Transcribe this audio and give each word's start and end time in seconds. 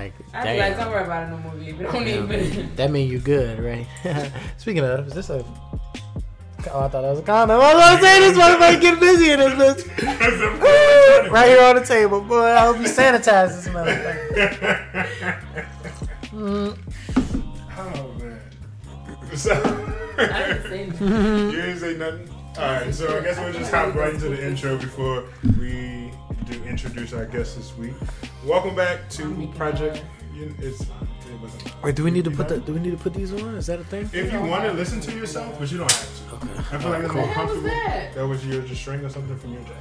Like, 0.00 0.14
I 0.32 0.52
be 0.54 0.58
like, 0.58 0.76
don't 0.78 0.90
worry 0.90 1.04
about 1.04 1.26
it 1.26 1.30
no 1.30 1.36
more, 1.38 1.52
baby. 1.52 1.84
Don't 1.84 2.04
Damn. 2.04 2.32
even. 2.32 2.74
That 2.76 2.90
mean 2.90 3.10
you 3.10 3.18
good, 3.18 3.58
right? 3.60 3.86
Speaking 4.56 4.82
of, 4.82 5.08
is 5.08 5.12
this 5.12 5.28
a? 5.28 5.44
Oh, 6.72 6.80
I 6.80 6.88
thought 6.88 7.02
that 7.02 7.02
was 7.02 7.18
a 7.18 7.22
condom. 7.22 7.60
I 7.60 7.74
was 7.74 7.82
gonna 7.82 8.00
say 8.02 8.20
this 8.20 8.38
motherfucker 8.38 8.80
get 8.80 9.00
busy 9.00 9.30
in 9.30 9.40
this 9.40 9.84
bitch. 9.84 11.30
right 11.30 11.48
here 11.48 11.62
on 11.62 11.74
the 11.76 11.84
table, 11.84 12.22
boy. 12.22 12.44
I 12.44 12.60
hope 12.60 12.78
you 12.78 12.84
sanitize 12.84 13.56
this 13.56 13.68
motherfucker. 13.68 15.36
Mm. 16.32 16.78
Oh 17.78 18.12
man. 18.18 18.40
So, 19.34 19.52
I 20.18 20.48
didn't 20.48 20.62
say 20.64 20.82
anything. 20.82 21.08
you 21.08 21.52
didn't 21.52 21.78
say 21.78 21.96
nothing. 21.96 22.28
All 22.58 22.64
right, 22.64 22.94
so 22.94 23.18
I 23.18 23.22
guess 23.22 23.38
we'll 23.38 23.52
just 23.54 23.70
hop 23.72 23.94
right 23.94 24.12
into 24.12 24.28
the 24.28 24.46
intro 24.46 24.76
before 24.76 25.24
we 25.58 25.99
do 26.50 26.64
introduce 26.64 27.12
our 27.12 27.26
guest 27.26 27.56
this 27.56 27.76
week. 27.76 27.92
Welcome 28.44 28.74
back 28.74 29.08
to 29.10 29.46
Project. 29.54 30.02
You, 30.34 30.54
it's, 30.58 30.82
it 30.82 30.88
Wait, 31.82 31.94
do 31.94 32.04
we 32.04 32.10
need 32.10 32.24
to 32.24 32.30
put 32.30 32.48
the? 32.48 32.58
Do 32.58 32.72
we 32.74 32.80
need 32.80 32.90
to 32.90 32.96
put 32.96 33.14
these 33.14 33.32
on? 33.32 33.54
Is 33.54 33.66
that 33.66 33.78
a 33.80 33.84
thing? 33.84 34.08
If 34.12 34.32
you 34.32 34.40
want 34.40 34.64
to 34.64 34.72
listen 34.72 35.00
to 35.02 35.12
yourself, 35.12 35.58
but 35.58 35.70
you 35.70 35.78
don't 35.78 35.90
have 35.90 36.28
to. 36.30 36.34
Okay. 36.34 36.76
I 36.76 36.78
feel 36.78 36.90
like 36.90 37.04
it's 37.04 37.14
What 37.14 37.16
more 37.16 37.26
the 37.26 37.32
hell 37.32 37.46
was 37.46 37.52
comfortable. 37.54 37.62
that? 37.62 38.14
That 38.14 38.26
was 38.26 38.46
your 38.46 38.62
just 38.62 38.80
string 38.80 39.04
or 39.04 39.08
something 39.08 39.36
from 39.38 39.52
your 39.52 39.62
jacket. 39.62 39.76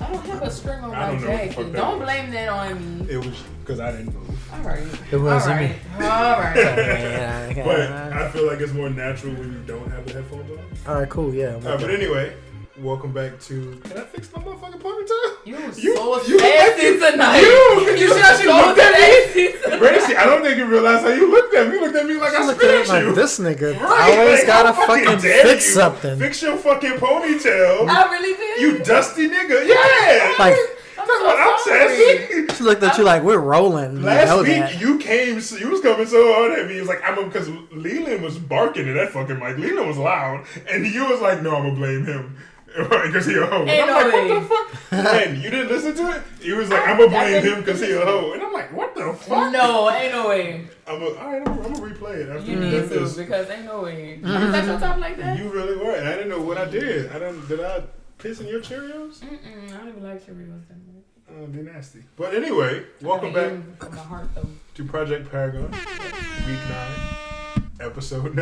I 0.00 0.12
don't 0.12 0.26
have 0.26 0.42
a 0.42 0.50
string 0.50 0.80
on 0.80 0.94
I 0.94 0.98
my 0.98 1.06
don't 1.12 1.20
know 1.22 1.30
what 1.30 1.38
jacket. 1.38 1.72
Don't 1.72 1.98
blame 2.00 2.30
that 2.32 2.48
on 2.48 2.98
me. 3.06 3.12
It 3.12 3.16
was 3.24 3.42
because 3.60 3.80
I 3.80 3.92
didn't 3.92 4.14
move. 4.14 4.52
All 4.52 4.60
right. 4.60 4.86
It 5.10 5.16
wasn't 5.16 5.54
All 5.54 5.62
me. 5.62 5.74
All 5.94 6.40
right. 6.40 6.56
Yeah, 6.56 7.50
yeah, 7.50 7.64
But. 7.64 7.80
I 8.12 8.30
feel 8.30 8.46
like 8.46 8.60
it's 8.60 8.72
more 8.72 8.90
natural 8.90 9.32
when 9.34 9.52
you 9.52 9.62
don't 9.66 9.90
have 9.90 10.06
the 10.06 10.12
headphones 10.12 10.50
on. 10.50 10.58
All 10.86 11.00
right, 11.00 11.08
cool. 11.08 11.32
Yeah. 11.34 11.56
Uh, 11.56 11.78
but 11.78 11.90
anyway, 11.90 12.34
welcome 12.78 13.12
back 13.12 13.38
to. 13.40 13.80
Can 13.84 13.98
I 13.98 14.04
fix 14.04 14.30
my 14.32 14.42
motherfucking 14.42 14.80
ponytail? 14.80 15.36
You 15.46 15.56
was 15.66 15.82
You- 15.82 15.96
so 15.96 16.22
you 16.26 16.38
sassy 16.38 16.98
tonight. 16.98 17.40
You- 17.40 17.96
you 17.96 18.08
see 18.12 18.20
how 18.20 18.36
she 18.36 18.44
so 18.44 18.56
looked 18.56 18.78
at 18.78 18.92
me? 18.92 19.52
sassy. 19.52 19.78
Gracie, 19.78 20.16
I 20.16 20.24
don't 20.26 20.42
think 20.42 20.56
you 20.58 20.64
realize 20.66 21.02
how 21.02 21.08
you 21.08 21.30
looked 21.30 21.54
at 21.54 21.68
me. 21.68 21.74
You 21.74 21.80
looked 21.82 21.96
at 21.96 22.06
me 22.06 22.14
like 22.14 22.34
I 22.34 22.44
Look 22.46 22.56
spit 22.56 22.70
at 22.70 22.80
at 22.82 22.88
like 22.88 23.02
you. 23.04 23.14
this 23.14 23.38
nigga 23.38 23.80
Right, 23.80 24.18
always 24.18 24.38
like, 24.40 24.46
gotta 24.46 24.72
how 24.72 24.86
fucking 24.86 25.18
fix 25.20 25.66
you? 25.66 25.72
something. 25.74 26.18
Fix 26.18 26.42
your 26.42 26.56
fucking 26.56 26.92
ponytail. 26.94 27.88
I 27.88 28.10
really 28.10 28.34
did. 28.36 28.60
You 28.60 28.78
dusty 28.84 29.28
nigga. 29.28 29.66
Yeah. 29.66 30.34
Like 30.38 30.56
I'm 30.98 31.06
That's 31.06 31.18
so 31.20 31.24
what 31.26 31.38
I'm 31.38 31.58
sorry. 31.60 31.96
saying. 31.96 32.48
she 32.56 32.64
looked 32.64 32.82
at 32.82 32.98
you 32.98 33.04
like 33.04 33.22
we're 33.22 33.38
rolling. 33.38 33.98
You 33.98 34.02
Last 34.02 34.28
know 34.28 34.38
week 34.38 34.48
that. 34.48 34.80
you 34.80 34.98
came, 34.98 35.40
so 35.40 35.56
you 35.56 35.68
was 35.68 35.80
coming 35.80 36.06
so 36.06 36.32
hard 36.34 36.58
at 36.58 36.66
me. 36.66 36.76
It 36.78 36.80
was 36.80 36.88
like 36.88 37.02
I'm 37.04 37.22
because 37.28 37.48
Leland 37.70 38.22
was 38.22 38.38
barking 38.38 38.88
at 38.88 38.94
that 38.94 39.10
fucking 39.12 39.38
mic. 39.38 39.58
Leland 39.58 39.86
was 39.86 39.98
loud, 39.98 40.44
and 40.70 40.84
you 40.86 41.04
was 41.08 41.20
like, 41.20 41.42
"No, 41.42 41.54
I'm 41.54 41.62
gonna 41.64 41.74
blame 41.76 42.04
him." 42.06 42.36
Because 43.06 43.26
he 43.26 43.34
a 43.36 43.46
hoe. 43.46 43.60
And 43.62 43.70
Ain't 43.70 43.88
I'm 43.88 43.88
no 43.88 43.94
like, 43.94 44.12
way. 44.12 44.30
what 44.30 44.40
the 44.42 44.48
fuck? 44.48 44.92
And 45.26 45.38
you 45.42 45.50
didn't 45.50 45.68
listen 45.68 45.94
to 45.96 46.16
it? 46.16 46.22
He 46.42 46.52
was 46.52 46.68
like, 46.68 46.86
I'm 46.86 46.98
gonna 46.98 47.16
I 47.16 47.30
blame 47.30 47.42
didn't 47.42 47.52
him 47.58 47.60
because 47.64 47.80
he 47.80 47.92
a 47.92 48.00
hoe. 48.00 48.32
And 48.32 48.42
I'm 48.42 48.52
like, 48.52 48.72
what 48.76 48.94
the 48.94 49.12
fuck? 49.14 49.52
No, 49.52 49.90
ain't 49.90 50.12
no 50.12 50.28
way. 50.28 50.66
I'm 50.86 51.02
a, 51.02 51.06
all 51.06 51.14
right, 51.14 51.42
I'm, 51.46 51.52
I'm 51.64 51.72
gonna 51.72 51.78
replay 51.94 52.16
it 52.18 52.28
after 52.28 52.50
You 52.50 52.58
we 52.58 52.64
need 52.66 52.70
done 52.72 52.88
to 52.90 52.98
this. 53.00 53.16
because 53.16 53.48
ain't 53.50 53.64
no 53.64 53.82
way. 53.82 54.18
Was 54.22 54.30
that 54.52 54.64
your 54.66 54.78
top 54.78 54.98
like 54.98 55.16
that? 55.18 55.38
You 55.38 55.48
really 55.50 55.76
were, 55.76 55.94
and 55.96 56.06
I 56.08 56.12
didn't 56.16 56.28
know 56.28 56.40
what 56.40 56.58
I 56.58 56.66
did. 56.66 57.10
I 57.10 57.18
didn't. 57.18 57.48
Did 57.48 57.60
I 57.64 57.82
piss 58.18 58.40
in 58.40 58.46
your 58.48 58.60
Cheerios? 58.60 59.20
Mm-mm, 59.20 59.72
I 59.72 59.76
don't 59.78 59.88
even 59.88 60.02
like 60.04 60.24
Cheerios 60.26 60.66
that 60.68 60.76
much. 60.86 61.04
Oh, 61.32 61.46
they 61.46 61.62
nasty. 61.62 62.02
But 62.16 62.34
anyway, 62.34 62.84
welcome 63.02 63.30
I 63.30 63.32
back 63.32 63.52
From 63.80 63.94
my 63.94 64.02
heart 64.02 64.28
though. 64.34 64.46
to 64.74 64.84
Project 64.84 65.30
Paragon, 65.30 65.70
week 65.72 66.60
nine, 66.68 67.70
episode 67.80 68.34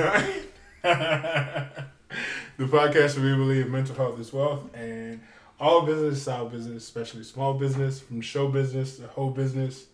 nine. 0.84 1.84
the 2.56 2.64
podcast 2.64 3.16
where 3.18 3.30
we 3.32 3.36
believe 3.36 3.68
mental 3.68 3.94
health 3.94 4.18
is 4.20 4.32
wealth, 4.32 4.62
and 4.74 5.20
all 5.60 5.82
business 5.82 6.18
is 6.22 6.28
our 6.28 6.46
business, 6.48 6.82
especially 6.84 7.22
small 7.24 7.54
business, 7.54 8.00
from 8.00 8.20
show 8.20 8.48
business 8.48 8.96
to 8.98 9.06
whole 9.06 9.30
business, 9.30 9.86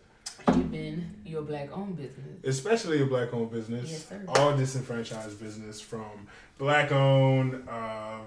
Even 0.48 1.14
your 1.24 1.42
black 1.42 1.68
owned 1.76 1.96
business. 1.96 2.38
especially 2.44 2.98
your 2.98 3.06
black 3.06 3.32
owned 3.34 3.50
business, 3.50 3.90
Yes, 3.90 4.08
sir. 4.08 4.22
all 4.28 4.56
disenfranchised 4.56 5.38
business 5.40 5.80
from 5.80 6.26
black 6.58 6.92
owned. 6.92 7.66
Uh, 7.68 8.18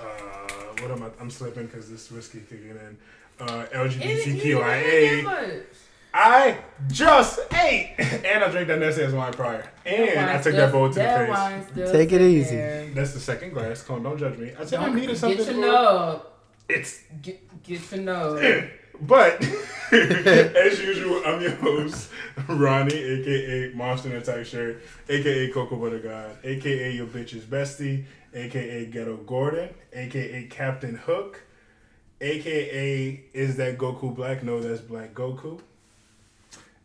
uh, 0.00 0.04
what 0.80 0.90
am 0.90 1.02
I? 1.02 1.08
I'm 1.20 1.30
slipping 1.30 1.66
because 1.66 1.90
this 1.90 2.10
whiskey 2.10 2.40
kicking 2.48 2.70
in. 2.70 2.96
Uh, 3.38 3.66
LGBTQIA. 3.74 5.62
I 6.18 6.58
just 6.88 7.40
ate, 7.52 7.94
and 7.98 8.42
I 8.42 8.50
drank 8.50 8.68
that 8.68 8.78
Nestle 8.78 9.04
as 9.04 9.12
wine 9.12 9.34
prior, 9.34 9.70
and 9.84 10.18
I 10.18 10.40
took 10.40 10.54
that 10.54 10.72
bowl 10.72 10.88
to 10.88 10.94
the 10.94 11.70
face. 11.74 11.92
Take 11.92 12.10
it 12.10 12.22
easy. 12.22 12.56
That's 12.94 13.12
the 13.12 13.20
second 13.20 13.52
glass. 13.52 13.82
Come 13.82 13.96
on, 13.96 14.02
don't 14.02 14.18
judge 14.18 14.38
me. 14.38 14.52
I 14.58 14.64
said 14.64 14.80
I 14.80 14.92
needed 14.94 15.18
something. 15.18 15.36
To 15.38 15.44
get 15.44 15.54
your 15.54 15.62
for- 15.62 15.72
nub. 15.72 16.26
It's 16.70 17.02
Get 17.20 17.62
get 17.62 17.92
your 17.92 18.00
nub. 18.00 18.64
but 19.02 19.42
as 19.92 20.80
usual, 20.80 21.22
I'm 21.26 21.42
your 21.42 21.54
host, 21.56 22.10
Ronnie, 22.48 22.94
aka 22.94 23.72
Monster 23.74 24.16
Attack 24.16 24.46
Shirt, 24.46 24.82
aka 25.10 25.50
Cocoa 25.50 25.76
Butter 25.76 25.98
God, 25.98 26.38
aka 26.42 26.92
your 26.92 27.06
bitch's 27.08 27.44
bestie, 27.44 28.06
aka 28.32 28.86
Ghetto 28.86 29.18
Gordon, 29.18 29.68
aka 29.92 30.46
Captain 30.48 30.96
Hook, 30.96 31.42
aka 32.22 33.22
is 33.34 33.56
that 33.56 33.76
Goku 33.76 34.16
Black? 34.16 34.42
No, 34.42 34.62
that's 34.62 34.80
Black 34.80 35.12
Goku. 35.12 35.60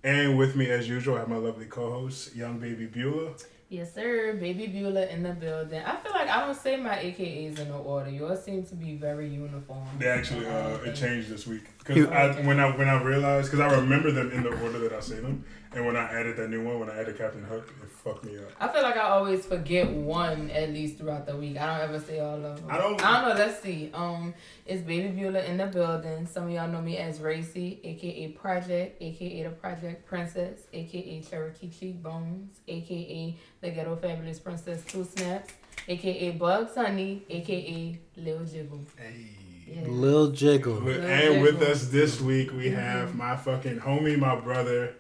And 0.04 0.38
with 0.38 0.56
me, 0.56 0.70
as 0.70 0.90
usual, 0.90 1.16
I 1.16 1.20
have 1.20 1.30
my 1.30 1.38
lovely 1.38 1.66
co-host, 1.66 2.36
Young 2.36 2.60
Baby 2.60 2.88
Beulah. 2.88 3.34
Yes, 3.70 3.94
sir. 3.94 4.34
Baby 4.34 4.68
Beulah 4.68 5.08
in 5.08 5.24
the 5.24 5.32
building. 5.32 5.82
I 5.82 5.96
feel 5.98 6.12
like 6.12 6.28
I 6.28 6.46
don't 6.46 6.56
say 6.56 6.76
my 6.76 6.96
AKAs 6.96 7.60
in 7.60 7.70
no 7.70 7.78
order. 7.78 8.10
Yours 8.10 8.44
seem 8.44 8.66
to 8.66 8.76
be 8.76 8.96
very 8.96 9.30
uniform. 9.30 9.88
They 9.98 10.08
actually 10.08 10.46
uh, 10.46 10.78
it 10.84 10.96
changed 10.96 11.30
this 11.30 11.48
week 11.48 11.64
because 11.86 12.08
I, 12.08 12.32
when 12.46 12.60
I 12.60 12.76
when 12.78 12.88
I 12.88 13.02
realized 13.02 13.52
because 13.52 13.60
I 13.72 13.76
remember 13.80 14.12
them 14.12 14.32
in 14.32 14.44
the 14.44 14.50
order 14.62 14.80
that 14.80 14.94
I 14.94 15.00
say 15.00 15.16
them, 15.20 15.44
and 15.74 15.86
when 15.86 15.96
I 15.96 16.04
added 16.12 16.38
that 16.38 16.50
new 16.50 16.64
one, 16.64 16.80
when 16.80 16.90
I 16.90 17.00
added 17.00 17.18
Captain 17.18 17.44
Hook, 17.44 17.74
it 17.82 17.90
fucked 17.90 18.24
me 18.24 18.38
up. 18.38 18.52
I 18.60 18.68
feel 18.68 18.84
like 18.84 18.98
I 18.98 19.02
always 19.10 19.46
forget 19.46 19.90
one 19.90 20.50
at 20.52 20.70
least 20.70 20.98
throughout 20.98 21.26
the 21.26 21.36
week. 21.36 21.58
I 21.58 21.66
don't 21.66 21.90
ever 21.90 22.00
say 22.00 22.20
all 22.20 22.36
of 22.44 22.58
them. 22.58 22.66
I 22.70 22.78
don't- 22.78 23.04
I 23.04 23.22
don't 23.22 23.30
know. 23.38 23.44
Let's 23.46 23.62
see. 23.62 23.90
Um, 23.94 24.34
it's 24.66 24.82
Baby 24.84 25.10
Beulah 25.10 25.44
in 25.44 25.58
the 25.58 25.68
building. 25.68 26.26
Some 26.28 26.46
of 26.46 26.50
y'all 26.52 26.68
know 26.68 26.82
me 26.82 26.98
as 26.98 27.20
Racy, 27.20 27.80
aka 27.84 28.28
Project, 28.30 29.02
aka 29.02 29.44
the 29.44 29.50
Project 29.50 30.06
Princess, 30.06 30.62
aka 30.74 31.22
Cherokee 31.22 31.70
Cheekbones, 31.70 32.60
aka 32.68 33.38
the 33.62 33.70
Ghetto 33.72 33.96
Fabulous 33.96 34.40
Princess 34.40 34.84
Two 34.88 35.04
Snaps, 35.04 35.54
aka 35.88 36.32
Bugs 36.32 36.76
Honey, 36.76 37.24
aka 37.30 38.00
Lil 38.18 38.46
Jiggle. 38.46 38.82
Hey. 38.98 39.30
Yeah. 39.72 39.88
Lil 39.88 40.32
Jiggle. 40.32 40.88
And 40.88 41.42
with 41.42 41.62
us 41.62 41.88
this 41.88 42.20
week, 42.20 42.52
we 42.52 42.70
have 42.70 43.16
my 43.16 43.36
fucking 43.38 43.80
homie, 43.80 44.18
my 44.18 44.36
brother. 44.36 44.96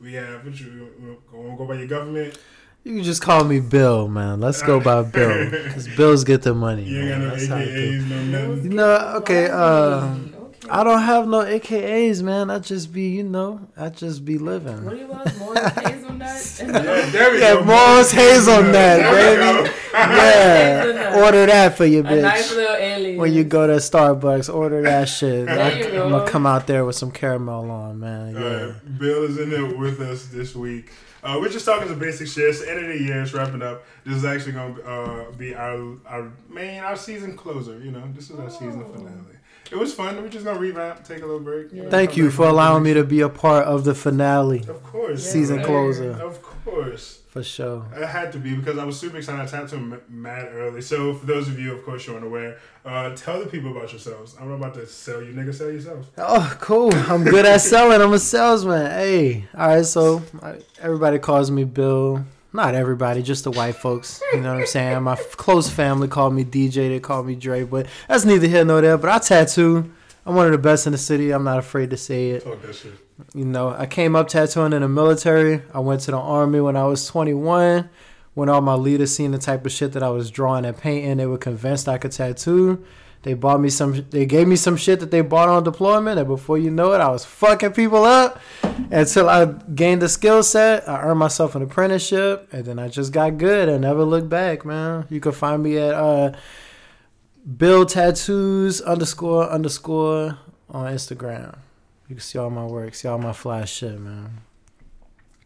We 0.00 0.14
have 0.14 0.44
what 0.44 0.58
you 0.58 0.88
want 1.32 1.52
to 1.52 1.56
go 1.56 1.66
by 1.66 1.74
your 1.74 1.86
government? 1.86 2.36
You 2.84 2.94
can 2.94 3.02
just 3.04 3.22
call 3.22 3.44
me 3.44 3.60
Bill, 3.60 4.08
man. 4.08 4.40
Let's 4.40 4.62
go 4.62 4.78
by 4.78 5.02
Bill, 5.16 5.50
cause 5.72 5.88
Bills 5.96 6.22
get 6.24 6.42
the 6.42 6.54
money. 6.54 6.84
You 6.84 7.00
ain't 7.00 7.08
got 7.10 7.18
no 7.18 7.30
That's 7.30 7.46
how 7.48 7.56
I 7.56 7.64
do. 7.64 8.00
AKAs, 8.00 8.08
no 8.08 8.24
nothing. 8.24 8.64
You 8.64 8.76
know, 8.76 9.12
okay. 9.16 9.48
Uh, 9.48 10.14
Okay. 10.14 10.35
I 10.70 10.82
don't 10.84 11.02
have 11.02 11.28
no 11.28 11.40
AKAs, 11.44 12.22
man. 12.22 12.50
I 12.50 12.58
just 12.58 12.92
be, 12.92 13.08
you 13.10 13.22
know, 13.22 13.60
I 13.76 13.88
just 13.88 14.24
be 14.24 14.36
What 14.38 14.44
living. 14.64 14.88
do 14.88 14.96
you 14.96 15.06
want? 15.06 15.38
More 15.38 15.54
hazelnut? 15.54 16.02
Yeah, 16.58 17.10
there 17.10 17.30
we 17.32 17.40
Yeah, 17.40 17.54
go. 17.54 17.64
Mars 17.64 18.10
hazelnut, 18.10 18.72
There 18.72 19.62
baby. 19.62 19.70
Yeah, 19.94 20.82
Hazelnut. 20.82 21.14
order 21.24 21.46
that 21.46 21.76
for 21.76 21.84
your 21.86 22.06
A 22.06 22.20
nice 22.22 22.50
bitch. 22.52 22.56
little 22.56 22.76
alien. 22.76 23.16
When 23.18 23.32
you 23.32 23.44
go 23.44 23.66
to 23.66 23.74
Starbucks, 23.74 24.52
order 24.52 24.82
that 24.82 25.08
shit. 25.08 25.46
There 25.46 25.58
I, 25.62 25.72
you 25.72 25.84
am 25.86 25.90
go. 25.92 26.10
gonna 26.10 26.30
come 26.30 26.46
out 26.46 26.66
there 26.66 26.84
with 26.84 26.96
some 26.96 27.10
caramel 27.10 27.70
on, 27.70 28.00
man. 28.00 28.36
Uh, 28.36 28.40
Yeah. 28.84 28.90
Bill 28.98 29.24
is 29.24 29.38
in 29.38 29.50
there 29.50 29.64
with 29.66 30.00
us 30.00 30.26
this 30.26 30.54
week. 30.54 30.90
Uh, 31.22 31.38
we're 31.40 31.48
just 31.48 31.64
talking 31.64 31.88
some 31.88 31.98
basic 31.98 32.28
shit. 32.28 32.44
It's 32.44 32.60
the 32.60 32.70
end 32.70 32.84
of 32.86 32.88
the 32.88 33.02
year. 33.02 33.22
It's 33.22 33.32
wrapping 33.32 33.62
up. 33.62 33.84
This 34.04 34.16
is 34.16 34.24
actually 34.24 34.52
going 34.52 34.76
to 34.76 34.82
uh, 34.90 35.30
be 35.32 35.54
our 35.54 35.96
our 36.06 36.32
main 36.50 36.80
our 36.82 36.96
season 36.96 37.36
closer. 37.36 37.78
You 37.80 37.90
know, 37.92 38.02
this 38.14 38.30
is 38.30 38.38
our 38.38 38.50
season 38.50 38.84
Oh. 38.86 38.92
finale. 38.92 39.35
It 39.70 39.76
was 39.78 39.92
fun. 39.94 40.16
We're 40.22 40.28
just 40.28 40.44
gonna 40.44 40.58
revamp, 40.58 41.04
take 41.04 41.18
a 41.22 41.26
little 41.26 41.40
break. 41.40 41.68
Yeah. 41.72 41.88
Thank 41.90 42.16
you 42.16 42.30
for 42.30 42.46
allowing 42.46 42.82
me 42.82 42.94
to 42.94 43.04
be 43.04 43.20
a 43.20 43.28
part 43.28 43.64
of 43.64 43.84
the 43.84 43.94
finale, 43.94 44.60
Of 44.68 44.82
course, 44.82 45.24
season 45.28 45.58
sir. 45.58 45.64
closer, 45.64 46.10
Of 46.12 46.40
course, 46.42 47.20
for 47.28 47.42
sure. 47.42 47.84
it 47.96 48.06
had 48.06 48.32
to 48.32 48.38
be 48.38 48.54
because 48.54 48.78
I 48.78 48.84
was 48.84 48.98
super 48.98 49.16
excited. 49.18 49.40
I 49.40 49.46
tapped 49.46 49.72
him 49.72 50.00
mad 50.08 50.48
early. 50.52 50.80
So 50.82 51.14
for 51.14 51.26
those 51.26 51.48
of 51.48 51.58
you, 51.58 51.72
of 51.74 51.84
course, 51.84 52.06
you're 52.06 52.16
unaware. 52.16 52.58
Uh, 52.84 53.14
tell 53.16 53.40
the 53.40 53.46
people 53.46 53.72
about 53.76 53.90
yourselves. 53.92 54.36
I'm 54.40 54.50
about 54.52 54.74
to 54.74 54.86
sell 54.86 55.20
you, 55.22 55.32
nigga. 55.32 55.52
Sell 55.54 55.70
yourselves. 55.70 56.08
Oh, 56.16 56.56
cool. 56.60 56.94
I'm 56.94 57.24
good 57.24 57.44
at 57.44 57.60
selling. 57.60 58.00
I'm 58.00 58.12
a 58.12 58.18
salesman. 58.18 58.86
Hey, 58.90 59.46
all 59.56 59.68
right. 59.68 59.84
So 59.84 60.22
everybody 60.80 61.18
calls 61.18 61.50
me 61.50 61.64
Bill. 61.64 62.24
Not 62.56 62.74
everybody, 62.74 63.22
just 63.22 63.44
the 63.44 63.50
white 63.50 63.76
folks. 63.76 64.22
You 64.32 64.40
know 64.40 64.54
what 64.54 64.60
I'm 64.62 64.66
saying? 64.66 65.02
My 65.02 65.12
f- 65.12 65.36
close 65.36 65.68
family 65.68 66.08
called 66.08 66.32
me 66.32 66.42
DJ. 66.42 66.88
They 66.88 67.00
called 67.00 67.26
me 67.26 67.34
Dre. 67.34 67.64
But 67.64 67.86
that's 68.08 68.24
neither 68.24 68.46
here 68.46 68.64
nor 68.64 68.80
there. 68.80 68.96
But 68.96 69.10
I 69.10 69.18
tattoo. 69.18 69.92
I'm 70.24 70.34
one 70.34 70.46
of 70.46 70.52
the 70.52 70.58
best 70.58 70.86
in 70.86 70.92
the 70.92 70.98
city. 70.98 71.32
I'm 71.32 71.44
not 71.44 71.58
afraid 71.58 71.90
to 71.90 71.98
say 71.98 72.30
it. 72.30 72.44
Talk 72.44 72.62
that 72.62 72.74
shit. 72.74 72.92
You 73.34 73.44
know, 73.44 73.68
I 73.76 73.84
came 73.84 74.16
up 74.16 74.28
tattooing 74.28 74.72
in 74.72 74.80
the 74.80 74.88
military. 74.88 75.64
I 75.74 75.80
went 75.80 76.00
to 76.02 76.12
the 76.12 76.16
army 76.16 76.60
when 76.60 76.76
I 76.78 76.86
was 76.86 77.06
21. 77.06 77.90
When 78.32 78.48
all 78.48 78.62
my 78.62 78.74
leaders 78.74 79.14
seen 79.14 79.32
the 79.32 79.38
type 79.38 79.66
of 79.66 79.72
shit 79.72 79.92
that 79.92 80.02
I 80.02 80.08
was 80.08 80.30
drawing 80.30 80.64
and 80.64 80.78
painting, 80.78 81.18
they 81.18 81.26
were 81.26 81.36
convinced 81.36 81.88
I 81.88 81.98
could 81.98 82.12
tattoo. 82.12 82.82
They 83.22 83.34
bought 83.34 83.60
me 83.60 83.70
some. 83.70 84.06
They 84.10 84.24
gave 84.24 84.46
me 84.46 84.56
some 84.56 84.76
shit 84.76 85.00
that 85.00 85.10
they 85.10 85.20
bought 85.20 85.48
on 85.48 85.64
deployment, 85.64 86.18
and 86.18 86.28
before 86.28 86.58
you 86.58 86.70
know 86.70 86.92
it, 86.92 87.00
I 87.00 87.08
was 87.08 87.24
fucking 87.24 87.72
people 87.72 88.04
up 88.04 88.40
until 88.90 89.28
I 89.28 89.46
gained 89.46 90.00
the 90.02 90.08
skill 90.08 90.42
set. 90.44 90.88
I 90.88 91.00
earned 91.02 91.18
myself 91.18 91.56
an 91.56 91.62
apprenticeship, 91.62 92.48
and 92.52 92.64
then 92.64 92.78
I 92.78 92.88
just 92.88 93.12
got 93.12 93.36
good 93.36 93.68
and 93.68 93.80
never 93.80 94.04
looked 94.04 94.28
back, 94.28 94.64
man. 94.64 95.06
You 95.10 95.18
can 95.18 95.32
find 95.32 95.62
me 95.62 95.76
at 95.76 95.94
uh, 95.94 96.32
Bill 97.56 97.84
Tattoos 97.84 98.80
underscore 98.80 99.48
underscore 99.48 100.38
on 100.70 100.92
Instagram. 100.92 101.58
You 102.08 102.14
can 102.14 102.22
see 102.22 102.38
all 102.38 102.50
my 102.50 102.64
work, 102.64 102.94
see 102.94 103.08
all 103.08 103.18
my 103.18 103.32
fly 103.32 103.64
shit, 103.64 103.98
man. 103.98 104.40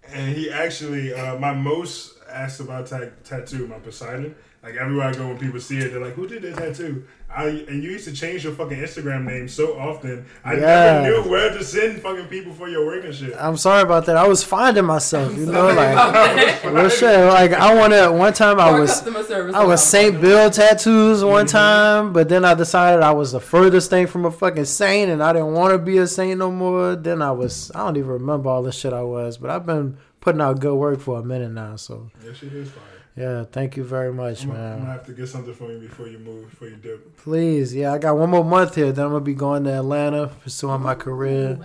And 0.07 0.37
he 0.37 0.51
actually, 0.51 1.15
uh, 1.15 1.39
my 1.39 1.55
most 1.55 2.19
asked 2.29 2.61
about 2.61 2.87
ta- 2.87 3.11
tattoo, 3.25 3.67
my 3.67 3.79
Poseidon. 3.79 4.35
Like 4.63 4.75
everywhere 4.75 5.07
I 5.07 5.13
go, 5.13 5.29
when 5.29 5.39
people 5.39 5.61
see 5.61 5.79
it, 5.79 5.91
they're 5.91 6.05
like, 6.05 6.15
"Who 6.15 6.27
did 6.27 6.43
that 6.43 6.57
tattoo?" 6.57 7.07
I 7.35 7.45
and 7.69 7.83
you 7.83 7.91
used 7.91 8.07
to 8.07 8.13
change 8.13 8.43
your 8.43 8.53
fucking 8.55 8.77
Instagram 8.77 9.25
name 9.25 9.47
so 9.47 9.79
often. 9.79 10.27
I 10.45 10.55
Yeah. 10.55 11.01
never 11.03 11.23
knew 11.23 11.31
where 11.31 11.51
to 11.51 11.63
send 11.63 12.03
fucking 12.03 12.27
people 12.27 12.53
for 12.53 12.69
your 12.69 12.85
work 12.85 13.05
and 13.05 13.15
shit. 13.15 13.35
I'm 13.39 13.57
sorry 13.57 13.83
about 13.83 14.07
that. 14.07 14.17
I 14.17 14.27
was 14.27 14.43
finding 14.43 14.85
myself, 14.85 15.37
you 15.37 15.47
know, 15.47 15.69
like 15.69 15.93
about 15.93 16.75
real 16.75 16.89
shit. 16.89 17.25
Like 17.27 17.53
I 17.53 17.75
wanted 17.75 18.11
one 18.11 18.33
time 18.33 18.59
I 18.59 18.79
was. 18.79 19.07
I 19.55 19.65
was 19.65 19.83
Saint 19.83 20.21
Bill 20.21 20.51
tattoos 20.51 21.23
one 21.25 21.47
Mhm. 21.47 21.51
time, 21.51 22.13
but 22.13 22.29
then 22.29 22.45
I 22.45 22.55
decided 22.55 23.03
I 23.03 23.13
was 23.13 23.31
the 23.33 23.41
furthest 23.41 23.91
thing 23.91 24.09
from 24.09 24.25
a 24.25 24.31
fucking 24.33 24.65
saint, 24.65 25.11
and 25.11 25.23
I 25.23 25.33
didn't 25.33 25.53
want 25.53 25.73
to 25.73 25.79
be 25.79 25.99
a 25.99 26.07
saint 26.09 26.39
no 26.39 26.51
more. 26.51 26.97
Then 26.97 27.23
I 27.23 27.31
was 27.31 27.71
I 27.75 27.85
don't 27.85 27.97
even 27.97 28.11
remember 28.11 28.49
all 28.51 28.63
the 28.65 28.73
shit 28.73 28.93
I 28.93 29.03
was, 29.03 29.39
but 29.39 29.51
I've 29.51 29.67
been 29.67 29.97
putting 30.21 30.41
out 30.41 30.59
good 30.61 30.75
work 30.75 31.01
for 31.01 31.21
a 31.21 31.23
minute 31.23 31.53
now. 31.53 31.77
So 31.77 32.09
That 32.25 32.37
shit 32.37 32.53
is 32.53 32.71
fire. 32.71 32.83
Yeah, 33.17 33.45
thank 33.51 33.77
you 33.77 33.85
very 33.85 34.13
much, 34.13 34.43
I'm, 34.45 34.51
gonna- 34.51 34.63
I'm 34.73 34.79
gonna 34.81 34.93
have 34.93 35.07
to 35.07 35.13
get 35.13 35.29
something 35.29 35.55
for 35.55 35.71
you 35.73 35.79
before 35.81 36.07
you 36.09 36.19
move, 36.19 36.51
before 36.51 36.69
you 36.69 36.77
dip. 36.77 37.17
Please, 37.19 37.75
yeah, 37.75 37.93
I 37.93 37.99
got 37.99 38.17
one 38.17 38.31
more 38.31 38.45
month 38.45 38.75
here. 38.77 38.93
Then 38.93 39.07
I'm 39.07 39.13
gonna 39.13 39.25
be 39.25 39.35
going 39.35 39.65
to 39.65 39.73
Atlanta, 39.75 40.29
pursuing 40.43 40.81
my 40.83 40.95
career. 40.95 41.59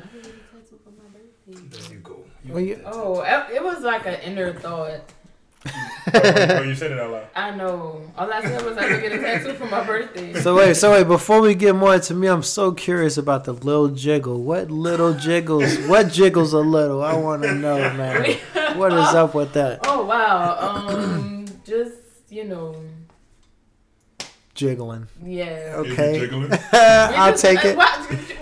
There 1.47 1.91
you 1.91 1.99
go. 1.99 2.23
Well, 2.49 2.59
you- 2.59 2.81
Oh, 2.85 3.21
it 3.21 3.55
it 3.55 3.63
was 3.63 3.81
like 3.83 4.05
an 4.05 4.15
inner 4.21 4.53
thought. 4.53 5.01
Oh, 5.67 6.61
you 6.61 6.75
said 6.75 6.91
it 6.91 6.99
out 6.99 7.11
loud. 7.11 7.27
I 7.35 7.51
know. 7.55 8.01
All 8.17 8.31
I 8.31 8.41
said 8.41 8.63
was 8.63 8.77
I 8.77 8.87
could 8.87 9.01
get 9.01 9.11
a 9.13 9.17
tattoo 9.19 9.53
for 9.55 9.65
my 9.65 9.83
birthday. 9.85 10.33
So 10.41 10.55
wait, 10.55 10.75
so 10.75 10.91
wait, 10.91 11.05
before 11.07 11.41
we 11.41 11.55
get 11.55 11.75
more 11.75 11.95
into 11.95 12.13
me, 12.13 12.27
I'm 12.27 12.43
so 12.43 12.71
curious 12.71 13.17
about 13.17 13.43
the 13.45 13.53
little 13.53 13.89
jiggle. 13.89 14.41
What 14.43 14.69
little 14.71 15.13
jiggles? 15.13 15.77
What 15.87 16.11
jiggles 16.11 16.53
a 16.53 16.59
little? 16.59 17.01
I 17.03 17.15
want 17.15 17.43
to 17.43 17.55
know, 17.55 17.77
man. 17.93 18.37
What 18.77 18.93
is 18.93 18.99
up 19.15 19.33
with 19.33 19.53
that 19.53 19.79
Oh 19.85 20.05
wow. 20.05 20.57
Um, 20.87 21.45
just 21.65 21.93
you 22.29 22.43
know, 22.43 22.75
jiggling? 24.53 25.07
yeah. 25.23 25.73
Okay. 25.77 26.19
Jiggling? 26.19 26.51
I'll 26.73 27.31
Just- 27.31 27.43
take 27.43 27.63
it. 27.65 27.77
Why, 27.77 27.85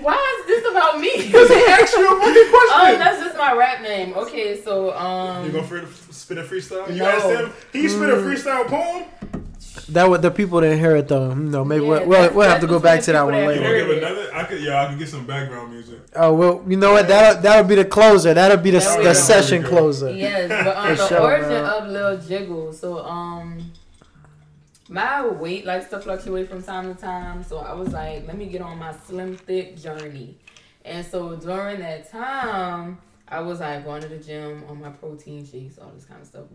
why 0.02 0.38
is 0.42 0.48
this 0.48 0.72
about 0.72 1.00
me? 1.00 1.12
Because 1.34 1.50
he 1.50 1.66
asked 1.66 1.94
you 1.98 2.06
a 2.06 2.20
fucking 2.20 2.34
Oh, 2.36 2.70
question. 2.80 3.00
that's 3.00 3.24
just 3.24 3.38
my 3.38 3.54
rap 3.54 3.82
name. 3.82 4.14
Okay, 4.16 4.62
so 4.62 4.92
um, 4.96 5.46
you 5.46 5.52
gonna 5.52 5.68
free, 5.68 5.82
spit 6.24 6.38
a 6.38 6.44
freestyle? 6.44 6.88
You 6.90 7.00
No. 7.00 7.06
asked 7.10 7.26
him. 7.30 7.54
He 7.74 7.88
spit 7.90 8.10
a 8.10 8.14
Mm. 8.14 8.24
freestyle 8.26 8.66
poem. 8.68 9.04
That 9.90 10.08
what 10.10 10.22
the 10.22 10.32
people 10.32 10.62
didn't 10.62 10.80
hear 10.80 10.96
it 10.96 11.08
though. 11.08 11.34
No, 11.34 11.66
maybe 11.66 11.84
Yeah, 11.84 11.90
we'll, 11.90 12.08
we'll, 12.08 12.34
we'll 12.34 12.50
have 12.50 12.62
to 12.62 12.68
go 12.68 12.80
back 12.80 13.02
to 13.04 13.12
that 13.12 13.24
one 13.24 13.34
people 13.34 13.54
You 13.54 13.60
that 13.60 13.66
later. 13.66 13.80
gonna 13.88 13.94
give 13.96 14.04
another? 14.04 14.36
I 14.36 14.44
could. 14.44 14.62
Yeah, 14.62 14.82
I 14.84 14.86
can 14.86 14.98
get 14.98 15.10
some 15.10 15.26
background 15.26 15.74
music. 15.74 16.00
Oh 16.16 16.34
well, 16.34 16.64
you 16.68 16.78
know 16.78 16.92
what? 16.94 17.08
That 17.08 17.42
that'll 17.42 17.66
be 17.68 17.76
the 17.76 17.86
closer. 17.86 18.34
That'll 18.34 18.58
be 18.58 18.72
the, 18.72 18.80
There 18.80 18.98
the 18.98 19.04
go. 19.04 19.14
session 19.14 19.62
There 19.62 19.70
closer. 19.72 20.12
yes, 20.12 20.48
but 20.50 20.78
um, 20.82 20.96
the 20.96 21.08
sure, 21.08 21.22
origin 21.22 21.50
man. 21.50 21.66
of 21.66 21.88
Lil 21.90 22.18
Jiggle. 22.22 22.72
So 22.74 23.00
um, 23.04 23.72
my 24.90 25.26
weight 25.28 25.66
likes 25.66 25.90
to 25.90 26.00
fluctuate 26.00 26.50
from 26.50 26.62
time 26.64 26.94
to 26.94 27.00
time. 27.02 27.44
So 27.44 27.58
I 27.58 27.74
was 27.74 27.90
like, 27.90 28.26
let 28.28 28.38
me 28.38 28.46
get 28.46 28.62
on 28.62 28.78
my 28.78 28.94
slim 29.06 29.36
thick 29.36 29.76
journey. 29.78 30.38
And 30.86 31.06
so 31.06 31.36
during 31.36 31.80
that 31.80 32.12
time, 32.12 33.00
I 33.28 33.40
was 33.42 33.60
like 33.60 33.86
going 33.86 34.02
to 34.02 34.08
the 34.08 34.18
gym 34.18 34.64
on 34.70 34.82
my 34.82 34.90
protein 34.90 35.46
shakes, 35.46 35.78
all 35.78 35.92
this 35.96 36.06
kind 36.06 36.22
of 36.22 36.28
stuff. 36.28 36.46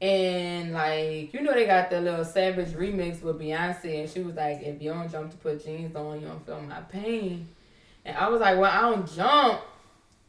And 0.00 0.72
like, 0.72 1.32
you 1.32 1.42
know, 1.42 1.52
they 1.52 1.66
got 1.66 1.90
the 1.90 2.00
little 2.00 2.24
Savage 2.24 2.70
remix 2.70 3.22
with 3.22 3.40
Beyonce, 3.40 4.00
and 4.00 4.10
she 4.10 4.20
was 4.20 4.34
like, 4.34 4.62
"If 4.62 4.82
you 4.82 4.92
don't 4.92 5.10
jump 5.10 5.30
to 5.30 5.36
put 5.36 5.64
jeans 5.64 5.94
on, 5.94 6.20
you 6.20 6.26
don't 6.26 6.44
feel 6.44 6.60
my 6.60 6.80
pain." 6.80 7.48
And 8.04 8.16
I 8.16 8.28
was 8.28 8.40
like, 8.40 8.58
"Well, 8.58 8.70
I 8.70 8.80
don't 8.82 9.10
jump, 9.10 9.60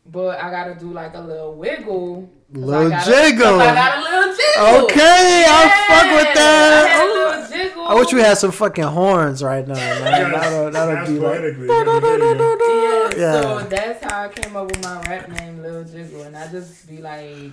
but 0.05 0.39
I 0.39 0.49
gotta 0.49 0.75
do 0.75 0.91
like 0.93 1.13
a 1.13 1.19
little 1.21 1.55
wiggle." 1.55 2.29
'Cause 2.55 2.63
I 2.63 2.65
Little 2.65 2.89
gotta- 2.89 3.11
jiggle. 3.11 3.45
'cause 3.45 3.61
I 3.67 3.75
got 3.75 3.97
a 3.97 4.01
little 4.01 4.35
jiggle. 4.35 4.83
Okay, 4.85 5.45
I'll 5.47 5.69
fuck 5.69 6.15
with 6.15 6.27
I 6.27 6.33
that. 6.35 6.87
had 6.87 6.99
a 6.99 7.01
Oh. 7.01 7.13
little 7.13 7.57
jiggle. 7.57 7.87
I 7.87 7.93
wish 7.95 8.13
we 8.13 8.21
had 8.21 8.37
some 8.37 8.51
fucking 8.51 8.83
horns 8.83 9.43
right 9.43 9.67
now, 9.67 9.73
man. 9.75 10.31
That'll, 10.31 10.71
that'll 10.71 10.95
That's 10.95 11.09
be 11.09 11.19
like. 11.19 11.39
poetically. 11.39 11.67
There 11.67 11.85
you 12.17 13.09
Yeah, 13.17 13.33
Yeah. 13.33 13.41
so 13.41 13.59
that's 13.69 14.03
how 14.03 14.23
I 14.23 14.27
came 14.29 14.55
up 14.55 14.65
with 14.65 14.83
my 14.83 15.01
rap 15.09 15.29
name, 15.29 15.61
Lil 15.61 15.83
Jiggle, 15.83 16.23
and 16.23 16.35
I 16.35 16.47
just 16.47 16.87
be 16.89 16.97
like 16.97 17.51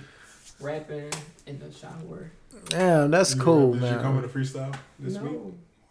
rapping 0.59 1.11
in 1.47 1.59
the 1.59 1.71
shower. 1.71 2.31
Damn, 2.69 3.11
that's 3.11 3.33
go. 3.33 3.43
cool, 3.43 3.73
Did 3.73 3.83
you 3.83 3.89
come 3.97 4.15
man. 4.15 4.21
with 4.21 4.33
a 4.35 4.37
freestyle 4.39 4.73
this 4.99 5.17
week? 5.17 5.31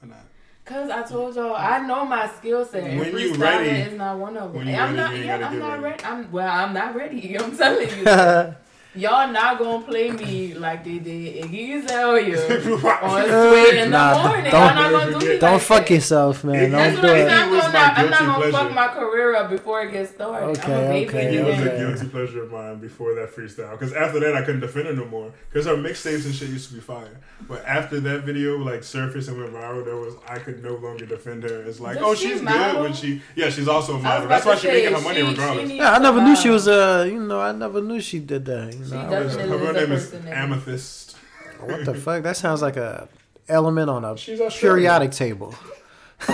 Why 0.00 0.09
not? 0.09 0.19
cause 0.64 0.91
I 0.91 1.03
told 1.03 1.35
y'all 1.35 1.55
I 1.56 1.79
know 1.81 2.05
my 2.06 2.29
skill 2.38 2.64
set. 2.64 2.85
and 2.85 2.99
When 3.00 3.09
you 3.19 3.32
freestyling 3.32 3.41
ready- 3.41 3.69
is 3.70 3.99
not 3.99 4.17
one 4.17 4.37
of 4.37 4.53
them. 4.53 4.55
when 4.55 4.69
you 4.69 4.75
I'm 4.75 4.81
ready, 4.94 4.97
not. 4.97 5.11
you 5.17 5.25
Yeah, 5.25 5.38
gotta 5.38 5.47
I'm 5.47 5.53
get 5.53 5.59
not 5.59 5.70
ready. 5.73 5.82
ready. 5.82 6.05
I'm 6.05 6.32
well. 6.32 6.49
I'm 6.49 6.73
not 6.73 6.94
ready. 6.94 7.38
I'm 7.43 7.56
telling 7.56 7.88
you. 7.88 8.05
Y'all 8.94 9.27
not 9.33 9.59
gonna 9.59 9.83
play 9.83 10.11
me 10.11 10.53
like 10.53 10.85
they 10.85 10.99
did 10.99 11.44
Iggy 11.47 11.83
Azalea 11.83 12.37
on 13.03 13.25
Sway 13.25 13.71
in 13.79 13.91
the 13.91 13.97
Nah, 13.97 14.23
morning. 14.29 14.50
don't- 14.50 14.53
Y'all 14.53 14.75
not 14.75 14.91
gonna 14.91 15.19
do 15.19 15.27
me 15.29 15.39
Don't 15.39 15.53
like 15.55 15.62
fuck 15.62 15.87
that. 15.87 15.94
yourself, 15.94 16.44
man. 16.44 16.71
That's 16.73 16.94
Don't 16.97 17.03
what 17.05 17.09
do 17.09 17.09
I'm 17.15 17.17
it. 17.17 17.29
saying. 17.31 17.43
I'm, 17.43 17.49
gonna 17.49 17.73
not, 17.73 17.99
I'm 17.99 18.11
not 18.11 18.19
gonna 18.21 18.35
pleasure. 18.35 18.53
fuck 18.53 18.75
my 18.75 18.89
career 18.89 19.35
up 19.37 19.49
before 19.49 19.81
it 19.83 19.93
gets 19.93 20.11
started. 20.12 20.47
Okay, 20.59 20.75
I'm 20.75 20.81
a 20.85 20.89
baby 20.89 21.09
okay, 21.09 21.37
It 21.37 21.44
was 21.47 21.61
a 21.61 21.77
guilty 21.79 22.09
pleasure 22.09 22.43
of 22.43 22.53
mine 22.53 22.79
before 22.81 23.15
that 23.15 23.35
freestyle. 23.35 23.71
Because 23.73 23.94
after 23.94 24.21
that, 24.21 24.35
I 24.37 24.43
couldn't 24.43 24.61
defend 24.61 24.87
her 24.89 24.93
no 24.95 25.06
more. 25.06 25.33
Because 25.49 25.65
her 25.65 25.75
mixtapes 25.77 26.27
and 26.27 26.35
shit 26.35 26.50
used 26.50 26.69
to 26.69 26.75
be 26.75 26.81
fire. 26.81 27.19
But 27.49 27.65
after 27.65 27.99
that 28.00 28.25
video 28.25 28.59
like 28.59 28.85
surfaced 28.85 29.29
and 29.31 29.38
went 29.38 29.55
viral, 29.55 29.87
there 29.87 29.97
was 29.97 30.15
I 30.29 30.38
could 30.38 30.62
no 30.62 30.75
longer 30.77 31.06
defend 31.06 31.45
her. 31.45 31.62
It's 31.62 31.81
like, 31.81 31.95
Does 31.95 32.05
oh, 32.06 32.15
she 32.15 32.29
she's 32.33 32.43
model? 32.43 32.73
good 32.75 32.83
when 32.83 32.93
she. 32.93 33.23
Yeah, 33.37 33.49
she's 33.49 33.69
also 33.69 33.93
a 33.93 33.95
I 33.95 33.97
was 33.97 34.05
model. 34.05 34.29
That's 34.29 34.45
why 34.45 34.55
she's 34.56 34.65
making 34.71 34.93
her 34.93 35.00
money 35.00 35.21
she- 35.23 35.27
regardless. 35.29 35.71
she 35.71 35.77
Yeah, 35.79 35.93
I 35.93 35.99
never 35.99 36.21
knew 36.21 36.37
she 36.37 36.50
was 36.50 36.67
model. 36.67 36.83
uh 37.00 37.05
you 37.05 37.21
know, 37.21 37.41
I 37.41 37.53
never 37.53 37.81
knew 37.81 37.99
she 38.03 38.19
did 38.19 38.45
that. 38.45 38.81
You 38.82 38.88
She 38.88 38.94
know, 38.94 39.00
I 39.00 39.11
doesn't 39.11 39.25
was, 39.25 39.34
It 39.37 39.49
her 39.50 39.56
real 39.58 39.73
name 39.73 39.93
is. 39.93 40.14
Amethyst. 40.26 41.17
what 41.61 41.84
the 41.84 41.94
fuck? 41.94 42.23
That 42.23 42.37
sounds 42.37 42.62
like 42.62 42.76
a 42.76 43.08
element 43.49 43.90
on 43.90 44.05
a 44.05 44.17
She's 44.17 44.40
periodic 44.58 45.12
table. 45.12 45.55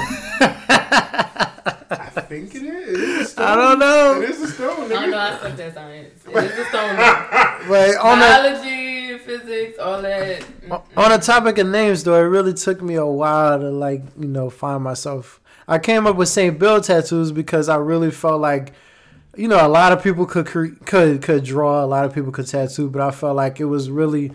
I 1.90 2.20
think 2.28 2.54
it 2.54 2.62
is. 2.62 2.88
It 2.88 3.00
is 3.00 3.20
a 3.20 3.24
stone. 3.30 3.46
I 3.46 3.54
don't 3.56 3.78
know. 3.78 4.20
It 4.22 4.30
is 4.30 4.42
a 4.42 4.46
stone. 4.48 4.84
I 4.84 4.88
don't 4.88 5.10
know. 5.10 5.18
I 5.18 5.38
suck 5.38 5.58
at 5.58 5.74
science. 5.74 6.24
It 6.26 6.36
is 6.36 6.58
a 6.58 6.64
stone. 6.66 6.96
Wait, 7.70 7.96
on 7.96 8.18
the 8.18 8.24
Biology, 8.24 9.18
physics, 9.18 9.78
all 9.78 10.02
that. 10.02 10.42
Mm, 10.66 10.82
on 10.96 11.10
the 11.10 11.18
topic 11.18 11.58
of 11.58 11.66
names 11.68 12.04
though, 12.04 12.14
it 12.16 12.20
really 12.26 12.54
took 12.54 12.82
me 12.82 12.94
a 12.96 13.06
while 13.06 13.58
to 13.58 13.70
like, 13.70 14.02
you 14.18 14.28
know, 14.28 14.50
find 14.50 14.82
myself. 14.84 15.40
I 15.66 15.78
came 15.78 16.06
up 16.06 16.16
with 16.16 16.28
St. 16.28 16.58
Bill 16.58 16.80
tattoos 16.80 17.32
because 17.32 17.68
I 17.68 17.76
really 17.76 18.10
felt 18.10 18.40
like 18.40 18.72
you 19.36 19.48
know, 19.48 19.64
a 19.64 19.68
lot 19.68 19.92
of 19.92 20.02
people 20.02 20.26
could 20.26 20.46
could 20.46 21.22
could 21.22 21.44
draw, 21.44 21.84
a 21.84 21.86
lot 21.86 22.04
of 22.04 22.14
people 22.14 22.32
could 22.32 22.46
tattoo, 22.46 22.88
but 22.90 23.02
I 23.02 23.10
felt 23.10 23.36
like 23.36 23.60
it 23.60 23.66
was 23.66 23.90
really 23.90 24.32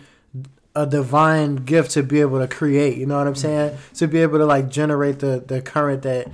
a 0.75 0.85
divine 0.85 1.57
gift 1.57 1.91
to 1.91 2.03
be 2.03 2.21
able 2.21 2.39
to 2.39 2.47
create. 2.47 2.97
You 2.97 3.05
know 3.05 3.17
what 3.17 3.27
I'm 3.27 3.35
saying? 3.35 3.77
To 3.95 4.07
be 4.07 4.19
able 4.19 4.39
to 4.39 4.45
like 4.45 4.69
generate 4.69 5.19
the 5.19 5.43
the 5.45 5.61
current 5.61 6.03
that 6.03 6.27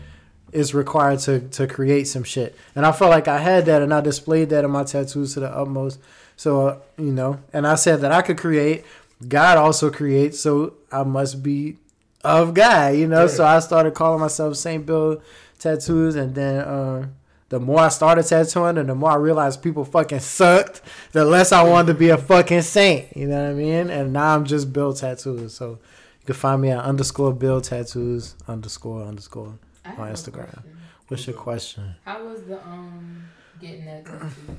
is 0.52 0.74
required 0.74 1.20
to 1.20 1.40
to 1.40 1.68
create 1.68 2.08
some 2.08 2.24
shit. 2.24 2.56
And 2.76 2.86
I 2.86 2.92
felt 2.92 3.12
like 3.12 3.28
I 3.28 3.40
had 3.40 3.66
that, 3.66 3.82
and 3.82 3.94
I 3.94 4.02
displayed 4.02 4.50
that 4.50 4.64
in 4.64 4.72
my 4.72 4.84
tattoos 4.84 5.34
to 5.34 5.42
the 5.42 5.50
utmost. 5.50 6.00
So 6.36 6.68
uh, 6.68 6.78
you 6.98 7.12
know, 7.12 7.40
and 7.54 7.66
I 7.66 7.76
said 7.76 8.02
that 8.02 8.12
I 8.12 8.22
could 8.22 8.38
create. 8.38 8.86
God 9.28 9.58
also 9.58 9.90
creates, 9.90 10.40
so 10.40 10.76
I 10.92 11.04
must 11.04 11.44
be 11.44 11.78
of 12.24 12.54
God. 12.54 12.96
You 12.96 13.08
know, 13.08 13.28
so 13.28 13.46
I 13.46 13.60
started 13.60 13.94
calling 13.94 14.22
myself 14.22 14.56
Saint 14.56 14.86
Bill 14.86 15.22
Tattoos, 15.58 16.16
and 16.16 16.36
then. 16.36 16.60
Uh, 16.60 17.08
the 17.50 17.60
more 17.60 17.80
I 17.80 17.90
started 17.90 18.24
tattooing 18.24 18.78
and 18.78 18.90
the 18.90 18.96
more 18.96 19.12
I 19.12 19.16
realized 19.16 19.62
people 19.62 19.84
fucking 19.84 20.20
sucked, 20.20 20.82
the 21.12 21.26
less 21.26 21.52
I 21.52 21.64
wanted 21.64 21.94
to 21.94 22.00
be 22.00 22.10
a 22.10 22.18
fucking 22.18 22.62
saint. 22.62 23.16
You 23.18 23.28
know 23.28 23.42
what 23.42 23.50
I 23.52 23.54
mean? 23.54 23.90
And 23.90 24.14
now 24.14 24.36
I'm 24.36 24.46
just 24.46 24.72
Bill 24.72 24.94
Tattoos. 24.94 25.54
So 25.56 25.72
you 26.20 26.26
can 26.26 26.36
find 26.36 26.62
me 26.62 26.70
at 26.70 26.80
underscore 26.84 27.34
Bill 27.34 27.60
Tattoos 27.62 28.36
underscore 28.48 29.04
underscore. 29.04 29.58
On 29.86 30.08
Instagram. 30.12 30.62
What's 31.08 31.26
your 31.26 31.36
question? 31.36 31.96
How 32.06 32.24
was 32.24 32.44
the 32.44 32.64
um 32.64 33.24
getting 33.60 33.86
that 33.86 34.06
tattoo? 34.06 34.28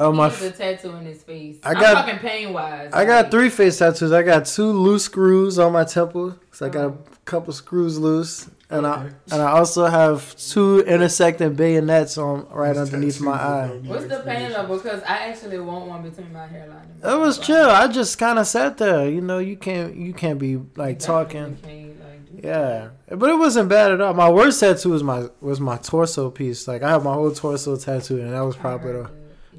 Oh 0.00 0.10
my! 0.10 0.26
a 0.26 0.50
tattoo 0.50 0.90
in 0.96 1.04
his 1.06 1.22
face. 1.22 1.58
I 1.62 1.72
got- 1.72 1.84
am 1.84 1.94
talking 2.04 2.18
pain 2.18 2.52
wise. 2.52 2.90
I 2.92 3.04
got 3.04 3.30
three 3.30 3.48
face 3.48 3.78
tattoos. 3.78 4.10
I 4.10 4.22
got 4.24 4.44
two 4.44 4.72
loose 4.72 5.04
screws 5.04 5.56
on 5.56 5.72
my 5.72 5.84
temple. 5.84 6.36
So 6.50 6.66
I 6.66 6.68
got 6.68 6.86
a 6.86 6.94
couple 7.24 7.52
screws 7.52 7.96
loose, 7.96 8.50
and 8.70 8.86
I 8.86 9.10
and 9.30 9.42
I 9.42 9.50
also 9.52 9.86
have 9.86 10.34
two 10.36 10.80
intersecting 10.80 11.54
bayonets 11.54 12.16
on 12.18 12.48
right 12.50 12.74
Those 12.74 12.92
underneath 12.92 13.20
my 13.20 13.32
eye. 13.32 13.68
What's 13.84 14.04
the 14.04 14.08
pain 14.20 14.46
explanation. 14.46 14.52
level? 14.52 14.76
Because 14.78 15.02
I 15.02 15.16
actually 15.28 15.58
want 15.60 15.86
one 15.86 16.02
between 16.02 16.32
my 16.32 16.46
hairline. 16.46 16.88
and 16.90 17.02
my 17.02 17.12
It 17.14 17.18
was 17.18 17.38
chill. 17.38 17.68
I 17.70 17.86
just 17.88 18.18
kind 18.18 18.38
of 18.38 18.46
sat 18.46 18.78
there. 18.78 19.08
You 19.08 19.20
know, 19.20 19.38
you 19.38 19.56
can't 19.56 19.94
you 19.94 20.12
can't 20.14 20.38
be 20.38 20.56
like 20.76 20.96
You 21.00 21.06
talking. 21.06 21.58
like, 21.62 22.40
do 22.42 22.48
Yeah, 22.48 22.88
but 23.08 23.28
it 23.30 23.38
wasn't 23.38 23.68
bad 23.68 23.92
at 23.92 24.00
all. 24.00 24.14
My 24.14 24.30
worst 24.30 24.60
tattoo 24.60 24.90
was 24.90 25.02
my 25.02 25.28
was 25.40 25.60
my 25.60 25.76
torso 25.76 26.30
piece. 26.30 26.66
Like 26.66 26.82
I 26.82 26.90
have 26.90 27.04
my 27.04 27.12
whole 27.14 27.30
torso 27.32 27.76
tattooed, 27.76 28.20
and 28.20 28.32
that 28.32 28.40
was 28.40 28.56
probably 28.56 28.92
the 28.92 29.10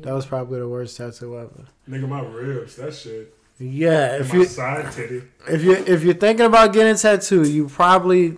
that 0.02 0.14
was 0.14 0.26
probably 0.26 0.60
the 0.60 0.68
worst 0.68 0.98
tattoo 0.98 1.38
ever. 1.38 1.66
Nigga, 1.90 2.08
my 2.10 2.22
ribs, 2.22 2.76
that 2.78 2.94
shit. 2.94 3.34
Yeah, 3.58 4.16
And 4.16 4.26
if 4.26 4.34
my 4.34 4.40
you 4.40 4.46
side 4.46 4.92
titty. 4.92 5.22
if 5.48 5.64
you 5.64 5.74
if 5.74 6.04
you're 6.04 6.14
thinking 6.16 6.46
about 6.48 6.74
getting 6.74 6.94
a 6.94 6.98
tattoo, 6.98 7.44
you 7.44 7.68
probably 7.70 8.38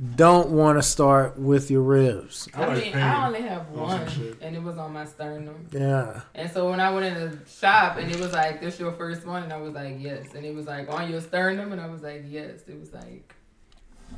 don't 0.00 0.50
want 0.50 0.78
to 0.78 0.82
start 0.82 1.38
with 1.38 1.70
your 1.70 1.82
ribs. 1.82 2.48
I, 2.54 2.64
I, 2.64 2.74
mean, 2.74 2.82
pain. 2.84 3.02
I 3.02 3.26
only 3.26 3.42
have 3.42 3.68
one, 3.68 4.08
and 4.40 4.56
it 4.56 4.62
was 4.62 4.78
on 4.78 4.92
my 4.92 5.04
sternum. 5.04 5.66
Yeah, 5.72 6.22
And 6.34 6.50
so 6.50 6.70
when 6.70 6.80
I 6.80 6.90
went 6.90 7.06
in 7.06 7.14
the 7.14 7.38
shop, 7.50 7.98
and 7.98 8.10
it 8.10 8.18
was 8.18 8.32
like, 8.32 8.60
"This 8.60 8.80
your 8.80 8.92
first 8.92 9.26
one," 9.26 9.42
and 9.42 9.52
I 9.52 9.58
was 9.58 9.74
like, 9.74 9.96
"Yes," 9.98 10.34
and 10.34 10.44
it 10.46 10.54
was 10.54 10.66
like 10.66 10.90
on 10.90 11.10
your 11.10 11.20
sternum, 11.20 11.72
and 11.72 11.80
I 11.80 11.88
was 11.88 12.02
like, 12.02 12.24
"Yes." 12.26 12.60
It 12.66 12.80
was 12.80 12.92
like, 12.94 13.34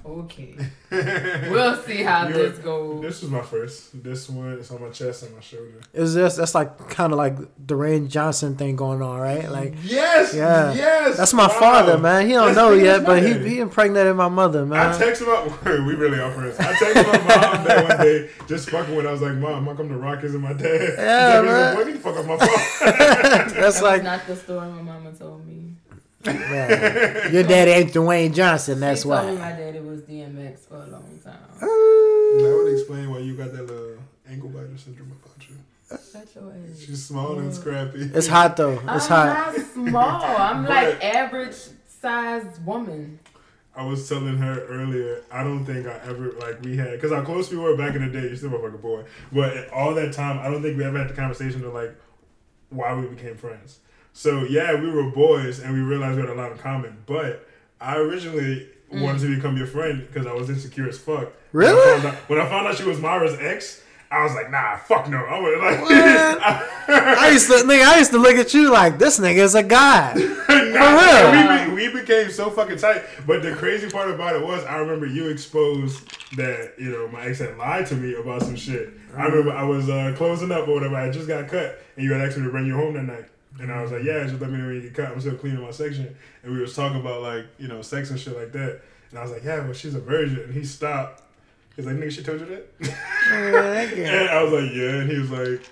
okay, 0.04 0.56
we'll 0.90 1.76
see 1.82 2.02
how 2.02 2.28
You're- 2.28 2.48
this 2.48 2.58
goes. 2.58 3.00
This 3.02 3.22
was 3.22 3.30
my 3.30 3.42
first. 3.42 4.02
This 4.02 4.28
one 4.28 4.52
is 4.54 4.70
on 4.70 4.80
my 4.82 4.90
chest 4.90 5.22
and 5.24 5.34
my 5.34 5.40
shoulder. 5.40 5.80
it's 5.92 6.14
just 6.14 6.36
that's 6.36 6.54
like 6.54 6.88
kind 6.90 7.12
of 7.12 7.18
like 7.18 7.36
the 7.36 7.74
Dwayne 7.74 8.08
Johnson 8.08 8.56
thing 8.56 8.76
going 8.76 9.00
on, 9.02 9.18
right? 9.20 9.50
Like 9.50 9.74
Yes. 9.84 10.34
Yeah. 10.34 10.72
Yes. 10.74 11.16
that's 11.16 11.32
my 11.34 11.46
wow. 11.46 11.60
father, 11.60 11.98
man. 11.98 12.26
He 12.26 12.32
don't 12.32 12.46
That's 12.54 12.56
know 12.56 12.72
yet, 12.72 13.04
but 13.04 13.22
he 13.22 13.32
he 13.48 13.58
impregnated 13.60 14.14
my 14.16 14.28
mother, 14.28 14.64
man. 14.66 14.78
I 14.78 14.90
man. 14.98 15.00
texted 15.00 15.26
my 15.64 15.86
we 15.86 15.94
really 15.94 16.18
are 16.20 16.30
friends. 16.32 16.58
I 16.58 16.72
texted 16.74 17.06
my 17.06 17.18
mom 17.18 17.64
that 17.64 17.88
one 17.88 18.06
day, 18.06 18.30
just 18.46 18.70
fucking 18.70 18.94
with. 18.94 19.06
I 19.06 19.12
was 19.12 19.22
like, 19.22 19.34
"Mom, 19.34 19.64
how 19.66 19.74
come 19.74 19.88
the 19.88 19.96
Rock 19.96 20.22
isn't 20.24 20.40
my 20.40 20.52
dad?" 20.52 20.94
Yeah, 20.98 21.40
She's 21.40 21.46
like, 21.46 21.54
man. 21.54 21.76
Boy, 21.76 21.84
get 21.92 22.00
fuck 22.02 22.16
off 22.16 22.26
my 22.26 22.36
phone. 22.38 22.48
that's 23.30 23.52
That's 23.54 23.82
like 23.82 24.02
not 24.02 24.26
the 24.26 24.36
story 24.36 24.68
my 24.70 24.82
mama 24.82 25.12
told 25.12 25.46
me. 25.46 25.71
Man, 26.24 27.32
your 27.32 27.42
daddy 27.42 27.70
ain't 27.72 27.92
Dwayne 27.92 28.34
Johnson. 28.34 28.80
That's 28.80 29.02
she 29.02 29.08
told 29.08 29.26
me 29.26 29.32
why. 29.36 29.50
my 29.50 29.56
daddy 29.56 29.80
was 29.80 30.00
DMX 30.02 30.68
for 30.68 30.76
a 30.76 30.86
long 30.86 31.18
time. 31.22 31.36
Uh, 31.56 31.66
that 31.66 32.62
would 32.64 32.72
explain 32.72 33.10
why 33.10 33.18
you 33.18 33.34
got 33.36 33.52
that 33.52 33.66
little 33.66 33.98
ankle 34.28 34.48
biter 34.48 34.76
syndrome 34.76 35.12
about 35.12 35.48
you. 35.48 35.56
Shut 36.12 36.28
your. 36.34 36.52
She's 36.78 37.04
small 37.04 37.38
and 37.38 37.52
scrappy. 37.54 38.10
It's 38.14 38.26
hot 38.26 38.56
though. 38.56 38.78
I'm 38.78 38.96
It's 38.96 39.06
hot. 39.06 39.54
not 39.56 39.66
small. 39.66 40.22
I'm 40.24 40.64
like 40.66 41.02
average 41.04 41.54
sized 41.86 42.64
woman. 42.64 43.18
I 43.74 43.86
was 43.86 44.06
telling 44.06 44.36
her 44.36 44.66
earlier, 44.66 45.22
I 45.30 45.42
don't 45.42 45.64
think 45.64 45.86
I 45.86 45.98
ever 46.04 46.32
like 46.32 46.62
we 46.62 46.76
had 46.76 46.90
because 46.92 47.10
how 47.10 47.22
close 47.22 47.50
we 47.50 47.56
were 47.56 47.76
back 47.76 47.94
in 47.94 48.02
the 48.02 48.08
day. 48.20 48.26
You're 48.26 48.36
still 48.36 48.54
a 48.54 48.58
fucking 48.58 48.80
boy, 48.82 49.04
but 49.32 49.70
all 49.70 49.94
that 49.94 50.12
time, 50.12 50.38
I 50.38 50.50
don't 50.50 50.62
think 50.62 50.76
we 50.76 50.84
ever 50.84 50.98
had 50.98 51.08
the 51.08 51.14
conversation 51.14 51.64
of 51.64 51.72
like 51.72 51.94
why 52.68 52.94
we 52.94 53.06
became 53.06 53.36
friends. 53.36 53.80
So 54.12 54.44
yeah, 54.44 54.74
we 54.80 54.90
were 54.90 55.10
boys 55.10 55.60
and 55.60 55.72
we 55.74 55.80
realized 55.80 56.16
we 56.16 56.22
had 56.22 56.30
a 56.30 56.34
lot 56.34 56.52
in 56.52 56.58
common. 56.58 56.96
But 57.06 57.48
I 57.80 57.96
originally 57.96 58.68
wanted 58.90 59.20
to 59.22 59.34
become 59.34 59.56
your 59.56 59.66
friend 59.66 60.06
because 60.06 60.26
I 60.26 60.32
was 60.34 60.50
insecure 60.50 60.88
as 60.88 60.98
fuck. 60.98 61.32
When 61.52 61.66
I 61.66 61.70
Really? 61.70 61.92
found 62.02 62.06
out- 62.14 62.28
When 62.28 62.40
I 62.40 62.48
found 62.48 62.66
out 62.66 62.76
she 62.76 62.84
was 62.84 63.00
Myra's 63.00 63.34
ex, 63.40 63.82
I 64.10 64.22
was 64.24 64.34
like, 64.34 64.50
nah, 64.50 64.76
fuck 64.76 65.08
no. 65.08 65.16
I 65.16 65.38
was 65.40 65.58
like, 65.62 65.80
I 67.18 67.30
used 67.32 67.46
to 67.46 67.54
nigga, 67.66 67.84
I 67.84 67.98
used 67.98 68.10
to 68.10 68.18
look 68.18 68.34
at 68.36 68.52
you 68.52 68.70
like 68.70 68.98
this 68.98 69.18
nigga 69.18 69.38
is 69.38 69.54
a 69.54 69.62
guy. 69.62 70.14
Nah, 70.72 71.68
we, 71.68 71.76
be, 71.76 71.88
we 71.92 72.00
became 72.00 72.30
so 72.30 72.48
fucking 72.50 72.78
tight. 72.78 73.02
But 73.26 73.42
the 73.42 73.54
crazy 73.54 73.90
part 73.90 74.10
about 74.10 74.34
it 74.36 74.42
was, 74.42 74.64
I 74.64 74.76
remember 74.78 75.06
you 75.06 75.28
exposed 75.28 76.02
that 76.36 76.72
you 76.78 76.90
know 76.90 77.08
my 77.08 77.24
ex 77.26 77.40
had 77.40 77.58
lied 77.58 77.86
to 77.88 77.94
me 77.94 78.14
about 78.14 78.42
some 78.42 78.56
shit. 78.56 78.90
I 79.16 79.26
remember 79.26 79.52
I 79.52 79.64
was 79.64 79.90
uh, 79.90 80.14
closing 80.16 80.50
up 80.50 80.66
or 80.68 80.74
whatever. 80.74 80.96
I 80.96 81.10
just 81.10 81.28
got 81.28 81.48
cut, 81.48 81.78
and 81.96 82.04
you 82.04 82.12
had 82.12 82.22
asked 82.26 82.38
me 82.38 82.44
to 82.44 82.50
bring 82.50 82.66
you 82.66 82.74
home 82.74 82.94
that 82.94 83.02
night. 83.02 83.26
And 83.60 83.70
I 83.70 83.82
was 83.82 83.92
like, 83.92 84.02
yeah, 84.02 84.24
just 84.24 84.40
let 84.40 84.50
me 84.50 84.58
know 84.58 84.66
when 84.66 84.76
you 84.76 84.80
get 84.82 84.94
cut. 84.94 85.12
I'm 85.12 85.20
still 85.20 85.34
cleaning 85.36 85.60
my 85.62 85.70
section. 85.70 86.14
And 86.42 86.52
we 86.52 86.60
was 86.60 86.74
talking 86.74 87.00
about 87.00 87.22
like 87.22 87.46
you 87.58 87.68
know 87.68 87.82
sex 87.82 88.10
and 88.10 88.18
shit 88.18 88.36
like 88.36 88.52
that. 88.52 88.80
And 89.10 89.18
I 89.18 89.22
was 89.22 89.30
like, 89.32 89.44
yeah, 89.44 89.60
well 89.64 89.72
she's 89.74 89.94
a 89.94 90.00
virgin. 90.00 90.40
And 90.40 90.54
he 90.54 90.64
stopped. 90.64 91.22
He's 91.76 91.86
like, 91.86 91.96
nigga, 91.96 92.10
she 92.12 92.22
told 92.22 92.40
you 92.40 92.46
that? 92.46 92.66
and 93.30 94.28
I 94.30 94.42
was 94.42 94.52
like, 94.52 94.72
yeah. 94.74 95.00
And 95.00 95.10
he 95.10 95.18
was 95.18 95.30
like, 95.30 95.62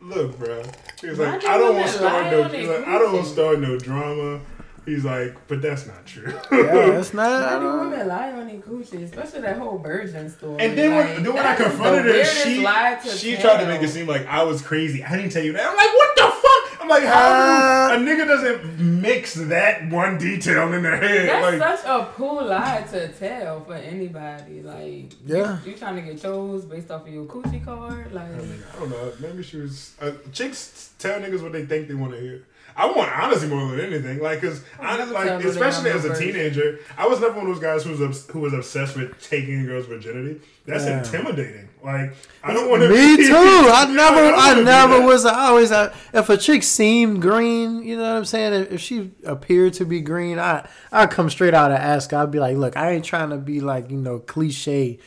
look, 0.00 0.38
bro. 0.38 0.62
He 1.00 1.08
was 1.08 1.18
like, 1.18 1.44
I 1.44 1.58
don't 1.58 1.74
want 1.76 1.86
to 1.86 1.92
start 1.92 2.30
no. 2.30 2.44
He's 2.48 2.68
like, 2.68 2.86
I 2.86 2.98
don't 2.98 3.12
want 3.12 3.26
to 3.26 3.32
start 3.32 3.60
no 3.60 3.78
drama. 3.78 4.40
He's 4.86 5.02
like, 5.04 5.36
but 5.48 5.62
that's 5.62 5.86
not 5.86 6.04
true. 6.04 6.30
Yeah, 6.52 6.98
it's 6.98 7.14
not. 7.14 7.42
I 7.42 7.56
Why 7.56 7.60
do 7.60 7.90
women 7.90 8.06
lie 8.08 8.32
on 8.32 8.46
their 8.46 8.58
coochie? 8.60 9.02
Especially 9.02 9.40
that 9.40 9.56
whole 9.56 9.78
virgin 9.78 10.28
story. 10.28 10.58
And 10.60 10.76
then 10.76 10.94
when, 10.94 11.06
Like, 11.06 11.24
then 11.24 11.32
when 11.32 11.38
I 11.38 11.42
that 11.56 11.60
is 11.60 11.64
the 11.64 11.70
confronted 11.70 12.04
her, 12.14 12.24
she 12.24 13.18
she 13.18 13.36
tell. 13.36 13.42
tried 13.56 13.64
to 13.64 13.66
make 13.70 13.82
it 13.82 13.88
seem 13.88 14.06
like 14.06 14.26
I 14.26 14.42
was 14.42 14.60
crazy. 14.60 15.02
I 15.02 15.16
didn't 15.16 15.30
tell 15.32 15.42
you 15.42 15.54
that. 15.54 15.66
I'm 15.70 15.74
like, 15.76 15.94
what 15.94 16.16
the 16.16 16.22
fuck? 16.22 16.63
I'm 16.84 16.90
like, 16.90 17.04
how 17.04 17.14
Uh, 17.14 17.96
do 17.96 18.02
a 18.02 18.06
nigga 18.06 18.26
doesn't 18.26 18.78
mix 18.78 19.34
that 19.34 19.88
one 19.90 20.18
detail 20.18 20.70
in 20.74 20.82
their 20.82 20.96
head? 20.96 21.28
That's 21.28 21.58
like, 21.58 21.78
such 21.78 21.86
a 21.86 22.12
cool 22.14 22.44
lie 22.44 22.84
to 22.90 23.08
tell 23.08 23.64
for 23.64 23.74
anybody. 23.74 24.60
Like, 24.60 25.12
Yeah. 25.24 25.58
you, 25.64 25.70
you 25.72 25.78
trying 25.78 25.96
to 25.96 26.02
get 26.02 26.20
chose 26.20 26.66
based 26.66 26.90
off 26.90 27.06
of 27.06 27.08
your 27.12 27.24
coochie 27.24 27.64
card? 27.64 28.12
Like, 28.12 28.28
I, 28.28 28.36
mean, 28.36 28.62
I 28.74 28.78
don't 28.78 28.90
know. 28.90 29.12
Maybe 29.18 29.42
she 29.42 29.56
was. 29.58 29.94
Uh, 29.98 30.12
chicks 30.32 30.90
tell 30.98 31.18
niggas 31.20 31.42
what 31.42 31.52
they 31.52 31.64
think 31.64 31.88
they 31.88 31.94
want 31.94 32.12
to 32.12 32.20
hear. 32.20 32.42
I 32.76 32.86
want 32.90 33.10
honesty 33.16 33.46
more 33.46 33.68
than 33.70 33.80
anything. 33.80 34.18
Like, 34.20 34.40
cause 34.40 34.64
I 34.80 34.96
never 34.96 35.12
like, 35.12 35.44
especially 35.44 35.90
as 35.90 36.04
a 36.04 36.08
version. 36.08 36.26
teenager, 36.32 36.78
I 36.98 37.06
was 37.06 37.20
never 37.20 37.34
one 37.34 37.46
of 37.46 37.54
those 37.54 37.62
guys 37.62 37.84
who 37.84 37.90
was 37.90 38.02
obs- 38.02 38.28
who 38.30 38.40
was 38.40 38.52
obsessed 38.52 38.96
with 38.96 39.20
taking 39.22 39.60
a 39.60 39.64
girl's 39.64 39.86
virginity. 39.86 40.40
That's 40.66 40.84
Yeah. 40.84 40.98
intimidating. 40.98 41.68
Like, 41.84 42.14
I 42.42 42.52
don't 42.54 42.70
want 42.70 42.82
to. 42.82 42.88
Me 42.88 43.16
too. 43.16 43.32
I 43.36 43.84
never, 43.94 44.16
don't 44.16 44.38
I 44.38 44.62
never 44.62 45.06
was. 45.06 45.24
I 45.26 45.48
always, 45.48 45.70
I, 45.70 45.92
if 46.14 46.28
a 46.30 46.36
chick 46.36 46.62
seemed 46.62 47.20
green, 47.22 47.82
you 47.82 47.96
know 47.96 48.02
what 48.02 48.16
I'm 48.16 48.24
saying. 48.24 48.54
If, 48.62 48.72
if 48.72 48.80
she 48.80 49.12
appeared 49.24 49.74
to 49.74 49.84
be 49.84 50.00
green, 50.00 50.38
I, 50.38 50.66
I'd 50.90 51.10
come 51.10 51.28
straight 51.30 51.52
out 51.54 51.70
and 51.70 51.80
ask. 51.82 52.10
her. 52.10 52.16
I'd 52.16 52.30
be 52.30 52.40
like, 52.40 52.56
look, 52.56 52.76
I 52.76 52.92
ain't 52.92 53.04
trying 53.04 53.30
to 53.30 53.36
be 53.36 53.60
like, 53.60 53.90
you 53.90 53.98
know, 53.98 54.18
cliche 54.18 54.98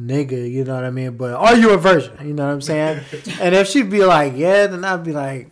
nigga. 0.00 0.50
You 0.50 0.64
know 0.64 0.74
what 0.74 0.84
I 0.84 0.90
mean? 0.90 1.16
But 1.16 1.34
are 1.34 1.54
you 1.56 1.70
a 1.70 1.78
virgin? 1.78 2.12
You 2.26 2.34
know 2.34 2.44
what 2.46 2.52
I'm 2.52 2.60
saying? 2.60 3.00
and 3.40 3.54
if 3.54 3.68
she'd 3.68 3.88
be 3.88 4.04
like, 4.04 4.34
yeah, 4.36 4.66
then 4.66 4.84
I'd 4.84 5.04
be 5.04 5.12
like. 5.12 5.50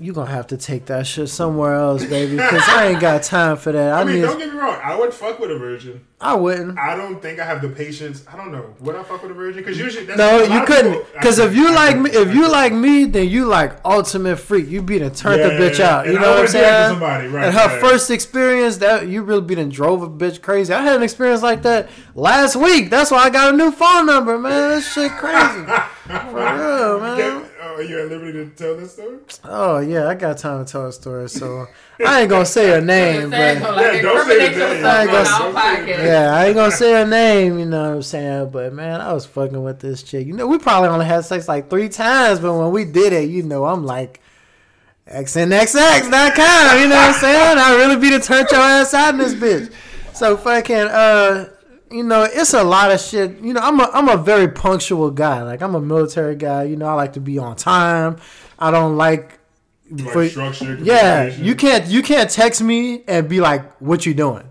You 0.00 0.14
gonna 0.14 0.30
have 0.30 0.46
to 0.46 0.56
take 0.56 0.86
that 0.86 1.06
shit 1.06 1.28
somewhere 1.28 1.74
else, 1.74 2.02
baby, 2.02 2.36
because 2.36 2.62
I 2.66 2.86
ain't 2.86 3.00
got 3.00 3.22
time 3.22 3.58
for 3.58 3.72
that. 3.72 3.92
I, 3.94 4.00
I 4.00 4.04
mean, 4.04 4.22
don't 4.22 4.38
get 4.38 4.50
me 4.50 4.58
wrong. 4.58 4.80
I 4.82 4.96
would 4.96 5.12
fuck 5.12 5.38
with 5.38 5.50
a 5.50 5.58
virgin. 5.58 6.00
I 6.18 6.34
wouldn't. 6.34 6.78
I 6.78 6.96
don't 6.96 7.20
think 7.20 7.38
I 7.38 7.44
have 7.44 7.60
the 7.60 7.68
patience. 7.68 8.24
I 8.26 8.38
don't 8.38 8.52
know. 8.52 8.74
Would 8.80 8.96
I 8.96 9.02
fuck 9.02 9.20
with 9.20 9.32
a 9.32 9.34
virgin? 9.34 9.62
Because 9.62 9.78
usually, 9.78 10.06
that's, 10.06 10.16
No, 10.16 10.44
a 10.44 10.48
you 10.48 10.64
couldn't. 10.64 11.04
Because 11.12 11.38
if 11.38 11.54
you 11.54 11.74
like 11.74 11.98
me, 11.98 12.08
if 12.10 12.34
you 12.34 12.50
like 12.50 12.72
me, 12.72 13.04
then 13.04 13.28
you 13.28 13.44
like 13.44 13.78
ultimate 13.84 14.36
freak. 14.38 14.66
You 14.66 14.80
be 14.80 14.98
to 14.98 15.10
turn 15.10 15.40
the 15.40 15.48
Yeah, 15.48 15.60
bitch 15.60 15.78
out. 15.80 16.06
You 16.06 16.14
know 16.14 16.20
what 16.20 16.24
I'm 16.24 16.34
wanna 16.36 16.46
do 16.46 16.52
that 16.52 16.52
to 16.52 16.58
saying? 16.58 16.90
somebody, 16.92 17.28
right, 17.28 17.44
and 17.48 17.54
her 17.54 17.66
right. 17.66 17.80
first 17.82 18.10
experience, 18.10 18.78
that 18.78 19.08
you 19.08 19.22
really 19.24 19.42
be 19.42 19.56
done 19.56 19.68
drove 19.68 20.02
a 20.02 20.08
bitch 20.08 20.40
crazy. 20.40 20.72
I 20.72 20.80
had 20.80 20.96
an 20.96 21.02
experience 21.02 21.42
like 21.42 21.60
that 21.64 21.90
last 22.14 22.56
week. 22.56 22.88
That's 22.88 23.10
why 23.10 23.18
I 23.18 23.28
got 23.28 23.52
a 23.52 23.56
new 23.56 23.70
phone 23.70 24.06
number, 24.06 24.38
man. 24.38 24.70
That 24.70 24.80
shit 24.84 25.12
crazy. 25.12 25.66
For 26.30 26.34
real, 26.34 27.00
man. 27.00 27.45
Yeah, 27.78 27.84
oh, 27.94 27.98
are 27.98 28.00
you 28.00 28.00
at 28.00 28.08
liberty 28.08 28.32
to 28.44 28.50
tell 28.50 28.76
this 28.76 28.92
story? 28.94 29.18
Oh 29.44 29.78
yeah, 29.78 30.08
I 30.08 30.14
got 30.14 30.38
time 30.38 30.64
to 30.64 30.70
tell 30.70 30.86
a 30.86 30.92
story, 30.92 31.28
so 31.28 31.66
I 32.06 32.20
ain't 32.22 32.30
gonna 32.30 32.46
say 32.46 32.68
her 32.70 32.80
name, 32.84 33.30
saying, 33.30 33.60
but. 33.60 33.64
so, 33.64 33.72
like, 33.74 33.92
Yeah, 33.94 34.02
don't 34.02 34.26
say 34.26 34.42
incriminate 34.42 34.54
the 34.54 34.74
name. 34.74 34.84
I 34.86 35.02
ain't 35.02 35.10
gonna 35.10 35.24
say- 35.26 35.32
podcast. 35.32 36.04
Yeah, 36.04 36.34
I 36.34 36.46
ain't 36.46 36.54
gonna 36.54 36.70
say 36.72 36.92
her 36.92 37.06
name, 37.06 37.58
you 37.58 37.64
know 37.66 37.82
what 37.88 37.96
I'm 37.96 38.02
saying? 38.02 38.50
But 38.50 38.72
man, 38.72 39.00
I 39.00 39.12
was 39.12 39.26
fucking 39.26 39.62
with 39.62 39.80
this 39.80 40.02
chick. 40.02 40.26
You 40.26 40.32
know, 40.34 40.46
we 40.46 40.58
probably 40.58 40.88
only 40.88 41.06
had 41.06 41.24
sex 41.24 41.48
like 41.48 41.68
three 41.70 41.88
times, 41.88 42.40
but 42.40 42.54
when 42.54 42.70
we 42.70 42.84
did 42.84 43.12
it, 43.12 43.28
you 43.30 43.42
know, 43.42 43.64
I'm 43.66 43.84
like 43.84 44.20
xnxx.com, 45.08 46.80
you 46.80 46.88
know 46.88 46.96
what 46.96 47.14
I'm 47.14 47.20
saying? 47.20 47.58
I 47.58 47.74
really 47.76 47.96
be 47.96 48.10
to 48.10 48.20
turn 48.20 48.46
your 48.50 48.60
ass 48.60 48.92
out 48.94 49.14
in 49.14 49.18
this 49.18 49.34
bitch. 49.34 49.72
So 50.14 50.36
fucking 50.36 50.74
uh 50.76 51.50
you 51.96 52.02
know, 52.04 52.22
it's 52.24 52.54
a 52.54 52.62
lot 52.62 52.90
of 52.92 53.00
shit. 53.00 53.38
You 53.40 53.52
know, 53.54 53.60
I'm 53.60 53.80
a 53.80 53.90
I'm 53.92 54.08
a 54.08 54.16
very 54.16 54.48
punctual 54.48 55.10
guy. 55.10 55.42
Like 55.42 55.62
I'm 55.62 55.74
a 55.74 55.80
military 55.80 56.36
guy, 56.36 56.64
you 56.64 56.76
know, 56.76 56.86
I 56.86 56.94
like 56.94 57.14
to 57.14 57.20
be 57.20 57.38
on 57.38 57.56
time. 57.56 58.16
I 58.58 58.70
don't 58.70 58.96
like 58.96 59.38
Like 59.90 60.12
for- 60.12 60.28
structure. 60.28 60.78
yeah, 60.82 61.26
you 61.26 61.54
can't 61.54 61.86
you 61.86 62.02
can't 62.02 62.28
text 62.30 62.60
me 62.62 63.02
and 63.06 63.28
be 63.28 63.40
like, 63.40 63.62
"What 63.80 64.04
you 64.06 64.14
doing?" 64.14 64.44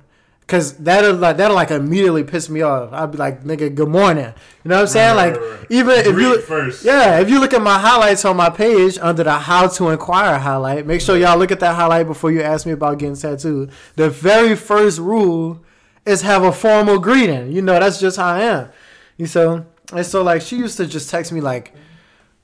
Cause 0.48 0.74
that'll 0.78 1.16
like 1.16 1.38
that'll 1.38 1.56
like 1.56 1.72
immediately 1.72 2.24
piss 2.24 2.50
me 2.52 2.62
off. 2.62 2.94
I'd 2.94 3.12
be 3.12 3.18
like, 3.18 3.44
"Nigga, 3.44 3.74
good 3.74 3.90
morning." 3.90 4.32
You 4.64 4.70
know 4.70 4.76
what 4.76 4.82
I'm 4.82 4.88
saying? 4.88 5.16
Right, 5.16 5.32
like 5.34 5.42
right, 5.42 5.60
right. 5.60 5.68
even 5.72 5.94
if 5.98 6.06
you 6.06 6.14
Read 6.14 6.28
look, 6.28 6.44
first. 6.46 6.86
yeah, 6.86 7.20
if 7.20 7.32
you 7.32 7.40
look 7.40 7.52
at 7.56 7.64
my 7.64 7.80
highlights 7.80 8.24
on 8.26 8.38
my 8.38 8.52
page 8.52 9.00
under 9.02 9.24
the 9.24 9.32
"How 9.34 9.68
to 9.68 9.90
Inquire" 9.90 10.38
highlight, 10.38 10.86
make 10.86 11.02
sure 11.02 11.18
y'all 11.18 11.36
look 11.40 11.52
at 11.52 11.60
that 11.62 11.76
highlight 11.76 12.06
before 12.06 12.32
you 12.32 12.44
ask 12.44 12.68
me 12.68 12.74
about 12.74 13.00
getting 13.00 13.16
tattooed. 13.16 13.72
The 13.96 14.08
very 14.12 14.56
first 14.56 15.00
rule 15.00 15.60
is 16.06 16.22
have 16.22 16.44
a 16.44 16.52
formal 16.52 17.00
greeting. 17.00 17.52
You 17.52 17.62
know, 17.62 17.80
that's 17.80 18.00
just 18.00 18.18
how 18.18 18.28
I 18.34 18.42
am. 18.42 18.70
You 19.18 19.26
so 19.26 19.66
and 19.94 20.06
so 20.06 20.24
like 20.24 20.42
she 20.42 20.58
used 20.58 20.78
to 20.78 20.86
just 20.88 21.10
text 21.10 21.32
me 21.32 21.42
like, 21.42 21.74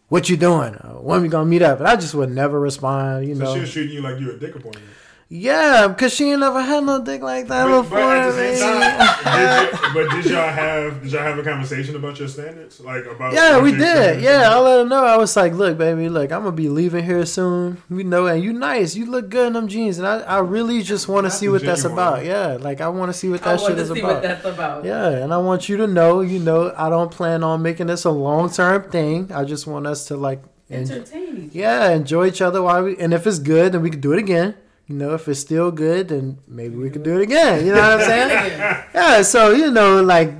"What 0.09 0.29
you 0.29 0.37
doing? 0.37 0.73
When 0.73 1.21
we 1.21 1.27
gonna 1.27 1.45
meet 1.45 1.61
up?" 1.61 1.79
And 1.79 1.87
I 1.87 1.95
just 1.95 2.13
would 2.15 2.31
never 2.31 2.59
respond. 2.59 3.27
You 3.27 3.35
So 3.35 3.43
know. 3.43 3.53
she 3.55 3.59
was 3.61 3.71
treating 3.71 3.93
you 3.95 4.01
like 4.01 4.19
you 4.19 4.27
were 4.27 4.33
a 4.33 4.39
dick 4.39 4.55
appointment. 4.55 4.85
Yeah, 5.33 5.87
because 5.87 6.13
she 6.13 6.29
ain't 6.29 6.41
never 6.41 6.61
had 6.61 6.83
no 6.83 7.01
dick 7.01 7.21
like 7.21 7.47
that 7.47 7.63
But, 7.65 7.83
before. 7.83 7.99
but 7.99 8.17
at 8.17 8.31
the 8.31 8.55
same 8.57 8.79
man. 8.81 8.99
time, 8.99 9.71
did 9.71 9.79
you, 9.79 9.93
but 9.93 10.11
did 10.11 10.25
y'all 10.29 10.51
have 10.51 11.01
did 11.01 11.11
y'all 11.13 11.21
have 11.21 11.39
a 11.39 11.43
conversation 11.43 11.95
about 11.95 12.19
your 12.19 12.27
standards, 12.27 12.81
like 12.81 13.05
about? 13.05 13.31
Yeah, 13.31 13.61
we 13.61 13.71
did. 13.71 14.21
Yeah, 14.21 14.49
I 14.51 14.55
are? 14.55 14.61
let 14.61 14.77
her 14.79 14.85
know. 14.89 15.05
I 15.05 15.15
was 15.15 15.33
like, 15.37 15.53
look, 15.53 15.77
baby, 15.77 16.09
look, 16.09 16.33
I'm 16.33 16.43
gonna 16.43 16.51
be 16.51 16.67
leaving 16.67 17.05
here 17.05 17.25
soon. 17.25 17.81
You 17.89 18.03
know, 18.03 18.27
and 18.27 18.43
you 18.43 18.51
nice. 18.51 18.93
You 18.97 19.05
look 19.05 19.29
good 19.29 19.47
in 19.47 19.53
them 19.53 19.69
jeans, 19.69 19.99
and 19.99 20.05
I, 20.05 20.19
I 20.19 20.39
really 20.39 20.81
just 20.83 21.07
want 21.07 21.23
to 21.23 21.29
That's 21.29 21.37
see 21.39 21.47
what 21.47 21.61
that's 21.61 21.85
about. 21.85 22.25
Yeah, 22.25 22.57
like 22.59 22.81
I 22.81 22.89
want 22.89 23.07
to 23.13 23.17
see 23.17 23.29
what 23.29 23.41
that 23.43 23.61
want 23.61 23.71
shit 23.71 23.79
is 23.79 23.89
see 23.89 23.99
about. 24.01 24.13
what 24.15 24.23
that's 24.23 24.43
about. 24.43 24.83
Yeah, 24.83 25.07
and 25.11 25.33
I 25.33 25.37
want 25.37 25.69
you 25.69 25.77
to 25.77 25.87
know, 25.87 26.19
you 26.19 26.39
know, 26.39 26.73
I 26.75 26.89
don't 26.89 27.09
plan 27.09 27.41
on 27.41 27.61
making 27.61 27.87
this 27.87 28.03
a 28.03 28.11
long 28.11 28.49
term 28.51 28.91
thing. 28.91 29.31
I 29.31 29.45
just 29.45 29.65
want 29.65 29.87
us 29.87 30.07
to 30.07 30.17
like, 30.17 30.43
Entertain. 30.69 31.49
yeah, 31.53 31.91
enjoy 31.91 32.27
each 32.27 32.41
other 32.41 32.61
while 32.61 32.83
we, 32.83 32.97
and 32.97 33.13
if 33.13 33.25
it's 33.25 33.39
good, 33.39 33.71
then 33.71 33.81
we 33.81 33.89
can 33.91 34.01
do 34.01 34.11
it 34.11 34.19
again. 34.19 34.55
You 34.91 34.97
know, 34.97 35.13
if 35.13 35.25
it's 35.29 35.39
still 35.39 35.71
good, 35.71 36.09
then 36.09 36.37
maybe 36.49 36.75
we 36.75 36.89
can 36.89 37.01
do 37.01 37.17
it 37.17 37.21
again. 37.23 37.65
You 37.65 37.71
know 37.75 37.79
what 37.81 38.01
I'm 38.01 38.05
saying? 38.05 38.59
yeah. 38.93 39.21
So 39.21 39.51
you 39.51 39.71
know, 39.71 40.03
like, 40.03 40.33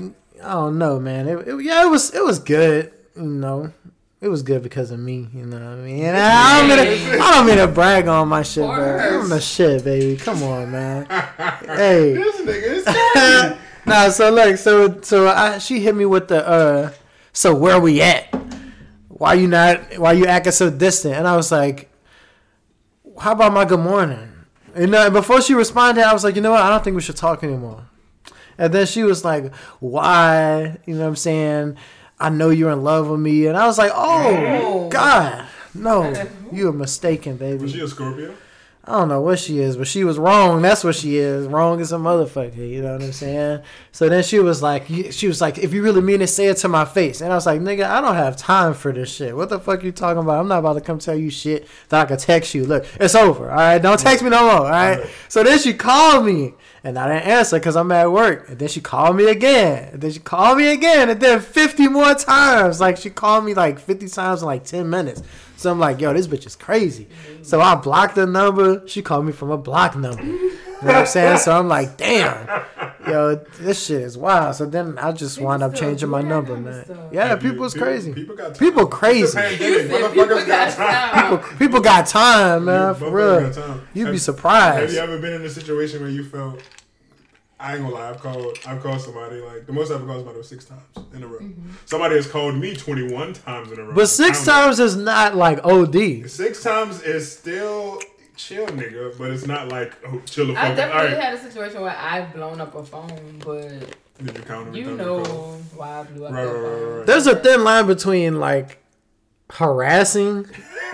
I 0.44 0.52
don't 0.52 0.78
know, 0.78 1.00
man. 1.00 1.26
It, 1.30 1.48
it- 1.48 1.64
yeah, 1.64 1.86
it 1.86 1.90
was 1.90 2.14
it 2.14 2.22
was 2.22 2.38
good. 2.40 2.92
You 3.16 3.24
know, 3.24 3.72
it 4.20 4.28
was 4.28 4.44
good 4.44 4.62
because 4.62 4.92
of 4.92 5.00
me. 5.00 5.30
You 5.34 5.46
know 5.46 5.56
what 5.56 5.80
I 5.80 5.82
mean? 5.88 6.04
And 6.04 6.18
I 6.18 6.60
don't 6.60 6.68
mean 6.68 7.00
to, 7.12 7.20
I 7.24 7.32
don't 7.32 7.46
mean 7.46 7.58
to 7.60 7.68
brag 7.68 8.10
on 8.10 8.28
my 8.28 8.44
shit, 8.44 8.66
bro. 8.66 9.22
I'm 9.22 9.30
the 9.30 9.40
shit, 9.40 9.86
baby. 9.86 10.18
Come 10.18 10.44
on, 10.44 10.70
man. 10.70 11.06
hey. 11.66 12.12
This 12.14 12.42
nigga 12.42 13.56
is 13.56 13.58
nah, 13.86 14.10
so 14.10 14.32
look, 14.32 14.58
so 14.58 15.00
so 15.02 15.30
I, 15.30 15.60
she 15.60 15.80
hit 15.80 15.96
me 15.96 16.06
with 16.06 16.28
the 16.28 16.46
uh 16.46 16.92
so 17.32 17.56
where 17.56 17.80
we 17.80 18.02
at? 18.02 18.28
Why 19.08 19.36
you 19.36 19.48
not 19.48 19.98
why 19.98 20.12
you 20.12 20.26
acting 20.26 20.52
so 20.52 20.70
distant? 20.70 21.16
And 21.16 21.26
I 21.26 21.38
was 21.38 21.54
like, 21.54 21.90
How 23.18 23.32
about 23.32 23.54
my 23.54 23.64
good 23.64 23.80
morning? 23.80 24.28
And 24.76 24.94
uh, 24.96 25.10
before 25.10 25.42
she 25.42 25.54
responded, 25.54 26.04
I 26.04 26.14
was 26.14 26.24
like, 26.24 26.36
you 26.36 26.42
know 26.42 26.52
what, 26.52 26.62
I 26.62 26.70
don't 26.70 26.84
think 26.84 26.96
we 26.96 27.02
should 27.02 27.18
talk 27.18 27.44
anymore. 27.44 27.84
And 28.58 28.74
then 28.74 28.86
she 28.86 29.04
was 29.04 29.26
like, 29.26 29.54
Why? 29.80 30.78
You 30.86 30.94
know 30.96 31.02
what 31.02 31.08
I'm 31.08 31.16
saying? 31.16 31.78
I 32.20 32.30
know 32.30 32.50
you're 32.50 32.72
in 32.72 32.84
love 32.84 33.10
with 33.10 33.20
me. 33.20 33.48
And 33.48 33.58
I 33.58 33.66
was 33.66 33.78
like, 33.78 33.92
Oh 33.94 34.60
Oh. 34.64 34.90
God. 34.90 35.46
No, 35.74 36.14
you 36.52 36.68
are 36.68 36.74
mistaken, 36.74 37.38
baby. 37.38 37.64
Was 37.64 37.72
she 37.72 37.80
a 37.80 37.88
Scorpio? 37.88 38.36
I 38.92 39.00
don't 39.00 39.08
know 39.08 39.22
what 39.22 39.40
she 39.40 39.60
is, 39.60 39.78
but 39.78 39.88
she 39.88 40.04
was 40.04 40.18
wrong. 40.18 40.62
That's 40.62 40.84
what 40.84 40.96
she 40.96 41.16
is. 41.16 41.48
Wrong 41.48 41.80
as 41.80 41.94
a 41.94 41.96
motherfucker. 41.96 42.58
You 42.58 42.82
know 42.82 42.94
what 42.94 43.04
I'm 43.04 43.14
saying? 43.14 43.64
So 43.94 44.10
then 44.10 44.22
she 44.22 44.40
was 44.40 44.62
like, 44.62 44.86
she 45.12 45.28
was 45.28 45.40
like, 45.40 45.58
if 45.58 45.74
you 45.74 45.82
really 45.82 46.02
mean 46.02 46.22
it, 46.22 46.28
say 46.28 46.48
it 46.48 46.58
to 46.58 46.68
my 46.68 46.84
face. 46.86 47.22
And 47.22 47.32
I 47.32 47.36
was 47.36 47.46
like, 47.46 47.62
nigga, 47.62 47.86
I 47.86 48.02
don't 48.02 48.16
have 48.16 48.36
time 48.36 48.74
for 48.74 48.92
this 48.92 49.12
shit. 49.12 49.36
What 49.36 49.50
the 49.50 49.60
fuck 49.60 49.82
you 49.84 49.92
talking 49.92 50.22
about? 50.22 50.40
I'm 50.40 50.48
not 50.50 50.60
about 50.60 50.74
to 50.74 50.82
come 50.82 51.00
tell 51.00 51.16
you 51.16 51.30
shit 51.30 51.68
that 51.90 52.02
I 52.02 52.06
could 52.06 52.20
text 52.20 52.54
you. 52.54 52.66
Look, 52.66 52.86
it's 53.00 53.16
over. 53.16 53.50
All 53.50 53.56
right, 53.56 53.78
don't 53.80 54.00
text 54.00 54.24
me 54.24 54.30
no 54.30 54.42
more. 54.42 54.52
All 54.52 54.70
right. 54.70 55.00
Right. 55.00 55.10
So 55.28 55.44
then 55.44 55.60
she 55.60 55.74
called 55.74 56.26
me, 56.26 56.54
and 56.84 56.98
I 56.98 57.08
didn't 57.08 57.30
answer 57.30 57.60
because 57.60 57.76
I'm 57.76 57.92
at 57.92 58.12
work. 58.12 58.50
And 58.50 58.60
then 58.60 58.68
she 58.68 58.82
called 58.82 59.16
me 59.16 59.30
again. 59.30 59.90
And 59.94 60.02
then 60.02 60.12
she 60.12 60.20
called 60.20 60.58
me 60.58 60.72
again, 60.72 61.10
and 61.10 61.20
then 61.20 61.40
50 61.40 61.88
more 61.88 62.14
times. 62.16 62.80
Like 62.82 62.98
she 62.98 63.10
called 63.10 63.46
me 63.46 63.54
like 63.54 63.80
50 63.80 64.08
times 64.08 64.42
in 64.42 64.48
like 64.48 64.64
10 64.64 64.90
minutes. 64.90 65.22
So 65.62 65.70
I'm 65.72 65.80
like, 65.80 66.02
yo, 66.02 66.12
this 66.14 66.28
bitch 66.28 66.46
is 66.48 66.56
crazy. 66.56 67.08
So 67.44 67.62
I 67.62 67.76
blocked 67.76 68.16
the 68.16 68.26
number. 68.26 68.82
She 68.88 69.02
called 69.02 69.26
me 69.26 69.32
from 69.32 69.52
a 69.52 69.58
block 69.58 69.96
number. 69.96 70.24
You 70.24 70.88
know 70.88 70.88
what 70.88 70.96
I'm 70.96 71.06
saying? 71.06 71.38
So 71.38 71.56
I'm 71.56 71.68
like, 71.68 71.96
damn, 71.98 72.48
yo, 73.08 73.36
this 73.60 73.86
shit 73.86 74.02
is 74.02 74.18
wild. 74.18 74.56
So 74.56 74.66
then 74.66 74.98
I 74.98 75.12
just 75.12 75.36
People 75.38 75.50
wound 75.50 75.62
up 75.62 75.76
changing 75.76 76.10
my 76.10 76.24
number, 76.24 76.58
man. 76.58 76.86
stuff. 76.86 76.98
Yeah, 77.12 77.36
People- 77.36 77.52
people's 77.52 77.74
people- 77.76 77.88
crazy. 77.88 78.14
People 78.14 78.36
got 78.36 78.56
time. 78.56 78.68
People 78.68 78.88
crazy. 78.88 79.38
pandemic. 79.38 79.60
You 79.62 79.88
said 79.88 79.92
Motherfuckers 79.92 80.14
people 80.14 80.36
got 80.38 80.48
got 80.48 80.74
time. 80.76 81.38
time. 81.40 81.58
People 81.60 81.80
got 81.82 82.08
time, 82.08 82.66
man, 82.66 82.82
Yeah, 82.82 82.94
for 82.94 83.12
real. 83.12 83.42
got 83.42 83.54
time. 83.54 83.82
You'd 83.94 84.12
be 84.12 84.18
surprised. 84.18 84.82
Have 84.82 84.94
you 84.94 85.00
ever 85.14 85.20
been 85.22 85.34
in 85.34 85.46
a 85.46 85.50
situation 85.52 86.02
where 86.02 86.10
you 86.10 86.24
felt? 86.24 86.60
I 87.62 87.74
ain't 87.76 87.84
gonna 87.84 87.94
lie. 87.94 88.10
I've 88.10 88.20
called. 88.20 88.58
I've 88.66 88.82
called 88.82 89.02
somebody 89.02 89.40
like 89.40 89.68
the 89.68 89.74
most 89.74 89.92
I've 89.92 90.00
called 90.06 90.18
somebody 90.18 90.38
was 90.40 90.50
six 90.50 90.66
times 90.66 90.82
in 91.14 91.24
a 91.24 91.28
row. 91.28 91.40
Mm-hmm. 91.40 91.70
Somebody 91.86 92.16
has 92.16 92.28
called 92.28 92.56
me 92.56 92.76
twenty 92.76 93.14
one 93.14 93.34
times 93.34 93.72
in 93.72 93.80
a 93.80 93.84
row. 93.84 93.94
But 93.94 94.08
six 94.08 94.44
Counting. 94.44 94.64
times 94.66 94.80
is 94.80 94.96
not 94.96 95.36
like 95.36 95.64
OD. 95.64 96.30
Six 96.30 96.64
times 96.64 97.04
is 97.04 97.32
still 97.32 98.00
chill, 98.36 98.66
nigga. 98.68 99.16
But 99.18 99.32
it's 99.32 99.46
not 99.46 99.70
like 99.70 99.94
oh, 100.08 100.22
chill. 100.26 100.58
I 100.58 100.70
out. 100.70 100.76
definitely 100.76 101.02
All 101.02 101.16
right. 101.16 101.24
had 101.24 101.34
a 101.36 101.40
situation 101.40 101.82
where 101.82 101.96
I've 101.96 102.34
blown 102.34 102.60
up 102.60 102.74
a 102.74 102.84
phone, 102.84 103.42
but 103.46 103.70
Did 104.24 104.38
you 104.38 104.44
count 104.44 104.76
you 104.76 104.96
know 104.96 105.24
why 105.76 106.00
I 106.00 106.04
blew 106.04 106.26
up 106.26 106.34
Right, 106.34 106.46
right, 106.46 106.54
right, 106.54 106.98
right. 106.98 107.06
There's 107.06 107.28
a 107.28 107.36
thin 107.36 107.64
line 107.64 107.86
between 107.88 108.40
like 108.40 108.84
harassing 109.52 110.48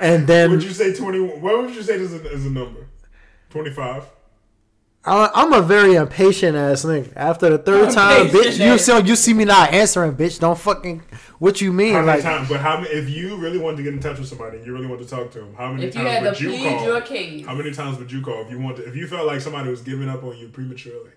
and 0.00 0.26
then 0.26 0.50
Would 0.50 0.62
you 0.62 0.70
say 0.70 0.94
twenty? 0.94 1.18
What 1.18 1.58
would 1.58 1.74
you 1.74 1.82
say 1.82 1.94
is 1.94 2.12
a, 2.12 2.30
is 2.30 2.46
a 2.46 2.50
number? 2.50 2.86
Twenty 3.50 3.70
five. 3.70 4.04
I, 5.06 5.30
I'm 5.34 5.52
a 5.52 5.60
very 5.60 5.94
impatient 5.94 6.56
ass 6.56 6.84
nigga. 6.84 7.12
After 7.14 7.50
the 7.50 7.58
third 7.58 7.90
time, 7.90 8.28
bitch, 8.28 8.58
you 8.64 8.78
see 8.78 9.00
you 9.06 9.16
see 9.16 9.34
me 9.34 9.44
not 9.44 9.72
answering, 9.72 10.14
bitch. 10.16 10.40
Don't 10.40 10.58
fucking 10.58 11.02
what 11.38 11.60
you 11.60 11.72
mean? 11.72 11.92
How 11.92 12.00
many 12.00 12.22
Like 12.22 12.22
times? 12.22 12.48
But 12.48 12.60
how 12.60 12.80
many? 12.80 12.88
If 12.94 13.10
you 13.10 13.36
really 13.36 13.58
wanted 13.58 13.78
to 13.78 13.82
get 13.82 13.92
in 13.92 14.00
touch 14.00 14.18
with 14.18 14.28
somebody 14.28 14.56
and 14.58 14.66
you 14.66 14.72
really 14.72 14.86
wanted 14.86 15.04
to 15.06 15.10
talk 15.14 15.30
to 15.32 15.40
them, 15.40 15.54
how 15.56 15.70
many 15.72 15.84
If 15.84 15.94
you 15.94 16.00
times 16.02 16.10
had 16.10 16.20
to 16.20 16.28
would 16.30 16.40
you 16.40 16.48
plead 16.50 16.68
call? 16.78 16.84
your 16.86 17.00
case, 17.02 17.46
How 17.46 17.54
many 17.54 17.70
times 17.72 17.98
would 17.98 18.10
you 18.10 18.22
call 18.22 18.42
if 18.42 18.50
you 18.50 18.58
want 18.58 18.76
to, 18.78 18.88
if 18.88 18.96
you 18.96 19.06
felt 19.06 19.26
like 19.26 19.40
somebody 19.42 19.68
was 19.68 19.82
giving 19.82 20.08
up 20.08 20.22
on 20.24 20.38
you 20.38 20.48
prematurely? 20.48 21.10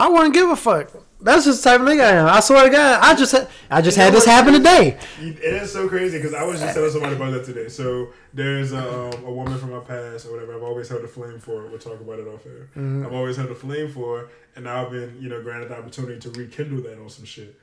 I 0.00 0.08
wouldn't 0.08 0.32
give 0.34 0.48
a 0.48 0.56
fuck. 0.56 0.92
That's 1.20 1.44
just 1.44 1.64
the 1.64 1.70
type 1.70 1.80
of 1.80 1.88
nigga 1.88 2.02
I 2.04 2.10
am. 2.12 2.26
I 2.28 2.38
swear 2.38 2.64
to 2.64 2.70
God, 2.70 3.00
I 3.02 3.16
just 3.16 3.32
had, 3.32 3.48
I 3.68 3.82
just 3.82 3.96
You 3.96 4.04
had 4.04 4.12
this 4.12 4.24
happen 4.24 4.54
crazy? 4.54 4.92
today. 4.92 4.98
It 5.20 5.38
is 5.62 5.72
so 5.72 5.88
crazy 5.88 6.18
because 6.18 6.32
I 6.34 6.44
was 6.44 6.60
just 6.60 6.74
telling 6.74 6.92
somebody 6.92 7.16
about 7.16 7.32
that 7.32 7.44
today. 7.44 7.68
So 7.68 8.10
there's 8.32 8.72
um, 8.72 9.12
a 9.24 9.32
woman 9.32 9.58
from 9.58 9.72
my 9.72 9.80
past 9.80 10.26
or 10.26 10.32
whatever. 10.32 10.54
I've 10.54 10.62
always 10.62 10.88
held 10.88 11.02
a 11.02 11.08
flame 11.08 11.40
for. 11.40 11.66
We'll 11.66 11.80
talk 11.80 12.00
about 12.00 12.20
it 12.20 12.28
off 12.28 12.46
air. 12.46 12.68
Mm-hmm. 12.76 13.06
I've 13.06 13.12
always 13.12 13.36
held 13.36 13.50
a 13.50 13.56
flame 13.56 13.90
for, 13.90 14.30
and 14.54 14.66
now 14.66 14.84
I've 14.84 14.92
been 14.92 15.18
you 15.20 15.28
know 15.28 15.42
granted 15.42 15.70
the 15.70 15.78
opportunity 15.78 16.20
to 16.20 16.30
rekindle 16.30 16.82
that 16.82 17.00
on 17.00 17.08
some 17.08 17.24
shit. 17.24 17.58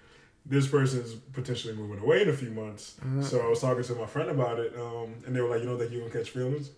This 0.46 0.68
person's 0.68 1.14
potentially 1.32 1.74
moving 1.74 2.00
away 2.04 2.24
in 2.24 2.30
a 2.30 2.34
few 2.34 2.52
months. 2.52 2.96
Mm-hmm. 3.00 3.22
So 3.24 3.40
I 3.40 3.48
was 3.48 3.62
talking 3.62 3.84
to 3.86 3.96
my 3.96 4.06
friend 4.08 4.30
about 4.30 4.60
it, 4.60 4.76
um, 4.78 5.16
and 5.26 5.34
they 5.34 5.40
were 5.40 5.50
like, 5.50 5.62
"You 5.62 5.68
know, 5.68 5.78
that 5.78 5.90
you 5.92 6.00
gonna 6.00 6.12
catch 6.12 6.32
feelings?" 6.32 6.72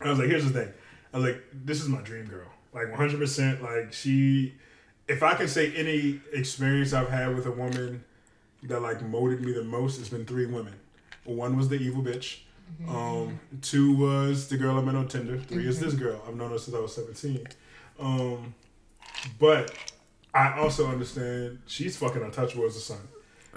I 0.00 0.08
was 0.10 0.20
like, 0.20 0.28
"Here's 0.28 0.44
the 0.44 0.50
thing." 0.50 0.72
I 1.12 1.18
was 1.18 1.26
like, 1.26 1.42
"This 1.52 1.82
is 1.82 1.88
my 1.88 2.00
dream 2.02 2.26
girl. 2.26 2.46
Like 2.72 2.88
100. 2.90 3.18
percent 3.18 3.62
Like 3.64 3.92
she." 3.92 4.54
If 5.08 5.22
I 5.22 5.34
could 5.34 5.50
say 5.50 5.72
any 5.74 6.20
experience 6.32 6.92
I've 6.92 7.08
had 7.08 7.34
with 7.34 7.46
a 7.46 7.50
woman 7.50 8.04
that 8.64 8.80
like 8.80 9.02
molded 9.02 9.40
me 9.40 9.52
the 9.52 9.64
most, 9.64 9.98
it's 9.98 10.10
been 10.10 10.26
three 10.26 10.46
women. 10.46 10.74
One 11.24 11.56
was 11.56 11.68
the 11.68 11.76
evil 11.76 12.02
bitch. 12.02 12.40
Um, 12.86 13.40
two 13.62 13.94
was 13.96 14.48
the 14.48 14.58
girl 14.58 14.76
I 14.78 14.82
met 14.82 14.94
on 14.94 15.08
Tinder. 15.08 15.38
3 15.38 15.66
is 15.66 15.80
this 15.80 15.94
girl. 15.94 16.22
I've 16.28 16.36
known 16.36 16.50
her 16.50 16.58
since 16.58 16.76
I 16.76 16.80
was 16.80 16.94
seventeen. 16.94 17.46
Um, 17.98 18.54
but 19.38 19.74
I 20.34 20.52
also 20.58 20.86
understand 20.88 21.60
she's 21.66 21.96
fucking 21.96 22.22
untouchable 22.22 22.66
as 22.66 22.76
a 22.76 22.80
son. 22.80 23.00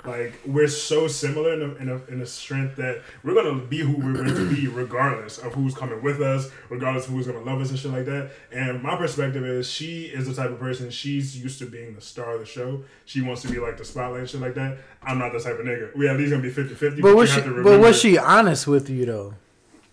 Like 0.05 0.33
we're 0.47 0.67
so 0.67 1.07
similar 1.07 1.53
in 1.53 1.61
a, 1.61 1.75
in 1.75 1.89
a, 1.89 1.95
in 2.13 2.21
a 2.21 2.25
strength 2.25 2.75
that 2.77 3.01
we're 3.23 3.35
gonna 3.35 3.61
be 3.63 3.79
who 3.79 3.91
we're 3.97 4.23
meant 4.23 4.35
to 4.35 4.49
be, 4.49 4.67
regardless 4.67 5.37
of 5.37 5.53
who's 5.53 5.75
coming 5.75 6.01
with 6.01 6.21
us, 6.21 6.49
regardless 6.69 7.05
of 7.07 7.13
who's 7.13 7.27
gonna 7.27 7.41
love 7.41 7.61
us 7.61 7.69
and 7.69 7.77
shit 7.77 7.91
like 7.91 8.05
that. 8.05 8.31
And 8.51 8.81
my 8.81 8.95
perspective 8.95 9.45
is, 9.45 9.69
she 9.69 10.05
is 10.05 10.27
the 10.27 10.33
type 10.33 10.49
of 10.49 10.59
person 10.59 10.89
she's 10.89 11.37
used 11.41 11.59
to 11.59 11.65
being 11.67 11.93
the 11.93 12.01
star 12.01 12.33
of 12.33 12.39
the 12.39 12.45
show. 12.47 12.83
She 13.05 13.21
wants 13.21 13.43
to 13.43 13.49
be 13.49 13.59
like 13.59 13.77
the 13.77 13.85
spotlight 13.85 14.21
and 14.21 14.29
shit 14.29 14.41
like 14.41 14.55
that. 14.55 14.79
I'm 15.03 15.19
not 15.19 15.33
the 15.33 15.39
type 15.39 15.59
of 15.59 15.65
nigga. 15.65 15.95
We 15.95 16.07
at 16.09 16.17
least 16.17 16.31
gonna 16.31 16.41
be 16.41 16.51
50-50, 16.51 17.01
But 17.01 17.15
was 17.15 17.29
she? 17.29 17.35
have 17.35 17.45
to 17.45 17.63
But 17.63 17.79
was 17.79 17.99
she 18.01 18.17
honest 18.17 18.65
with 18.67 18.89
you 18.89 19.05
though? 19.05 19.33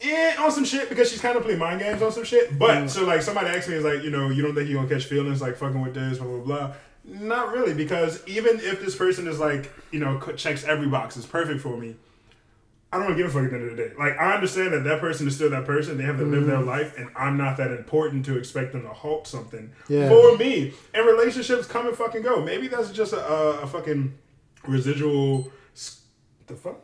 yeah, 0.01 0.37
on 0.39 0.51
some 0.53 0.65
shit 0.65 0.89
because 0.89 1.11
she's 1.11 1.21
kind 1.21 1.37
of 1.37 1.43
playing 1.43 1.59
mind 1.59 1.81
games 1.81 2.01
on 2.01 2.13
some 2.13 2.25
shit. 2.25 2.57
But 2.59 2.79
Mm. 2.85 2.89
so 2.91 3.05
like 3.05 3.21
somebody 3.21 3.49
asked 3.49 3.69
me 3.69 3.75
is 3.75 3.85
like, 3.85 4.03
you 4.05 4.11
know, 4.11 4.31
you 4.31 4.43
don't 4.43 4.55
think 4.55 4.69
you 4.69 4.77
gonna 4.77 4.89
catch 4.89 5.05
feelings 5.05 5.43
like 5.43 5.57
fucking 5.57 5.81
with 5.83 5.93
this, 5.95 6.19
blah 6.19 6.27
blah 6.29 6.39
blah. 6.39 6.75
Not 7.09 7.53
really, 7.53 7.73
because 7.75 8.23
even 8.27 8.61
if 8.61 8.85
this 8.85 8.95
person 8.95 9.27
is 9.27 9.39
like, 9.39 9.73
you 9.91 9.99
know, 9.99 10.21
checks 10.37 10.65
every 10.65 10.89
box, 10.89 11.17
is 11.17 11.25
perfect 11.27 11.61
for 11.63 11.77
me. 11.77 11.97
I 12.93 12.99
don't 12.99 13.17
give 13.17 13.27
a 13.27 13.31
fuck 13.31 13.45
at 13.45 13.51
the 13.51 13.57
end 13.57 13.71
of 13.71 13.77
the 13.77 13.83
day. 13.83 13.93
Like 13.99 14.19
I 14.19 14.35
understand 14.35 14.73
that 14.75 14.85
that 14.85 15.01
person 15.01 15.27
is 15.27 15.35
still 15.35 15.51
that 15.51 15.65
person. 15.67 15.97
They 15.99 16.05
have 16.05 16.19
to 16.19 16.25
live 16.25 16.45
Mm. 16.45 16.47
their 16.49 16.61
life, 16.61 16.97
and 16.99 17.09
I'm 17.17 17.37
not 17.37 17.57
that 17.59 17.71
important 17.71 18.25
to 18.27 18.37
expect 18.39 18.73
them 18.73 18.83
to 18.83 18.89
halt 18.89 19.27
something 19.27 19.71
Yeah. 19.89 20.09
for 20.09 20.37
me. 20.39 20.73
And 20.95 21.07
relationships 21.07 21.67
come 21.67 21.87
and 21.87 21.97
fucking 21.97 22.23
go. 22.23 22.43
Maybe 22.43 22.67
that's 22.69 22.91
just 22.91 23.13
a, 23.13 23.21
a, 23.27 23.61
a 23.63 23.67
fucking 23.67 24.15
residual. 24.67 25.51
The 26.47 26.55
fuck. 26.57 26.81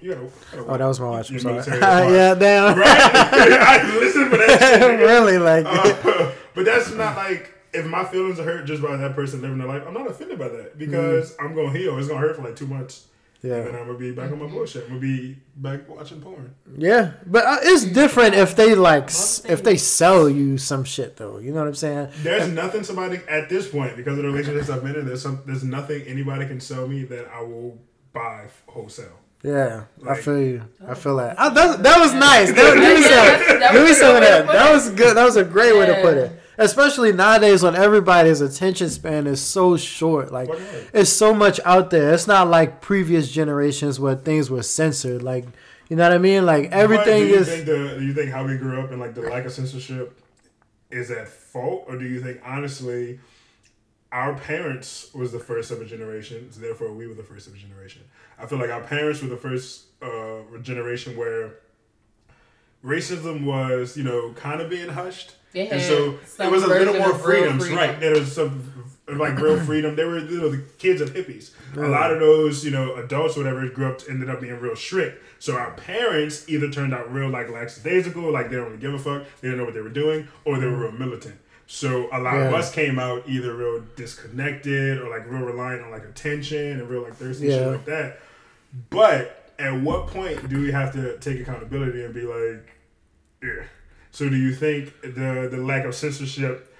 You 0.00 0.14
gotta, 0.14 0.26
gotta 0.56 0.66
Oh, 0.68 0.76
that 0.76 0.86
was 0.86 0.98
my 0.98 1.08
watch. 1.10 1.30
I'm 1.30 1.38
sorry. 1.38 1.56
yeah, 1.80 2.34
damn. 2.34 2.76
Right? 2.78 2.88
I 2.90 3.98
listen 4.00 4.28
for 4.28 4.36
that 4.38 4.58
shit. 4.80 4.98
really, 5.00 5.38
like, 5.38 5.64
Uh, 5.66 6.32
but 6.54 6.64
that's 6.64 6.90
not 6.92 7.16
like 7.16 7.54
if 7.72 7.86
my 7.86 8.04
feelings 8.04 8.38
are 8.38 8.44
hurt 8.44 8.64
just 8.66 8.82
by 8.82 8.96
that 8.96 9.14
person 9.14 9.40
living 9.42 9.58
their 9.58 9.68
life. 9.68 9.82
I'm 9.86 9.94
not 9.94 10.06
offended 10.10 10.38
by 10.38 10.48
that 10.48 10.78
because 10.78 11.34
I'm 11.40 11.54
gonna 11.54 11.72
heal. 11.76 11.98
It's 11.98 12.08
gonna 12.08 12.20
hurt 12.20 12.36
for 12.36 12.42
like 12.42 12.56
two 12.56 12.66
months, 12.66 13.06
Yeah. 13.42 13.54
and 13.54 13.66
then 13.68 13.74
I'm 13.76 13.86
gonna 13.86 13.98
be 13.98 14.12
back 14.12 14.30
on 14.30 14.38
my 14.38 14.46
bullshit. 14.46 14.82
I'm 14.84 14.88
gonna 14.90 15.00
be 15.00 15.38
back 15.56 15.88
watching 15.88 16.20
porn. 16.20 16.54
yeah. 16.76 17.12
But 17.26 17.44
uh, 17.46 17.58
it's 17.62 17.84
different 17.84 18.34
if 18.34 18.54
they 18.56 18.74
like 18.74 19.04
s- 19.04 19.42
if 19.48 19.62
they 19.62 19.76
sell 19.76 20.28
you 20.28 20.58
some 20.58 20.84
shit 20.84 21.16
though. 21.16 21.38
You 21.38 21.52
know 21.52 21.60
what 21.60 21.68
I'm 21.68 21.74
saying? 21.74 22.08
There's 22.22 22.48
nothing 22.48 22.84
somebody 22.84 23.20
at 23.28 23.48
this 23.48 23.68
point 23.68 23.96
because 23.96 24.18
of 24.18 24.24
the 24.24 24.28
relationships 24.30 24.68
I've 24.70 24.82
been 24.84 24.96
in. 24.96 25.06
There's 25.06 25.22
some. 25.22 25.40
There's 25.46 25.64
nothing 25.64 26.02
anybody 26.02 26.46
can 26.46 26.60
sell 26.60 26.86
me 26.86 27.04
that 27.04 27.28
I 27.34 27.40
will 27.42 27.78
buy 28.12 28.48
wholesale. 28.66 29.18
Yeah, 29.44 29.84
I 30.08 30.14
feel 30.14 30.38
you. 30.40 30.62
I 30.86 30.94
feel 30.94 31.16
that. 31.16 31.34
Oh, 31.36 31.52
that, 31.52 31.82
that 31.82 31.98
was 31.98 32.14
nice. 32.14 32.52
That, 32.52 32.74
give 32.74 32.76
me 32.76 32.82
Yeah, 32.82 33.00
some, 33.00 33.08
that's- 33.10 33.58
that 33.58 33.72
give 33.72 33.82
me 33.82 33.88
was 33.88 33.98
some 33.98 34.14
of 34.14 34.22
good 34.22 34.28
that. 34.30 34.46
That 34.52 34.72
was 34.72 34.90
good. 34.90 35.16
That 35.16 35.24
was 35.24 35.36
a 35.36 35.42
great 35.44 35.76
way 35.76 35.86
to 35.86 36.00
put 36.00 36.16
it. 36.16 36.32
Especially 36.58 37.12
nowadays 37.12 37.62
when 37.62 37.74
everybody's 37.74 38.40
attention 38.40 38.90
span 38.90 39.26
is 39.26 39.40
so 39.40 39.76
short. 39.76 40.32
Like 40.32 40.50
it's 40.92 41.10
so 41.10 41.32
much 41.34 41.60
out 41.64 41.90
there. 41.90 42.12
It's 42.12 42.26
not 42.26 42.48
like 42.48 42.80
previous 42.80 43.30
generations 43.30 43.98
where 43.98 44.14
things 44.14 44.50
were 44.50 44.62
censored. 44.62 45.22
Like 45.22 45.46
you 45.88 45.96
know 45.96 46.04
what 46.04 46.12
I 46.12 46.18
mean? 46.18 46.46
Like 46.46 46.70
everything 46.70 47.28
you 47.28 47.34
is. 47.34 47.48
Think 47.48 47.66
the, 47.66 47.96
do 47.98 48.04
you 48.04 48.14
think 48.14 48.30
how 48.30 48.46
we 48.46 48.56
grew 48.56 48.80
up 48.80 48.90
and 48.90 49.00
like 49.00 49.14
the 49.14 49.22
lack 49.22 49.44
of 49.44 49.52
censorship 49.52 50.18
is 50.90 51.10
at 51.10 51.28
fault, 51.28 51.84
or 51.88 51.98
do 51.98 52.06
you 52.06 52.20
think 52.20 52.40
honestly, 52.44 53.18
our 54.10 54.34
parents 54.34 55.12
was 55.14 55.32
the 55.32 55.38
first 55.38 55.70
of 55.70 55.80
a 55.80 55.84
generation, 55.84 56.52
so 56.52 56.60
therefore 56.60 56.92
we 56.92 57.06
were 57.06 57.14
the 57.14 57.22
first 57.22 57.46
of 57.46 57.54
a 57.54 57.56
generation? 57.56 58.02
I 58.38 58.46
feel 58.46 58.58
like 58.58 58.70
our 58.70 58.82
parents 58.82 59.22
were 59.22 59.28
the 59.28 59.36
first 59.36 59.84
uh, 60.02 60.40
generation 60.62 61.16
where 61.16 61.54
racism 62.84 63.44
was, 63.44 63.96
you 63.96 64.04
know, 64.04 64.32
kind 64.32 64.60
of 64.60 64.68
being 64.68 64.88
hushed. 64.88 65.36
They 65.52 65.68
And 65.68 65.80
so 65.82 66.18
it 66.44 66.50
was 66.50 66.62
a 66.64 66.66
little 66.68 66.94
more 66.94 67.14
freedoms, 67.14 67.62
freedom. 67.62 67.78
right? 67.78 67.98
There 68.00 68.12
was 68.12 68.32
some 68.32 68.68
like 69.08 69.38
real 69.38 69.58
freedom. 69.60 69.94
They 69.96 70.04
were 70.04 70.18
you 70.18 70.40
know 70.40 70.48
the 70.50 70.62
kids 70.78 71.00
of 71.00 71.10
hippies. 71.12 71.50
A 71.76 71.80
lot 71.80 72.12
of 72.12 72.20
those 72.20 72.64
you 72.64 72.70
know 72.70 72.94
adults 72.96 73.36
or 73.36 73.40
whatever 73.40 73.68
grew 73.68 73.86
up 73.92 74.00
ended 74.08 74.30
up 74.30 74.40
being 74.40 74.58
real 74.60 74.76
strict. 74.76 75.22
So 75.38 75.56
our 75.56 75.72
parents 75.72 76.48
either 76.48 76.70
turned 76.70 76.94
out 76.94 77.12
real 77.12 77.28
like 77.28 77.50
lackadaisical, 77.50 78.30
like 78.32 78.48
they 78.48 78.56
don't 78.56 78.66
really 78.66 78.78
give 78.78 78.94
a 78.94 78.98
fuck, 78.98 79.24
they 79.40 79.48
didn't 79.48 79.58
know 79.58 79.64
what 79.64 79.74
they 79.74 79.80
were 79.80 79.88
doing, 79.88 80.28
or 80.44 80.58
they 80.58 80.66
were 80.66 80.76
real 80.78 80.92
militant. 80.92 81.34
So 81.66 82.08
a 82.12 82.20
lot 82.20 82.36
of 82.38 82.52
us 82.54 82.72
came 82.72 82.98
out 82.98 83.28
either 83.28 83.54
real 83.54 83.82
disconnected 83.96 84.98
or 84.98 85.08
like 85.10 85.28
real 85.30 85.42
reliant 85.42 85.82
on 85.82 85.90
like 85.90 86.04
attention 86.04 86.80
and 86.80 86.88
real 86.88 87.02
like 87.02 87.14
thirsty 87.14 87.48
shit 87.48 87.60
Yeah. 87.60 87.66
like 87.68 87.84
that. 87.86 88.20
But 88.90 89.52
at 89.58 89.80
what 89.80 90.06
point 90.08 90.48
do 90.48 90.60
we 90.60 90.70
have 90.72 90.92
to 90.94 91.18
take 91.18 91.40
accountability 91.40 92.04
and 92.04 92.14
be 92.14 92.22
like, 92.22 92.68
yeah. 93.42 93.64
So 94.12 94.28
do 94.28 94.36
you 94.36 94.54
think 94.54 95.00
the 95.00 95.48
the 95.50 95.56
lack 95.56 95.84
of 95.84 95.94
censorship 95.94 96.74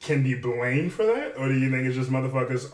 can 0.00 0.22
be 0.22 0.34
blamed 0.34 0.92
for 0.92 1.06
that, 1.06 1.34
or 1.38 1.48
do 1.48 1.54
you 1.54 1.70
think 1.70 1.86
it's 1.86 1.96
just 1.96 2.10
motherfuckers 2.10 2.70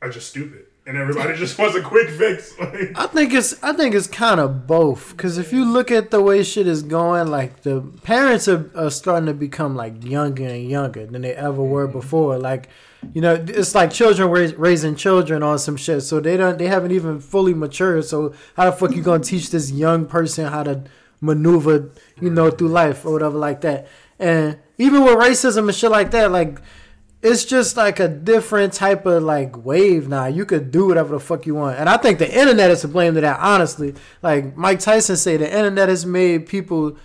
are 0.00 0.08
just 0.08 0.30
stupid 0.30 0.66
and 0.86 0.96
everybody 0.96 1.34
just 1.36 1.58
wants 1.58 1.76
a 1.76 1.82
quick 1.82 2.10
fix? 2.10 2.56
Like, 2.58 2.96
I 2.96 3.06
think 3.06 3.32
it's 3.34 3.62
I 3.62 3.72
think 3.72 3.94
it's 3.94 4.06
kind 4.06 4.40
of 4.40 4.66
both 4.66 5.16
because 5.16 5.36
if 5.38 5.52
you 5.52 5.64
look 5.64 5.90
at 5.90 6.10
the 6.10 6.22
way 6.22 6.42
shit 6.42 6.66
is 6.66 6.82
going, 6.82 7.28
like 7.28 7.62
the 7.62 7.80
parents 8.02 8.48
are, 8.48 8.70
are 8.76 8.90
starting 8.90 9.26
to 9.26 9.34
become 9.34 9.74
like 9.74 10.04
younger 10.04 10.46
and 10.46 10.68
younger 10.68 11.04
than 11.06 11.22
they 11.22 11.34
ever 11.34 11.62
were 11.62 11.88
mm-hmm. 11.88 11.98
before. 11.98 12.38
Like, 12.38 12.68
you 13.12 13.20
know, 13.20 13.34
it's 13.34 13.74
like 13.74 13.92
children 13.92 14.30
rais- 14.30 14.54
raising 14.54 14.94
children 14.94 15.42
on 15.42 15.58
some 15.58 15.76
shit, 15.76 16.02
so 16.02 16.20
they 16.20 16.36
don't 16.36 16.58
they 16.58 16.68
haven't 16.68 16.92
even 16.92 17.20
fully 17.20 17.54
matured. 17.54 18.04
So 18.04 18.34
how 18.56 18.70
the 18.70 18.72
fuck 18.72 18.94
you 18.94 19.02
gonna 19.02 19.24
teach 19.24 19.50
this 19.50 19.72
young 19.72 20.06
person 20.06 20.46
how 20.46 20.62
to 20.62 20.84
maneuver, 21.24 21.90
you 22.20 22.30
know, 22.30 22.50
through 22.50 22.68
life 22.68 23.04
or 23.04 23.12
whatever 23.12 23.38
like 23.38 23.60
that? 23.62 23.88
And 24.18 24.58
even 24.78 25.04
with 25.04 25.14
racism 25.14 25.68
and 25.68 25.74
shit 25.74 25.90
like 25.90 26.10
that, 26.12 26.30
like 26.30 26.60
it's 27.22 27.44
just 27.44 27.76
like 27.76 28.00
a 28.00 28.08
different 28.08 28.74
type 28.74 29.06
of 29.06 29.22
like 29.22 29.64
wave 29.64 30.08
now. 30.08 30.26
You 30.26 30.44
could 30.44 30.70
do 30.70 30.86
whatever 30.86 31.14
the 31.14 31.20
fuck 31.20 31.46
you 31.46 31.54
want, 31.54 31.78
and 31.78 31.88
I 31.88 31.96
think 31.96 32.18
the 32.18 32.30
internet 32.30 32.70
is 32.70 32.82
to 32.82 32.88
blame 32.88 33.14
to 33.14 33.20
that. 33.22 33.40
Honestly, 33.40 33.94
like 34.22 34.56
Mike 34.56 34.80
Tyson 34.80 35.16
say, 35.16 35.36
the 35.38 35.50
internet 35.50 35.88
has 35.88 36.04
made 36.04 36.46
people 36.46 36.98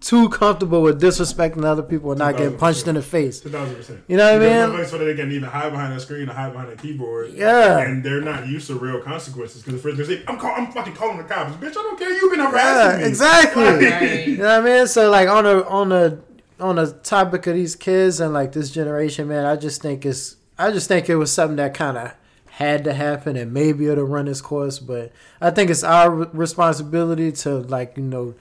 too 0.00 0.28
comfortable 0.30 0.80
with 0.82 1.00
disrespecting 1.00 1.62
other 1.64 1.82
people 1.82 2.10
and 2.12 2.18
not 2.18 2.36
getting 2.36 2.56
punched 2.56 2.88
in 2.88 2.94
the 2.94 3.02
face. 3.02 3.40
two 3.40 3.50
thousand 3.50 3.76
percent. 3.76 4.02
You 4.08 4.16
know 4.16 4.32
what 4.38 4.42
I 4.42 4.76
mean? 4.76 4.86
So 4.86 4.96
that 4.98 5.04
they 5.04 5.14
can 5.14 5.30
even 5.30 5.48
hide 5.48 5.70
behind 5.70 5.92
a 5.92 6.00
screen 6.00 6.28
or 6.28 6.32
hide 6.32 6.52
behind 6.52 6.70
a 6.72 6.76
keyboard. 6.76 7.32
Yeah. 7.34 7.78
and 7.80 8.02
they're 8.02 8.20
not 8.22 8.46
used 8.48 8.66
to 8.68 8.74
real 8.76 9.00
consequences 9.02 9.62
because 9.62 9.80
the 9.82 9.88
first 9.90 9.98
they 9.98 10.16
say, 10.16 10.22
"I'm 10.26 10.38
call, 10.38 10.54
I'm 10.56 10.72
fucking 10.72 10.94
calling 10.94 11.18
the 11.18 11.24
cops, 11.24 11.54
bitch. 11.56 11.70
I 11.70 11.72
don't 11.74 11.98
care. 11.98 12.10
You've 12.12 12.30
been 12.30 12.40
Yeah, 12.40 12.50
harassing 12.50 13.00
me." 13.02 13.06
exactly. 13.08 13.62
Right. 13.64 14.26
You 14.28 14.36
know 14.38 14.60
what 14.60 14.70
I 14.72 14.78
mean? 14.78 14.86
So 14.86 15.10
like 15.10 15.28
on 15.28 15.44
a 15.46 15.60
on 15.68 15.92
a 15.92 16.18
on 16.58 16.78
a 16.78 16.86
topic 16.90 17.46
of 17.46 17.54
these 17.54 17.76
kids 17.76 18.20
and 18.20 18.32
like 18.32 18.52
this 18.52 18.70
generation, 18.70 19.28
man, 19.28 19.44
I 19.44 19.56
just 19.56 19.82
think 19.82 20.06
it's 20.06 20.36
I 20.58 20.70
just 20.72 20.88
think 20.88 21.08
it 21.10 21.16
was 21.16 21.30
something 21.32 21.56
that 21.56 21.74
kind 21.74 21.96
of 21.98 22.12
had 22.52 22.84
to 22.84 22.92
happen 22.92 23.36
and 23.36 23.52
maybe 23.52 23.86
it'll 23.86 24.04
run 24.04 24.28
its 24.28 24.40
course. 24.42 24.78
But 24.78 25.12
I 25.40 25.50
think 25.50 25.70
it's 25.70 25.84
our 25.84 26.10
responsibility 26.10 27.32
to 27.32 27.58
like 27.58 27.96
you 27.96 28.02
know 28.02 28.34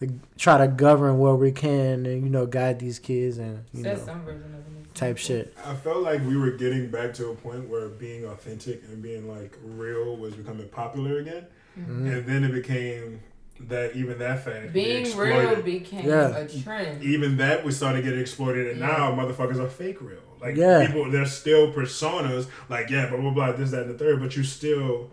to 0.00 0.08
try 0.38 0.58
to 0.58 0.68
govern 0.68 1.18
where 1.18 1.34
we 1.34 1.52
can 1.52 2.06
and 2.06 2.22
you 2.24 2.30
know 2.30 2.46
guide 2.46 2.78
these 2.78 2.98
kids 2.98 3.38
and 3.38 3.64
you 3.72 3.82
Said 3.82 3.98
know 3.98 4.04
some 4.04 4.22
version 4.24 4.54
of 4.54 4.60
it. 4.84 4.94
type 4.94 5.18
shit. 5.18 5.54
I 5.64 5.74
felt 5.74 5.98
like 6.02 6.20
we 6.26 6.36
were 6.36 6.52
getting 6.52 6.90
back 6.90 7.14
to 7.14 7.28
a 7.30 7.34
point 7.34 7.68
where 7.68 7.88
being 7.88 8.24
authentic 8.24 8.82
and 8.88 9.02
being 9.02 9.28
like 9.28 9.56
real 9.62 10.16
was 10.16 10.34
becoming 10.34 10.68
popular 10.68 11.18
again, 11.18 11.46
Mm-hmm. 11.78 12.06
and 12.08 12.26
then 12.26 12.42
it 12.44 12.52
became 12.52 13.20
that 13.68 13.94
even 13.94 14.18
that 14.18 14.42
fact 14.44 14.72
Being 14.72 15.16
real 15.16 15.62
became 15.62 16.04
Yeah. 16.08 16.36
a 16.36 16.48
trend. 16.48 17.02
even 17.04 17.36
that 17.36 17.64
we 17.64 17.70
started 17.72 18.02
getting 18.04 18.18
exploited, 18.20 18.68
and 18.68 18.80
Yeah. 18.80 18.86
now 18.86 19.12
motherfuckers 19.14 19.60
are 19.60 19.68
fake 19.68 20.00
real. 20.00 20.18
Like 20.40 20.56
Yeah. 20.56 20.84
people, 20.86 21.10
they're 21.10 21.26
still 21.26 21.70
personas. 21.72 22.46
Like 22.70 22.88
yeah, 22.90 23.08
blah 23.10 23.20
blah 23.20 23.30
blah, 23.30 23.52
this 23.52 23.70
that 23.72 23.82
and 23.82 23.94
the 23.94 23.98
third, 23.98 24.18
but 24.20 24.34
you 24.36 24.42
still 24.44 25.10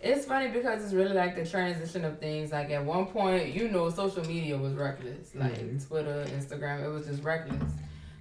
It's 0.00 0.26
funny 0.26 0.48
because 0.48 0.84
it's 0.84 0.92
really 0.94 1.14
like 1.14 1.34
the 1.34 1.44
transition 1.44 2.04
of 2.04 2.18
things. 2.20 2.52
Like 2.52 2.70
at 2.70 2.84
one 2.84 3.06
point, 3.06 3.52
you 3.52 3.68
know, 3.68 3.90
social 3.90 4.24
media 4.24 4.56
was 4.56 4.74
reckless. 4.74 5.34
Like 5.34 5.58
Mhm. 5.58 5.86
Twitter, 5.88 6.24
Instagram, 6.36 6.84
it 6.84 6.88
was 6.88 7.06
just 7.06 7.22
reckless. 7.24 7.72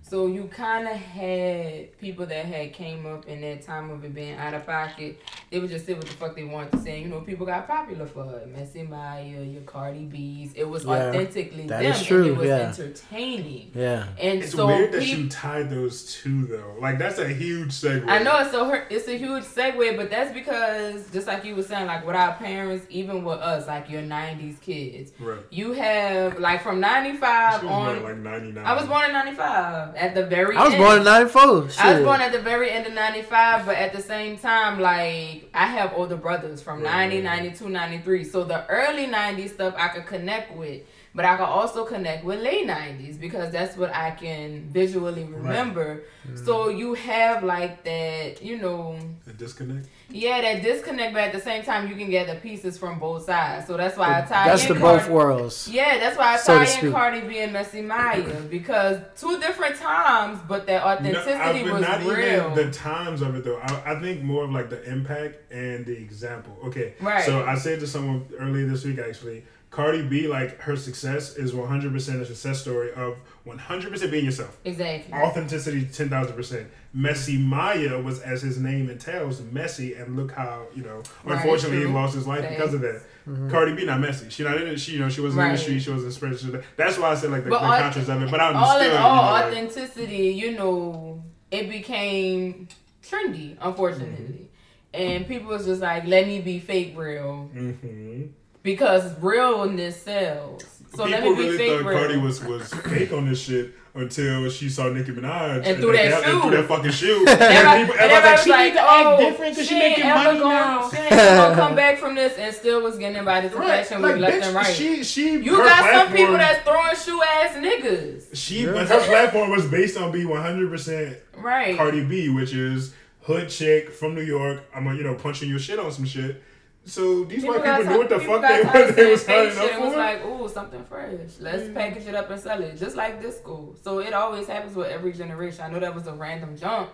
So 0.10 0.28
you 0.28 0.46
kind 0.46 0.88
of 0.88 0.96
had 0.96 1.98
people 2.00 2.26
that 2.28 2.46
had 2.46 2.72
came 2.72 3.06
up 3.06 3.28
in 3.28 3.41
that 3.41 3.62
time 3.62 3.89
of 3.89 4.06
it 4.06 4.15
being 4.15 4.36
out 4.36 4.54
of 4.54 4.65
pocket. 4.65 5.20
They 5.52 5.60
would 5.60 5.70
just 5.70 5.86
say 5.86 5.96
what 5.96 6.06
the 6.06 6.13
fuck 6.13 6.34
they 6.34 6.46
wanted 6.46 6.72
to 6.72 6.78
say. 6.80 7.02
You 7.02 7.10
know, 7.10 7.20
people 7.20 7.46
got 7.46 7.67
popular 7.67 8.06
for 8.06 8.22
uh, 8.24 8.30
it. 8.38 8.48
Messy 8.56 8.84
Mya, 8.84 9.43
your 9.43 9.63
Cardi 9.63 10.06
B's. 10.06 10.54
It 10.56 10.63
was 10.63 10.86
Yeah, 10.86 11.10
authentically 11.10 11.67
that 11.67 11.82
them, 11.82 11.91
is 11.91 12.06
true, 12.06 12.22
and 12.22 12.28
it 12.32 12.38
was 12.38 12.48
yeah. 12.48 12.56
entertaining. 12.70 13.72
Yeah. 13.76 14.08
And 14.17 14.43
it's 14.43 14.54
so 14.54 14.67
weird 14.67 14.93
that 14.93 15.02
peop- 15.02 15.17
you 15.17 15.30
tied 15.30 15.70
those 15.70 16.13
two 16.13 16.46
though. 16.46 16.76
Like 16.80 17.00
that's 17.00 17.20
a 17.20 17.28
huge 17.28 17.72
segue. 17.72 18.08
I 18.08 18.20
know 18.24 18.38
it's 18.39 18.52
so 18.52 18.63
hurt. 18.65 18.88
It's 18.89 19.10
a 19.10 19.17
huge 19.17 19.43
segue, 19.43 19.98
but 19.98 20.10
that's 20.10 20.32
because 20.34 21.10
just 21.12 21.28
like 21.28 21.43
you 21.43 21.54
were 21.56 21.63
saying, 21.63 21.88
like 21.88 22.06
with 22.08 22.15
our 22.15 22.34
parents, 22.36 22.86
even 22.89 23.26
with 23.26 23.39
us, 23.39 23.67
like 23.67 23.89
your 23.89 24.04
'90s 24.04 24.62
kids, 24.62 25.12
Right. 25.20 25.39
you 25.50 25.74
have 25.74 26.39
like 26.39 26.63
from 26.63 26.78
She 26.78 26.82
'95 26.82 27.63
was 27.63 27.72
on. 27.72 27.96
in, 27.98 28.04
like 28.04 28.17
ninety 28.17 28.52
nine. 28.54 28.65
I 28.65 28.74
was 28.74 28.86
born 28.86 29.06
in 29.06 29.12
'95 29.12 29.96
at 29.97 30.15
the 30.15 30.25
very. 30.25 30.55
I 30.55 30.63
was 30.63 30.73
end. 30.73 30.81
born 30.83 30.97
in 30.99 31.03
'94. 31.03 31.69
Shit. 31.69 31.79
I 31.83 31.93
was 31.95 32.03
born 32.03 32.21
at 32.21 32.31
the 32.31 32.39
very 32.39 32.69
end 32.71 32.88
of 32.88 32.93
95, 32.93 33.65
but 33.65 33.75
at 33.75 33.93
the 33.93 34.01
same 34.01 34.38
time, 34.38 34.79
like, 34.79 35.49
I 35.53 35.65
have 35.67 35.93
older 35.95 36.15
brothers 36.15 36.62
from 36.62 36.81
Right. 36.81 37.10
90, 37.10 37.21
92, 37.21 37.69
93. 37.69 38.23
So 38.23 38.43
the 38.43 38.65
early 38.69 39.07
90s 39.07 39.49
stuff 39.53 39.73
I 39.77 39.89
could 39.89 40.05
connect 40.05 40.55
with, 40.55 40.81
but 41.17 41.25
I 41.25 41.36
can 41.36 41.45
also 41.45 41.84
connect 41.84 42.23
with 42.23 42.39
late 42.41 42.67
90s 42.67 43.19
because 43.19 43.51
that's 43.51 43.75
what 43.75 43.91
I 43.93 44.12
can 44.12 44.69
visually 44.71 45.23
remember. 45.25 46.03
Mm. 46.30 46.45
So 46.45 46.69
you 46.69 46.93
have, 46.93 47.43
like, 47.43 47.84
that, 47.86 48.43
you 48.43 48.60
know, 48.60 48.99
a 49.25 49.32
disconnect. 49.34 49.88
yeah, 50.12 50.39
that 50.41 50.62
disconnect, 50.62 51.13
but 51.15 51.23
at 51.23 51.34
the 51.34 51.39
same 51.41 51.63
time, 51.63 51.88
you 51.89 51.95
can 51.95 52.12
get 52.12 52.27
the 52.27 52.36
pieces 52.36 52.77
from 52.77 52.99
both 52.99 53.23
sides. 53.25 53.65
So 53.65 53.77
that's 53.77 53.97
why 53.97 54.19
I 54.19 54.21
tie 54.21 54.47
That's 54.49 54.67
in 54.69 54.75
the 54.75 54.80
Cardi- 54.80 54.99
both 54.99 55.10
worlds. 55.10 55.67
yeah, 55.71 55.97
that's 55.97 56.17
why 56.19 56.36
I 56.36 56.38
So 56.38 56.53
tie 56.56 56.62
in 56.62 56.67
speak. 56.67 56.91
Cardi 56.93 57.21
B 57.21 57.39
and 57.39 57.51
Messy 57.51 57.82
Mya 57.82 58.23
because 58.51 58.99
two 59.19 59.39
different 59.39 59.75
times, 59.77 60.39
but 60.47 60.67
that 60.67 60.84
authenticity 60.84 61.63
but 61.63 61.73
was 61.73 61.82
not 61.82 62.03
real. 62.03 62.51
even 62.51 62.53
the 62.53 62.71
times 62.71 63.23
of 63.23 63.34
it 63.36 63.43
though. 63.43 63.58
I, 63.58 63.93
I 63.95 64.01
think 64.01 64.21
more 64.21 64.43
of 64.43 64.51
like 64.51 64.69
the 64.69 64.84
impact 64.84 65.51
and 65.51 65.84
the 65.84 65.97
example. 65.97 66.56
Okay, 66.65 66.93
Right. 67.01 67.23
So 67.25 67.43
I 67.43 67.56
said 67.56 67.80
to 67.80 67.88
someone 67.88 68.25
earlier 68.39 68.67
this 68.67 68.84
week 68.86 68.99
actually, 68.99 69.45
Cardi 69.77 70.01
B 70.01 70.27
like 70.27 70.59
her 70.61 70.75
success 70.75 71.35
is 71.37 71.53
one 71.53 71.67
hundred 71.67 71.93
percent 71.93 72.19
a 72.19 72.25
success 72.25 72.59
story 72.59 72.91
of 72.93 73.15
one 73.43 73.59
hundred 73.59 73.91
percent 73.91 74.09
being 74.09 74.25
yourself. 74.25 74.57
exactly. 74.65 75.13
Authenticity, 75.13 75.85
ten 75.85 76.09
thousand 76.09 76.35
percent. 76.35 76.67
Messy 76.95 77.37
Mya 77.37 78.01
was, 78.01 78.19
as 78.21 78.41
his 78.41 78.57
name 78.57 78.89
entails, 78.89 79.39
messy, 79.51 79.93
and 79.93 80.15
look 80.15 80.31
how 80.31 80.65
you 80.75 80.81
know. 80.81 81.03
Right, 81.23 81.35
unfortunately, 81.35 81.77
he 81.81 81.85
lost 81.85 82.15
his 82.15 82.25
life 82.25 82.41
Thanks. 82.41 82.55
because 82.57 82.73
of 82.73 82.81
that. 82.81 83.03
Mm-hmm. 83.29 83.51
Cardi 83.51 83.75
B 83.75 83.85
not 83.85 83.99
messy. 83.99 84.31
She 84.31 84.43
not 84.43 84.59
in 84.59 84.67
it. 84.67 84.79
She 84.79 84.93
you 84.93 84.99
know 84.99 85.09
she 85.09 85.21
wasn't 85.21 85.45
in 85.45 85.51
the 85.51 85.57
street. 85.59 85.79
She 85.79 85.91
wasn't 85.91 86.11
spread. 86.13 86.63
That's 86.75 86.97
why 86.97 87.11
I 87.11 87.15
said 87.15 87.29
like 87.29 87.43
the, 87.43 87.51
But 87.51 87.59
the 87.59 87.65
all- 87.67 87.79
contrast 87.79 88.09
of 88.09 88.23
it. 88.23 88.31
But 88.31 88.39
I 88.39 88.51
all 88.53 88.71
understood. 88.79 88.91
in 88.93 88.97
all, 88.97 89.15
you 89.15 89.21
know, 89.21 89.31
like- 89.31 89.45
authenticity, 89.45 90.27
you 90.29 90.51
know, 90.57 91.23
it 91.51 91.69
became 91.69 92.67
trendy, 93.03 93.55
unfortunately. 93.61 94.49
And 94.91 95.27
people 95.27 95.49
was 95.49 95.65
just 95.67 95.81
like, 95.83 96.07
let 96.07 96.25
me 96.25 96.41
be 96.41 96.57
fake 96.57 96.97
real 96.97 97.51
Mhm. 97.53 98.29
Because 98.67 99.17
realness 99.21 100.01
sells. 100.01 100.63
So 100.95 101.06
let 101.06 101.21
People 101.23 101.36
me 101.38 101.43
be 101.43 101.49
really 101.49 101.58
fake 101.58 101.82
thought 101.82 101.89
real. 101.89 101.97
Cardi 101.99 102.17
was, 102.17 102.43
was 102.43 102.73
fake 102.73 103.13
on 103.13 103.30
this 103.30 103.41
shit 103.41 103.73
until 103.93 104.49
she 104.49 104.67
saw 104.69 104.89
Nicki 104.89 105.12
Minaj 105.12 105.65
And 105.65 105.77
threw 105.80 105.91
that 105.93 106.23
shoe. 106.23 106.41
threw 106.41 106.51
that 106.51 106.65
fucking 106.67 106.91
shoe. 106.91 107.25
And 107.27 107.41
everybody, 107.41 107.82
people- 107.84 107.95
and 107.99 108.12
everybody 108.12 108.12
everybody 108.12 108.32
was 108.32 108.47
like, 108.47 108.60
"She 108.60 108.63
need 108.67 108.73
to 108.73 108.82
act 108.82 109.06
oh, 109.08 109.17
different 109.30 109.56
'cause 109.56 109.67
she 109.67 109.75
ain't 109.75 109.97
making 109.97 110.10
money 110.10 110.39
gonna, 110.39 110.53
now." 110.56 110.89
She 110.89 110.97
ain't 110.97 111.10
gonna 111.12 111.56
come 111.62 111.75
back 111.75 111.97
from 111.99 112.15
this 112.15 112.38
and 112.38 112.53
still 112.56 112.82
was 112.82 112.97
getting 112.97 113.17
invited 113.17 113.51
to 113.51 113.58
Right, 113.58 113.86
fashion 113.86 114.01
like, 114.01 114.13
week 114.15 114.21
left 114.23 114.36
bitch, 114.38 114.45
and 114.47 114.56
right. 114.56 114.75
She, 114.75 115.03
she, 115.03 115.32
you 115.38 115.56
her 115.56 115.63
got 115.63 115.93
some 116.08 116.15
people 116.15 116.34
that's 116.38 116.63
throwing 116.63 116.95
shoe 116.95 117.21
ass 117.23 117.56
niggas. 117.56 118.36
She, 118.36 118.63
Yeah. 118.65 118.71
but 118.73 118.88
her 118.88 118.99
platform 119.06 119.51
was 119.51 119.65
based 119.65 119.97
on 119.97 120.12
being 120.12 120.27
100% 120.27 121.17
Right. 121.38 121.77
Cardi 121.77 122.03
B, 122.03 122.30
which 122.30 122.53
is 122.53 122.93
hood 123.21 123.49
chick 123.49 123.91
from 123.91 124.15
New 124.15 124.21
York. 124.23 124.63
I'm 124.75 124.84
gonna, 124.86 124.97
you 124.97 125.03
know, 125.03 125.13
punching 125.15 125.47
your 125.49 125.60
shit 125.60 125.77
on 125.80 125.91
some 125.91 126.06
shit. 126.06 126.41
So 126.88 127.26
these 127.26 127.41
People 127.41 127.60
white 127.60 127.78
people 127.80 127.91
knew 127.91 127.97
what 128.00 128.10
the 128.10 128.19
fuck 128.19 128.41
they, 128.41 128.63
what 128.63 128.95
they 128.95 129.12
was 129.12 129.26
signing 129.26 129.58
up 129.58 129.71
and 129.73 129.84
was 129.84 129.95
like, 129.95 130.26
ooh, 130.26 130.47
something 130.47 130.84
fresh. 130.86 131.12
Let's 131.39 131.63
Mm. 131.63 131.73
package 131.76 132.08
it 132.08 132.15
up 132.15 132.30
and 132.30 132.39
sell 132.39 132.62
it. 132.63 132.78
Just 132.78 132.95
like 132.95 133.21
disco. 133.21 133.76
So 133.84 134.00
it 134.00 134.13
always 134.13 134.47
happens 134.47 134.73
with 134.76 134.88
every 134.88 135.12
generation. 135.12 135.62
I 135.65 135.69
know 135.69 135.80
that 135.80 135.93
was 135.93 136.08
a 136.08 136.13
random 136.13 136.58
jump. 136.58 136.89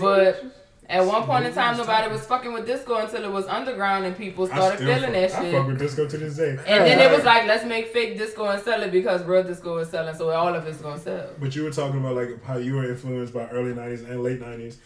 But 0.00 0.42
at 0.88 1.04
one 1.04 1.24
point 1.24 1.44
in 1.46 1.52
time 1.52 1.76
nobody 1.76 2.10
was 2.10 2.24
fucking 2.26 2.52
with 2.54 2.66
disco 2.66 2.96
until 2.96 3.22
it 3.24 3.30
was 3.30 3.46
underground 3.46 4.06
and 4.06 4.16
people 4.16 4.46
started 4.46 4.78
feeling 4.78 5.12
that 5.12 5.32
I 5.34 5.42
shit. 5.42 5.54
fuck 5.54 5.66
with 5.66 5.78
disco 5.78 6.08
to 6.08 6.16
this 6.18 6.36
day. 6.36 6.50
And 6.66 6.86
then 6.86 6.98
it 7.00 7.14
was 7.14 7.24
like, 7.32 7.46
let's 7.46 7.64
make 7.66 7.88
fake 7.88 8.16
disco 8.16 8.46
and 8.46 8.62
sell 8.62 8.82
it 8.82 8.92
because 8.92 9.22
real 9.24 9.42
disco 9.44 9.76
is 9.78 9.90
selling, 9.90 10.14
so 10.14 10.30
all 10.30 10.54
of 10.54 10.66
it's 10.66 10.80
gonna 10.80 10.98
sell. 10.98 11.28
But 11.38 11.54
you 11.54 11.64
were 11.64 11.70
talking 11.70 12.00
about 12.00 12.16
like 12.16 12.42
how 12.44 12.56
you 12.56 12.74
were 12.76 12.88
influenced 12.90 13.34
by 13.34 13.46
early 13.48 13.72
'90s 13.74 14.08
and 14.08 14.22
late 14.22 14.40
'90s. 14.40 14.76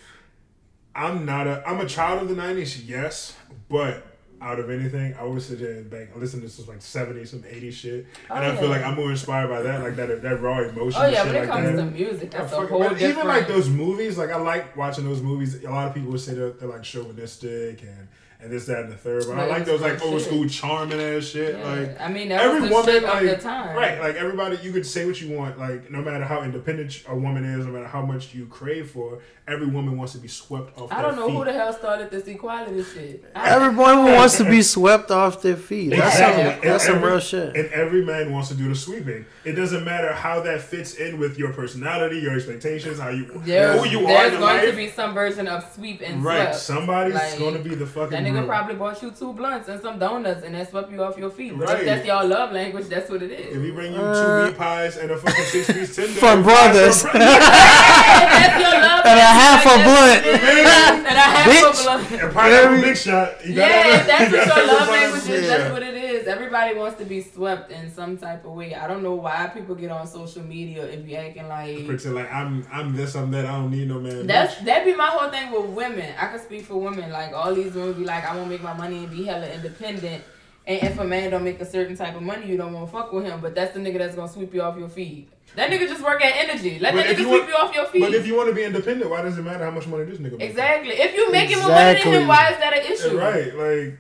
I'm 0.97 1.25
not 1.25 1.47
a. 1.47 1.62
I'm 1.64 1.81
a 1.81 1.87
child 1.87 2.23
of 2.23 2.29
the 2.29 2.35
'90s, 2.35 2.83
yes, 2.88 3.37
but 3.68 4.05
out 4.40 4.61
of 4.61 4.70
anything, 4.70 5.14
I 5.14 5.20
always 5.22 5.46
sit 5.46 5.59
there 5.59 5.72
and 5.72 5.90
bang, 5.90 6.09
listen 6.16 6.40
to 6.42 6.48
some 6.48 6.66
like 6.66 6.79
'70s, 6.81 7.29
some 7.29 7.40
'80s 7.42 7.72
shit, 7.72 8.07
oh, 8.31 8.35
and 8.35 8.44
Oh, 8.44 8.53
I 8.53 8.57
feel 8.57 8.68
like 8.68 8.83
I'm 8.85 8.94
more 8.94 9.11
inspired 9.11 9.48
by 9.48 9.62
that, 9.62 9.83
like 9.83 9.96
that 9.96 10.22
that 10.22 10.40
raw 10.40 10.61
emotion. 10.61 11.01
Oh 11.03 11.09
yeah, 11.09 11.24
shit 11.24 11.27
when 11.27 11.35
it 11.35 11.40
like 11.40 11.48
comes 11.51 11.77
that. 11.77 11.85
to 11.85 11.90
music, 11.90 12.31
that's 12.31 12.53
a 12.53 12.57
fucking- 12.57 12.68
whole 12.68 12.83
different. 12.83 13.03
even 13.03 13.27
like 13.27 13.48
those 13.48 13.68
movies, 13.68 14.16
like 14.18 14.31
I 14.31 14.37
like 14.37 14.77
watching 14.77 15.05
those 15.05 15.20
movies. 15.22 15.62
A 15.64 15.70
lot 15.70 15.88
of 15.88 15.94
people 15.94 16.11
would 16.12 16.20
say 16.20 16.35
that 16.35 16.61
they're 16.61 16.68
like 16.68 16.83
chauvinistic 16.85 17.83
and 17.83 18.09
and 18.40 18.53
this, 18.53 18.66
that, 18.66 18.85
and 18.85 18.92
the 18.92 18.96
third. 18.96 19.24
But 19.27 19.38
I 19.38 19.46
like 19.46 19.64
those 19.64 19.81
like 19.81 19.98
good 20.01 20.12
old 20.12 20.20
shit. 20.20 20.29
school 20.31 20.48
charming 20.48 21.01
ass 21.01 21.24
shit. 21.24 21.57
Yeah. 21.59 21.64
Like 21.72 22.01
I 22.01 22.09
mean, 22.09 22.29
that 22.29 22.40
every 22.40 22.61
was 22.61 22.70
the 22.70 22.74
woman, 22.77 23.03
like 23.03 23.22
of 23.24 23.29
the 23.31 23.37
time. 23.37 23.77
right, 23.77 23.98
like 24.01 24.14
everybody, 24.16 24.59
you 24.62 24.72
could 24.72 24.87
say 24.87 25.07
what 25.07 25.20
you 25.20 25.37
want. 25.37 25.59
Like 25.59 25.90
no 25.90 26.01
matter 26.03 26.24
how 26.24 26.42
independent 26.42 27.03
a 27.09 27.16
woman 27.16 27.44
is, 27.44 27.66
no 27.66 27.72
matter 27.72 27.87
how 27.88 28.03
much 28.05 28.35
you 28.35 28.46
crave 28.46 28.90
for, 28.90 29.20
every 29.48 29.66
woman 29.66 29.96
wants 29.96 30.12
to 30.12 30.18
be 30.18 30.29
swept 30.29 30.79
off. 30.79 30.92
I 30.92 31.03
their 31.03 31.11
don't 31.11 31.16
know 31.16 31.27
feet. 31.29 31.37
who 31.37 31.44
the 31.46 31.53
hell 31.53 31.72
started 31.72 32.11
this 32.11 32.27
equality 32.27 32.83
shit. 32.85 33.24
I- 33.35 33.68
woman 33.68 34.12
wants 34.14 34.37
to 34.38 34.44
be 34.44 34.62
swept 34.62 35.11
off 35.11 35.42
their 35.42 35.57
feet. 35.57 35.90
That's 35.90 36.14
Exactly. 36.14 36.42
some, 36.44 36.53
And 36.55 36.62
that's 36.62 36.85
some 36.87 37.03
real 37.03 37.20
shit. 37.20 37.57
And 37.57 37.68
every 37.72 38.05
man 38.05 38.33
wants 38.33 38.48
to 38.48 38.55
do 38.55 38.68
the 38.68 38.74
sweeping. 38.74 39.24
It 39.44 39.53
doesn't 39.53 39.85
matter 39.85 40.12
how 40.12 40.40
that 40.42 40.61
fits 40.62 40.94
in 40.94 41.18
with 41.18 41.38
your 41.38 41.53
personality, 41.53 42.18
your 42.20 42.35
expectations, 42.35 42.98
how 42.98 43.09
you 43.11 43.31
There's, 43.44 43.81
who 43.81 43.88
you 43.88 44.01
are 44.07 44.09
there's 44.09 44.31
going 44.33 44.42
life. 44.42 44.70
to 44.70 44.77
be 44.77 44.88
some 44.90 45.14
version 45.14 45.46
of 45.48 45.64
sweep 45.74 46.03
and 46.05 46.22
right, 46.24 46.48
swept. 46.55 46.57
somebody's 46.57 47.14
Like, 47.14 47.38
going 47.38 47.55
to 47.55 47.61
be 47.68 47.74
the 47.74 47.87
fucking. 47.87 48.28
That 48.29 48.35
nigga 48.35 48.47
groom. 48.47 48.49
probably 48.49 48.75
bought 48.77 49.03
you 49.03 49.11
two 49.11 49.33
blunts 49.33 49.69
and 49.69 49.81
some 49.81 49.99
donuts 49.99 50.43
and 50.45 50.55
that 50.55 50.71
swept 50.71 50.91
you 50.93 51.03
off 51.03 51.17
your 51.19 51.31
feet. 51.31 51.59
But 51.59 51.69
Right. 51.69 51.79
if 51.81 51.85
that's 51.87 52.07
y'all 52.07 52.27
love 52.27 52.53
language, 52.53 52.87
that's 52.88 53.11
what 53.11 53.23
it 53.23 53.31
is. 53.33 53.47
If 53.47 53.57
is. 53.57 53.62
he 53.64 53.71
bring 53.71 53.93
you 53.93 54.01
Uh, 54.01 54.45
two 54.45 54.47
meat 54.51 54.59
pies 54.59 54.97
and 54.97 55.11
a 55.11 55.17
fucking 55.17 55.45
six 55.47 55.67
piece 55.73 55.97
tender 55.97 56.12
From 56.21 56.38
and 56.38 56.45
fries 56.45 56.73
brothers. 56.73 57.03
from 57.03 57.11
brothers, 57.12 57.38
that's 57.38 58.62
your 58.62 58.81
love 58.81 59.05
And 59.09 59.19
a 59.19 59.23
language, 59.23 59.41
half 59.41 59.64
like, 59.64 59.81
a 59.81 59.85
blunt. 59.85 60.25
what 60.25 60.27
it 60.27 60.43
is. 60.43 60.69
And 60.99 61.07
a 61.07 61.21
half 61.21 61.49
Bitch. 61.49 61.81
a 61.81 61.83
blunt. 61.85 62.23
and 62.23 62.33
pineapple 62.35 62.81
big 62.83 62.97
shot. 62.97 63.47
You 63.47 63.55
gotta 63.55 63.75
Yeah, 63.75 63.97
if 64.01 64.07
that's 64.07 64.31
you 64.33 64.38
what 64.38 64.49
gotta 64.49 64.61
your 64.61 64.67
love 64.79 64.88
a 64.88 64.91
language 64.93 65.23
is, 65.23 65.29
yeah. 65.29 65.57
that's 65.57 65.73
what 65.73 65.83
it 65.83 65.95
is. 65.95 65.97
Everybody 66.29 66.77
wants 66.77 66.99
to 66.99 67.05
be 67.05 67.21
swept 67.23 67.71
in 67.73 67.91
some 67.91 68.17
type 68.19 68.45
of 68.45 68.53
way. 68.53 68.75
I 68.75 68.87
don't 68.87 69.03
know 69.03 69.14
why 69.14 69.51
people 69.53 69.75
get 69.75 69.91
on 69.91 70.07
social 70.07 70.43
media 70.43 70.87
and 70.91 71.05
be 71.05 71.17
acting 71.17 71.49
like 71.49 71.87
Pretend 71.87 72.14
like 72.14 72.33
I'm 72.33 72.64
I'm 72.73 72.95
this, 72.95 73.17
I'm 73.17 73.31
that. 73.33 73.47
I 73.47 73.53
don't 73.53 73.71
need 73.71 73.88
no 73.88 73.99
man. 74.01 74.27
That's 74.27 74.57
that 74.61 74.85
be 74.85 74.95
my 74.95 75.07
whole 75.07 75.31
thing 75.31 75.51
with 75.51 75.67
women. 75.71 76.14
I 76.19 76.27
could 76.27 76.41
speak 76.43 76.64
for 76.64 76.77
women. 76.81 77.11
Like 77.11 77.33
all 77.33 77.55
these 77.55 77.73
women 77.75 77.95
be 77.95 78.05
like, 78.05 78.25
I 78.25 78.35
want 78.37 78.45
to 78.47 78.51
make 78.51 78.62
my 78.62 78.75
money 78.75 78.99
and 78.99 79.11
be 79.11 79.25
hella 79.25 79.49
independent. 79.51 80.23
And 80.67 80.83
if 80.83 80.99
a 80.99 81.05
man 81.05 81.31
don't 81.31 81.45
make 81.45 81.61
a 81.62 81.64
certain 81.64 81.97
type 81.97 82.14
of 82.14 82.23
money, 82.23 82.47
you 82.47 82.59
don't 82.59 82.75
want 82.75 82.87
to 82.87 82.93
fuck 82.93 83.11
with 83.12 83.25
him. 83.25 83.41
But 83.41 83.55
that's 83.55 83.73
the 83.73 83.81
nigga 83.81 83.97
that's 83.99 84.14
gonna 84.14 84.29
sweep 84.31 84.53
you 84.53 84.61
off 84.61 84.77
your 84.79 84.91
feet. 84.91 85.31
That 85.57 85.71
nigga 85.71 85.88
just 85.88 86.03
work 86.05 86.23
at 86.23 86.35
Entergy. 86.47 86.79
Let 86.79 86.93
But 86.93 87.05
that 87.05 87.11
if 87.12 87.17
nigga 87.17 87.21
you 87.21 87.25
sweep 87.29 87.41
want- 87.41 87.49
you 87.49 87.55
off 87.55 87.75
your 87.75 87.87
feet. 87.87 88.03
But 88.03 88.12
if 88.14 88.27
you 88.27 88.37
want 88.37 88.51
to 88.51 88.55
be 88.55 88.64
independent, 88.64 89.11
why 89.11 89.23
does 89.23 89.38
it 89.38 89.43
matter 89.43 89.64
how 89.64 89.71
much 89.71 89.87
money 89.87 90.05
this 90.05 90.19
nigga 90.19 90.33
makes? 90.38 90.51
exactly. 90.51 90.91
If 90.91 91.14
you 91.17 91.33
making 91.33 91.59
more 91.61 91.71
money 91.71 92.03
than 92.03 92.12
him, 92.12 92.29
why 92.29 92.51
is 92.53 92.59
that 92.59 92.75
an 92.75 92.81
Yeah, 92.85 92.93
issue? 92.93 93.19
right, 93.19 93.55
like, 93.55 93.99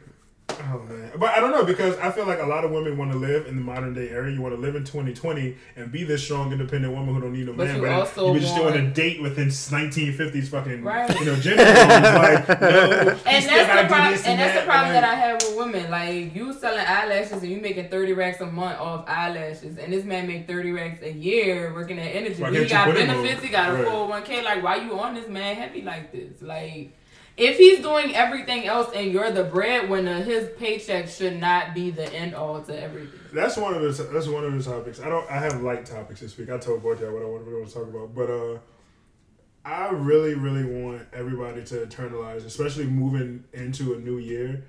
oh 0.60 0.82
man. 0.88 1.10
But 1.18 1.30
I 1.30 1.40
don't 1.40 1.50
know 1.52 1.64
because 1.64 1.96
I 1.98 2.10
feel 2.10 2.26
like 2.26 2.40
a 2.40 2.46
lot 2.46 2.64
of 2.64 2.70
women 2.70 2.96
want 2.98 3.12
to 3.12 3.18
live 3.18 3.46
in 3.46 3.56
the 3.56 3.62
modern 3.62 3.94
day 3.94 4.08
era. 4.10 4.30
You 4.30 4.40
want 4.40 4.54
to 4.54 4.60
live 4.60 4.74
in 4.76 4.84
2020 4.84 5.56
and 5.76 5.90
be 5.92 6.04
this 6.04 6.22
strong, 6.22 6.52
independent 6.52 6.92
woman 6.94 7.14
who 7.14 7.20
don't 7.20 7.32
need 7.32 7.46
no 7.46 7.52
But 7.54 7.66
man. 7.68 7.76
you 7.76 7.82
but 7.82 7.90
also 7.92 8.34
you 8.34 8.40
just 8.40 8.52
still 8.52 8.64
want 8.64 8.76
to 8.76 8.82
want- 8.82 8.94
date 8.94 9.22
within 9.22 9.48
1950s 9.48 10.48
fucking, 10.48 10.82
Right. 10.82 11.18
you 11.18 11.26
know, 11.26 11.36
gender 11.36 11.64
roles. 11.64 11.76
Like, 11.78 12.48
no, 12.60 13.18
And 13.26 13.44
that's 13.44 13.46
the 13.46 13.82
do 13.82 13.88
problem. 13.88 14.12
this 14.12 14.26
And 14.26 14.40
that's 14.40 14.58
the 14.60 14.64
problem 14.66 14.92
like- 14.94 15.02
that 15.02 15.04
I 15.04 15.14
have 15.14 15.42
with 15.42 15.56
women. 15.56 15.90
Like 15.90 16.34
you 16.34 16.52
selling 16.52 16.84
eyelashes 16.86 17.42
and 17.42 17.50
you 17.50 17.60
making 17.60 17.88
thirty 17.88 18.12
racks 18.12 18.40
a 18.40 18.46
month 18.46 18.78
off 18.80 19.04
eyelashes, 19.08 19.78
and 19.78 19.92
this 19.92 20.04
man 20.04 20.26
make 20.26 20.46
thirty 20.46 20.70
racks 20.72 21.02
a 21.02 21.12
year 21.12 21.72
working 21.74 21.98
at 21.98 22.12
Entergy. 22.14 22.40
Why 22.40 22.50
he 22.58 22.66
got 22.66 22.94
benefits. 22.94 23.38
on? 23.40 23.42
He 23.46 23.48
got 23.48 23.70
a 23.70 23.74
Right. 23.74 23.84
four 23.84 23.92
hundred 24.00 24.08
one 24.10 24.22
k. 24.24 24.42
Like 24.42 24.62
why 24.62 24.76
you 24.76 24.98
on 24.98 25.14
this 25.14 25.28
man 25.28 25.56
heavy 25.56 25.82
like 25.82 26.12
this? 26.12 26.40
Like. 26.42 26.92
If 27.38 27.56
he's 27.56 27.78
doing 27.78 28.16
everything 28.16 28.66
else 28.66 28.92
and 28.94 29.12
you're 29.12 29.30
the 29.30 29.44
breadwinner, 29.44 30.22
his 30.22 30.50
paycheck 30.58 31.08
should 31.08 31.38
not 31.38 31.72
be 31.72 31.90
the 31.90 32.12
end 32.12 32.34
all 32.34 32.60
to 32.62 32.82
everything. 32.82 33.20
That's 33.32 33.56
one 33.56 33.74
of 33.74 33.82
the 33.82 34.02
that's 34.04 34.26
one 34.26 34.44
of 34.44 34.52
the 34.52 34.70
topics. 34.70 35.00
I 35.00 35.08
don't. 35.08 35.30
I 35.30 35.36
have 35.38 35.62
light 35.62 35.86
topics 35.86 36.20
this 36.20 36.36
week. 36.36 36.50
I 36.50 36.58
told 36.58 36.82
y'all 36.82 36.92
what 36.94 37.22
I 37.22 37.26
want 37.26 37.68
to 37.68 37.72
talk 37.72 37.84
about, 37.84 38.12
but 38.12 38.28
uh, 38.28 38.58
I 39.64 39.90
really, 39.90 40.34
really 40.34 40.64
want 40.64 41.06
everybody 41.12 41.62
to 41.62 41.86
internalize, 41.86 42.44
especially 42.44 42.86
moving 42.86 43.44
into 43.52 43.94
a 43.94 43.98
new 43.98 44.18
year. 44.18 44.64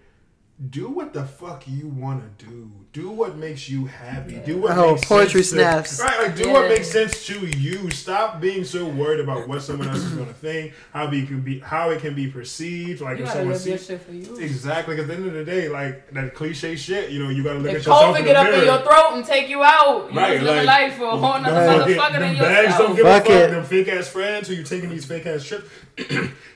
Do 0.69 0.89
what 0.89 1.13
the 1.13 1.23
fuck 1.23 1.67
you 1.67 1.87
want 1.87 2.37
to 2.37 2.45
do. 2.45 2.71
Do 2.91 3.11
what 3.11 3.37
makes 3.37 3.69
you 3.69 3.85
happy. 3.85 4.41
Do 4.43 4.57
what 4.57 4.75
Oh, 4.75 4.95
makes 4.95 5.05
poetry 5.07 5.43
sense 5.43 5.97
to- 5.97 6.03
right, 6.03 6.23
like 6.23 6.35
do 6.35 6.47
Yeah. 6.47 6.53
what 6.53 6.69
makes 6.69 6.87
sense 6.89 7.23
to 7.27 7.45
you. 7.55 7.91
Stop 7.91 8.41
being 8.41 8.63
so 8.63 8.85
worried 8.87 9.19
about 9.19 9.47
what 9.47 9.61
someone 9.61 9.89
else 9.89 9.99
is 9.99 10.11
going 10.13 10.25
to 10.25 10.33
think, 10.33 10.73
how 10.91 11.05
be 11.05 11.23
can 11.23 11.41
be, 11.41 11.59
how 11.59 11.91
it 11.91 12.01
can 12.01 12.15
be 12.15 12.25
perceived. 12.25 13.01
Like 13.01 13.19
You 13.19 13.25
if 13.25 13.29
someone 13.29 13.49
live 13.53 13.67
your 13.67 13.77
sees 13.77 13.87
shit 13.87 14.01
for 14.01 14.11
you. 14.11 14.35
exactly. 14.39 14.95
'cause 14.95 15.03
At 15.03 15.07
the 15.09 15.13
end 15.13 15.27
of 15.27 15.33
the 15.33 15.43
day, 15.45 15.69
like 15.69 16.11
that 16.13 16.33
cliche 16.33 16.75
shit, 16.75 17.11
you 17.11 17.23
know, 17.23 17.29
you 17.29 17.43
got 17.43 17.53
to 17.53 17.59
look 17.59 17.67
If 17.67 17.75
at 17.75 17.77
yourself 17.85 18.15
COVID 18.15 18.19
in 18.21 18.25
get 18.25 18.33
the 18.33 18.39
up 18.39 18.45
mirror. 18.47 18.57
in 18.57 18.65
your 18.65 18.77
throat 18.79 19.09
and 19.13 19.25
take 19.25 19.49
you 19.49 19.63
out, 19.63 20.09
you 20.11 20.17
Right, 20.19 20.33
just 20.33 20.45
living 20.45 20.65
like- 20.65 20.81
life 20.89 20.93
for 20.97 21.03
a 21.05 21.17
whole 21.17 21.39
nother 21.41 21.55
Right. 21.67 21.79
motherfucker 21.95 22.11
than 22.13 22.21
them 22.21 22.37
bags 22.39 22.77
don't 22.77 22.95
yourself. 22.95 22.95
give 22.97 23.05
Fuck 23.05 23.25
a 23.25 23.29
fuck. 23.29 23.39
it. 23.39 23.51
Them 23.51 23.63
fake 23.65 23.87
ass 23.89 24.07
friends 24.07 24.47
who 24.47 24.55
you 24.55 24.63
taking 24.63 24.89
these 24.89 25.05
fake 25.05 25.27
ass 25.27 25.43
trips, 25.43 25.69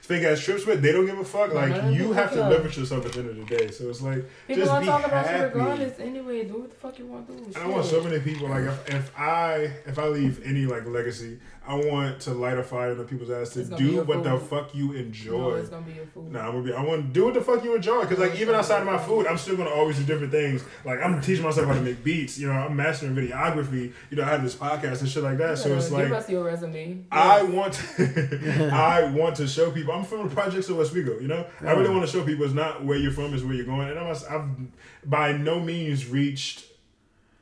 fake 0.01 0.23
ass 0.23 0.39
trips 0.39 0.65
with, 0.65 0.82
they 0.82 0.91
don't 0.91 1.06
give 1.06 1.17
a 1.17 1.23
fuck. 1.25 1.53
Like 1.53 1.93
you 1.93 2.12
have 2.13 2.32
to 2.34 2.60
with 2.63 2.77
yourself 2.77 3.06
at 3.06 3.13
the 3.13 3.19
end 3.19 3.29
of 3.29 3.36
the 3.47 3.58
day. 3.58 3.71
So 3.71 3.89
it's 3.89 4.01
like 4.01 4.23
People 4.47 4.65
just 4.65 4.79
be 4.82 4.86
talk 4.86 5.06
about 5.06 5.25
happy. 5.25 5.58
regardless 5.58 5.99
anyway. 5.99 6.43
Do 6.45 6.60
what 6.62 6.69
the 6.69 6.75
fuck 6.75 6.99
you 6.99 7.06
want 7.08 7.27
to 7.27 7.34
do. 7.36 7.43
And 7.45 7.58
I 7.58 7.67
want 7.67 7.86
so 7.86 8.03
many 8.03 8.19
people 8.19 8.47
like 8.49 8.63
if, 8.65 8.89
if 8.93 9.19
I 9.19 9.71
if 9.86 9.97
I 9.99 10.08
leave 10.08 10.41
any 10.45 10.65
like 10.65 10.86
legacy, 10.86 11.39
I 11.65 11.75
want 11.75 12.19
to 12.21 12.34
light 12.34 12.58
a 12.58 12.63
fire 12.63 12.91
under 12.91 13.03
people's 13.06 13.29
ass 13.32 13.51
to 13.51 13.62
It's 13.62 13.69
gonna 13.69 13.82
be 13.84 13.89
do 13.91 14.01
what 14.03 14.23
the 14.23 14.38
fuck 14.38 14.75
you 14.75 14.89
No, 14.89 14.93
enjoy. 14.99 15.56
it's 15.56 15.69
gonna 15.69 15.86
be 15.86 15.93
your 15.93 16.06
food. 16.08 16.32
Nah, 16.32 16.47
I'm 16.47 16.51
gonna 16.51 16.63
be. 16.63 16.73
I 16.73 16.84
want 16.84 17.08
to 17.08 17.13
do 17.13 17.25
what 17.25 17.34
the 17.34 17.41
fuck 17.41 17.63
you 17.63 17.75
enjoy. 17.75 18.06
Cause 18.06 18.19
like 18.19 18.36
even 18.39 18.53
outside 18.56 18.79
of 18.82 18.86
my 18.86 18.97
food, 18.97 19.27
I'm 19.27 19.38
still 19.38 19.56
gonna 19.56 19.69
always 19.69 19.97
do 19.97 20.03
different 20.03 20.32
things. 20.32 20.63
Like 20.84 20.99
I'm 21.01 21.21
teaching 21.21 21.43
myself 21.43 21.67
how 21.67 21.73
to 21.73 21.82
make 21.82 22.03
beats. 22.03 22.38
You 22.38 22.47
know, 22.47 22.53
I'm 22.53 22.75
mastering 22.75 23.15
videography. 23.15 23.93
You 24.10 24.17
know, 24.17 24.23
I 24.23 24.27
have 24.27 24.43
this 24.43 24.56
podcast 24.56 24.99
and 25.01 25.10
shit 25.10 25.23
like 25.23 25.38
that. 25.38 25.58
So 25.58 25.75
it's 25.75 25.86
give 25.89 25.93
like 25.93 26.12
us 26.12 26.29
your 26.29 26.43
resume. 26.43 27.06
I 27.12 27.43
want 27.43 27.73
to, 27.73 28.69
I 28.73 29.03
want 29.06 29.33
to 29.36 29.48
show 29.48 29.72
people. 29.72 29.93
I'm 29.93 30.04
from 30.06 30.28
the 30.28 30.34
projects 30.36 30.69
of 30.69 30.80
Oswego. 30.80 31.19
You 31.19 31.28
know, 31.28 31.46
I 31.62 31.72
really 31.74 31.89
want 31.89 32.06
to 32.06 32.12
show 32.12 32.24
people 32.24 32.46
it's 32.46 32.54
not 32.54 32.84
where 32.84 32.98
you're 32.98 33.12
from, 33.12 33.34
it's 33.34 33.43
where 33.43 33.54
you're 33.54 33.65
going. 33.65 33.89
And 33.89 34.00
I'm, 34.00 34.08
I've 34.30 35.10
by 35.10 35.34
no 35.34 35.60
means 35.60 36.08
reached. 36.08 36.65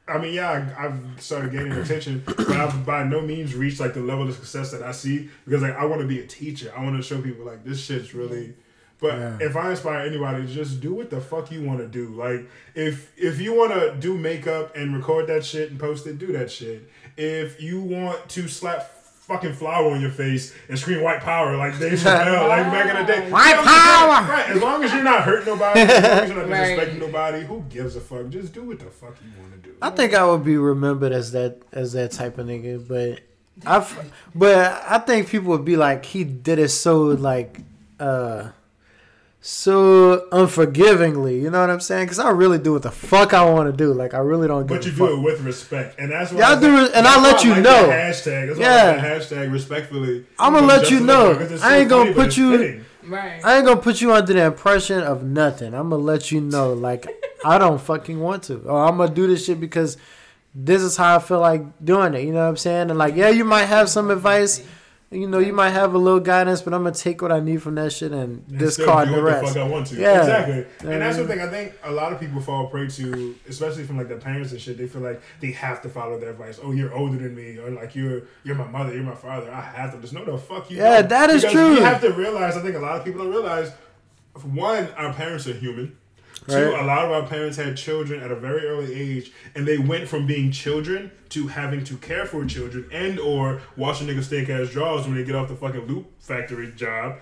I 0.08 0.17
mean, 0.17 0.34
yeah, 0.34 0.73
I, 0.77 0.86
I've 0.88 1.21
started 1.21 1.51
gaining 1.51 1.71
attention, 1.73 2.23
but 2.25 2.49
I've 2.51 2.86
by 2.86 3.04
no 3.04 3.21
means 3.21 3.56
reached 3.56 3.80
like 3.80 3.93
the 3.93 4.01
level 4.01 4.27
of 4.27 4.36
success 4.36 4.71
that 4.71 4.82
I 4.84 4.91
see 4.91 5.30
because 5.45 5.62
like 5.62 5.75
I 5.75 5.86
want 5.86 6.01
to 6.01 6.08
be 6.08 6.19
a 6.19 6.27
teacher. 6.27 6.73
I 6.75 6.84
want 6.84 6.97
to 6.97 7.04
show 7.04 7.21
people 7.21 7.45
like 7.45 7.63
this 7.63 7.84
shit's 7.84 8.13
really. 8.13 8.56
But 8.99 9.17
Yeah. 9.17 9.38
if 9.41 9.56
I 9.56 9.71
inspire 9.71 10.06
anybody 10.06 10.45
just 10.54 10.80
do 10.80 10.93
what 10.93 11.10
the 11.10 11.19
fuck 11.19 11.51
you 11.51 11.63
want 11.63 11.80
to 11.80 11.88
do, 11.88 12.10
like 12.10 12.47
if 12.75 13.12
if 13.17 13.39
you 13.41 13.54
want 13.54 13.71
to 13.73 13.95
do 13.99 14.15
makeup 14.17 14.75
and 14.75 14.95
record 14.95 15.25
that 15.27 15.43
shit 15.45 15.71
and 15.71 15.80
post 15.80 16.06
it, 16.08 16.19
do 16.19 16.32
that 16.34 16.51
shit. 16.51 16.88
If 17.17 17.60
you 17.62 17.80
want 17.82 18.30
to 18.30 18.47
slap 18.47 19.00
fucking 19.31 19.53
flour 19.53 19.91
on 19.91 20.01
your 20.01 20.09
face 20.11 20.53
and 20.67 20.77
scream 20.77 21.01
white 21.01 21.21
power 21.21 21.55
like 21.57 21.77
Dave 21.79 21.93
Chappelle, 21.99 22.47
like 22.49 22.65
back 22.71 22.89
in 22.95 23.05
the 23.05 23.11
day, 23.13 23.29
White 23.31 23.49
You 23.49 23.55
know 23.55 23.61
what 23.61 23.67
I'm 23.67 24.25
saying? 24.25 24.27
power! 24.27 24.29
Right, 24.37 24.49
as 24.55 24.61
long 24.61 24.83
as 24.83 24.93
you're 24.93 25.03
not 25.03 25.21
hurting 25.23 25.45
nobody, 25.45 25.79
as 25.79 25.89
long 25.89 26.19
as 26.23 26.29
you're 26.29 26.37
not 26.37 26.49
Right. 26.49 26.77
disrespecting 26.77 26.99
nobody, 26.99 27.45
who 27.45 27.61
gives 27.69 27.95
a 27.95 28.01
fuck? 28.01 28.29
Just 28.29 28.53
do 28.53 28.63
what 28.63 28.79
the 28.79 28.85
fuck 28.85 29.15
you 29.23 29.41
want 29.41 29.53
to 29.53 29.69
do. 29.69 29.75
I 29.81 29.89
think 29.91 30.13
I 30.13 30.25
would 30.25 30.43
be 30.43 30.57
remembered 30.57 31.11
as 31.13 31.31
that 31.31 31.61
as 31.71 31.93
that 31.93 32.11
type 32.11 32.37
of 32.37 32.47
nigga, 32.47 32.85
but 32.87 33.21
I've 33.65 34.11
but 34.35 34.83
I 34.87 34.97
think 34.99 35.27
people 35.29 35.49
would 35.49 35.65
be 35.65 35.77
like 35.77 36.05
he 36.05 36.23
did 36.23 36.59
it 36.59 36.69
so 36.69 37.03
like 37.03 37.61
uh 37.99 38.49
so 39.43 40.27
unforgivingly, 40.32 41.41
you 41.41 41.49
know 41.49 41.60
what 41.62 41.71
I'm 41.71 41.80
saying? 41.80 42.06
Because 42.06 42.19
I 42.19 42.30
really 42.30 42.60
do 42.60 42.73
what 42.73 42.84
the 42.84 42.91
fuck 42.91 43.34
I 43.34 43.43
want 43.49 43.71
to 43.71 43.75
do. 43.75 43.91
Like 43.91 44.13
I 44.13 44.19
really 44.19 44.47
don't 44.47 44.67
give 44.67 44.77
But 44.77 44.86
you 44.86 44.91
a 44.91 44.95
do 44.95 44.99
fuck. 45.08 45.10
it 45.17 45.21
with 45.23 45.41
respect, 45.41 45.99
and 45.99 46.12
that's 46.12 46.32
why. 46.32 46.39
Yeah, 46.39 46.49
I 46.51 46.60
do 46.60 46.67
it- 46.86 46.91
and 46.93 47.06
that's 47.06 47.17
I 47.17 47.21
let 47.23 47.36
why 47.38 47.43
you 47.43 47.49
like 47.56 47.63
know. 47.63 47.88
Hashtag. 47.89 48.47
That's 48.47 48.60
why 48.60 48.65
Yeah. 48.65 48.84
I 48.84 48.95
like 49.13 49.21
hashtag 49.21 49.51
respectfully. 49.51 50.25
I'ma 50.38 50.60
let 50.60 50.91
you 50.91 50.99
know. 50.99 51.34
Bieber, 51.34 51.38
'cause 51.39 51.51
it's 51.54 51.63
I 51.63 51.77
ain't 51.77 51.89
gonna 51.89 52.13
funny, 52.13 52.25
put 52.25 52.38
you- 52.38 52.58
fitting. 52.58 52.86
Right. 53.08 53.41
I 53.43 53.58
ain't 53.58 53.65
gonna 53.65 53.82
put 53.82 53.99
you 53.99 54.13
under 54.13 54.32
the 54.32 54.43
impression 54.43 54.99
of 55.01 55.23
nothing. 55.23 55.73
I'm 55.73 55.89
gonna 55.89 56.04
let 56.04 56.32
you 56.32 56.39
know, 56.39 56.73
like 56.73 57.08
I 57.43 57.58
don't 57.58 57.82
fucking 57.82 58.19
want 58.19 58.43
to, 58.43 58.62
or 58.65 58.86
I'm 58.86 58.97
gonna 58.97 59.12
do 59.12 59.25
this 59.25 59.43
shit 59.45 59.60
because 59.60 59.97
this 60.54 60.84
is 60.84 60.97
how 60.97 61.15
I 61.15 61.19
feel 61.19 61.39
like 61.39 61.63
doing 61.84 62.13
it. 62.13 62.23
You 62.25 62.32
know 62.32 62.41
what 62.43 62.49
I'm 62.49 62.58
saying? 62.58 62.91
And 62.91 62.99
like, 62.99 63.15
yeah, 63.15 63.30
you 63.30 63.43
might 63.43 63.65
have 63.65 63.89
some 63.89 64.12
advice, 64.12 64.62
You 65.13 65.28
know, 65.28 65.39
you 65.39 65.52
might 65.52 65.71
have 65.71 65.93
a 65.93 65.97
little 65.97 66.21
guidance, 66.21 66.62
but 66.62 66.74
I'm 66.74 66.84
gonna 66.84 66.95
take 66.95 67.21
what 67.21 67.34
I 67.34 67.41
need 67.41 67.62
from 67.62 67.76
that 67.76 67.91
shit 67.91 68.13
and 68.13 68.45
and 68.47 68.58
discard 68.58 69.10
the 69.10 69.21
rest. 69.21 69.41
the 69.54 69.60
fuck 69.60 69.67
I 69.67 69.69
want 69.69 69.88
to. 69.88 69.95
Yeah. 69.97 70.19
Exactly. 70.21 70.56
Yeah. 70.56 70.91
And 70.93 71.02
that's 71.02 71.17
the 71.17 71.28
thing. 71.28 71.41
I 71.41 71.47
think 71.50 71.74
a 71.84 71.91
lot 71.91 72.13
of 72.13 72.19
people 72.21 72.39
fall 72.39 72.67
prey 72.67 72.88
to, 72.88 73.36
especially 73.50 73.84
from 73.84 73.97
like 73.97 74.08
their 74.08 74.19
parents 74.19 74.54
and 74.54 74.62
shit. 74.62 74.78
They 74.78 74.88
feel 74.88 75.02
like 75.02 75.21
they 75.41 75.52
have 75.52 75.82
to 75.82 75.89
follow 75.89 76.17
their 76.17 76.30
advice. 76.30 76.62
Oh, 76.63 76.71
you're 76.71 76.93
older 76.93 77.17
than 77.17 77.36
me, 77.36 77.58
or 77.58 77.71
like 77.71 77.93
you're 77.93 78.21
you're 78.45 78.56
my 78.56 78.67
mother, 78.67 78.93
you're 78.93 79.04
my 79.04 79.15
father. 79.15 79.52
I 79.52 79.60
have 79.60 79.93
to. 79.93 80.00
Just 80.00 80.13
no, 80.13 80.24
the 80.24 80.38
fuck 80.38 80.71
you. 80.71 80.78
Yeah, 80.78 81.02
don't. 81.02 81.10
that 81.10 81.30
is 81.30 81.41
Because 81.41 81.54
true. 81.54 81.74
You 81.74 81.82
have 81.82 82.00
to 82.02 82.13
realize. 82.13 82.56
I 82.56 82.62
think 82.62 82.78
a 82.78 82.80
lot 82.80 82.97
of 82.97 83.04
people 83.04 83.24
don't 83.24 83.34
realize. 83.34 83.74
One, 84.43 84.88
our 84.95 85.12
parents 85.13 85.45
are 85.45 85.54
human. 85.54 85.97
Two, 86.47 86.75
a 86.75 86.84
lot 86.84 87.06
of 87.06 87.12
our 87.12 87.27
parents 87.27 87.56
had 87.58 87.77
children 87.77 88.21
at 88.21 88.32
a 88.32 88.36
very 88.36 88.65
early 88.67 88.93
age, 88.93 89.32
and 89.56 89.65
they 89.67 89.77
went 89.77 90.08
from 90.08 90.25
being 90.25 90.51
children 90.51 91.12
to 91.30 91.47
having 91.47 91.84
to 91.86 91.95
care 91.97 92.25
for 92.25 92.43
children 92.45 92.89
and 92.91 93.19
or 93.19 93.62
wash 93.77 94.01
a 94.01 94.06
nigga 94.06 94.23
steak 94.23 94.49
ass 94.49 94.69
drawers 94.69 95.06
when 95.06 95.15
they 95.15 95.23
get 95.23 95.36
off 95.36 95.47
the 95.49 95.56
fucking 95.56 95.86
loop 95.88 96.08
factory 96.19 96.71
job. 96.75 97.17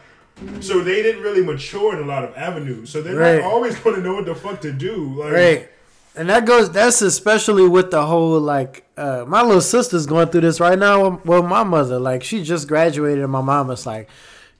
So 0.62 0.80
they 0.82 1.04
didn't 1.04 1.22
really 1.22 1.44
mature 1.44 1.98
in 1.98 2.02
a 2.04 2.08
lot 2.08 2.24
of 2.24 2.36
avenues. 2.38 2.90
So 2.90 3.02
they're 3.02 3.16
Right. 3.18 3.42
not 3.42 3.52
always 3.52 3.78
going 3.84 3.98
to 3.98 4.02
know 4.02 4.16
what 4.16 4.26
the 4.26 4.36
fuck 4.36 4.62
to 4.62 4.72
do. 4.72 5.14
Like, 5.22 5.34
Right. 5.34 5.70
And 6.16 6.30
that 6.30 6.46
goes 6.46 6.72
that's 6.72 7.02
especially 7.02 7.68
with 7.68 7.92
the 7.92 8.06
whole 8.06 8.40
like 8.40 8.84
uh 8.98 9.26
my 9.28 9.42
little 9.44 9.62
sister's 9.62 10.06
going 10.06 10.28
through 10.30 10.42
this 10.42 10.60
right 10.60 10.78
now 10.80 11.22
with 11.24 11.46
my 11.46 11.64
mother. 11.64 12.00
Like 12.00 12.24
she 12.24 12.44
just 12.44 12.68
graduated 12.68 13.24
and 13.24 13.32
my 13.32 13.42
mama's 13.42 13.86
like, 13.86 14.10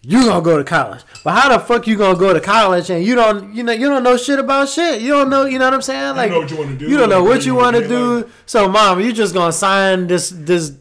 You 0.02 0.24
gonna 0.26 0.42
go 0.42 0.58
to 0.58 0.64
college. 0.64 1.02
But 1.24 1.32
how 1.34 1.50
the 1.50 1.60
fuck 1.60 1.86
you 1.86 1.98
gonna 1.98 2.18
go 2.18 2.34
to 2.34 2.40
college 2.40 2.90
and 2.90 3.04
you 3.04 3.16
don't 3.16 3.54
you 3.54 3.64
know 3.64 3.74
you 3.74 3.90
don't 3.90 4.04
know 4.04 4.16
shit 4.16 4.40
about 4.40 4.70
shit. 4.70 5.02
You 5.02 5.10
don't 5.10 5.30
know 5.30 5.46
you 5.46 5.60
know 5.60 5.66
what 5.66 5.74
I'm 5.74 5.82
saying? 5.82 6.16
Like 6.16 6.32
know 6.32 6.40
what 6.40 6.50
you 6.52 6.58
wanna 6.58 6.76
do, 6.76 6.90
You 6.90 6.98
don't 6.98 7.10
know 7.10 7.24
what 7.24 7.46
you 7.46 7.54
wanna 7.56 7.82
be 7.82 7.88
do. 7.90 8.16
like- 8.18 8.28
So 8.46 8.70
mom, 8.70 9.02
you 9.02 9.12
just 9.12 9.34
gonna 9.34 9.52
sign 9.52 10.08
this 10.08 10.30
this 10.30 10.72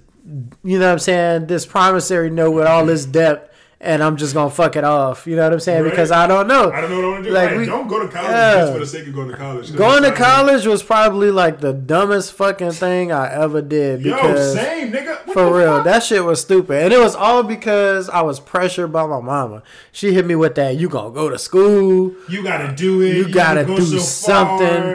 you 0.63 0.79
know 0.79 0.87
what 0.87 0.93
I'm 0.93 0.99
saying, 0.99 1.47
this 1.47 1.67
promissory 1.67 2.31
note 2.31 2.51
with 2.53 2.67
all 2.67 2.85
this 2.87 3.05
debt 3.07 3.48
and 3.81 4.03
I'm 4.03 4.17
just 4.17 4.35
gonna 4.35 4.51
fuck 4.51 4.75
it 4.77 4.83
off. 4.85 5.27
You 5.27 5.37
know 5.37 5.45
what 5.45 5.53
I'm 5.53 5.61
saying? 5.61 5.83
Right. 5.85 5.91
Because 5.91 6.11
I 6.11 6.27
don't 6.27 6.49
know. 6.49 6.71
I 6.73 6.81
don't 6.81 6.91
know 6.91 6.97
what 6.97 7.05
I 7.05 7.09
want 7.11 7.25
to 7.25 7.31
do. 7.31 7.35
Like, 7.35 7.51
Like, 7.51 7.59
we- 7.61 7.67
don't 7.67 7.87
go 7.89 8.01
to 8.01 8.09
college 8.09 8.31
yeah. 8.31 8.55
just 8.57 8.73
for 8.73 8.79
the 8.81 8.87
sake 8.87 9.07
of 9.07 9.15
going 9.15 9.29
to 9.29 9.37
college. 9.37 9.75
Going 9.77 10.03
to 10.03 10.13
college 10.13 10.67
was 10.67 10.83
probably 10.83 11.31
like 11.31 11.61
the 11.61 11.73
dumbest 11.73 12.33
fucking 12.33 12.73
thing 12.73 13.13
I 13.13 13.33
ever 13.33 13.63
did 13.63 14.01
Yo, 14.03 14.17
same 14.55 14.93
nigga. 14.93 15.27
What 15.27 15.33
for 15.35 15.57
real, 15.57 15.77
fuck? 15.77 15.85
that 15.85 16.03
shit 16.03 16.25
was 16.25 16.41
stupid. 16.41 16.83
And 16.85 16.93
it 16.93 16.99
was 16.99 17.15
all 17.15 17.43
because 17.43 18.09
I 18.09 18.23
was 18.23 18.41
pressured 18.41 18.93
by 18.93 19.07
my 19.07 19.21
mama. 19.21 19.63
She 19.93 20.13
hit 20.13 20.27
me 20.27 20.35
with 20.35 20.55
that, 20.57 20.77
you 20.77 20.89
gonna 20.89 21.15
go 21.15 21.29
to 21.29 21.39
school. 21.39 22.13
You 22.29 22.43
gotta 22.43 22.75
do 22.75 23.03
it. 23.03 23.15
You 23.17 23.29
gotta 23.29 23.65
go 23.65 23.77
do 23.77 23.83
so 23.85 23.99
something. 23.99 24.69
far. 24.69 24.91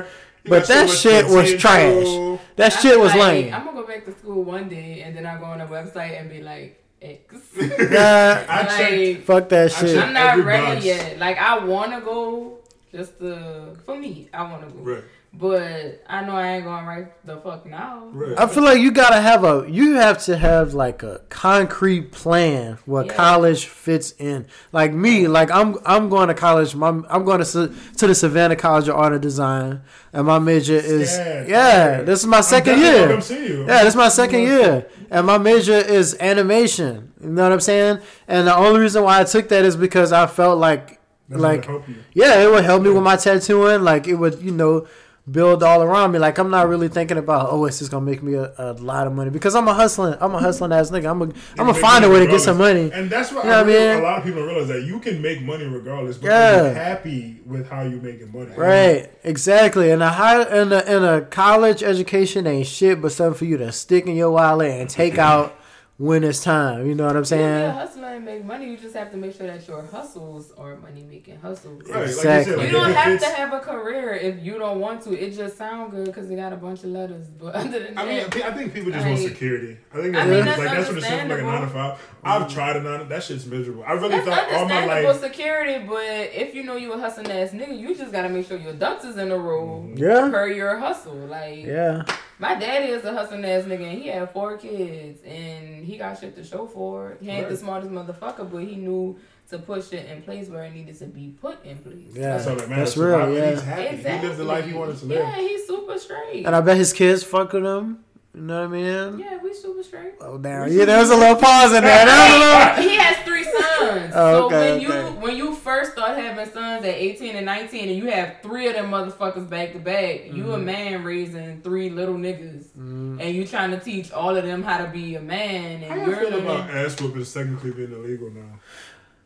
You 0.45 0.49
But 0.49 0.59
got 0.59 0.67
so 0.67 0.73
that 0.73 0.89
shit 0.89 1.25
was 1.27 1.53
trash. 1.55 2.39
That 2.57 2.73
I 2.73 2.81
shit 2.81 2.99
was 2.99 3.11
like, 3.15 3.45
lame. 3.45 3.53
I'm 3.53 3.63
gonna 3.65 3.79
go 3.81 3.87
back 3.87 4.03
to 4.05 4.11
school 4.11 4.43
one 4.43 4.67
day 4.67 5.01
and 5.05 5.15
then 5.15 5.25
I 5.25 5.37
go 5.39 5.45
on 5.45 5.61
a 5.61 5.67
website 5.67 6.19
and 6.19 6.29
be 6.29 6.41
like, 6.41 6.82
X. 7.03 7.35
Nah, 7.57 8.43
I 8.47 8.63
checked. 8.65 8.91
like, 8.91 9.21
fuck 9.25 9.49
that 9.49 9.65
I 9.65 9.79
shit. 9.79 9.97
I'm 9.97 10.13
not 10.13 10.37
ready 10.43 10.75
box. 10.75 10.85
yet. 10.85 11.19
Like 11.19 11.37
I 11.37 11.63
wanna 11.65 12.01
go 12.01 12.57
just 12.91 13.19
to 13.19 13.75
for 13.85 13.97
me, 13.97 14.29
I 14.33 14.43
wanna 14.43 14.67
go. 14.67 14.79
Right. 14.79 15.03
But 15.35 16.03
I 16.07 16.23
know 16.23 16.33
I 16.35 16.53
ain't 16.57 16.63
going 16.63 16.85
right 16.85 17.25
the 17.25 17.37
fuck 17.37 17.65
now. 17.65 18.07
Right. 18.11 18.37
I 18.37 18.45
feel 18.45 18.61
like 18.63 18.79
you 18.79 18.91
gotta 18.91 19.19
have 19.19 19.43
a 19.43 19.65
you 19.67 19.95
have 19.95 20.23
to 20.25 20.37
have 20.37 20.75
like 20.75 21.01
a 21.01 21.21
concrete 21.29 22.11
plan 22.11 22.77
where 22.85 23.03
Yeah. 23.05 23.13
college 23.13 23.65
fits 23.65 24.13
in. 24.19 24.45
Like 24.71 24.93
me, 24.93 25.27
like 25.27 25.49
I'm 25.49 25.77
I'm 25.87 26.07
going 26.09 26.27
to 26.27 26.35
college. 26.35 26.75
My, 26.75 26.89
I'm 27.09 27.25
going 27.25 27.43
to 27.43 27.73
to 27.97 28.07
the 28.07 28.13
Savannah 28.13 28.55
College 28.55 28.87
of 28.89 28.95
Art 28.95 29.11
and 29.13 29.21
Design, 29.23 29.81
and 30.13 30.27
my 30.27 30.37
major 30.37 30.75
is 30.75 31.11
Scared. 31.11 31.49
yeah. 31.49 32.01
This 32.03 32.19
is 32.19 32.27
my 32.27 32.37
I'm 32.37 32.43
second 32.43 32.77
year. 32.79 32.99
gonna 33.01 33.13
Come 33.13 33.21
see 33.21 33.47
you. 33.47 33.59
Yeah, 33.65 33.79
this 33.83 33.93
is 33.93 33.95
my 33.95 34.09
second 34.09 34.41
year, 34.41 34.87
and 35.09 35.25
my 35.25 35.39
major 35.39 35.73
is 35.77 36.15
animation. 36.19 37.11
You 37.19 37.29
know 37.29 37.41
what 37.41 37.51
I'm 37.51 37.59
saying? 37.59 37.99
And 38.27 38.45
the 38.47 38.55
only 38.55 38.81
reason 38.81 39.03
why 39.03 39.21
I 39.21 39.23
took 39.23 39.49
that 39.49 39.65
is 39.65 39.75
because 39.75 40.11
I 40.13 40.27
felt 40.27 40.59
like 40.59 40.99
That's 41.27 41.41
like 41.41 41.65
help 41.65 41.89
you. 41.89 41.95
yeah, 42.13 42.43
it 42.43 42.51
would 42.51 42.65
help 42.65 42.83
me 42.83 42.91
with 42.91 43.01
my 43.01 43.15
tattooing. 43.15 43.81
Like 43.81 44.07
it 44.07 44.15
would, 44.15 44.39
you 44.39 44.51
know, 44.51 44.85
build 45.31 45.63
all 45.63 45.81
around 45.81 46.11
me. 46.11 46.19
Like 46.19 46.37
I'm 46.37 46.49
not 46.49 46.67
really 46.67 46.89
thinking 46.89 47.17
about 47.17 47.47
oh, 47.51 47.63
it's 47.65 47.79
just 47.79 47.91
gonna 47.91 48.05
make 48.05 48.21
me 48.21 48.33
a, 48.33 48.53
a 48.57 48.73
lot 48.73 49.07
of 49.07 49.13
money 49.13 49.29
because 49.29 49.55
I'm 49.55 49.67
a 49.69 49.73
hustling, 49.73 50.15
I'm 50.19 50.35
a 50.35 50.39
hustling 50.39 50.73
ass 50.73 50.91
nigga. 50.91 51.09
I'm 51.09 51.21
a, 51.21 51.25
I'm 51.25 51.33
gonna 51.67 51.73
find 51.75 52.03
a 52.03 52.07
money 52.09 52.19
way 52.21 52.25
to 52.25 52.31
get 52.31 52.41
some 52.41 52.57
money. 52.57 52.91
And 52.93 53.09
that's 53.09 53.31
what, 53.31 53.45
You 53.45 53.51
know 53.51 53.59
I 53.59 53.61
what 53.63 53.69
I 53.69 53.73
mean? 53.73 53.97
a 53.99 54.01
lot 54.01 54.17
of 54.19 54.23
people 54.25 54.43
realize 54.43 54.67
that 54.67 54.83
you 54.83 54.99
can 54.99 55.21
make 55.21 55.41
money 55.41 55.65
regardless, 55.65 56.17
but 56.17 56.27
Yeah. 56.27 56.63
you're 56.63 56.73
happy 56.73 57.39
with 57.45 57.69
how 57.69 57.83
you're 57.83 58.01
making 58.01 58.31
money. 58.33 58.51
Right, 58.55 59.09
exactly. 59.23 59.91
And 59.91 60.03
a 60.03 60.09
high 60.09 60.41
and 60.41 60.73
a, 60.73 60.85
and 60.87 61.05
a 61.05 61.21
college 61.27 61.83
education 61.83 62.45
ain't 62.45 62.67
shit, 62.67 63.01
but 63.01 63.13
something 63.13 63.37
for 63.37 63.45
you 63.45 63.55
to 63.57 63.71
stick 63.71 64.07
in 64.07 64.15
your 64.17 64.31
wallet 64.31 64.71
and 64.71 64.89
take 64.89 65.17
out 65.29 65.55
when 65.97 66.23
it's 66.23 66.43
time. 66.43 66.87
You 66.87 66.95
know 66.95 67.05
what 67.05 67.15
I'm 67.15 67.23
You 67.23 67.29
can 67.29 67.37
be 67.37 67.43
a 67.43 67.47
saying? 67.59 67.71
hustler 67.73 68.07
and 68.15 68.25
make 68.25 68.43
money. 68.45 68.69
You 68.71 68.77
just 68.77 68.95
have 68.95 69.11
to 69.11 69.17
make 69.17 69.35
sure 69.35 69.47
that 69.47 69.67
your 69.67 69.83
hustles 69.85 70.51
are 70.57 70.75
money 70.77 71.03
making 71.03 71.37
hustles. 71.39 71.83
Right, 71.87 72.03
Exactly. 72.03 72.55
Like 72.55 72.71
You 72.71 72.77
you 72.77 72.83
said, 72.83 72.83
like 72.83 72.93
don't 72.95 72.95
have 72.95 73.19
to 73.21 73.25
have 73.27 73.53
a 73.53 73.59
career 73.59 74.13
if 74.13 74.43
you 74.43 74.57
don't 74.57 74.79
want 74.79 75.03
to. 75.03 75.13
It 75.17 75.31
just 75.35 75.57
sound 75.57 75.91
good 75.91 76.05
because 76.05 76.29
it 76.29 76.35
got 76.35 76.51
a 76.53 76.57
bunch 76.57 76.79
of 76.83 76.89
letters. 76.89 77.27
But 77.29 77.55
other 77.55 77.79
than 77.79 77.97
I 77.97 78.05
mean, 78.05 78.29
that, 78.29 78.43
I 78.43 78.51
think 78.53 78.73
people 78.73 78.91
just 78.91 79.05
want 79.05 79.19
security. 79.19 79.77
I 79.93 80.01
think 80.01 80.15
I 80.15 80.25
that's, 80.25 80.29
mean, 80.29 80.45
like 80.45 80.57
that's 80.57 80.73
that's 80.73 80.89
what 80.89 80.97
it 80.97 81.03
seems 81.03 81.29
like 81.29 81.39
a 81.39 81.43
nine 81.43 81.61
to 81.61 81.67
five. 81.67 82.12
I've 82.25 82.51
tried 82.51 82.75
a 82.77 82.81
nine. 82.81 83.07
That 83.09 83.23
shit's 83.23 83.45
miserable. 83.45 83.83
I 83.85 83.93
really 83.93 84.09
that's 84.09 84.25
thought 84.27 84.53
all 84.53 84.65
my 84.67 84.81
understandable 84.83 85.11
life. 85.11 85.21
security. 85.21 85.85
But 85.85 86.03
if 86.33 86.55
you 86.55 86.63
know 86.63 86.75
you 86.75 86.93
a 86.93 86.97
hustling 86.99 87.29
ass 87.31 87.51
nigga, 87.51 87.77
you 87.77 87.95
just 87.95 88.11
gotta 88.11 88.29
make 88.29 88.47
sure 88.47 88.57
your 88.57 88.73
ducks 88.73 89.03
is 89.05 89.17
in 89.17 89.31
a 89.31 89.37
row 89.37 89.83
mm-hmm. 89.85 89.97
Yeah. 89.97 90.29
per 90.29 90.47
your 90.47 90.77
hustle. 90.79 91.15
Like 91.15 91.65
Yeah. 91.65 92.03
my 92.39 92.55
daddy 92.55 92.87
is 92.87 93.03
a 93.05 93.11
hustling 93.13 93.43
ass 93.45 93.63
nigga, 93.63 93.83
and 93.91 94.01
he 94.01 94.07
had 94.07 94.31
four 94.31 94.57
kids, 94.57 95.21
and 95.23 95.85
he 95.85 95.97
got 95.97 96.19
shit 96.19 96.35
to 96.35 96.43
show 96.43 96.65
for 96.65 97.11
it. 97.11 97.17
He 97.21 97.29
ain't 97.29 97.49
the 97.49 97.57
smartest 97.57 97.91
motherfucker, 97.91 98.49
but 98.49 98.63
he 98.63 98.75
knew 98.75 99.17
to 99.49 99.59
push 99.59 99.91
it 99.91 100.07
in 100.09 100.21
place 100.21 100.47
where 100.47 100.63
it 100.63 100.73
needed 100.73 100.97
to 100.99 101.05
be 101.05 101.35
put 101.41 101.63
in 101.65 101.77
place. 101.77 102.13
Yeah. 102.13 102.37
That's 102.37 102.45
that. 102.45 102.69
That's 102.69 102.97
real, 102.97 103.11
Survival. 103.11 103.35
yeah. 103.35 103.51
He's 103.51 103.61
happy. 103.61 103.97
He 103.97 104.27
lived 104.27 104.37
the 104.37 104.43
life 104.45 104.65
he 104.65 104.73
wanted 104.73 104.97
to 104.99 105.05
live. 105.05 105.19
Yeah, 105.19 105.35
he's 105.35 105.67
super 105.67 105.97
straight. 105.99 106.45
And 106.45 106.55
I 106.55 106.61
bet 106.61 106.77
his 106.77 106.93
kids 106.93 107.23
fuck 107.23 107.51
with 107.51 107.65
him. 107.65 108.03
You 108.35 108.41
know 108.41 108.67
what 108.67 108.75
I 108.77 108.81
mean? 109.11 109.19
yeah, 109.19 109.37
we 109.43 109.53
super 109.53 109.83
straight. 109.83 110.13
Oh 110.19 110.39
damn! 110.39 110.71
Yeah, 110.71 110.85
there 110.85 110.99
was 110.99 111.11
a 111.11 111.15
little 111.15 111.35
pause 111.35 111.71
in 111.73 111.83
there. 111.83 112.03
There 112.05 112.31
was 112.31 112.33
a 112.33 112.39
little. 112.39 112.89
he 112.89 112.95
has 112.97 113.17
three 113.25 113.43
sons. 113.43 113.53
Oh, 114.15 114.39
so 114.41 114.45
okay, 114.45 114.71
when 114.73 114.81
you 114.81 114.89
when 115.21 115.35
you 115.37 115.53
first 115.55 115.91
start 115.93 116.17
having 116.17 116.45
sons 116.51 116.83
at 116.85 116.95
18 116.95 117.35
and 117.35 117.45
19 117.45 117.89
and 117.89 117.97
you 117.97 118.05
have 118.11 118.37
three 118.41 118.67
of 118.67 118.73
them 118.75 118.89
motherfuckers 118.91 119.47
back 119.49 119.73
to 119.73 119.79
back, 119.79 120.25
you 120.33 120.43
Mm-hmm. 120.45 120.51
a 120.51 120.57
man 120.57 121.03
raising 121.03 121.61
three 121.61 121.89
little 121.89 122.15
niggas. 122.15 122.73
And 122.75 123.21
you 123.35 123.45
trying 123.45 123.71
to 123.71 123.79
teach 123.79 124.11
all 124.11 124.35
of 124.35 124.43
them 124.45 124.63
how 124.63 124.83
to 124.83 124.89
be 124.89 125.15
a 125.15 125.21
man 125.21 125.81
How 125.83 125.95
and 125.95 126.05
do 126.05 126.11
you 126.11 126.17
feel 126.17 126.39
about 126.39 126.69
ass 126.71 126.99
whooping 127.01 127.25
technically 127.25 127.71
being 127.71 127.91
illegal 127.91 128.29
now? 128.31 128.59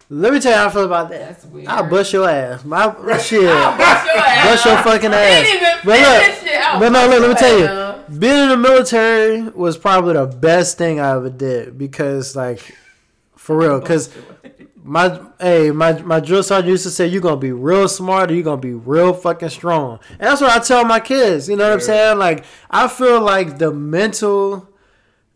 Let 0.09 0.33
me 0.33 0.39
tell 0.39 0.51
you 0.53 0.57
how 0.57 0.67
I 0.67 0.69
feel 0.71 0.85
about 0.85 1.09
that. 1.09 1.19
that's 1.19 1.45
weird. 1.45 1.67
I'll 1.67 1.89
bust 1.89 2.11
your 2.13 2.29
ass. 2.29 2.63
My 2.65 2.83
shit. 3.19 3.47
I'll 3.47 3.77
bust 3.77 4.05
your 4.05 4.17
ass. 4.17 4.45
Bust 4.47 4.65
your 4.65 4.77
fucking 4.77 5.13
ass. 5.13 5.43
didn't 5.45 5.55
even 5.61 5.77
But 5.85 5.99
look, 5.99 6.51
it. 6.51 6.61
I'll 6.61 6.79
but 6.79 6.89
no, 6.91 7.07
look, 7.07 7.21
let 7.21 7.29
me 7.29 7.35
tell 7.35 7.59
you. 7.59 7.86
Being 8.07 8.43
in 8.43 8.49
the 8.49 8.57
military 8.57 9.41
was 9.49 9.77
probably 9.77 10.13
the 10.13 10.25
best 10.25 10.77
thing 10.77 10.99
I 10.99 11.11
ever 11.15 11.29
did 11.29 11.77
because, 11.77 12.35
like, 12.35 12.75
for 13.35 13.57
real, 13.57 13.79
because 13.79 14.13
my 14.83 15.19
hey 15.41 15.69
my 15.71 16.01
my 16.03 16.19
drill 16.21 16.41
sergeant 16.41 16.69
used 16.69 16.83
to 16.83 16.89
say 16.89 17.05
you're 17.05 17.21
gonna 17.21 17.35
be 17.35 17.51
real 17.51 17.89
smart 17.89 18.31
or 18.31 18.33
you're 18.35 18.43
gonna 18.43 18.55
be 18.61 18.73
real 18.73 19.13
fucking 19.13 19.49
strong 19.49 19.99
and 20.11 20.21
that's 20.21 20.39
what 20.39 20.49
i 20.49 20.63
tell 20.63 20.85
my 20.85 20.97
kids 20.97 21.49
you 21.49 21.57
know 21.57 21.65
what 21.65 21.73
i'm 21.73 21.79
saying 21.81 22.17
like 22.17 22.45
i 22.71 22.87
feel 22.87 23.19
like 23.19 23.57
the 23.57 23.69
mental 23.69 24.65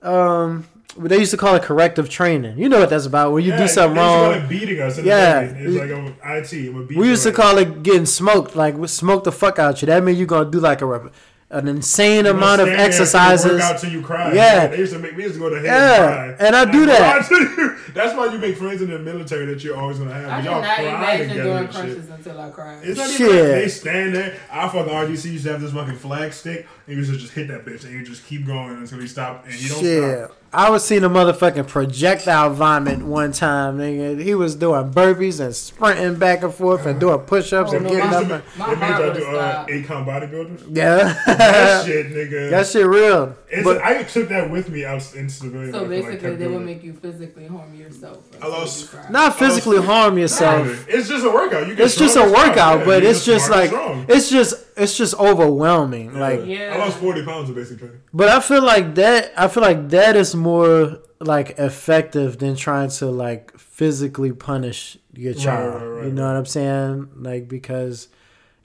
um 0.04 0.66
they 0.98 1.18
used 1.20 1.32
to 1.32 1.38
call 1.38 1.54
it 1.56 1.64
corrective 1.64 2.10
training 2.10 2.58
you 2.58 2.70
know 2.70 2.80
what 2.80 2.90
that's 2.90 3.06
about 3.06 3.34
when 3.34 3.44
you 3.44 3.50
Yeah, 3.52 3.58
do 3.58 3.68
something 3.68 3.96
they 3.96 4.02
used 4.02 4.14
to 4.14 4.14
call 4.14 4.32
wrong 4.40 4.48
beating 4.48 4.82
us. 4.82 5.02
Yeah. 5.04 5.40
It's 5.42 5.76
like 5.76 5.92
I'm 5.92 6.38
IT. 6.38 6.54
I'm 6.70 6.88
we 6.98 7.10
used 7.10 7.24
to 7.24 7.30
your 7.30 7.36
call 7.36 7.58
it 7.58 7.84
getting 7.84 8.06
smoked 8.06 8.56
like 8.56 8.78
we 8.78 8.88
smoke 8.88 9.26
the 9.26 9.32
fuck 9.34 9.60
out 9.60 9.82
you 9.82 9.86
that 9.88 10.02
means 10.02 10.18
you're 10.18 10.28
gonna 10.28 10.50
do 10.50 10.60
like 10.62 10.82
a 10.82 10.86
rep- 10.86 11.14
an 11.52 11.68
insane 11.68 12.26
ass. 12.26 12.32
amount 12.32 12.62
of 12.62 12.68
Stand 12.68 12.80
there 12.80 12.86
exercises 12.88 13.52
Work 13.52 13.62
out 13.62 13.80
till 13.80 13.92
you 13.92 14.02
cry. 14.02 14.34
Yeah. 14.34 14.68
they 14.68 14.78
used 14.78 14.94
to 14.94 15.00
make. 15.00 15.16
We 15.16 15.24
used 15.24 15.36
to 15.36 15.40
go 15.40 15.50
to 15.50 15.56
head 15.58 15.66
Yeah, 15.66 16.24
and 16.30 16.38
cry. 16.38 16.48
and 16.48 16.56
I 16.56 16.72
do 16.72 16.80
Like, 16.86 16.98
that. 16.98 17.22
why 17.22 17.28
do 17.30 17.36
you- 17.62 17.76
That's 17.94 18.16
why 18.16 18.26
you 18.32 18.38
make 18.38 18.58
friends 18.58 18.82
in 18.82 18.90
the 18.90 19.00
military 19.00 19.46
that 19.48 19.62
you're 19.64 19.76
always 19.78 20.00
gonna 20.00 20.14
have. 20.14 20.30
I 20.30 20.40
Y'all 20.42 20.62
cry 20.62 20.82
imagine 20.84 21.28
together 21.30 21.44
doing 21.50 21.58
and 21.66 21.74
shit. 21.74 21.82
crunches 21.84 22.10
until 22.10 22.40
I 22.40 22.50
cry. 22.50 22.78
It's 22.84 22.98
not 22.98 23.10
Shit. 23.10 23.22
even 23.22 23.36
like 23.38 23.46
they 23.50 23.68
stand 23.68 24.16
there. 24.16 24.34
I 24.52 24.68
fucking 24.70 24.94
RDC 24.94 25.30
used 25.32 25.44
to 25.46 25.52
have 25.52 25.62
this 25.62 25.72
fucking 25.74 25.98
flag 25.98 26.32
stick, 26.34 26.68
and 26.88 26.94
you 26.96 26.98
used 26.98 27.12
to 27.12 27.18
just 27.18 27.34
hit 27.34 27.50
that 27.50 27.66
bitch, 27.66 27.84
and 27.84 27.94
you 27.94 28.06
just 28.06 28.26
keep 28.26 28.46
going 28.48 28.78
until 28.78 29.00
he 29.00 29.08
stop, 29.08 29.46
and 29.46 29.54
you 29.54 29.70
don't 29.70 29.80
Shit. 29.82 30.20
stop. 30.28 30.38
I 30.54 30.70
was 30.70 30.84
seeing 30.84 31.06
a 31.06 31.10
motherfucking 31.10 31.70
projectile 31.70 32.50
vomit 32.50 33.00
one 33.04 33.32
time, 33.32 33.78
nigga. 33.78 34.22
He 34.22 34.36
was 34.36 34.54
doing 34.56 34.92
burpees 34.92 35.40
and 35.40 35.56
sprinting 35.56 36.16
back 36.20 36.44
and 36.44 36.54
forth 36.54 36.86
and 36.86 37.00
doing 37.00 37.20
push 37.20 37.54
ups 37.54 37.72
Oh, 37.72 37.78
and 37.78 37.86
no, 37.86 37.90
getting 37.90 38.10
my- 38.12 38.18
up. 38.18 38.28
They 38.28 38.34
And, 38.36 38.44
My 38.58 38.66
heart 38.76 39.00
y'all 39.00 39.08
would 39.14 39.18
do 39.18 39.26
uh, 39.28 39.52
stop. 39.54 39.70
Acon 39.70 40.06
bodybuilders. 40.06 40.76
yeah. 40.76 41.14
That 41.26 41.86
shit, 41.86 42.08
nigga. 42.12 42.50
that 42.50 42.68
shit 42.68 42.86
real. 42.86 43.38
But 43.64 43.82
I 43.82 44.04
took 44.04 44.28
that 44.30 44.50
with 44.52 44.70
me 44.70 44.84
out 44.84 45.16
in 45.16 45.30
civilian. 45.30 45.72
So 45.74 45.84
life 45.84 45.84
and, 45.84 45.92
like, 45.92 46.04
basically, 46.06 46.30
kept 46.30 46.40
they 46.40 46.48
will 46.48 46.60
make 46.60 46.84
you 46.84 46.94
physically 46.94 47.48
harm 47.48 47.74
yourself. 47.74 48.18
I 48.42 48.48
lost- 48.48 48.94
not 49.10 49.40
physically 49.40 49.82
harm 49.82 50.18
yourself. 50.18 50.86
It's 50.90 51.08
just 51.08 51.26
a 51.26 51.30
workout. 51.30 51.68
You 51.68 51.76
get 51.76 51.86
It's 51.86 51.96
just 51.96 52.18
a 52.18 52.20
strong 52.20 52.28
and 52.28 52.36
strong. 52.36 52.50
workout, 52.50 52.80
Yeah, 52.80 52.86
but 52.86 53.04
it's 53.04 53.24
just 53.26 53.50
like 53.50 53.72
it's 54.10 54.30
just 54.30 54.56
it's 54.78 54.98
just 54.98 55.14
overwhelming. 55.20 56.18
Like 56.18 56.42
Yeah. 56.46 56.74
I 56.74 56.78
lost 56.78 56.98
forty 56.98 57.24
pounds 57.26 57.50
of 57.50 57.56
basic 57.56 57.80
training. 57.80 58.00
But 58.14 58.30
I 58.30 58.40
feel 58.40 58.64
like 58.64 58.96
that. 58.96 59.32
I 59.38 59.48
feel 59.48 59.64
like 59.64 59.90
that 59.90 60.16
is 60.16 60.34
more 60.42 61.00
like 61.20 61.52
effective 61.60 62.40
than 62.40 62.56
trying 62.56 62.90
to 62.90 63.06
like 63.08 63.58
physically 63.58 64.32
punish 64.34 64.98
your 65.14 65.34
child. 65.34 65.76
right, 65.82 65.88
right, 65.88 66.06
you 66.08 66.12
know 66.14 66.24
right. 66.24 66.32
what 66.34 66.38
I'm 66.38 66.46
saying? 66.46 67.10
Like 67.16 67.48
because 67.48 68.08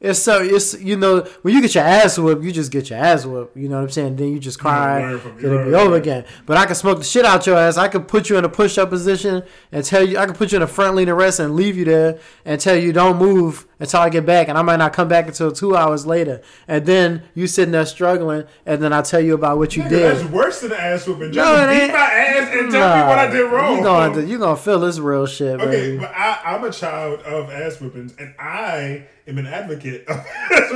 it's 0.01 0.19
so 0.19 0.43
it's 0.43 0.79
you 0.81 0.97
know 0.97 1.23
when 1.43 1.55
you 1.55 1.63
get 1.63 1.75
your 1.75 1.85
ass 1.85 2.19
whooped, 2.19 2.43
you 2.45 2.53
just 2.53 2.71
get 2.71 2.91
your 2.91 2.99
ass 2.99 3.25
whooped. 3.25 3.57
You 3.57 3.69
know 3.69 3.77
what 3.77 3.85
I'm 3.85 3.91
saying? 3.91 4.17
Then 4.17 4.29
you 4.33 4.39
just 4.39 4.59
cry, 4.59 5.15
it'll 5.15 5.19
Right, 5.31 5.41
be 5.41 5.47
right, 5.49 5.75
over 5.75 5.93
right. 5.93 5.97
again. 6.03 6.25
But 6.45 6.59
I 6.59 6.67
can 6.67 6.75
smoke 6.75 6.99
the 6.99 7.05
shit 7.05 7.25
out 7.25 7.47
your 7.47 7.57
ass. 7.57 7.77
I 7.79 7.89
could 7.89 8.07
put 8.07 8.29
you 8.29 8.37
in 8.37 8.45
a 8.45 8.49
push 8.49 8.77
up 8.79 8.91
position 8.91 9.43
and 9.73 9.85
tell 9.85 10.07
you 10.07 10.19
I 10.19 10.27
can 10.27 10.35
put 10.35 10.53
you 10.53 10.57
in 10.57 10.63
a 10.63 10.67
front 10.67 10.97
lean 10.97 11.11
rest 11.11 11.41
and 11.41 11.55
leave 11.57 11.77
you 11.77 11.85
there 11.85 12.19
and 12.45 12.61
tell 12.61 12.77
you 12.77 12.93
don't 12.93 13.17
move 13.19 13.66
until 13.79 14.01
I 14.01 14.09
get 14.09 14.25
back, 14.25 14.49
and 14.49 14.57
I 14.57 14.63
might 14.63 14.77
not 14.77 14.93
come 14.93 15.07
back 15.09 15.27
until 15.27 15.53
two 15.53 15.77
hours 15.77 16.07
later. 16.07 16.41
And 16.67 16.87
then 16.87 17.23
you 17.35 17.47
sitting 17.47 17.73
there 17.73 17.85
struggling, 17.87 18.45
and 18.65 18.83
then 18.83 18.93
I 18.93 19.03
tell 19.03 19.21
you 19.21 19.35
about 19.35 19.59
what 19.59 19.77
you 19.77 19.83
Nigga, 19.83 19.89
did. 19.91 20.17
That's 20.17 20.31
worse 20.31 20.61
than 20.61 20.73
ass 20.73 21.07
whooping. 21.07 21.31
No, 21.31 21.35
Just 21.35 21.63
it 21.63 21.75
beat 21.75 21.83
ain't. 21.85 21.93
my 21.93 21.99
ass 21.99 22.49
and 22.61 22.71
tell 22.73 22.97
me 22.97 23.03
what 23.09 23.19
I 23.19 23.31
did 23.31 23.43
wrong. 23.53 23.77
You 23.79 23.83
gonna 23.83 24.23
you 24.23 24.39
gonna 24.39 24.57
feel 24.57 24.81
this 24.81 24.99
real 24.99 25.27
shit, 25.27 25.61
Okay, 25.61 25.71
baby. 25.71 25.99
but 25.99 26.11
I, 26.15 26.41
I'm 26.45 26.65
a 26.65 26.71
child 26.73 27.21
of 27.21 27.51
ass 27.51 27.77
whippings, 27.77 28.15
and 28.19 28.35
I 28.39 29.07
am 29.29 29.39
an 29.39 29.47
advocate 29.47 30.07
of 30.09 30.17
ass. 30.53 30.73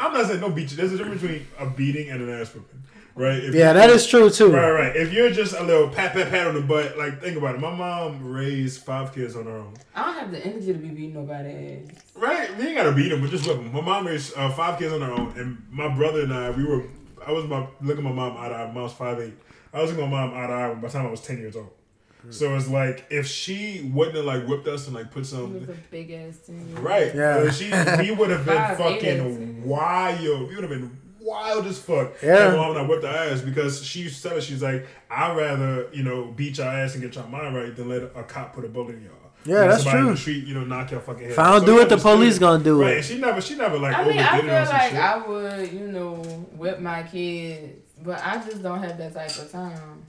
I'm 0.00 0.12
not 0.12 0.26
saying 0.26 0.40
don't 0.40 0.54
beat 0.54 0.70
you. 0.70 0.76
There's 0.76 0.92
a 0.92 0.96
difference 0.98 1.22
between 1.22 1.46
a 1.58 1.66
beating 1.66 2.10
and 2.10 2.20
an 2.22 2.30
ass 2.40 2.52
whipping, 2.54 2.82
right? 3.20 3.44
If 3.44 3.54
Yeah, 3.54 3.72
that 3.72 3.90
is 3.90 4.06
true 4.06 4.30
too. 4.30 4.52
Right, 4.52 4.70
right. 4.70 4.96
If 4.96 5.12
you're 5.12 5.30
just 5.30 5.54
a 5.54 5.62
little 5.62 5.88
pat, 5.88 6.12
pat, 6.14 6.30
pat 6.30 6.46
on 6.48 6.54
the 6.54 6.60
butt, 6.62 6.96
like 6.98 7.20
think 7.20 7.36
about 7.36 7.54
it. 7.54 7.60
My 7.60 7.74
mom 7.74 8.24
raised 8.32 8.82
five 8.82 9.14
kids 9.14 9.36
on 9.36 9.44
her 9.46 9.58
own. 9.58 9.74
I 9.94 10.04
don't 10.06 10.14
have 10.18 10.30
the 10.32 10.44
energy 10.44 10.72
to 10.72 10.78
be 10.78 10.88
beating 10.88 11.14
nobody 11.14 11.82
ass. 11.88 12.02
Right? 12.14 12.56
We 12.56 12.66
ain't 12.68 12.76
gotta 12.76 12.92
beat 12.92 13.10
them, 13.10 13.20
but 13.20 13.30
just 13.30 13.46
whip 13.46 13.56
them. 13.58 13.72
My 13.72 13.80
mom 13.80 14.06
raised 14.06 14.36
uh, 14.36 14.50
five 14.50 14.78
kids 14.78 14.92
on 14.92 15.00
her 15.02 15.12
own, 15.12 15.32
and 15.38 15.62
my 15.70 15.88
brother 15.94 16.22
and 16.22 16.32
I, 16.32 16.50
we 16.50 16.64
were. 16.64 16.84
I 17.26 17.32
was 17.32 17.44
my 17.44 17.66
looking 17.82 18.02
my 18.04 18.12
mom 18.12 18.36
eye 18.38 18.48
to 18.48 18.54
eye. 18.54 18.66
My 18.66 18.72
mom's 18.72 18.92
five 18.94 19.20
eight. 19.20 19.34
I 19.72 19.82
was 19.82 19.90
looking 19.92 20.08
my 20.10 20.26
mom 20.26 20.34
eye 20.36 20.46
to 20.46 20.52
eye 20.52 20.74
by 20.74 20.80
the 20.88 20.92
time 20.92 21.06
I 21.06 21.10
was 21.10 21.20
ten 21.20 21.38
years 21.38 21.54
old. 21.56 21.70
So 22.28 22.54
it's 22.54 22.68
like 22.68 23.06
if 23.10 23.26
she 23.26 23.90
wouldn't 23.94 24.16
have 24.16 24.26
like 24.26 24.46
whipped 24.46 24.68
us 24.68 24.86
and 24.86 24.94
like 24.94 25.10
put 25.10 25.20
He 25.20 25.24
some 25.24 25.54
was 25.54 25.68
a 25.70 25.76
big 25.90 26.10
ass 26.10 26.38
right, 26.74 27.14
Yeah. 27.14 27.50
she 27.50 27.64
we 28.02 28.10
would 28.14 28.28
have 28.30 28.44
been 28.44 28.56
Five 28.56 28.76
fucking 28.76 29.64
wild. 29.64 30.20
We 30.48 30.54
would 30.54 30.64
have 30.64 30.68
been 30.70 30.99
wild 31.20 31.66
as 31.66 31.78
fuck. 31.78 32.12
Yeah. 32.22 32.48
And 32.48 32.56
my 32.56 32.62
mom 32.62 32.76
and 32.76 32.78
I 32.86 32.88
whipped 32.88 33.04
her 33.04 33.08
ass 33.10 33.40
because 33.40 33.84
she 33.84 34.00
used 34.00 34.22
to 34.22 34.28
tell 34.28 34.38
us 34.38 34.44
she's 34.44 34.62
like, 34.62 34.86
I'd 35.10 35.36
rather 35.36 35.88
you 35.92 36.02
know 36.02 36.26
beat 36.36 36.58
your 36.58 36.66
ass 36.66 36.94
and 36.94 37.02
get 37.02 37.14
your 37.14 37.26
mind 37.26 37.54
right 37.54 37.74
than 37.74 37.88
let 37.88 38.02
a 38.02 38.22
cop 38.24 38.54
put 38.54 38.64
a 38.64 38.68
bullet 38.68 38.96
in 38.96 39.04
y'all. 39.04 39.12
Yeah, 39.44 39.68
that's 39.68 39.84
somebody 39.84 39.98
in 40.00 40.04
true. 40.04 40.14
the 40.14 40.20
street, 40.20 40.46
you 40.46 40.52
know, 40.54 40.64
knock 40.64 40.90
your 40.90 41.00
fucking 41.00 41.22
head. 41.22 41.30
If 41.32 41.38
I 41.38 41.50
don't 41.52 41.60
So 41.60 41.66
do 41.66 41.72
it, 41.80 41.88
the 41.88 41.94
understood 41.94 42.00
police 42.16 42.38
gonna 42.38 42.62
do 42.62 42.78
Right, 42.82 42.90
it. 42.92 42.96
and 42.98 43.04
she 43.06 43.18
never, 43.18 43.40
she 43.40 43.54
never 43.56 43.78
like 43.78 43.96
I 43.96 44.04
mean, 44.06 44.18
I 44.18 44.38
feel 44.40 44.50
it 44.50 44.52
on 44.54 44.66
some 44.66 44.76
like 44.76 44.90
shit. 44.90 44.98
I 45.00 45.26
would, 45.26 45.72
you 45.72 45.88
know, 45.92 46.14
whip 46.52 46.78
my 46.80 47.02
kids, 47.04 47.90
but 48.02 48.20
I 48.22 48.36
just 48.44 48.62
don't 48.62 48.82
have 48.82 48.98
that 48.98 49.14
type 49.14 49.34
of 49.38 49.50
time. 49.50 50.04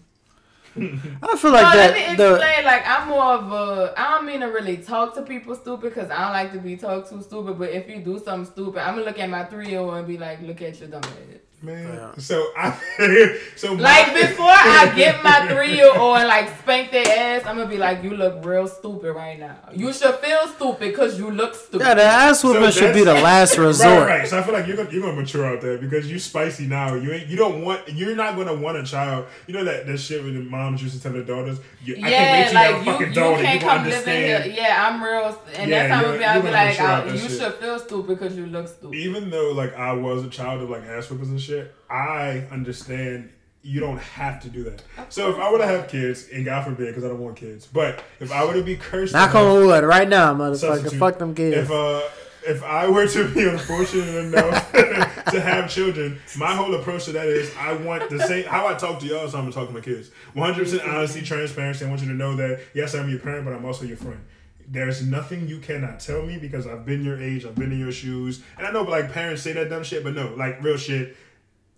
I 0.78 1.38
feel 1.38 1.52
like 1.52 1.74
no, 1.74 1.80
let 1.80 1.94
me 1.94 2.06
explain. 2.06 2.18
The, 2.18 2.64
like 2.64 2.88
I'm 2.88 3.10
more 3.10 3.34
of 3.34 3.52
a. 3.52 3.94
I 3.98 4.12
don't 4.12 4.26
mean 4.26 4.40
to 4.40 4.46
really 4.46 4.78
talk 4.78 5.14
to 5.16 5.22
people 5.22 5.54
stupid 5.56 5.94
because 5.94 6.10
I 6.10 6.22
don't 6.22 6.32
like 6.32 6.54
to 6.54 6.60
be 6.60 6.78
talked 6.78 7.10
to 7.10 7.22
stupid. 7.22 7.60
But 7.60 7.72
if 7.72 7.90
you 7.90 8.00
do 8.00 8.18
something 8.20 8.50
stupid, 8.50 8.80
I'm 8.80 8.96
gonna 8.96 9.06
look 9.06 9.20
at 9.20 9.30
my 9.30 9.44
three 9.44 9.70
year 9.70 9.80
old 9.80 9.96
and 9.96 10.08
be 10.08 10.18
like, 10.18 10.42
"Look 10.42 10.62
at 10.62 10.80
your 10.80 10.88
dumb 10.88 11.02
ass." 11.04 11.41
Man, 11.64 11.94
Yeah. 11.94 12.12
so 12.18 12.48
I, 12.58 12.76
so 13.56 13.76
my- 13.76 13.82
Like 13.84 14.14
before 14.16 14.48
I 14.50 14.92
get 14.96 15.24
my 15.24 15.48
three 15.48 15.76
year 15.76 15.96
old 15.96 16.18
and 16.18 16.28
like 16.28 16.50
spank 16.60 16.90
their 16.92 17.06
ass, 17.08 17.46
I'm 17.46 17.56
gonna 17.56 17.70
be 17.70 17.78
like, 17.78 18.02
"You 18.04 18.16
look 18.16 18.44
real 18.44 18.68
stupid 18.68 19.14
right 19.14 19.38
now. 19.40 19.58
You 19.72 19.94
should 19.94 20.16
feel 20.16 20.48
stupid 20.56 20.80
because 20.80 21.20
you 21.20 21.30
look 21.30 21.54
stupid." 21.54 21.86
yeah, 21.86 21.94
the 21.94 22.02
ass 22.04 22.44
whooping 22.44 22.72
should 22.72 22.96
be 22.96 23.04
the 23.04 23.14
last 23.14 23.58
resort. 23.60 24.08
Right, 24.08 24.20
right. 24.22 24.28
So 24.28 24.40
I 24.40 24.42
feel 24.42 24.56
like 24.56 24.66
you're 24.66 24.76
gonna 24.78 24.90
you're 24.90 25.04
gonna 25.04 25.22
mature 25.22 25.46
out 25.46 25.62
there 25.62 25.78
because 25.78 26.10
you're 26.10 26.18
spicy 26.20 26.66
now. 26.66 26.96
You 26.96 27.12
ain't 27.12 27.28
you 27.28 27.38
don't 27.38 27.64
want 27.64 27.88
you're 27.94 28.16
not 28.16 28.36
gonna 28.36 28.56
want 28.56 28.78
a 28.78 28.84
child. 28.84 29.26
You 29.46 29.54
know 29.54 29.64
that 29.64 29.86
that 29.86 29.98
shit 30.00 30.24
when 30.24 30.34
the 30.34 30.42
moms 30.42 30.82
used 30.82 30.96
to 30.96 31.02
tell 31.04 31.12
their 31.14 31.22
daughters, 31.24 31.60
you, 31.86 31.96
I 31.98 32.00
can't 32.00 32.12
wait 32.12 32.12
Yeah, 32.12 32.48
you 32.50 32.54
like 32.56 32.66
have 32.66 32.76
a 32.76 32.80
you, 32.86 32.92
fucking 32.92 33.08
you 33.10 33.14
daughter. 33.14 33.44
can't 33.44 33.54
You 33.62 33.68
gonna 33.68 33.72
come 33.82 33.84
live 33.86 33.94
in 33.94 34.14
understand. 34.14 34.44
here. 34.46 34.54
Yeah, 34.64 34.88
I'm 34.90 35.04
real, 35.04 35.40
and 35.58 35.70
Yeah, 35.70 35.88
that's 35.88 35.94
how 35.94 35.98
I'm 36.00 36.06
gonna 36.06 36.18
be. 36.18 36.26
I'll 36.26 36.42
be 36.42 36.50
like, 36.50 36.70
mature 36.80 36.88
I, 36.88 37.06
you 37.14 37.18
shit. 37.20 37.32
should 37.40 37.54
feel 37.56 37.78
stupid 37.80 38.08
because 38.20 38.36
you 38.36 38.48
look 38.48 38.68
stupid. 38.68 38.96
Even 38.98 39.30
though 39.30 39.52
like 39.52 39.76
I 39.76 39.92
was 39.94 40.24
a 40.26 40.30
child 40.30 40.64
of 40.64 40.70
like 40.72 40.84
ass 40.86 41.08
whippers 41.12 41.30
and 41.30 41.40
shit, 41.40 41.51
I 41.90 42.44
understand 42.52 43.30
you 43.64 43.80
don't 43.80 44.00
have 44.00 44.42
to 44.42 44.50
do 44.50 44.64
that. 44.64 44.82
So 45.10 45.30
if 45.30 45.38
I 45.38 45.52
were 45.52 45.60
to 45.60 45.68
have 45.68 45.88
kids, 45.88 46.30
and 46.34 46.44
God 46.46 46.64
forbid, 46.66 46.88
because 46.88 47.04
I 47.04 47.10
don't 47.10 47.20
want 47.20 47.38
kids, 47.38 47.68
but 47.68 48.04
if 48.20 48.32
I 48.32 48.44
were 48.46 48.54
to 48.54 48.64
be 48.64 48.76
cursed, 48.76 49.14
to 49.14 49.20
Knock 49.20 49.32
have- 49.32 49.46
on 49.46 49.66
wood 49.68 49.84
right 49.84 50.08
now, 50.10 50.34
motherfucker. 50.34 50.98
Fuck 50.98 51.20
them 51.20 51.36
kids. 51.36 51.58
If 51.58 51.72
uh 51.72 52.02
if 52.48 52.64
I 52.64 52.90
were 52.90 53.06
to 53.08 53.34
be 53.36 53.48
unfortunate 53.48 54.16
enough 54.16 54.72
to 55.32 55.40
have 55.40 55.70
children, 55.70 56.18
my 56.38 56.56
whole 56.56 56.74
approach 56.74 57.06
to 57.06 57.12
that 57.12 57.28
is 57.28 57.54
I 57.56 57.74
want 57.74 58.10
the 58.10 58.20
same 58.20 58.46
how 58.46 58.66
I 58.68 58.74
talk 58.74 59.00
to 59.02 59.06
y'all 59.06 59.26
is 59.26 59.34
how 59.34 59.38
I'm 59.40 59.44
gonna 59.46 59.54
talk 59.54 59.68
to 59.68 59.74
my 59.74 59.82
kids. 59.82 60.10
100 60.34 60.64
percent 60.64 60.82
honesty, 60.90 61.22
transparency. 61.22 61.86
I 61.86 61.90
want 61.90 62.02
you 62.02 62.08
to 62.08 62.16
know 62.16 62.36
that 62.38 62.62
yes, 62.74 62.96
I'm 62.96 63.10
your 63.10 63.20
parent, 63.20 63.46
but 63.46 63.54
I'm 63.54 63.64
also 63.64 63.86
your 63.86 63.98
friend. 63.98 64.20
There's 64.68 65.06
nothing 65.06 65.48
you 65.48 65.60
cannot 65.60 66.00
tell 66.00 66.24
me 66.24 66.38
because 66.40 66.66
I've 66.66 66.86
been 66.86 67.04
your 67.04 67.22
age, 67.22 67.46
I've 67.46 67.56
been 67.56 67.72
in 67.74 67.80
your 67.80 67.92
shoes, 67.92 68.42
and 68.58 68.66
I 68.66 68.72
know 68.72 68.82
like 68.84 69.12
parents 69.12 69.44
say 69.44 69.52
that 69.54 69.70
dumb 69.70 69.84
shit, 69.84 70.04
but 70.04 70.16
no, 70.16 70.34
like 70.36 70.64
real 70.64 70.78
shit. 70.78 71.16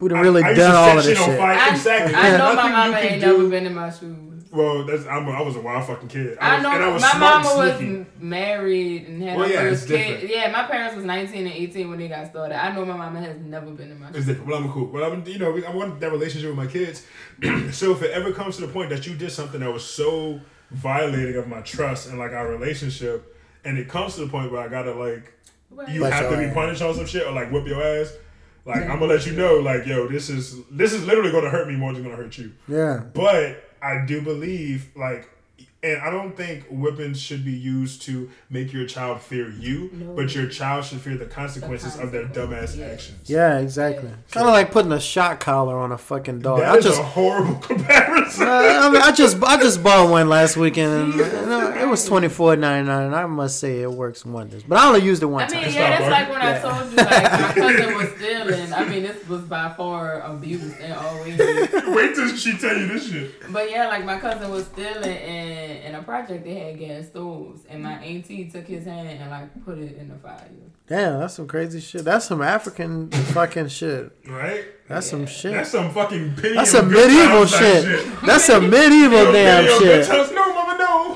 We'd 0.04 0.12
have 0.12 0.20
I- 0.20 0.24
really 0.24 0.44
I 0.44 0.50
used 0.50 0.60
done 0.60 0.76
all 0.76 0.98
of 0.98 1.04
this 1.04 1.18
shit. 1.18 1.38
fire. 1.38 1.58
I, 1.60 1.70
exactly. 1.72 2.14
I 2.16 2.22
There's 2.30 2.38
know 2.40 2.46
my 2.50 2.56
nothing 2.56 2.72
you 2.72 2.78
mama 2.78 2.94
can 3.02 3.12
ain't 3.14 3.22
do- 3.22 3.38
never 3.38 3.50
been 3.50 3.66
in 3.66 3.74
my 3.76 3.90
shoes. 3.90 4.30
Well, 4.52 4.86
that's 4.86 5.08
I'm 5.08 5.28
a, 5.28 5.32
I 5.32 5.42
was 5.42 5.56
a 5.56 5.62
wild 5.62 5.88
fucking 5.88 6.10
kid. 6.10 6.38
I 6.40 6.56
was, 6.56 6.64
know 6.64 6.72
and 6.74 6.84
I 6.84 6.88
was 6.90 7.02
my 7.02 7.18
mama 7.18 7.50
and 7.80 7.98
was 8.00 8.08
married 8.20 9.08
and 9.08 9.24
had 9.24 9.36
Well, 9.38 9.48
her 9.48 9.54
yeah, 9.54 9.60
first 9.62 9.82
it's 9.84 9.92
different. 9.92 10.22
kid. 10.22 10.30
Yeah, 10.30 10.52
my 10.52 10.64
parents 10.64 10.96
was 10.96 11.06
19 11.06 11.48
and 11.48 11.56
18 11.56 11.90
when 11.90 11.98
they 11.98 12.08
got 12.08 12.28
started. 12.30 12.64
I 12.64 12.76
know 12.76 12.86
my 12.86 12.96
mama 12.96 13.20
has 13.22 13.36
never 13.40 13.72
been 13.72 13.90
in 13.90 14.00
my 14.00 14.10
It's 14.10 14.18
shoes. 14.18 14.26
different, 14.28 14.50
but 14.50 14.56
I'm 14.58 14.72
cool. 14.72 14.86
But 14.88 15.04
I'm, 15.12 15.26
you 15.26 15.40
know, 15.40 15.58
I 15.58 15.72
want 15.76 16.00
that 16.02 16.12
relationship 16.12 16.50
with 16.50 16.58
my 16.58 16.68
kids. 16.68 17.04
so 17.76 17.94
if 17.94 18.04
it 18.04 18.12
ever 18.12 18.32
comes 18.32 18.58
to 18.58 18.68
the 18.68 18.72
point 18.72 18.92
that 18.92 19.08
you 19.08 19.16
did 19.16 19.32
something 19.32 19.60
that 19.60 19.74
was 19.74 19.84
so 19.84 20.40
violating 20.70 21.36
of 21.36 21.48
my 21.48 21.62
trust 21.62 22.10
and 22.10 22.20
like 22.20 22.32
our 22.34 22.48
relationship, 22.48 23.36
and 23.66 23.80
it 23.80 23.90
comes 23.90 24.14
to 24.16 24.22
the 24.22 24.28
point 24.28 24.52
where 24.52 24.62
I 24.62 24.68
gotta 24.68 24.94
like, 24.94 25.34
you 25.92 26.02
Bust 26.02 26.14
have 26.14 26.30
to 26.32 26.38
be 26.38 26.54
punished 26.54 26.84
on 26.84 26.94
some 26.94 27.08
shit 27.08 27.26
or 27.26 27.32
like 27.32 27.52
whip 27.52 27.66
your 27.66 27.82
ass. 27.82 28.14
Like 28.66 28.84
I'm 28.84 29.00
gonna 29.00 29.08
let 29.08 29.26
you 29.26 29.34
know, 29.34 29.56
like, 29.56 29.86
yo, 29.86 30.08
this 30.08 30.30
is 30.30 30.64
this 30.72 30.94
is 30.94 31.06
literally 31.06 31.32
gonna 31.32 31.50
hurt 31.50 31.68
me 31.68 31.76
more 31.76 31.92
than 31.94 32.04
gonna 32.04 32.16
hurt 32.16 32.38
you. 32.38 32.54
Yeah. 32.68 33.04
But 33.14 33.70
I 33.82 34.06
do 34.06 34.22
believe, 34.22 34.90
like, 34.96 35.30
and 35.84 36.02
I 36.02 36.10
don't 36.10 36.38
think 36.38 36.66
whippings 36.70 37.18
should 37.18 37.44
be 37.44 37.52
used 37.52 38.04
to 38.04 38.30
make 38.50 38.72
your 38.72 38.86
child 38.86 39.20
fear 39.22 39.50
you, 39.50 39.90
No. 39.92 40.14
but 40.16 40.34
your 40.34 40.48
child 40.48 40.86
should 40.86 41.02
fear 41.02 41.18
the 41.18 41.26
consequences 41.26 42.00
of 42.00 42.14
their 42.14 42.24
dumbass 42.24 42.78
consequences, 42.78 42.78
yes. 42.78 42.94
actions. 42.94 43.30
Yeah, 43.30 43.60
exactly. 43.60 44.10
Kind 44.32 44.48
of 44.48 44.54
like 44.54 44.72
putting 44.72 44.94
a 44.94 45.00
shot 45.02 45.42
collar 45.42 45.78
on 45.78 45.92
a 45.92 45.98
fucking 45.98 46.40
dog. 46.40 46.60
That 46.60 46.70
I 46.74 46.78
is 46.78 46.86
just, 46.86 47.02
a 47.02 47.04
horrible 47.04 47.56
comparison. 47.62 48.48
uh, 48.48 48.52
I, 48.52 48.90
mean, 48.92 49.02
I 49.02 49.12
just, 49.12 49.44
I 49.44 49.58
just 49.58 49.84
bought 49.84 50.10
one 50.10 50.30
last 50.30 50.56
weekend, 50.56 50.94
and 50.94 51.14
you 51.16 51.20
know, 51.20 51.74
it 51.78 51.83
was 51.94 52.06
twenty 52.06 52.28
four 52.30 52.56
ninety 52.56 52.88
nine, 52.88 53.06
and 53.08 53.16
I 53.16 53.26
must 53.26 53.60
say 53.60 53.82
it 53.82 53.92
works 53.92 54.26
wonders. 54.26 54.64
But 54.64 54.78
I 54.80 54.88
only 54.88 55.02
used 55.02 55.22
it 55.22 55.28
one 55.28 55.44
I 55.44 55.48
mean, 55.52 55.64
time. 55.64 55.74
yeah, 55.74 55.98
Stop 55.98 56.00
that's 56.00 56.12
like 56.12 56.30
when 56.30 56.42
Yeah. 56.42 56.56
I 56.56 56.80
told 56.80 56.92
you, 56.92 56.98
like, 56.98 57.32
my 57.32 57.54
cousin 57.78 57.96
was 57.96 58.10
stealing. 58.18 58.74
I 58.74 58.86
mean, 58.90 59.04
this 59.04 59.28
was 59.28 59.42
by 59.44 59.74
far 59.78 60.22
abuse 60.22 60.78
in 60.80 60.92
always. 60.92 61.38
Wait 61.88 62.16
till 62.16 62.36
she 62.36 62.58
tell 62.58 62.78
you 62.78 62.88
this 62.88 63.10
shit. 63.12 63.52
But 63.54 63.70
yeah, 63.70 63.88
like 63.88 64.06
my 64.06 64.18
cousin 64.20 64.50
was 64.52 64.66
stealing, 64.66 65.18
and 65.18 65.84
in 65.86 65.96
a 65.96 66.04
project 66.04 66.44
they 66.44 66.56
had 66.56 66.80
gas 66.80 67.08
stoves, 67.08 67.62
and 67.70 67.84
my 67.84 67.94
auntie 67.94 68.50
took 68.50 68.66
his 68.66 68.86
hand 68.86 69.08
and 69.10 69.30
like 69.30 69.64
put 69.66 69.78
it 69.78 69.98
in 69.98 70.10
the 70.10 70.16
fire. 70.16 70.48
Damn, 70.86 71.20
that's 71.22 71.36
some 71.36 71.48
crazy 71.48 71.80
shit. 71.80 72.04
That's 72.04 72.26
some 72.26 72.42
African 72.42 73.10
fucking 73.10 73.70
shit. 73.70 74.12
Right? 74.28 74.66
That's 74.90 75.10
some 75.10 75.26
shit. 75.26 75.54
That's 75.54 75.72
some 75.72 75.92
fucking 75.92 76.36
pity. 76.36 76.56
That's 76.56 76.72
some 76.72 76.92
medieval 76.92 77.46
times 77.46 77.52
type 77.54 77.84
shit. 77.86 78.22
That's 78.26 78.44
some 78.44 78.70
medieval 78.70 79.32
damn 79.32 79.80
shit. 79.80 80.06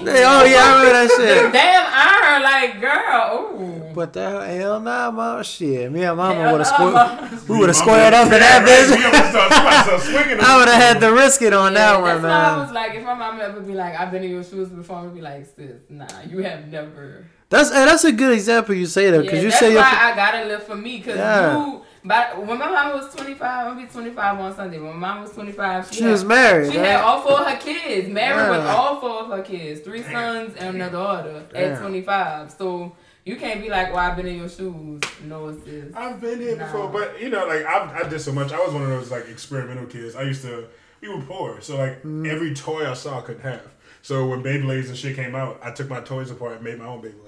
Times. 0.08 0.20
No, 0.20 0.26
mama, 0.26 0.44
no. 0.44 0.46
Hey, 0.46 0.52
oh 0.52 0.54
yeah, 0.54 0.64
I 0.64 0.70
remember 0.78 0.94
that 0.94 1.10
shit. 1.18 1.54
Damn 1.54 1.86
iron, 1.94 2.44
like 2.44 2.82
girl, 2.82 3.62
ooh. 3.62 3.94
But 3.94 4.14
the 4.14 4.30
hell, 4.30 4.42
hell 4.42 4.80
nah, 4.80 5.10
mom, 5.12 5.44
shit. 5.44 5.92
Me 5.92 6.04
and 6.04 6.18
mama 6.18 6.52
would 6.52 6.62
have 6.62 6.80
nah, 6.80 7.18
squared. 7.28 7.50
We 7.50 7.58
would 7.58 7.70
have 7.70 7.76
squared 7.76 8.14
up 8.14 8.26
in 8.26 8.40
that 8.40 8.66
bitch. 8.68 8.94
almost 8.94 9.30
start- 9.32 9.52
somebody 9.54 9.84
start 9.84 10.02
swinging 10.02 10.40
I 10.46 10.58
would 10.58 10.68
have 10.68 10.82
had 10.82 11.00
to 11.02 11.12
risk 11.14 11.42
it 11.42 11.54
on 11.54 11.74
Yeah, 11.74 11.80
that 11.94 12.02
one, 12.02 12.22
that's 12.22 12.24
why 12.24 12.30
I 12.30 12.58
was 12.62 12.72
like, 12.72 12.96
if 12.96 13.04
my 13.04 13.14
mom 13.16 13.40
ever 13.42 13.62
be 13.62 13.74
like, 13.74 14.00
I've 14.00 14.12
been 14.12 14.24
in 14.24 14.32
your 14.32 14.44
shoes 14.44 14.70
before, 14.70 14.98
I'd 14.98 15.14
be 15.16 15.22
like, 15.22 15.46
sis, 15.56 15.82
nah, 15.90 16.06
you 16.30 16.40
have 16.40 16.68
never. 16.68 17.26
That's 17.50 17.70
hey, 17.72 17.86
that's 17.86 18.04
a 18.04 18.12
good 18.12 18.34
example 18.34 18.76
you 18.76 18.86
say 18.86 19.10
that 19.10 19.18
Yeah, 19.18 19.22
because 19.24 19.44
you 19.44 19.50
that's 19.50 19.60
say 19.60 19.72
your 19.72 19.82
I 19.82 20.14
gotta 20.16 20.46
live 20.46 20.64
for 20.64 20.76
me, 20.76 21.00
cause 21.00 21.16
Yeah. 21.16 21.66
you. 21.66 21.82
But 22.08 22.38
when 22.46 22.58
my 22.58 22.72
mom 22.72 22.94
was 23.00 23.14
25, 23.14 23.42
I'm 23.42 23.74
gonna 23.76 23.86
be 23.86 23.92
25 23.92 24.40
on 24.40 24.56
Sunday. 24.56 24.80
When 24.80 24.94
my 24.98 25.14
mom 25.14 25.22
was 25.24 25.32
25, 25.34 25.90
she, 25.90 25.96
she 25.96 26.04
had, 26.04 26.12
was 26.12 26.24
married. 26.24 26.72
She 26.72 26.78
right? 26.78 26.88
had 26.88 27.02
all 27.02 27.22
four 27.22 27.42
of 27.42 27.48
her 27.48 27.58
kids, 27.58 28.08
married 28.08 28.50
with 28.50 28.66
all 28.66 29.00
four 29.02 29.24
of 29.24 29.28
her 29.32 29.42
kids, 29.44 29.82
three 29.82 30.04
sons 30.04 30.56
and 30.56 30.82
a 30.82 30.90
daughter 30.90 31.44
Damn. 31.52 31.74
at 31.74 31.82
25. 31.82 32.52
So 32.52 32.96
you 33.26 33.36
can't 33.36 33.62
be 33.62 33.70
like, 33.70 33.90
well, 33.90 33.98
I've 34.00 34.16
been 34.16 34.28
in 34.28 34.38
your 34.38 34.48
shoes. 34.50 35.02
No, 35.26 35.50
it's 35.50 35.64
this. 35.66 35.94
I've 35.96 36.22
been 36.22 36.40
here 36.40 36.56
No. 36.56 36.66
before, 36.66 36.88
but 36.90 37.20
you 37.22 37.30
know, 37.30 37.46
like 37.46 37.66
I, 37.66 38.04
I 38.06 38.08
did 38.08 38.22
so 38.22 38.32
much. 38.32 38.54
I 38.54 38.60
was 38.60 38.74
one 38.74 38.84
of 38.84 38.90
those 38.90 39.12
like 39.12 39.28
experimental 39.28 39.86
kids. 39.86 40.16
I 40.16 40.22
used 40.24 40.44
to. 40.44 40.66
We 41.02 41.10
were 41.10 41.22
poor, 41.22 41.62
so 41.62 41.78
like 41.78 42.02
Mm. 42.04 42.28
every 42.28 42.56
toy 42.56 42.90
I 42.90 42.94
saw 42.94 43.20
I 43.20 43.22
couldn't 43.22 43.44
have. 43.44 43.62
So 44.02 44.26
when 44.28 44.42
Beyblades 44.42 44.88
and 44.88 44.98
shit 44.98 45.16
came 45.16 45.36
out, 45.36 45.60
I 45.62 45.72
took 45.72 45.90
my 45.90 46.00
toys 46.00 46.32
apart 46.32 46.54
and 46.56 46.64
made 46.64 46.80
my 46.80 46.86
own 46.86 47.02
Beyblade. 47.02 47.27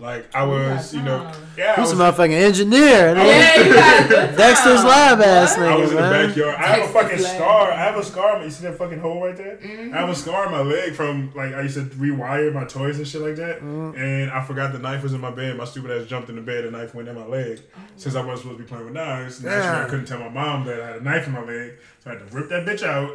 Like 0.00 0.34
I 0.34 0.44
was, 0.44 0.94
you 0.94 1.02
know, 1.02 1.30
yeah, 1.58 1.74
I 1.76 1.80
He's 1.82 1.92
a 1.92 1.94
motherfucking 1.94 2.32
engineer. 2.32 3.14
Yeah, 3.14 3.60
you 3.60 3.74
got 3.74 4.04
a 4.04 4.08
good 4.08 4.36
Dexter's 4.38 4.82
lab 4.82 5.20
ass 5.20 5.58
What? 5.58 5.66
I 5.66 5.72
nigga, 5.72 5.80
was 5.80 5.90
in 5.90 5.96
the 5.96 6.02
man. 6.02 6.28
backyard. 6.28 6.54
I 6.54 6.66
have 6.68 6.88
a 6.88 6.92
fucking 6.92 7.18
scar. 7.18 7.70
I 7.70 7.76
have 7.76 7.96
a 7.96 8.02
scar. 8.02 8.42
You 8.42 8.50
see 8.50 8.62
that 8.66 8.78
fucking 8.78 8.98
hole 8.98 9.22
right 9.26 9.36
there? 9.36 9.58
Mm-hmm. 9.58 9.94
I 9.94 9.98
have 9.98 10.08
a 10.08 10.14
scar 10.14 10.46
on 10.46 10.52
my 10.52 10.62
leg 10.62 10.94
from 10.94 11.30
like 11.34 11.52
I 11.52 11.60
used 11.60 11.74
to 11.74 11.82
rewire 11.82 12.50
my 12.52 12.64
toys 12.64 12.96
and 12.96 13.06
shit 13.06 13.20
like 13.20 13.36
that. 13.36 13.60
Mm. 13.60 13.94
And 13.98 14.30
I 14.30 14.42
forgot 14.42 14.72
the 14.72 14.78
knife 14.78 15.02
was 15.02 15.12
in 15.12 15.20
my 15.20 15.30
bed. 15.32 15.58
My 15.58 15.64
stupid 15.66 15.90
ass 15.90 16.06
jumped 16.08 16.30
in 16.30 16.36
the 16.36 16.42
bed. 16.42 16.64
The 16.64 16.70
knife 16.70 16.94
went 16.94 17.06
in 17.06 17.14
my 17.14 17.26
leg. 17.26 17.60
Since 17.96 18.14
I 18.14 18.24
wasn't 18.24 18.38
supposed 18.40 18.58
to 18.58 18.64
be 18.64 18.68
playing 18.68 18.86
with 18.86 18.94
knives, 18.94 19.42
naturally 19.44 19.84
I 19.84 19.88
couldn't 19.88 20.06
tell 20.06 20.18
my 20.18 20.30
mom 20.30 20.64
that 20.64 20.80
I 20.80 20.86
had 20.86 20.96
a 20.96 21.02
knife 21.04 21.26
in 21.26 21.34
my 21.34 21.44
leg. 21.44 21.74
So 22.02 22.10
I 22.10 22.14
had 22.14 22.26
to 22.26 22.34
rip 22.34 22.48
that 22.48 22.64
bitch 22.64 22.82
out, 22.82 23.10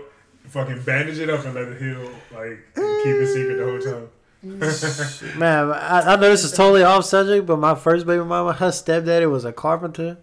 fucking 0.49 0.83
bandage 0.83 1.17
it 1.17 1.31
up, 1.31 1.43
and 1.45 1.55
let 1.55 1.67
it 1.67 1.81
heal. 1.81 2.11
Like 2.31 2.59
and 2.75 3.03
keep 3.03 3.15
it 3.15 3.33
secret 3.33 3.57
the 3.57 3.65
whole 3.65 3.79
time. 3.79 4.09
Man, 5.37 5.71
I, 5.71 6.01
I 6.13 6.15
know 6.15 6.29
this 6.29 6.43
is 6.43 6.51
totally 6.51 6.83
off 6.83 7.05
subject, 7.05 7.45
but 7.47 7.57
my 7.57 7.75
first 7.75 8.05
baby 8.05 8.23
mama, 8.23 8.53
her 8.53 8.71
stepdaddy 8.71 9.25
was 9.25 9.43
a 9.45 9.51
carpenter, 9.51 10.17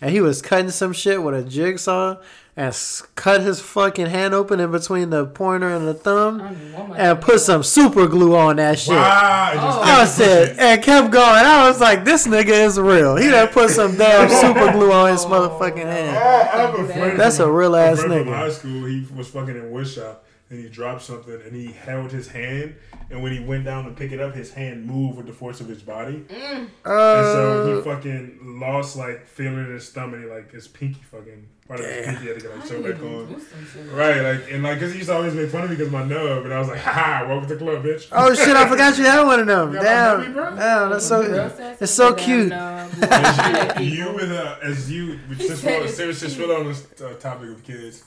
and 0.00 0.10
he 0.10 0.20
was 0.20 0.42
cutting 0.42 0.70
some 0.70 0.92
shit 0.92 1.22
with 1.22 1.34
a 1.34 1.42
jigsaw 1.44 2.16
and 2.56 2.76
cut 3.14 3.40
his 3.42 3.60
fucking 3.60 4.06
hand 4.06 4.34
open 4.34 4.58
in 4.58 4.72
between 4.72 5.10
the 5.10 5.24
pointer 5.26 5.68
and 5.68 5.86
the 5.86 5.94
thumb, 5.94 6.40
I 6.40 6.50
mean, 6.50 6.72
what 6.72 6.84
am 6.86 6.92
I 6.92 6.96
and 6.98 7.20
put 7.20 7.38
some 7.40 7.62
super 7.62 8.08
glue 8.08 8.34
on 8.34 8.56
that 8.56 8.80
shit. 8.80 8.94
Wow! 8.96 9.50
It 9.52 9.58
Oh. 9.60 9.80
I 9.82 10.04
said, 10.06 10.56
and 10.58 10.82
kept 10.82 11.12
going. 11.12 11.24
I 11.24 11.68
was 11.68 11.80
like, 11.80 12.04
this 12.04 12.26
nigga 12.26 12.48
is 12.66 12.76
real. 12.80 13.14
He 13.14 13.28
done 13.30 13.46
put 13.48 13.70
some 13.70 13.96
damn 13.96 14.28
super 14.56 14.72
glue 14.72 14.90
on 14.92 15.10
his 15.12 15.24
motherfucking 15.24 15.84
Oh, 15.84 15.90
hand. 15.90 16.16
I 16.18 16.56
have 16.62 16.74
a 16.74 16.84
friend. 16.92 17.20
That's 17.20 17.38
a 17.38 17.48
real 17.48 17.76
ass 17.76 18.00
friend 18.02 18.12
From 18.24 18.32
nigga. 18.32 18.36
high 18.36 18.50
school, 18.50 18.84
he 18.86 19.06
was 19.16 19.28
fucking 19.28 19.54
in 19.54 19.70
woodshop 19.70 20.16
and 20.50 20.58
he 20.58 20.68
dropped 20.68 21.02
something 21.02 21.40
and 21.44 21.54
he 21.54 21.72
held 21.72 22.10
his 22.12 22.28
hand. 22.28 22.74
And 23.10 23.22
when 23.22 23.32
he 23.32 23.40
went 23.40 23.64
down 23.64 23.84
to 23.84 23.90
pick 23.90 24.12
it 24.12 24.20
up, 24.20 24.34
his 24.34 24.52
hand 24.52 24.84
moved 24.86 25.16
with 25.16 25.26
the 25.26 25.32
force 25.32 25.60
of 25.60 25.68
his 25.68 25.82
body. 25.82 26.24
And 26.28 26.68
so 26.84 27.66
he 27.66 27.80
Uh, 27.80 27.82
fucking 27.94 28.38
lost 28.60 28.96
like 28.96 29.26
feeling 29.26 29.64
in 29.64 29.72
his 29.72 29.88
stomach, 29.88 30.28
like 30.30 30.52
his 30.52 30.68
pinky 30.68 31.00
fucking 31.10 31.46
part 31.66 31.80
of 31.80 31.86
his 31.86 32.06
pinky 32.06 32.26
had 32.26 32.34
to 32.36 32.40
get 32.42 32.50
like 32.50 32.60
How 32.60 32.66
sew 32.66 32.76
you 32.76 32.92
back 32.92 33.02
on. 33.02 33.26
do 33.26 33.40
some 33.40 33.66
shit? 33.84 33.92
Right, 33.92 34.20
like 34.20 34.52
and 34.52 34.62
like, 34.62 34.78
cause 34.78 34.90
he 34.92 34.98
used 34.98 35.08
to 35.08 35.16
always 35.16 35.32
make 35.34 35.48
fun 35.50 35.64
of 35.64 35.70
me 35.70 35.76
because 35.76 35.90
my 35.92 36.04
nub, 36.04 36.44
and 36.44 36.52
I 36.52 36.58
was 36.58 36.68
like, 36.68 36.80
"Ha 36.80 36.92
ha, 36.92 37.26
welcome 37.28 37.48
to 37.48 37.54
the 37.56 37.64
club, 37.64 37.82
bitch." 37.82 38.08
oh 38.12 38.34
shit, 38.34 38.56
I 38.56 38.68
forgot 38.68 38.98
you 38.98 39.04
had 39.04 39.22
one 39.24 39.40
of 39.40 39.46
them. 39.46 39.72
You 39.72 39.80
got 39.80 39.84
my 39.84 39.88
Damn, 39.88 40.20
baby, 40.20 40.32
bro? 40.34 40.56
damn, 40.56 40.90
that's 40.90 41.06
so, 41.06 41.22
sassy 41.24 41.84
it's 41.84 41.92
so 41.92 42.14
cute. 42.14 42.52
As 43.00 43.80
you, 43.80 43.86
you 44.06 44.12
with 44.14 44.30
uh, 44.32 44.56
as 44.62 44.90
you, 44.90 45.18
since 45.38 45.60
said 45.60 45.80
we're 45.80 45.86
it's 45.86 45.96
since 45.96 46.18
since 46.18 46.36
we're 46.38 46.58
on 46.58 46.66
this 46.66 46.86
uh, 47.00 47.14
topic 47.14 47.50
of 47.50 47.62
kids, 47.64 48.02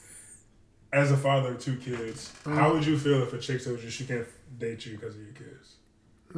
as 0.93 1.11
a 1.11 1.17
father 1.17 1.53
of 1.53 1.59
two 1.59 1.75
kids, 1.77 2.31
Mm. 2.45 2.55
how 2.55 2.73
would 2.73 2.85
you 2.85 2.97
feel 2.97 3.21
if 3.23 3.33
a 3.33 3.37
chick 3.37 3.63
told 3.63 3.81
you 3.81 3.89
she 3.89 4.05
can't 4.05 4.27
date 4.59 4.85
you 4.85 4.97
because 4.97 5.15
of 5.15 5.21
your 5.21 5.31
kids? 5.33 5.75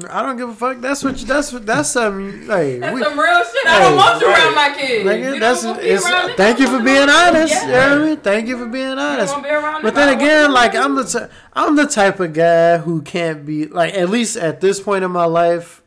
I 0.09 0.23
don't 0.23 0.37
give 0.37 0.49
a 0.49 0.55
fuck. 0.55 0.81
That's 0.81 1.03
what. 1.03 1.19
You, 1.19 1.27
that's 1.27 1.53
what. 1.53 1.67
That's 1.67 1.89
something. 1.91 2.47
Like, 2.47 2.79
That's 2.79 2.95
we, 2.95 3.03
some 3.03 3.19
real 3.19 3.43
shit. 3.43 3.67
I 3.67 3.79
don't 3.79 3.95
want 3.95 4.21
you 4.21 4.27
right. 4.27 4.43
around 4.43 4.55
my 4.55 4.73
kids. 4.75 5.05
nigga, 5.07 5.33
you 5.35 5.39
that's. 5.39 5.61
don't 5.61 5.79
It's, 5.79 6.03
around 6.09 6.35
thank 6.35 6.59
you 6.59 6.65
for 6.67 6.81
being 6.83 7.07
honest. 7.09 7.53
Yeah. 7.53 7.65
You 7.65 7.71
know 7.71 7.89
what 7.99 8.01
I 8.01 8.05
mean? 8.09 8.17
Thank 8.17 8.47
you 8.47 8.57
for 8.57 8.65
being 8.65 8.89
You 8.89 8.97
honest. 8.97 9.33
don't 9.35 9.43
be 9.43 9.49
But 9.83 9.93
then 9.93 10.17
again, 10.17 10.51
like 10.51 10.73
I'm 10.73 10.95
the 10.95 11.03
t- 11.03 11.33
I'm 11.53 11.75
the 11.75 11.85
type 11.85 12.19
of 12.19 12.33
guy 12.33 12.79
who 12.79 13.03
can't 13.03 13.45
be 13.45 13.67
like 13.67 13.93
at 13.93 14.09
least 14.09 14.35
at 14.35 14.61
this 14.61 14.79
point 14.79 15.03
in 15.03 15.11
my 15.11 15.25
life, 15.25 15.83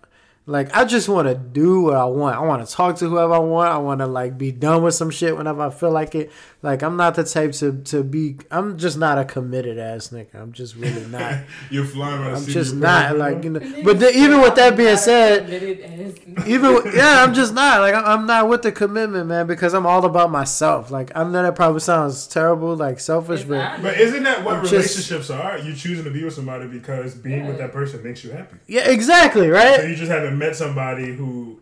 like 0.47 0.73
I 0.77 0.85
just 0.85 1.09
want 1.09 1.27
to 1.27 1.35
do 1.35 1.81
what 1.81 1.97
I 1.97 2.05
want. 2.05 2.37
I 2.37 2.43
want 2.43 2.65
to 2.65 2.73
talk 2.73 2.95
to 2.99 3.09
whoever 3.09 3.35
I 3.35 3.39
want. 3.41 3.73
I 3.73 3.79
want 3.79 3.99
to 4.03 4.07
like 4.07 4.39
be 4.39 4.53
done 4.53 4.85
with 4.85 4.95
some 4.95 5.11
shit 5.11 5.37
whenever 5.37 5.63
I 5.63 5.71
feel 5.71 5.91
like 5.91 6.15
it. 6.15 6.31
Like 6.63 6.83
I'm 6.83 6.97
not 6.97 7.15
the 7.15 7.23
type 7.23 7.53
to 7.53 7.81
to 7.85 8.03
be. 8.03 8.39
I'm 8.51 8.79
just 8.79 8.97
not 8.99 9.19
a 9.19 9.25
committed 9.25 9.79
ass 9.79 10.09
nigga. 10.09 10.35
I'm 10.35 10.53
just 10.53 10.75
really 10.75 11.05
not. 11.11 11.41
You're 11.71 11.85
flying 11.85 12.23
by 12.25 12.31
the 12.31 12.37
I'm 12.39 12.45
just 12.47 12.75
not 12.75 13.09
pants, 13.09 13.19
like 13.19 13.45
you 13.45 13.51
know. 13.51 13.61
But 13.85 14.01
the, 14.01 14.11
even 14.17 14.41
with 14.41 14.55
that 14.57 14.77
being 14.77 14.97
said, 14.97 15.47
said, 15.49 16.47
even 16.49 16.81
yeah, 16.95 17.23
I'm 17.23 17.35
just 17.35 17.53
not 17.55 17.81
like 17.83 17.95
I'm- 17.95 18.05
I'm 18.07 18.27
not 18.27 18.49
with 18.49 18.63
the 18.63 18.73
commitment, 18.73 19.29
man, 19.29 19.47
because 19.47 19.75
I'm 19.75 19.87
all 19.87 20.05
about 20.07 20.31
myself. 20.31 20.91
Like 20.91 21.13
I 21.15 21.23
know 21.25 21.43
that 21.43 21.55
probably 21.55 21.81
sounds 21.81 22.27
terrible, 22.27 22.75
like 22.75 23.01
selfish, 23.01 23.41
It's 23.41 23.49
but 23.49 23.59
not. 23.59 23.83
But 23.83 24.01
isn't 24.01 24.23
that 24.25 24.43
what 24.45 24.55
I'm 24.57 24.61
just- 24.63 24.73
relationships 24.73 25.31
are? 25.31 25.59
You 25.59 25.75
choosing 25.75 26.05
to 26.05 26.11
be 26.11 26.25
with 26.25 26.35
somebody 26.35 26.67
because 26.67 27.15
being 27.15 27.47
with 27.47 27.59
that 27.59 27.73
person 27.73 28.03
makes 28.03 28.25
you 28.25 28.31
happy. 28.33 28.57
yeah, 28.67 28.89
exactly, 28.89 29.49
So 29.49 29.53
right? 29.53 29.89
you 29.89 29.95
just 29.95 30.11
haven't 30.11 30.37
met 30.39 30.57
somebody 30.57 31.15
who. 31.15 31.61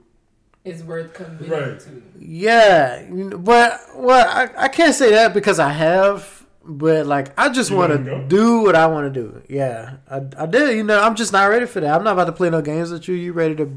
It's 0.64 0.82
worth 0.82 1.12
committing 1.12 1.50
Right. 1.50 1.78
to. 1.80 2.02
Yeah, 2.18 3.02
but 3.36 3.80
well, 3.96 4.26
I, 4.28 4.64
I 4.64 4.68
can't 4.68 4.94
say 4.94 5.10
that 5.10 5.34
because 5.34 5.58
I 5.58 5.68
have, 5.70 6.46
but 6.64 7.04
like 7.06 7.38
I 7.38 7.50
just 7.50 7.70
want 7.70 7.90
let 7.90 8.00
'em 8.00 8.04
go? 8.06 8.20
to 8.22 8.28
do 8.28 8.60
what 8.62 8.74
I 8.74 8.86
want 8.86 9.12
to 9.12 9.20
do. 9.22 9.42
Yeah, 9.48 9.96
I, 10.10 10.22
I 10.38 10.46
did. 10.46 10.76
You 10.76 10.82
know, 10.84 11.00
I'm 11.02 11.16
just 11.16 11.32
not 11.32 11.46
ready 11.50 11.66
for 11.66 11.80
that. 11.80 11.94
I'm 11.94 12.02
not 12.04 12.12
about 12.14 12.24
to 12.26 12.32
play 12.32 12.48
no 12.48 12.62
games 12.62 12.90
with 12.90 13.06
you. 13.08 13.14
You 13.14 13.32
ready 13.34 13.54
to 13.56 13.70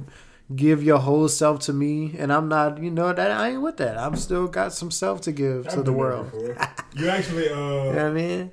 give 0.56 0.82
your 0.82 1.00
whole 1.00 1.28
self 1.28 1.60
to 1.62 1.74
me, 1.74 2.16
and 2.18 2.32
I'm 2.32 2.48
not. 2.48 2.82
You 2.82 2.90
know 2.90 3.12
that 3.12 3.32
I 3.32 3.50
ain't 3.50 3.62
with 3.62 3.76
that. 3.78 3.98
I'm 3.98 4.16
still 4.16 4.48
got 4.48 4.72
some 4.72 4.90
self 4.92 5.20
to 5.22 5.34
give 5.34 5.68
I've 5.68 5.74
to 5.74 5.84
the 5.84 5.92
world. 5.94 6.32
You 6.96 7.10
actually, 7.10 7.50
uh, 7.50 7.54
You 7.54 7.58
know 7.58 7.88
what 7.90 8.00
I 8.00 8.12
mean? 8.12 8.52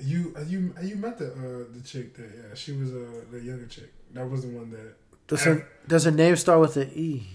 you 0.00 0.34
you 0.46 0.74
you 0.82 0.96
met 0.96 1.18
the 1.18 1.28
uh, 1.32 1.64
the 1.72 1.80
chick 1.84 2.14
that 2.16 2.30
yeah 2.34 2.54
she 2.54 2.72
was 2.72 2.92
uh 2.92 3.04
the 3.30 3.38
younger 3.40 3.66
chick 3.66 3.92
that 4.14 4.28
was 4.28 4.42
the 4.42 4.48
one 4.48 4.68
that 4.70 4.94
Does 5.36 5.44
her, 5.44 5.68
does 5.88 6.04
her 6.04 6.10
name 6.10 6.36
start 6.36 6.60
with 6.60 6.76
an 6.76 6.90
E? 6.94 7.26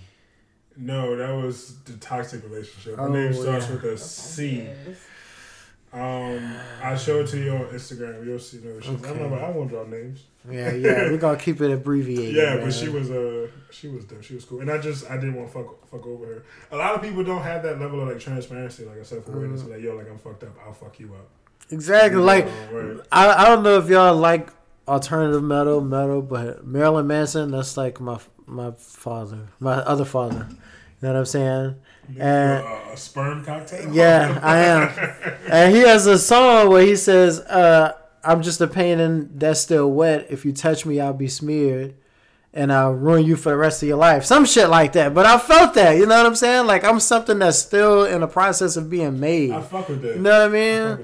no 0.80 1.16
that 1.16 1.32
was 1.32 1.78
the 1.86 1.94
toxic 1.98 2.44
relationship. 2.44 2.96
Her 2.98 3.04
Oh, 3.04 3.12
name 3.12 3.34
starts 3.34 3.68
yeah. 3.68 3.74
with 3.76 3.84
a 3.86 3.98
C. 3.98 4.58
Yes. 4.88 4.98
Um, 5.94 6.56
I 6.84 6.96
show 6.98 7.22
it 7.22 7.28
to 7.30 7.38
you 7.44 7.52
on 7.52 7.66
Instagram. 7.68 8.24
You'll 8.26 8.38
see. 8.40 8.60
No, 8.64 8.80
she's, 8.80 8.90
Okay. 8.92 9.10
I'm 9.24 9.32
not, 9.32 9.42
I 9.42 9.50
won't 9.50 9.70
draw 9.70 9.86
names. 9.86 10.26
Yeah, 10.50 10.72
yeah. 10.74 11.10
We're 11.10 11.18
gonna 11.26 11.38
keep 11.40 11.60
it 11.62 11.72
abbreviated. 11.72 12.36
Yeah, 12.36 12.56
man. 12.56 12.66
but 12.66 12.74
she 12.74 12.90
was 12.90 13.10
uh 13.10 13.48
she 13.72 13.88
was 13.88 14.06
dope. 14.06 14.22
She 14.24 14.36
was 14.36 14.46
cool, 14.46 14.60
and 14.60 14.70
I 14.70 14.78
just 14.78 15.10
I 15.10 15.16
didn't 15.16 15.36
want 15.36 15.48
to 15.52 15.54
fuck 15.58 15.88
fuck 15.90 16.06
over 16.06 16.26
her. 16.26 16.44
A 16.72 16.78
lot 16.78 16.94
of 16.94 17.02
people 17.02 17.24
don't 17.24 17.42
have 17.42 17.64
that 17.64 17.80
level 17.80 18.02
of 18.02 18.10
like 18.10 18.20
transparency, 18.20 18.86
like 18.86 18.98
a 18.98 19.06
self 19.06 19.28
awareness. 19.30 19.64
Mm. 19.64 19.72
Like 19.72 19.82
yo, 19.82 19.96
like 19.96 20.10
I'm 20.12 20.18
fucked 20.20 20.44
up. 20.44 20.56
I'll 20.66 20.74
fuck 20.74 21.00
you 21.00 21.14
up. 21.16 21.28
exactly 21.72 22.22
like 22.22 22.46
You 22.46 22.52
know, 22.78 22.94
right. 22.98 23.06
I, 23.12 23.44
I 23.44 23.46
don't 23.48 23.64
know 23.64 23.78
if 23.80 23.90
y'all 23.90 24.16
like 24.16 24.50
alternative 24.88 25.44
metal, 25.44 25.82
metal, 25.82 26.22
but 26.22 26.66
Marilyn 26.66 27.08
Manson, 27.08 27.52
that's 27.52 27.78
like 27.78 28.00
my 28.00 28.20
my 28.46 28.72
father, 28.78 29.48
my 29.60 29.74
other 29.74 30.06
father. 30.06 30.48
You 30.50 30.56
know 31.02 31.14
what 31.14 31.20
I'm 31.20 31.26
saying? 31.26 31.76
And 32.20 32.64
Uh, 32.66 32.78
a 32.94 32.98
sperm 32.98 33.44
cocktail. 33.46 33.94
yeah, 33.94 34.40
I 34.42 34.58
am. 34.60 34.90
And 35.52 35.76
he 35.76 35.82
has 35.82 36.08
a 36.08 36.18
song 36.18 36.70
where 36.70 36.84
he 36.86 36.96
says, 36.96 37.40
uh, 37.42 37.94
"I'm 38.24 38.42
just 38.42 38.62
a 38.62 38.68
painting 38.68 39.30
that's 39.36 39.60
still 39.60 39.92
wet. 39.92 40.28
If 40.30 40.46
you 40.46 40.54
touch 40.54 40.86
me, 40.86 41.00
I'll 41.00 41.14
be 41.14 41.28
smeared." 41.28 41.96
And 42.54 42.74
I'll 42.74 42.94
ruin 42.94 43.24
you 43.24 43.36
for 43.36 43.50
the 43.50 43.58
rest 43.58 43.84
of 43.84 43.90
your 43.90 43.98
life. 44.00 44.26
Some 44.26 44.44
shit 44.46 44.68
like 44.70 44.94
that. 44.94 45.14
But 45.14 45.28
I 45.28 45.38
felt 45.38 45.76
that. 45.76 45.96
You 45.98 46.08
know 46.08 46.18
what 46.18 46.26
I'm 46.26 46.34
saying? 46.34 46.66
Like 46.66 46.84
I'm 46.84 47.00
something 47.00 47.38
that's 47.38 47.60
still 47.60 48.06
in 48.06 48.22
the 48.22 48.28
process 48.28 48.78
of 48.78 48.90
being 48.90 49.20
made. 49.20 49.52
I 49.52 49.62
fuck 49.62 49.88
with 49.90 50.02
that. 50.02 50.16
You 50.16 50.22
know 50.22 50.32
what 50.32 50.42
I 50.42 50.46
I 50.46 50.48
mean? 50.48 50.82
that. 50.98 51.00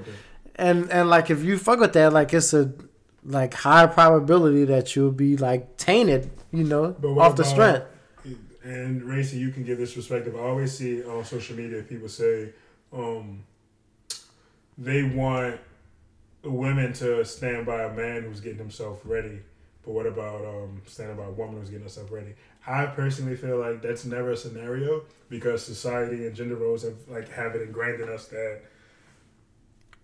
and 0.56 0.90
and 0.90 1.08
like 1.10 1.30
if 1.30 1.44
you 1.44 1.56
fuck 1.58 1.78
with 1.78 1.92
that, 1.92 2.12
like 2.12 2.32
it's 2.34 2.52
a 2.54 2.72
like 3.24 3.54
high 3.54 3.86
probability 3.86 4.64
that 4.66 4.94
you'll 4.94 5.12
be 5.12 5.36
like 5.36 5.76
tainted, 5.76 6.30
you 6.52 6.64
know, 6.64 6.96
off 7.18 7.36
the 7.36 7.44
strength. 7.44 7.86
And 8.62 9.02
Racy, 9.02 9.36
you 9.36 9.50
can 9.50 9.64
give 9.64 9.78
this 9.78 9.94
perspective. 9.94 10.34
I 10.36 10.40
always 10.40 10.76
see 10.76 11.04
on 11.04 11.24
social 11.24 11.54
media 11.56 11.82
people 11.82 12.08
say 12.08 12.50
um, 12.92 13.44
they 14.78 15.02
want 15.02 15.60
women 16.42 16.92
to 16.94 17.24
stand 17.24 17.66
by 17.66 17.82
a 17.82 17.92
man 17.92 18.22
who's 18.22 18.40
getting 18.40 18.58
himself 18.58 19.00
ready. 19.04 19.40
But 19.84 19.92
what 19.92 20.06
about 20.06 20.44
um, 20.46 20.80
standing 20.86 21.16
by 21.16 21.24
a 21.24 21.30
woman 21.30 21.58
who's 21.58 21.68
getting 21.68 21.84
herself 21.84 22.10
ready? 22.10 22.34
I 22.66 22.86
personally 22.86 23.36
feel 23.36 23.58
like 23.58 23.82
that's 23.82 24.06
never 24.06 24.30
a 24.30 24.36
scenario 24.36 25.02
because 25.28 25.62
society 25.62 26.26
and 26.26 26.34
gender 26.34 26.56
roles 26.56 26.82
have 26.84 26.96
like 27.08 27.28
have 27.30 27.54
it 27.54 27.62
ingrained 27.62 28.00
in 28.00 28.08
us 28.08 28.26
that 28.28 28.62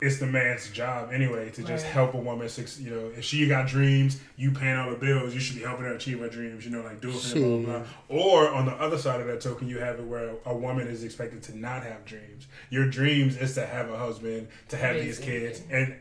it's 0.02 0.18
the 0.18 0.26
man's 0.26 0.70
job 0.70 1.10
anyway 1.12 1.50
to 1.50 1.62
just 1.62 1.84
Right. 1.84 1.92
help 1.92 2.14
a 2.14 2.16
woman. 2.16 2.48
suc- 2.48 2.78
You 2.80 2.90
know, 2.90 3.10
if 3.16 3.24
she 3.24 3.46
got 3.46 3.68
dreams, 3.68 4.20
you 4.36 4.50
paying 4.52 4.76
all 4.76 4.90
the 4.90 4.96
bills, 4.96 5.34
you 5.34 5.40
should 5.40 5.56
be 5.56 5.62
helping 5.62 5.84
her 5.84 5.94
achieve 5.94 6.20
her 6.20 6.28
dreams. 6.28 6.64
You 6.64 6.70
know, 6.70 6.82
like 6.82 7.00
do 7.00 7.10
it 7.10 7.16
for 7.20 7.38
them, 7.38 7.64
blah, 7.64 7.72
blah, 7.78 7.78
blah. 8.08 8.16
Or 8.22 8.48
on 8.50 8.66
the 8.66 8.72
other 8.72 8.96
side 8.98 9.20
of 9.20 9.26
that 9.26 9.40
token, 9.40 9.68
you 9.68 9.78
have 9.78 9.98
it 9.98 10.04
where 10.06 10.30
a 10.46 10.54
woman 10.54 10.88
is 10.88 11.04
expected 11.04 11.42
to 11.44 11.58
not 11.58 11.82
have 11.82 12.04
dreams. 12.04 12.46
Your 12.70 12.86
dreams 12.88 13.36
is 13.36 13.54
to 13.54 13.66
have 13.66 13.90
a 13.90 13.96
husband, 13.98 14.48
to 14.68 14.76
have 14.76 14.96
these 14.96 15.18
kids, 15.18 15.62
and 15.70 15.94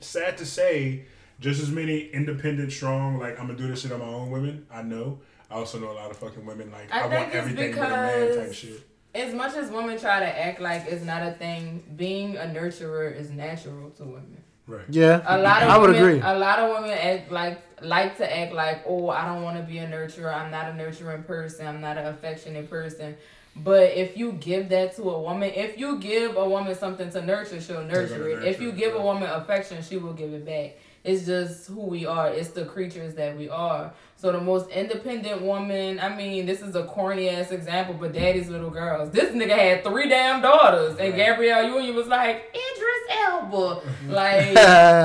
sad 0.00 0.36
to 0.38 0.46
say, 0.46 1.02
just 1.40 1.60
as 1.62 1.70
many 1.70 1.98
independent, 2.12 2.72
strong, 2.72 3.18
like 3.18 3.38
I'm 3.40 3.46
gonna 3.46 3.58
do 3.58 3.68
this 3.68 3.82
shit 3.82 3.92
on 3.92 4.00
my 4.00 4.06
own 4.06 4.30
women. 4.30 4.66
I 4.72 4.82
know. 4.82 5.20
I 5.50 5.54
also 5.54 5.78
know 5.78 5.90
a 5.90 5.92
lot 5.92 6.10
of 6.10 6.16
fucking 6.16 6.44
women 6.44 6.70
like 6.72 6.92
I 6.92 6.98
I, 6.98 7.00
think 7.02 7.12
want 7.12 7.26
it's 7.28 7.36
everything 7.36 7.74
but 7.76 7.86
a 7.86 7.90
man 7.90 8.36
type 8.36 8.52
shit. 8.54 8.80
As 9.14 9.32
much 9.32 9.54
as 9.54 9.70
women 9.70 9.98
try 9.98 10.20
to 10.20 10.26
act 10.26 10.60
like 10.60 10.86
it's 10.86 11.04
not 11.04 11.22
a 11.22 11.32
thing, 11.32 11.84
being 11.96 12.36
a 12.36 12.42
nurturer 12.42 13.14
is 13.16 13.30
natural 13.30 13.90
to 13.90 14.04
women. 14.04 14.42
Right. 14.66 14.84
Yeah, 14.88 15.22
A 15.26 15.38
lot 15.38 15.62
of 15.62 15.68
I 15.68 15.78
would 15.78 15.90
women, 15.90 16.02
agree. 16.08 16.20
A 16.24 16.38
lot 16.38 16.58
of 16.58 16.70
women 16.70 16.96
act 16.96 17.30
like 17.30 17.60
like 17.82 18.16
to 18.16 18.36
act 18.38 18.52
like, 18.54 18.82
oh, 18.86 19.10
I 19.10 19.26
don't 19.26 19.42
want 19.42 19.58
to 19.58 19.62
be 19.62 19.78
a 19.78 19.86
nurturer. 19.86 20.34
I'm 20.34 20.50
not 20.50 20.70
a 20.70 20.74
nurturing 20.74 21.22
person. 21.24 21.66
I'm 21.66 21.80
not 21.80 21.98
an 21.98 22.06
affectionate 22.06 22.70
person. 22.70 23.16
But 23.56 23.92
if 23.92 24.16
you 24.16 24.32
give 24.32 24.70
that 24.70 24.96
to 24.96 25.02
a 25.02 25.20
woman, 25.22 25.50
if 25.54 25.78
you 25.78 25.98
give 25.98 26.36
a 26.36 26.48
woman 26.48 26.74
something 26.74 27.10
to 27.10 27.22
nurture, 27.24 27.60
she'll 27.60 27.84
nurture 27.84 28.18
gonna 28.18 28.24
it. 28.30 28.44
If 28.44 28.58
nurture 28.58 28.62
you 28.62 28.68
it, 28.70 28.76
give 28.76 28.94
a 28.94 29.00
woman 29.02 29.28
affection, 29.30 29.82
she 29.82 29.96
will 29.96 30.14
give 30.14 30.32
it 30.32 30.44
back. 30.44 30.76
It's 31.04 31.26
just 31.26 31.68
who 31.68 31.82
we 31.82 32.06
are. 32.06 32.30
It's 32.30 32.48
the 32.48 32.64
creatures 32.64 33.14
that 33.14 33.36
we 33.36 33.48
are. 33.50 33.92
So 34.24 34.32
the 34.32 34.40
most 34.40 34.70
independent 34.70 35.42
woman, 35.42 36.00
I 36.00 36.16
mean, 36.16 36.46
this 36.46 36.62
is 36.62 36.74
a 36.74 36.84
corny 36.84 37.28
ass 37.28 37.50
example, 37.50 37.94
but 38.00 38.14
daddy's 38.14 38.48
little 38.48 38.70
girls. 38.70 39.10
This 39.10 39.30
nigga 39.32 39.50
had 39.54 39.84
three 39.84 40.08
damn 40.08 40.40
daughters, 40.40 40.96
and 40.98 41.14
Gabrielle 41.14 41.64
Union 41.64 41.94
was 41.94 42.06
like 42.06 42.36
Idris 42.48 43.18
Elba, 43.22 43.82
like 44.08 44.46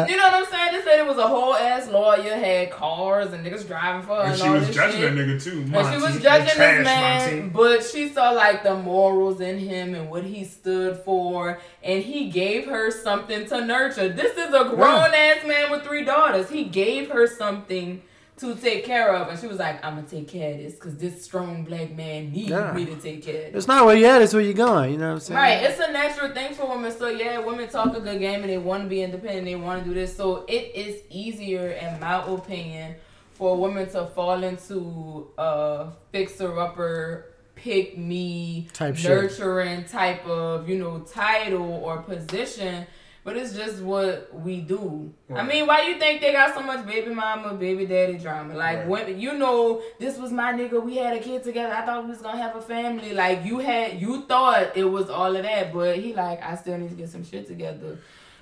you 0.09 0.15
know 0.15 0.23
what 0.23 0.35
I'm 0.35 0.45
saying? 0.45 0.71
This 0.71 0.85
lady 0.85 1.03
was 1.05 1.17
a 1.17 1.27
whole 1.27 1.53
ass 1.53 1.89
lawyer, 1.89 2.33
had 2.33 2.71
cars 2.71 3.33
and 3.33 3.45
niggas 3.45 3.67
driving 3.67 4.03
for 4.03 4.15
her, 4.15 4.21
and, 4.21 4.31
And 4.31 4.39
she 4.41 4.47
was 4.47 4.73
judging 4.73 5.01
shit. 5.01 5.13
that 5.13 5.21
nigga 5.21 5.43
too. 5.43 5.63
And 5.63 5.93
she 5.93 6.01
was 6.01 6.21
judging 6.23 6.57
this 6.57 6.85
man, 6.85 7.39
Monty. 7.39 7.49
but 7.49 7.83
she 7.83 8.07
saw 8.07 8.29
like 8.29 8.63
the 8.63 8.75
morals 8.75 9.41
in 9.41 9.59
him 9.59 9.95
and 9.95 10.09
what 10.09 10.23
he 10.23 10.45
stood 10.45 10.95
for, 10.95 11.59
and 11.83 12.01
he 12.01 12.29
gave 12.29 12.67
her 12.67 12.89
something 12.89 13.45
to 13.47 13.65
nurture. 13.65 14.07
This 14.07 14.37
is 14.37 14.53
a 14.53 14.63
grown 14.69 15.13
ass 15.13 15.45
man 15.45 15.71
with 15.71 15.83
three 15.83 16.05
daughters. 16.05 16.49
He 16.49 16.63
gave 16.63 17.11
her 17.11 17.27
something 17.27 18.01
to 18.39 18.55
take 18.55 18.85
care 18.85 19.13
of, 19.15 19.27
and 19.29 19.39
she 19.39 19.47
was 19.47 19.57
like, 19.59 19.83
"I'm 19.85 19.95
gonna 19.95 20.07
take 20.07 20.27
care 20.27 20.51
of 20.53 20.57
this 20.57 20.73
because 20.75 20.95
this 20.97 21.23
strong 21.23 21.63
black 21.63 21.91
man 21.95 22.31
needs 22.31 22.49
Yeah. 22.49 22.71
me 22.73 22.85
to 22.85 22.95
take 22.95 23.23
care 23.23 23.47
of 23.47 23.53
this." 23.53 23.55
It's 23.63 23.67
not 23.67 23.85
where 23.85 23.95
you 23.95 24.05
at, 24.05 24.21
it's 24.21 24.33
where 24.33 24.41
you're 24.41 24.53
going. 24.53 24.91
You 24.93 24.97
know 24.97 25.07
what 25.07 25.13
I'm 25.13 25.19
saying? 25.19 25.37
Right, 25.39 25.63
it's 25.63 25.79
a 25.79 25.91
natural 25.91 26.31
thing 26.33 26.53
for 26.53 26.67
women. 26.67 26.91
So 26.91 27.07
yeah, 27.09 27.39
women 27.39 27.67
talk 27.69 27.95
a 27.95 27.99
good 27.99 28.19
game 28.19 28.41
and 28.41 28.49
they 28.49 28.57
want 28.57 28.83
to 28.83 28.89
be 28.89 29.01
independent. 29.01 29.45
They 29.45 29.55
want 29.55 29.83
to 29.83 29.89
do 29.89 29.93
this. 29.93 30.15
So 30.15 30.45
it 30.47 30.71
is 30.75 31.01
easier, 31.09 31.69
in 31.71 31.99
my 31.99 32.23
opinion, 32.25 32.95
for 33.33 33.53
a 33.55 33.57
woman 33.57 33.89
to 33.91 34.05
fall 34.07 34.43
into 34.43 35.27
a 35.37 35.87
fixer 36.11 36.57
upper, 36.59 37.25
pick 37.55 37.97
me, 37.97 38.67
Type 38.73 38.95
shit. 38.95 39.09
nurturing 39.11 39.83
type 39.85 40.25
of 40.25 40.69
you 40.69 40.77
know 40.77 40.99
title 40.99 41.81
or 41.83 41.97
position. 42.03 42.85
But 43.29 43.37
it's 43.37 43.53
just 43.53 43.83
what 43.83 44.33
we 44.33 44.59
do. 44.59 45.13
I 45.31 45.43
mean, 45.43 45.67
why 45.67 45.83
you 45.87 45.99
think 45.99 46.19
they 46.19 46.31
got 46.31 46.55
so 46.55 46.61
much 46.63 46.83
baby 46.87 47.13
mama, 47.13 47.53
baby 47.53 47.85
daddy 47.85 48.17
drama? 48.17 48.55
Like, 48.55 48.79
Right. 48.79 48.87
when 48.87 49.19
you 49.19 49.33
know, 49.37 49.83
this 49.99 50.17
was 50.17 50.31
my 50.31 50.51
nigga. 50.51 50.81
We 50.83 50.95
had 50.97 51.15
a 51.15 51.19
kid 51.19 51.43
together. 51.43 51.71
I 51.71 51.85
thought 51.85 52.05
we 52.05 52.09
was 52.09 52.23
gonna 52.23 52.41
have 52.41 52.55
a 52.55 52.61
family. 52.61 53.13
Like, 53.13 53.45
you 53.45 53.59
had, 53.59 54.01
you 54.01 54.23
thought 54.25 54.75
it 54.75 54.83
was 54.85 55.11
all 55.11 55.35
of 55.35 55.43
that, 55.43 55.71
but 55.71 55.97
he 55.97 56.15
like, 56.15 56.41
I 56.41 56.55
still 56.55 56.79
need 56.79 56.89
to 56.89 56.95
get 56.95 57.09
some 57.09 57.23
shit 57.23 57.45
together. 57.47 57.99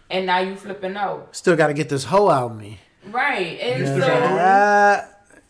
And 0.09 0.25
now 0.25 0.39
you 0.39 0.55
flipping 0.55 0.95
out, 0.95 1.35
Still 1.35 1.57
got 1.57 1.67
to 1.67 1.73
get 1.73 1.89
this 1.89 2.05
hoe 2.05 2.29
out 2.29 2.51
of 2.51 2.57
me. 2.57 2.79
right? 3.11 3.59
And 3.59 3.79
You 3.81 4.01
so 4.01 4.07
Uh, 4.07 5.01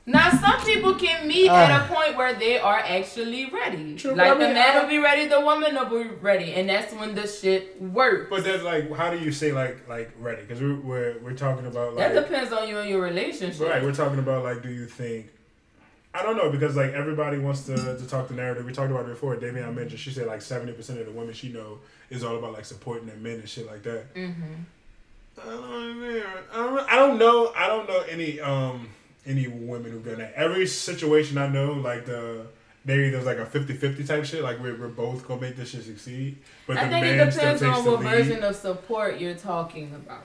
now 0.07 0.29
some 0.31 0.59
people 0.65 0.95
can 0.95 1.27
meet 1.27 1.49
Uh. 1.49 1.53
at 1.55 1.81
a 1.85 1.93
point 1.93 2.15
where 2.17 2.33
they 2.33 2.57
are 2.57 2.79
actually 2.79 3.45
ready. 3.51 3.95
True, 3.95 4.15
like 4.15 4.31
I 4.31 4.33
the 4.33 4.39
man 4.53 4.77
I- 4.77 4.81
will 4.81 4.89
be 4.89 4.97
ready, 4.97 5.27
the 5.27 5.41
woman 5.41 5.75
will 5.75 5.85
be 6.03 6.09
ready, 6.21 6.53
and 6.53 6.67
that's 6.69 6.91
when 6.93 7.13
the 7.13 7.27
shit 7.27 7.79
works. 7.81 8.27
But 8.29 8.43
that's 8.45 8.63
like, 8.63 8.91
how 8.95 9.11
do 9.11 9.19
you 9.19 9.31
say 9.31 9.51
like 9.51 9.87
like 9.87 10.09
ready? 10.19 10.41
Because 10.41 10.61
we're, 10.61 10.75
we're 10.75 11.19
we're 11.23 11.33
talking 11.33 11.67
about 11.67 11.95
like 11.95 12.13
that 12.13 12.23
depends 12.23 12.51
on 12.53 12.67
you 12.67 12.77
and 12.79 12.89
your 12.89 13.01
relationship. 13.01 13.67
right. 13.69 13.83
We're 13.83 13.93
talking 13.93 14.19
about 14.19 14.43
like, 14.43 14.63
do 14.63 14.69
you 14.69 14.85
think? 14.87 15.27
I 16.13 16.23
don't 16.23 16.37
know 16.37 16.49
because 16.49 16.75
like 16.75 16.93
everybody 16.93 17.37
wants 17.37 17.63
to, 17.67 17.75
to 17.75 18.07
talk 18.07 18.29
the 18.29 18.33
narrative. 18.33 18.65
We 18.65 18.71
talked 18.73 18.89
about 18.89 19.05
it 19.05 19.09
before. 19.09 19.35
Damian 19.35 19.75
mentioned 19.75 19.99
she 19.99 20.09
said 20.11 20.25
like 20.25 20.41
seventy 20.41 20.71
percent 20.71 20.99
of 20.99 21.05
the 21.05 21.11
women 21.11 21.33
she 21.33 21.49
know 21.49 21.79
is 22.09 22.23
all 22.23 22.37
about 22.37 22.53
like 22.53 22.65
supporting 22.65 23.05
their 23.07 23.17
men 23.17 23.33
and 23.39 23.47
shit 23.49 23.67
like 23.67 23.83
that. 23.83 24.15
Mm-hmm. 24.15 24.43
I 25.39 25.45
don't, 25.45 26.01
know. 26.01 26.23
I 26.55 26.57
don't, 26.57 26.89
I 26.91 26.95
don't 26.95 27.17
know. 27.19 27.53
I 27.55 27.67
don't 27.67 27.87
know 27.87 27.99
any 28.09 28.39
um 28.39 28.89
any 29.27 29.47
women 29.47 29.91
who've 29.91 30.05
done 30.05 30.19
that. 30.19 30.33
Every 30.35 30.65
situation 30.65 31.37
I 31.37 31.47
know, 31.47 31.73
like 31.73 32.05
the 32.05 32.47
maybe 32.85 33.09
there's 33.09 33.25
like 33.25 33.37
a 33.37 33.45
50-50 33.45 34.07
type 34.07 34.25
shit. 34.25 34.41
Like 34.41 34.59
we're, 34.59 34.77
we're 34.77 34.87
both 34.87 35.27
gonna 35.27 35.41
make 35.41 35.55
this 35.55 35.69
shit 35.69 35.83
succeed. 35.83 36.37
But 36.65 36.77
I 36.77 36.85
the 36.85 36.89
think 36.89 37.21
it 37.21 37.33
depends 37.33 37.61
on 37.61 37.85
what 37.85 38.01
version 38.01 38.43
of 38.43 38.55
support 38.55 39.19
you're 39.19 39.35
talking 39.35 39.93
about. 39.93 40.23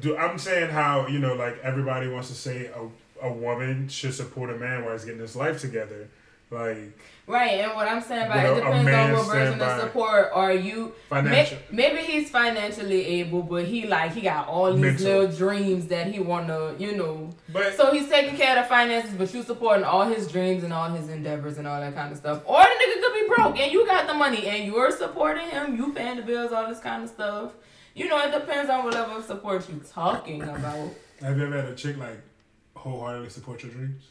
Do, 0.00 0.16
I'm 0.16 0.38
saying 0.38 0.70
how 0.70 1.06
you 1.06 1.18
know, 1.18 1.34
like 1.34 1.58
everybody 1.62 2.08
wants 2.08 2.28
to 2.28 2.34
say 2.34 2.66
a, 2.66 3.26
a 3.26 3.32
woman 3.32 3.88
should 3.88 4.14
support 4.14 4.50
a 4.50 4.56
man 4.56 4.84
while 4.84 4.92
he's 4.92 5.04
getting 5.04 5.20
his 5.20 5.36
life 5.36 5.60
together. 5.60 6.08
Like 6.50 6.98
Right, 7.26 7.60
and 7.60 7.74
what 7.74 7.88
I'm 7.88 8.02
saying 8.02 8.26
about 8.26 8.44
it 8.44 8.54
depends 8.56 8.78
on 8.78 8.84
man 8.84 9.12
what 9.14 9.26
version 9.26 9.60
of 9.60 9.80
support 9.80 10.30
are 10.34 10.52
you. 10.52 10.92
financial. 11.08 11.56
May, 11.70 11.90
maybe 11.94 12.02
he's 12.02 12.28
financially 12.28 13.06
able, 13.20 13.42
but 13.42 13.64
he 13.64 13.86
like 13.86 14.12
he 14.12 14.20
got 14.20 14.46
all 14.46 14.70
these 14.72 14.82
Mental. 14.82 15.06
little 15.06 15.36
dreams 15.36 15.86
that 15.86 16.08
he 16.08 16.20
wanna, 16.20 16.74
you 16.78 16.94
know. 16.96 17.30
But 17.48 17.76
So 17.76 17.92
he's 17.92 18.10
taking 18.10 18.36
care 18.36 18.58
of 18.58 18.64
the 18.64 18.68
finances, 18.68 19.14
but 19.14 19.32
you 19.32 19.42
supporting 19.42 19.84
all 19.84 20.04
his 20.04 20.30
dreams 20.30 20.64
and 20.64 20.72
all 20.72 20.90
his 20.90 21.08
endeavors 21.08 21.56
and 21.56 21.66
all 21.66 21.80
that 21.80 21.94
kind 21.94 22.12
of 22.12 22.18
stuff. 22.18 22.42
Or 22.44 22.62
the 22.62 22.68
nigga 22.68 23.00
could 23.02 23.14
be 23.14 23.34
broke 23.34 23.58
and 23.58 23.72
you 23.72 23.86
got 23.86 24.06
the 24.06 24.14
money 24.14 24.46
and 24.46 24.66
you're 24.66 24.90
supporting 24.90 25.48
him, 25.48 25.78
you 25.78 25.94
paying 25.94 26.16
the 26.16 26.22
bills, 26.22 26.52
all 26.52 26.68
this 26.68 26.80
kind 26.80 27.04
of 27.04 27.08
stuff. 27.08 27.52
You 27.94 28.08
know, 28.08 28.18
it 28.22 28.32
depends 28.32 28.68
on 28.68 28.84
what 28.84 28.92
level 28.92 29.16
of 29.16 29.24
support 29.24 29.66
you're 29.70 29.78
talking 29.78 30.42
about. 30.42 30.90
have 31.22 31.38
you 31.38 31.46
ever 31.46 31.56
had 31.62 31.70
a 31.70 31.74
chick 31.74 31.96
like 31.96 32.20
wholeheartedly 32.74 33.30
support 33.30 33.62
your 33.62 33.72
dreams? 33.72 34.02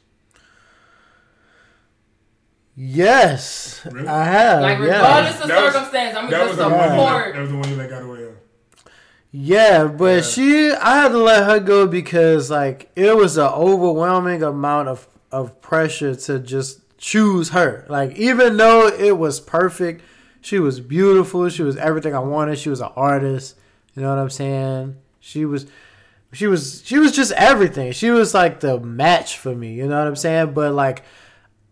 Yes, 2.75 3.81
Really? 3.91 4.07
I 4.07 4.23
have. 4.25 4.61
Like 4.61 4.79
yeah. 4.79 4.85
regardless 4.85 5.41
of 5.41 5.47
That 5.47 5.63
was- 5.63 5.73
circumstance, 5.73 6.17
I'm 6.17 6.29
gonna 6.29 6.45
just 6.45 6.57
the 6.57 6.69
one. 6.69 6.89
Support. 6.89 7.33
that 7.33 7.41
was 7.41 7.49
the 7.51 7.57
one 7.57 7.69
you 7.69 7.75
let 7.75 7.89
got 7.89 8.01
away 8.03 8.23
of. 8.23 8.33
Yeah, 9.31 9.85
but 9.85 10.05
Yeah. 10.17 10.21
she, 10.21 10.71
I 10.71 11.01
had 11.01 11.09
to 11.09 11.17
let 11.17 11.43
her 11.45 11.59
go 11.59 11.87
because 11.87 12.51
like 12.51 12.91
it 12.95 13.15
was 13.15 13.37
an 13.37 13.47
overwhelming 13.47 14.43
amount 14.43 14.89
of 14.89 15.07
of 15.31 15.59
pressure 15.61 16.13
to 16.15 16.37
just 16.39 16.81
choose 16.99 17.49
her. 17.49 17.85
Like 17.89 18.15
even 18.15 18.57
though 18.57 18.87
it 18.87 19.17
was 19.17 19.39
perfect, 19.39 20.03
she 20.41 20.59
was 20.59 20.79
beautiful. 20.79 21.49
She 21.49 21.63
was 21.63 21.75
everything 21.77 22.13
I 22.13 22.19
wanted. 22.19 22.59
She 22.59 22.69
was 22.69 22.81
an 22.81 22.89
artist. 22.95 23.55
You 23.95 24.03
know 24.03 24.09
what 24.09 24.19
I'm 24.19 24.29
saying? 24.29 24.97
She 25.19 25.45
was, 25.45 25.65
she 26.33 26.47
was, 26.47 26.81
she 26.85 26.97
was 26.97 27.11
just 27.15 27.31
everything. 27.33 27.91
She 27.93 28.09
was 28.11 28.33
like 28.33 28.59
the 28.59 28.79
match 28.79 29.37
for 29.37 29.53
me. 29.55 29.73
You 29.73 29.87
know 29.87 29.97
what 29.97 30.07
I'm 30.07 30.15
saying? 30.15 30.53
But 30.53 30.73
like. 30.73 31.03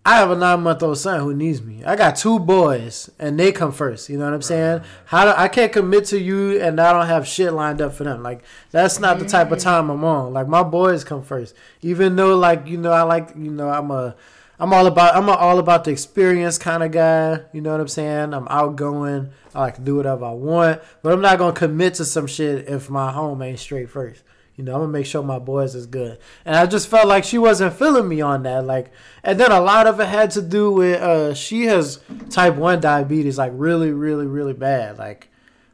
I 0.04 0.16
have 0.18 0.32
a 0.32 0.36
nine 0.36 0.64
month 0.64 0.82
old 0.82 0.97
son 0.97 1.20
who 1.20 1.34
needs 1.34 1.62
me. 1.62 1.84
I 1.84 1.95
got 1.95 2.16
two 2.16 2.39
boys 2.39 3.12
and 3.20 3.39
they 3.39 3.52
come 3.52 3.72
first. 3.72 4.10
You 4.10 4.18
know 4.18 4.26
what 4.26 4.34
I'm 4.34 4.41
saying? 4.41 4.82
How 5.06 5.26
do, 5.26 5.34
I 5.38 5.47
can't 5.47 5.72
commit 5.72 6.06
to 6.06 6.20
you 6.20 6.60
and 6.60 6.80
I 6.80 6.91
don't 6.91 7.06
have 7.06 7.28
shit 7.28 7.54
lined 7.54 7.82
up 7.82 7.93
for 7.93 8.04
them. 8.04 8.24
Like 8.24 8.41
that's 8.72 8.99
not 8.99 9.20
the 9.20 9.26
type 9.26 9.52
of 9.52 9.60
mm. 9.60 9.64
time 9.64 9.91
I'm 9.91 10.04
on. 10.04 10.34
Like 10.34 10.47
my 10.47 10.64
boys 10.64 11.04
come 11.04 11.22
first. 11.22 11.56
Even 11.84 12.16
though 12.16 12.36
like 12.36 12.66
you 12.66 12.78
know 12.78 12.91
I 12.91 13.04
like 13.04 13.30
you 13.36 13.52
know 13.52 13.70
I'm 13.70 13.91
a 13.91 14.16
I'm 14.60 14.74
all 14.74 14.88
about 14.88 15.16
I'm 15.16 15.30
a, 15.30 15.34
all 15.34 15.60
about 15.60 15.84
the 15.84 15.91
experience 15.91 16.58
kind 16.58 16.82
of 16.82 16.91
guy. 16.91 17.41
You 17.54 17.62
know 17.62 17.72
what 17.72 17.82
I'm 17.82 17.88
saying? 17.88 18.34
I'm 18.34 18.47
outgoing. 18.49 19.30
I 19.54 19.60
like 19.60 19.76
to 19.76 19.82
do 19.82 19.97
whatever 19.97 20.26
I 20.26 20.32
want, 20.32 20.82
but 21.04 21.14
I'm 21.14 21.22
not 21.22 21.38
gonna 21.38 21.54
commit 21.54 21.95
to 21.95 22.06
some 22.06 22.26
shit 22.26 22.68
if 22.68 22.89
my 22.89 23.12
home 23.12 23.43
ain't 23.43 23.60
straight 23.60 23.91
first. 23.91 24.24
You 24.62 24.66
know, 24.66 24.76
I'm 24.76 24.82
gonna 24.82 24.91
make 24.91 25.07
sure 25.07 25.24
my 25.24 25.39
boys 25.39 25.74
is 25.74 25.88
good. 25.88 26.20
And 26.45 26.55
I 26.55 26.68
just 26.68 26.88
felt 26.88 27.07
like 27.07 27.24
she 27.24 27.39
wasn't 27.39 27.74
feeling 27.74 28.07
me 28.07 28.22
on 28.22 28.43
that. 28.43 28.64
Like, 28.64 28.91
and 29.24 29.39
then 29.39 29.51
a 29.51 29.59
lot 29.59 29.88
of 29.88 29.99
it 29.99 30.05
had 30.05 30.30
to 30.32 30.41
do 30.43 30.72
with 30.72 31.01
uh, 31.01 31.34
she 31.34 31.64
has 31.64 31.99
type 32.30 32.57
one 32.57 32.80
diabetes, 32.80 33.39
like 33.39 33.53
really, 33.55 33.91
really, 33.91 34.28
really 34.28 34.53
bad. 34.53 34.99
Like, 34.99 35.30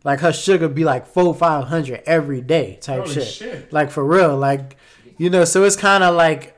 like 0.05 0.21
her 0.21 0.31
sugar 0.31 0.69
be 0.69 0.85
like 0.85 1.05
four, 1.05 1.35
five 1.35 1.65
hundred 1.65 2.01
every 2.05 2.39
day 2.39 2.77
type 2.79 3.07
shit. 3.07 3.27
shit. 3.27 3.73
Like 3.73 3.91
for 3.91 4.05
real, 4.05 4.37
like 4.37 4.77
you 5.17 5.29
know. 5.29 5.43
So 5.43 5.65
it's 5.65 5.75
kind 5.75 6.01
of 6.01 6.15
like, 6.15 6.56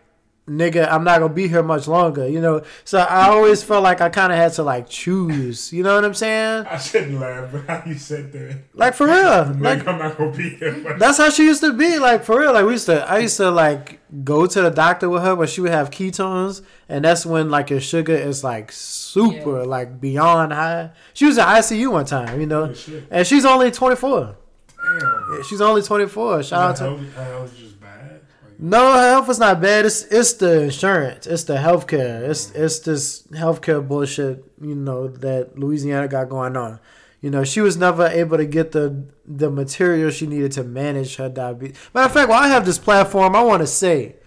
nigga, 0.50 0.92
I'm 0.92 1.04
not 1.04 1.20
gonna 1.20 1.34
be 1.34 1.48
here 1.48 1.64
much 1.64 1.88
longer. 1.88 2.28
You 2.28 2.42
know. 2.42 2.64
So 2.84 3.00
I 3.00 3.30
always 3.30 3.62
felt 3.64 3.84
like 3.84 4.02
I 4.02 4.10
kind 4.10 4.32
of 4.34 4.38
had 4.38 4.52
to 4.54 4.64
like 4.64 4.90
choose. 4.90 5.72
You 5.72 5.84
know 5.84 5.96
what 5.96 6.04
I'm 6.06 6.14
saying? 6.14 6.66
I 6.66 6.78
shouldn't 6.78 7.20
laugh, 7.20 7.52
but 7.52 7.66
how 7.68 7.84
you 7.86 7.96
said 7.98 8.32
that. 8.34 8.60
Like 8.74 8.94
for 8.96 9.06
real. 9.08 9.56
Like, 9.60 9.88
I'm 9.88 10.00
not 10.00 10.18
gonna 10.18 10.32
be 10.36 10.50
here. 10.50 10.82
But 10.84 11.00
That's 11.00 11.18
how 11.18 11.30
she 11.30 11.44
used 11.46 11.62
to 11.62 11.74
be, 11.74 12.00
like 12.00 12.24
for 12.24 12.40
real. 12.40 12.54
Like 12.54 12.66
we 12.66 12.72
used 12.74 12.88
to, 12.88 13.08
I 13.10 13.20
used 13.20 13.38
to 13.38 13.52
like 13.52 14.00
go 14.24 14.48
to 14.48 14.62
the 14.64 14.72
doctor 14.72 15.08
with 15.10 15.22
her 15.22 15.36
but 15.36 15.50
she 15.50 15.62
would 15.62 15.72
have 15.72 15.92
ketones, 15.92 16.62
and 16.88 17.06
that's 17.06 17.26
when 17.26 17.50
like 17.52 17.70
your 17.70 17.80
sugar 17.82 18.16
is 18.16 18.44
like 18.44 18.72
super, 18.72 19.60
Yeah. 19.60 19.66
like 19.66 20.02
beyond 20.02 20.54
high. 20.54 20.92
She 21.14 21.26
was 21.26 21.38
in 21.38 21.44
ICU 21.44 21.92
one 21.92 22.06
time, 22.06 22.40
you 22.42 22.48
know, 22.48 22.66
Holy 22.74 23.04
and 23.12 23.28
she's 23.28 23.46
only 23.46 23.70
twenty 23.72 23.96
four. 23.96 24.36
damn. 24.78 25.44
She's 25.44 25.62
only 25.62 25.82
twenty 25.82 26.08
four. 26.08 26.42
Shout 26.44 26.62
out 26.62 26.80
Her 26.80 26.86
to. 26.86 26.98
health, 27.04 27.14
her 27.14 27.24
health 27.26 27.54
is 27.54 27.60
just 27.60 27.80
bad. 27.82 28.22
Like, 28.44 28.49
No, 28.62 28.94
health 28.98 29.30
is 29.30 29.40
not 29.40 29.62
bad. 29.62 29.86
It's 29.86 30.04
it's 30.04 30.34
the 30.34 30.64
insurance. 30.64 31.26
It's 31.26 31.46
the 31.46 31.56
healthcare. 31.56 32.28
It's 32.30 32.52
it's 32.52 32.80
this 32.80 33.24
healthcare 33.32 33.88
bullshit. 33.88 34.44
You 34.62 34.76
know 34.76 35.08
that 35.08 35.58
Louisiana 35.58 36.10
got 36.10 36.28
going 36.28 36.58
on. 36.58 36.82
You 37.22 37.30
know 37.30 37.46
she 37.46 37.62
was 37.62 37.78
never 37.78 38.08
able 38.08 38.36
to 38.36 38.46
get 38.46 38.74
the 38.74 39.06
the 39.26 39.50
material 39.50 40.10
she 40.12 40.28
needed 40.28 40.52
to 40.54 40.66
manage 40.66 41.16
her 41.16 41.30
diabetes. 41.30 41.78
Matter 41.94 42.08
of 42.08 42.14
fact, 42.14 42.30
while 42.30 42.44
I 42.44 42.50
have 42.50 42.66
this 42.66 42.78
platform, 42.78 43.34
I 43.34 43.44
want 43.44 43.62
to 43.62 43.68
say, 43.68 44.18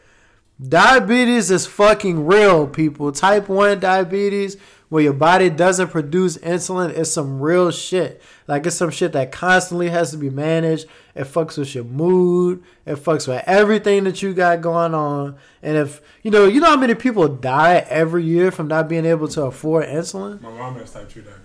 diabetes 0.67 1.51
is 1.51 1.67
fucking 1.67 2.25
real, 2.25 2.67
people. 2.67 3.13
Type 3.13 3.51
one 3.51 3.81
diabetes, 3.81 4.57
where 4.93 5.03
your 5.03 5.15
body 5.15 5.49
doesn't 5.49 5.89
produce 5.89 6.37
insulin, 6.37 6.91
it's 6.91 7.11
some 7.11 7.41
real 7.41 7.71
shit. 7.71 8.21
Like 8.47 8.67
it's 8.67 8.77
some 8.77 8.91
shit 8.91 9.13
that 9.13 9.33
constantly 9.33 9.89
has 9.89 10.11
to 10.11 10.19
be 10.19 10.29
managed. 10.29 10.87
It 11.15 11.25
fucks 11.25 11.57
with 11.57 11.75
your 11.75 11.85
mood. 11.85 12.63
It 12.85 12.97
fucks 12.97 13.27
with 13.27 13.43
everything 13.47 14.05
that 14.05 14.21
you 14.21 14.35
got 14.35 14.61
going 14.61 14.93
on. 14.93 15.37
And 15.63 15.79
if 15.79 16.03
you 16.23 16.31
know, 16.31 16.45
you 16.45 16.61
know 16.61 16.67
how 16.67 16.77
many 16.77 16.95
people 16.95 17.27
die 17.27 17.87
every 17.89 18.23
year 18.25 18.51
from 18.51 18.69
not 18.69 18.87
being 18.87 19.07
able 19.07 19.29
to 19.29 19.45
afford 19.45 19.87
insulin. 19.87 20.43
my 20.43 20.51
mom 20.51 20.75
has 20.77 20.93
type 20.93 21.09
two 21.09 21.23
diabetes. 21.23 21.42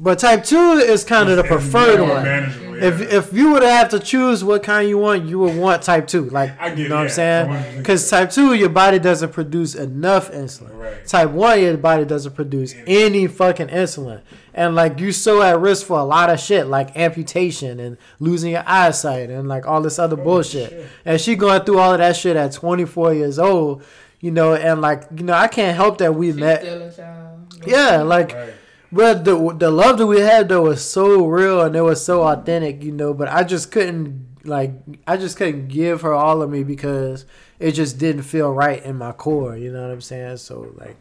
But 0.00 0.20
type 0.20 0.44
two 0.44 0.56
is 0.74 1.02
kind 1.04 1.28
of 1.28 1.36
the 1.36 1.42
preferred 1.44 2.00
one. 2.00 2.22
manageable, 2.22 2.74
If 2.82 3.00
yeah. 3.00 3.18
if 3.18 3.32
you 3.32 3.50
would 3.52 3.64
have 3.64 3.88
to 3.88 3.98
choose 3.98 4.44
what 4.44 4.62
kind 4.62 4.88
you 4.88 4.96
want, 4.96 5.24
you 5.24 5.40
would 5.40 5.56
want 5.56 5.82
type 5.82 6.06
two. 6.06 6.30
Like 6.30 6.58
I 6.60 6.68
get 6.68 6.78
you 6.78 6.88
know 6.88 6.94
it, 6.96 6.98
what 6.98 7.04
I'm 7.04 7.08
saying? 7.10 7.78
Because 7.78 8.08
type 8.08 8.30
two, 8.30 8.54
your 8.54 8.68
body 8.68 9.00
doesn't 9.00 9.32
produce 9.32 9.74
enough 9.74 10.30
insulin. 10.30 10.78
Right. 10.78 11.04
Type 11.04 11.30
one, 11.30 11.60
your 11.60 11.76
body 11.76 12.04
doesn't 12.04 12.34
produce 12.36 12.76
any 12.86 13.26
fucking 13.26 13.66
insulin, 13.68 14.20
and 14.54 14.76
like 14.76 15.00
you 15.00 15.10
so 15.10 15.42
at 15.42 15.58
risk 15.58 15.84
for 15.86 15.98
a 15.98 16.04
lot 16.04 16.30
of 16.30 16.38
shit, 16.38 16.68
like 16.68 16.96
amputation 16.96 17.80
and 17.80 17.96
losing 18.20 18.52
your 18.52 18.62
eyesight 18.66 19.30
and 19.30 19.48
like 19.48 19.66
all 19.66 19.82
this 19.82 19.98
other 19.98 20.14
bullshit. 20.16 20.70
shit. 20.70 20.86
And 21.04 21.20
she 21.20 21.34
going 21.34 21.62
through 21.62 21.80
all 21.80 21.92
of 21.92 21.98
that 21.98 22.14
shit 22.14 22.36
at 22.36 22.52
24 22.52 23.14
years 23.14 23.40
old, 23.40 23.82
you 24.20 24.30
know, 24.30 24.54
and 24.54 24.80
like 24.80 25.02
you 25.16 25.24
know, 25.24 25.32
I 25.34 25.48
can't 25.48 25.74
help 25.76 25.98
that 25.98 26.14
we 26.14 26.28
She's 26.28 26.36
met. 26.36 26.60
still 26.60 26.82
a 26.82 26.92
child. 26.92 27.54
Yeah, 27.66 28.02
like 28.02 28.32
Right. 28.32 28.54
But 28.90 29.24
the 29.24 29.54
the 29.58 29.70
love 29.70 29.98
that 29.98 30.06
we 30.06 30.20
had 30.20 30.48
though 30.48 30.62
was 30.62 30.84
so 30.88 31.26
real 31.26 31.60
and 31.60 31.76
it 31.76 31.82
was 31.82 32.04
so 32.04 32.22
authentic, 32.22 32.82
you 32.82 32.92
know. 32.92 33.14
But 33.14 33.28
I 33.28 33.44
just 33.44 33.70
couldn't 33.70 34.26
like 34.44 34.72
I 35.06 35.16
just 35.16 35.36
couldn't 35.36 35.68
give 35.68 36.02
her 36.02 36.14
all 36.14 36.42
of 36.42 36.50
me 36.50 36.62
because 36.62 37.26
it 37.58 37.72
just 37.72 37.98
didn't 37.98 38.22
feel 38.22 38.52
right 38.52 38.82
in 38.82 38.96
my 38.96 39.12
core. 39.12 39.56
You 39.56 39.72
know 39.72 39.82
what 39.82 39.90
I'm 39.90 40.00
saying? 40.00 40.38
So 40.38 40.72
like 40.76 40.96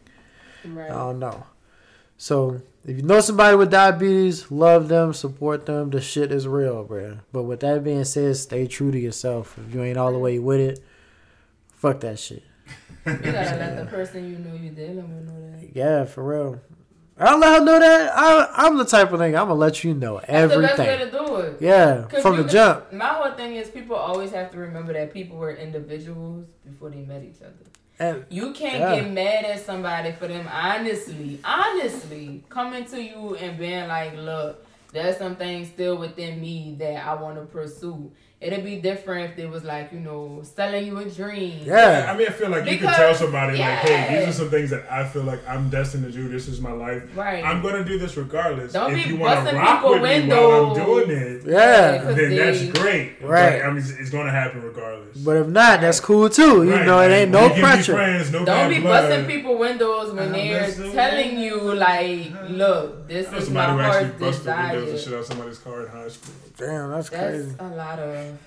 Right. 0.66 0.92
I 0.92 0.96
don't 0.96 1.20
know. 1.20 1.46
So 2.18 2.62
if 2.86 2.98
you 2.98 3.04
know 3.04 3.20
somebody 3.20 3.56
with 3.56 3.72
diabetes, 3.72 4.52
love 4.52 4.88
them, 4.88 5.14
support 5.14 5.66
them. 5.66 5.90
The 5.90 6.02
shit 6.02 6.32
is 6.32 6.48
real, 6.48 6.84
bro. 6.84 7.20
But 7.32 7.44
with 7.44 7.60
that 7.62 7.84
being 7.84 8.04
said, 8.04 8.36
stay 8.38 8.68
true 8.68 8.92
to 8.92 9.00
yourself. 9.00 9.58
If 9.58 9.74
you 9.74 9.84
ain't 9.84 9.98
all 9.98 10.12
the 10.12 10.20
way 10.20 10.40
with 10.40 10.60
it, 10.60 10.84
fuck 11.74 12.00
that 12.02 12.20
shit. 12.20 12.44
You 13.06 13.14
gotta 13.14 13.56
let 13.56 13.78
the 13.78 13.86
person 13.86 14.30
you 14.30 14.40
know 14.40 14.54
you're 14.54 14.74
dealing 14.74 14.98
with 14.98 15.28
know 15.28 15.52
that. 15.52 15.76
Yeah, 15.76 16.06
for 16.06 16.24
real. 16.24 16.62
I'll 17.20 17.40
let 17.40 17.60
her 17.60 17.66
know 17.66 17.80
that. 17.80 18.12
I, 18.16 18.48
I'm 18.56 18.78
the 18.78 18.86
type 18.86 19.12
of 19.12 19.20
nigga. 19.20 19.40
I'm 19.42 19.48
gonna 19.48 19.56
let 19.56 19.84
you 19.84 19.94
know 19.94 20.22
That's 20.28 20.54
the 20.54 20.62
best 20.62 20.78
way 20.80 20.88
everything. 20.90 21.12
to 21.20 21.26
do 21.26 21.36
it. 21.38 21.58
Yeah, 21.62 22.08
from 22.22 22.38
the 22.38 22.44
can- 22.44 22.52
jump. 22.52 22.94
My 22.94 23.08
whole 23.08 23.32
thing 23.34 23.56
is 23.56 23.70
people 23.70 23.96
always 23.96 24.32
have 24.32 24.52
to 24.52 24.58
remember 24.60 24.94
that 24.94 25.14
people 25.14 25.38
were 25.38 25.54
individuals 25.56 26.46
before 26.66 26.90
they 26.92 27.02
met 27.02 27.24
each 27.24 27.42
other. 27.42 27.54
And 28.00 28.26
You 28.30 28.52
can't 28.54 28.80
Yeah. 28.80 28.96
get 29.02 29.12
mad 29.12 29.46
at 29.46 29.60
somebody 29.66 30.12
for 30.12 30.28
them 30.28 30.48
honestly, 30.52 31.40
honestly 31.44 32.44
coming 32.50 32.86
to 32.86 33.02
you 33.02 33.36
and 33.36 33.58
being 33.58 33.88
like, 33.88 34.16
look, 34.16 34.64
there's 34.94 35.18
some 35.18 35.36
things 35.36 35.68
still 35.70 35.98
within 35.98 36.40
me 36.40 36.76
that 36.80 37.06
I 37.08 37.16
want 37.16 37.38
to 37.38 37.46
pursue. 37.46 38.12
It'd 38.40 38.64
be 38.64 38.76
different 38.76 39.32
if 39.32 39.40
it 39.40 39.50
was 39.50 39.64
like, 39.64 39.92
you 39.92 40.00
know, 40.00 40.44
selling 40.44 40.86
you 40.86 40.96
a 41.00 41.06
dream. 41.06 41.62
Yeah, 41.66 42.04
yeah, 42.06 42.12
I 42.12 42.16
mean, 42.16 42.28
I 42.28 42.30
feel 42.32 42.50
like 42.50 42.70
you 42.70 42.78
can 42.78 42.94
tell 42.94 43.16
somebody 43.16 43.58
like, 43.58 43.80
"Hey, 43.80 44.20
these 44.20 44.28
are 44.28 44.32
some 44.32 44.52
things 44.52 44.70
that 44.70 44.86
I 44.92 45.08
feel 45.08 45.24
like 45.24 45.40
I'm 45.50 45.72
destined 45.72 46.04
to 46.06 46.12
do. 46.12 46.30
This 46.30 46.48
is 46.48 46.62
my 46.62 46.72
life. 46.72 47.02
Right. 47.18 47.44
I'm 47.44 47.64
gonna 47.64 47.84
do 47.84 47.98
this 47.98 48.16
regardless. 48.16 48.74
Don't 48.74 48.92
if 48.96 49.06
be 49.06 49.10
you 49.10 49.18
want 49.18 49.40
to 49.40 49.42
busting 49.46 49.60
rock 49.60 49.82
people 49.82 50.00
with 50.00 50.24
me 50.26 50.30
while 50.30 50.66
I'm 50.78 50.86
doing 50.86 51.10
it, 51.10 51.42
yeah. 51.48 51.98
'cause 52.04 52.16
then 52.16 52.30
they- 52.30 52.36
that's 52.38 52.64
great. 52.80 53.14
Right. 53.24 53.60
But, 53.60 53.66
I 53.66 53.70
mean, 53.70 53.78
it's, 53.80 53.90
it's 53.90 54.10
gonna 54.12 54.30
happen 54.30 54.62
regardless. 54.62 55.18
But 55.18 55.38
if 55.38 55.48
not, 55.48 55.82
that's 55.82 56.00
cool 56.00 56.30
too. 56.30 56.62
You 56.64 56.74
Right, 56.76 56.86
know, 56.86 57.02
it 57.02 57.10
ain't 57.10 57.32
we 57.32 57.40
no 57.42 57.50
pressure. 57.50 57.94
friends, 57.96 58.32
no 58.32 58.46
Don't 58.46 58.46
bad 58.46 58.70
be 58.70 58.80
blood. 58.82 59.10
busting 59.10 59.26
people 59.26 59.58
windows 59.58 60.14
when 60.14 60.32
they're 60.32 60.72
telling 60.94 61.40
you 61.40 61.67
like, 61.78 62.50
look, 62.50 63.08
this 63.08 63.28
I 63.28 63.32
know 63.32 63.38
is 63.38 63.46
somebody 63.46 63.72
who 63.72 63.78
my 63.78 63.84
actually 63.86 64.04
heart's 64.04 64.20
busted 64.20 64.46
windows 64.58 64.90
and 64.92 65.00
shit 65.00 65.14
out 65.20 65.26
somebody's 65.26 65.58
car 65.60 65.82
in 65.86 65.88
high 65.92 66.08
school. 66.10 66.34
Damn, 66.58 66.92
that's 66.92 67.10
That's 67.10 67.24
crazy. 67.32 67.56
a 67.60 67.68
lot 67.70 68.00
of 68.00 68.38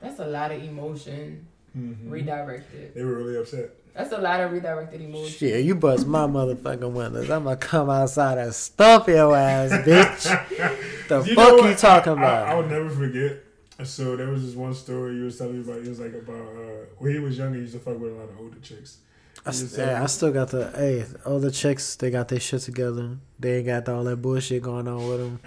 that's 0.00 0.18
a 0.20 0.26
lot 0.26 0.52
of 0.52 0.62
emotion 0.62 1.46
Mhm. 1.76 1.96
redirected. 2.10 2.94
They 2.94 3.02
were 3.04 3.14
really 3.14 3.36
upset. 3.36 3.70
That's 3.94 4.12
a 4.12 4.18
lot 4.18 4.40
of 4.40 4.52
redirected 4.52 5.00
emotion. 5.00 5.28
Shit, 5.32 5.64
you 5.64 5.74
bust 5.74 6.06
my 6.06 6.26
motherfucking 6.26 6.90
windows. 6.92 7.30
I'm 7.30 7.44
gonna 7.44 7.56
come 7.56 7.88
outside 7.90 8.38
and 8.38 8.54
stomp 8.54 9.08
your 9.08 9.34
ass, 9.36 9.70
bitch. 9.86 11.08
the 11.08 11.20
You 11.22 11.34
fuck 11.34 11.62
you 11.64 11.74
talking 11.74 12.12
I, 12.14 12.16
about? 12.16 12.48
I, 12.48 12.52
I 12.52 12.54
would 12.56 12.70
never 12.70 12.90
forget. 12.90 13.38
So 13.82 14.14
there 14.16 14.28
was 14.28 14.44
this 14.46 14.54
one 14.54 14.72
story 14.74 15.14
you 15.16 15.24
was 15.24 15.36
telling 15.38 15.54
me 15.56 15.60
about. 15.64 15.78
It 15.84 15.88
was 15.88 15.98
like 16.00 16.14
about 16.14 16.34
uh, 16.36 16.84
when 16.98 17.12
he 17.12 17.18
was 17.18 17.36
younger, 17.38 17.56
he 17.56 17.62
used 17.62 17.74
to 17.74 17.80
fuck 17.80 17.98
with 17.98 18.12
a 18.12 18.14
lot 18.14 18.28
of 18.28 18.38
older 18.38 18.58
chicks. 18.62 18.98
I, 19.46 19.50
You 19.50 19.54
st- 19.56 19.70
said- 19.70 19.88
yeah, 19.88 20.02
I 20.02 20.06
still 20.06 20.32
got 20.32 20.48
the 20.50 20.70
hey, 20.74 21.04
all 21.26 21.38
the 21.38 21.50
chicks. 21.50 21.96
They 21.96 22.10
got 22.10 22.28
their 22.28 22.40
shit 22.40 22.62
together. 22.62 23.16
They 23.38 23.58
ain't 23.58 23.66
got 23.66 23.88
all 23.88 24.04
that 24.04 24.16
bullshit 24.16 24.62
going 24.62 24.88
on 24.88 25.08
with 25.08 25.18
them. 25.18 25.40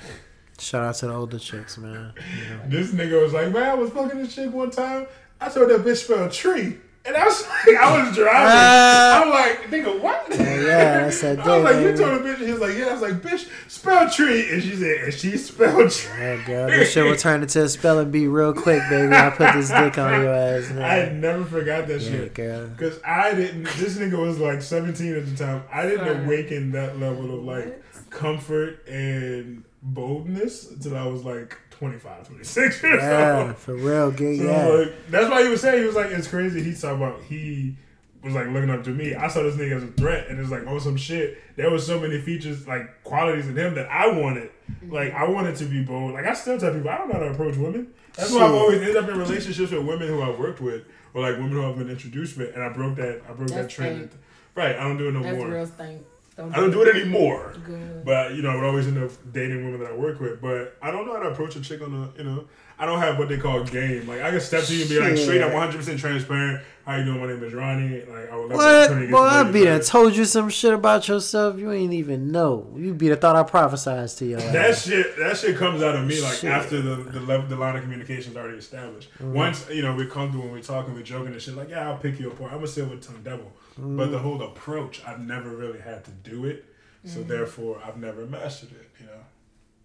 Shout 0.60 0.84
out 0.84 0.96
to 0.96 1.08
the 1.08 1.14
older 1.14 1.40
chicks, 1.40 1.78
man. 1.78 2.14
You 2.18 2.56
know. 2.56 2.62
This 2.68 2.92
nigga 2.92 3.22
was 3.22 3.34
like, 3.34 3.52
man, 3.52 3.64
I 3.64 3.74
was 3.76 3.92
fucking 3.92 4.18
this 4.18 4.34
chick 4.36 4.52
one 4.52 4.72
time. 4.72 5.06
I 5.40 5.50
told 5.50 5.70
that 5.70 5.82
bitch 5.86 6.04
spell 6.04 6.30
tree. 6.30 6.78
And 7.08 7.16
I 7.16 7.24
was 7.24 7.48
like, 7.48 7.78
I 7.78 8.04
was 8.04 8.16
driving. 8.16 8.52
Ah. 8.52 9.22
I'm 9.24 9.30
like, 9.30 9.72
nigga, 9.72 10.02
what? 10.02 10.28
Yeah, 10.30 10.38
yeah, 10.40 11.00
that's 11.04 11.22
that 11.22 11.40
I 11.40 11.56
was 11.58 11.64
like, 11.64 11.76
you 11.82 11.96
told 11.96 12.22
a 12.22 12.24
bitch. 12.24 12.46
He 12.46 12.52
was 12.52 12.60
like, 12.60 12.78
yeah. 12.78 12.88
I 12.88 12.94
was 12.94 13.02
like, 13.02 13.14
bitch, 13.22 13.48
spell 13.70 14.10
tree. 14.10 14.50
And 14.52 14.62
she 14.62 14.76
said, 14.76 14.98
and 15.06 15.14
she 15.14 15.38
spelled 15.38 15.90
tree. 15.90 16.20
Yeah, 16.20 16.46
girl, 16.46 16.68
this 16.68 16.92
shit 16.92 17.06
will 17.06 17.16
turn 17.16 17.42
into 17.44 17.64
a 17.64 17.70
spelling 17.70 18.12
bee 18.12 18.28
real 18.28 18.54
quick, 18.54 18.82
baby. 18.90 19.16
I 19.16 19.30
put 19.30 19.54
this 19.54 19.70
dick 19.70 19.98
on 19.98 20.22
your 20.22 20.34
ass. 20.34 20.70
I 20.72 21.10
never 21.14 21.46
forgot 21.46 21.88
that 21.88 22.02
Yeah, 22.02 22.10
shit. 22.10 22.34
girl. 22.34 22.68
Because 22.68 23.00
I 23.06 23.34
didn't, 23.34 23.64
this 23.78 23.98
nigga 23.98 24.18
was 24.20 24.38
like 24.40 24.62
17 24.62 25.16
at 25.16 25.26
the 25.26 25.36
time. 25.46 25.64
I 25.72 25.84
didn't 25.84 26.06
Sorry. 26.08 26.26
awaken 26.26 26.72
that 26.74 27.00
level 27.00 27.38
of 27.38 27.44
like 27.46 27.82
comfort 28.10 28.86
and 28.88 29.64
boldness 29.82 30.70
until 30.72 30.98
I 30.98 31.06
was 31.06 31.24
like 31.24 31.58
25, 31.78 32.28
26 32.28 32.84
years 32.84 33.02
Yeah, 33.02 33.44
old. 33.48 33.58
for 33.58 33.76
real, 33.76 34.12
good. 34.12 34.38
So, 34.40 34.44
Yeah. 34.46 34.66
like, 34.68 34.94
that's 35.10 35.30
why 35.30 35.44
he 35.44 35.50
was 35.50 35.62
saying, 35.62 35.80
he 35.82 35.86
was 35.86 35.96
like, 35.96 36.08
it's 36.08 36.28
crazy. 36.28 36.64
He's 36.64 36.82
talking 36.82 36.98
about, 37.02 37.22
he 37.24 37.76
was 38.24 38.34
like 38.34 38.48
looking 38.48 38.70
up 38.70 38.84
to 38.86 38.90
me. 38.90 39.14
I 39.14 39.28
saw 39.28 39.44
this 39.44 39.56
nigga 39.56 39.78
as 39.78 39.84
a 39.84 39.88
threat 39.88 40.28
and 40.28 40.40
it's 40.40 40.50
like, 40.50 40.64
oh, 40.68 40.80
some 40.80 40.98
shit. 40.98 41.38
There 41.56 41.70
was 41.70 41.86
so 41.86 42.00
many 42.00 42.20
features, 42.20 42.68
like 42.68 43.04
qualities 43.04 43.48
in 43.48 43.56
him 43.56 43.76
that 43.76 43.88
I 43.92 44.08
wanted. 44.08 44.50
Mm-hmm. 44.72 44.92
Like, 44.94 45.14
I 45.14 45.28
wanted 45.28 45.56
to 45.58 45.66
be 45.66 45.84
bold. 45.84 46.14
Like, 46.14 46.26
I 46.26 46.34
still 46.34 46.60
tell 46.60 46.74
people, 46.74 46.90
I 46.90 46.98
don't 46.98 47.08
know 47.10 47.14
how 47.16 47.20
to 47.22 47.30
approach 47.32 47.56
women. 47.58 47.88
That's 48.16 48.32
why 48.34 48.46
I've 48.46 48.54
always 48.54 48.80
ended 48.82 48.98
up 48.98 49.08
in 49.08 49.18
relationships 49.20 49.72
with 49.72 49.86
women 49.86 50.08
who 50.08 50.22
I've 50.24 50.40
worked 50.40 50.60
with 50.62 50.84
or 51.14 51.22
like 51.22 51.36
women 51.36 51.52
who 51.52 51.64
I've 51.70 51.78
been 51.78 51.90
introduced 51.92 52.36
with. 52.38 52.56
And 52.56 52.64
I 52.64 52.70
broke 52.70 52.96
that, 52.96 53.22
I 53.30 53.34
broke 53.34 53.50
that 53.50 53.70
trend. 53.70 54.10
Right, 54.56 54.76
I 54.76 54.80
don't 54.80 54.98
do 54.98 55.10
it 55.10 55.12
no 55.12 55.22
That's 55.22 55.38
more. 55.38 55.48
real 55.50 55.68
stink. 55.68 56.02
Don't 56.38 56.54
I 56.54 56.58
don't 56.58 56.72
do 56.72 56.84
it 56.84 56.96
anymore. 56.96 57.56
Good. 57.66 58.06
But 58.06 58.36
you 58.36 58.44
know, 58.44 58.52
I 58.52 58.56
would 58.56 58.64
always 58.64 58.88
end 58.88 59.04
up 59.04 59.12
dating 59.34 59.66
women 59.66 59.80
that 59.82 59.92
I 59.92 59.96
work 59.96 60.20
with. 60.20 60.40
But 60.40 60.78
I 60.82 60.92
don't 60.92 61.06
know 61.08 61.14
how 61.14 61.24
to 61.24 61.30
approach 61.30 61.56
a 61.56 61.62
chick 61.62 61.82
on 61.82 61.94
a 61.94 62.18
you 62.18 62.24
know. 62.24 62.46
I 62.80 62.86
don't 62.86 63.00
have 63.00 63.18
what 63.18 63.28
they 63.28 63.38
call 63.40 63.64
game. 63.64 64.08
Like 64.08 64.22
I 64.22 64.30
can 64.30 64.40
step 64.40 64.64
to 64.66 64.76
you 64.76 64.82
and 64.82 64.90
be 64.90 65.00
like 65.00 65.10
Shit. 65.18 65.26
straight 65.26 65.42
up, 65.42 65.52
one 65.52 65.64
hundred 65.64 65.78
percent 65.80 66.00
transparent. 66.00 66.64
How 66.86 66.96
you 66.98 67.06
doing? 67.06 67.20
My 67.20 67.26
name 67.26 67.44
is 67.44 67.52
Ronnie. 67.54 68.04
Like 68.06 68.32
I 68.32 68.36
would 68.38 68.50
love 68.50 68.50
the 68.50 68.56
What? 68.56 68.84
opportunity 68.84 69.08
to 69.08 69.12
Boy, 69.12 69.24
get 69.24 69.30
to 69.32 69.36
I 69.40 69.44
know 69.44 69.52
be 69.52 69.60
you 69.60 69.66
done 69.66 69.82
told 69.82 70.16
you 70.16 70.26
some 70.26 70.50
shit 70.50 70.74
about 70.76 71.08
yourself 71.08 71.58
you 71.58 71.72
ain't 71.72 71.94
even 71.94 72.32
know. 72.32 72.72
You 72.78 72.94
be 72.94 73.10
the 73.10 73.16
thought 73.16 73.36
I 73.36 73.42
prophesized 73.42 74.20
to 74.20 74.26
your 74.28 74.40
That 74.40 74.78
shit, 74.78 75.18
that 75.18 75.38
shit 75.38 75.58
comes 75.58 75.82
out 75.82 75.96
of 75.96 76.06
me 76.06 76.22
like 76.22 76.36
Shit. 76.36 76.52
after 76.52 76.80
the 76.80 76.96
the, 76.98 77.20
level, 77.20 77.48
the 77.48 77.56
line 77.56 77.76
of 77.78 77.82
communication 77.82 78.32
is 78.34 78.38
already 78.38 78.60
established. 78.60 79.10
Mm-hmm. 79.16 79.34
Once 79.34 79.68
you 79.72 79.82
know 79.82 79.96
we're 79.96 80.06
comfortable 80.06 80.44
when 80.46 80.54
we're 80.54 80.62
talking, 80.62 80.94
we're 80.94 81.02
joking 81.02 81.34
and 81.34 81.42
shit. 81.42 81.56
Like 81.56 81.70
yeah, 81.70 81.90
I'll 81.90 81.98
pick 81.98 82.20
you 82.20 82.28
apart. 82.30 82.52
I'm 82.52 82.60
gonna 82.60 82.68
sit 82.68 82.88
with 82.88 83.02
tongue 83.06 83.22
devil. 83.24 83.52
Mm-hmm. 83.80 83.98
But 83.98 84.12
the 84.12 84.20
whole 84.20 84.42
approach, 84.42 85.02
I've 85.06 85.20
never 85.20 85.50
really 85.50 85.80
had 85.80 86.04
to 86.06 86.12
do 86.12 86.46
it. 86.46 86.66
So 87.06 87.20
Mm-hmm. 87.20 87.30
therefore, 87.30 87.82
I've 87.86 87.98
never 87.98 88.26
mastered 88.26 88.72
it. 88.72 88.90
You 89.00 89.06
know. 89.06 89.12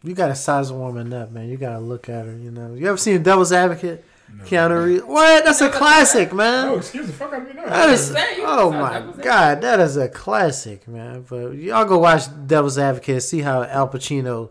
You 0.03 0.15
gotta 0.15 0.35
size 0.35 0.71
a 0.71 0.75
woman 0.75 1.13
up, 1.13 1.31
man. 1.31 1.49
You 1.49 1.57
gotta 1.57 1.79
look 1.79 2.09
at 2.09 2.27
her, 2.27 2.37
you 2.37 2.51
know. 2.51 2.75
You 2.75 2.89
ever 2.89 2.97
seen 2.97 3.23
Devil's 3.23 3.53
Advocate? 3.53 4.05
Keanu 4.47 4.87
Reeves. 4.87 5.05
What? 5.05 5.45
That's 5.45 5.61
a 5.61 5.65
Never 5.65 5.77
classic, 5.77 6.33
Oh, 6.33 6.37
man. 6.37 6.79
excuse 6.79 7.07
the 7.07 7.13
fuck 7.13 7.35
out 7.35 7.43
of 7.43 7.49
me 7.49 7.53
now. 7.55 7.67
That 7.67 7.91
is, 7.91 8.15
oh 8.39 8.73
my 8.73 9.13
god, 9.23 9.61
that 9.61 9.79
is 9.79 9.99
a 9.99 10.09
classic, 10.09 10.89
man. 10.89 11.27
But 11.29 11.51
y'all 11.55 11.85
go 11.85 11.99
watch 11.99 12.23
Devil's 12.47 12.79
Advocate, 12.79 13.15
and 13.17 13.23
see 13.23 13.41
how 13.43 13.63
Al 13.65 13.89
Pacino 13.91 14.49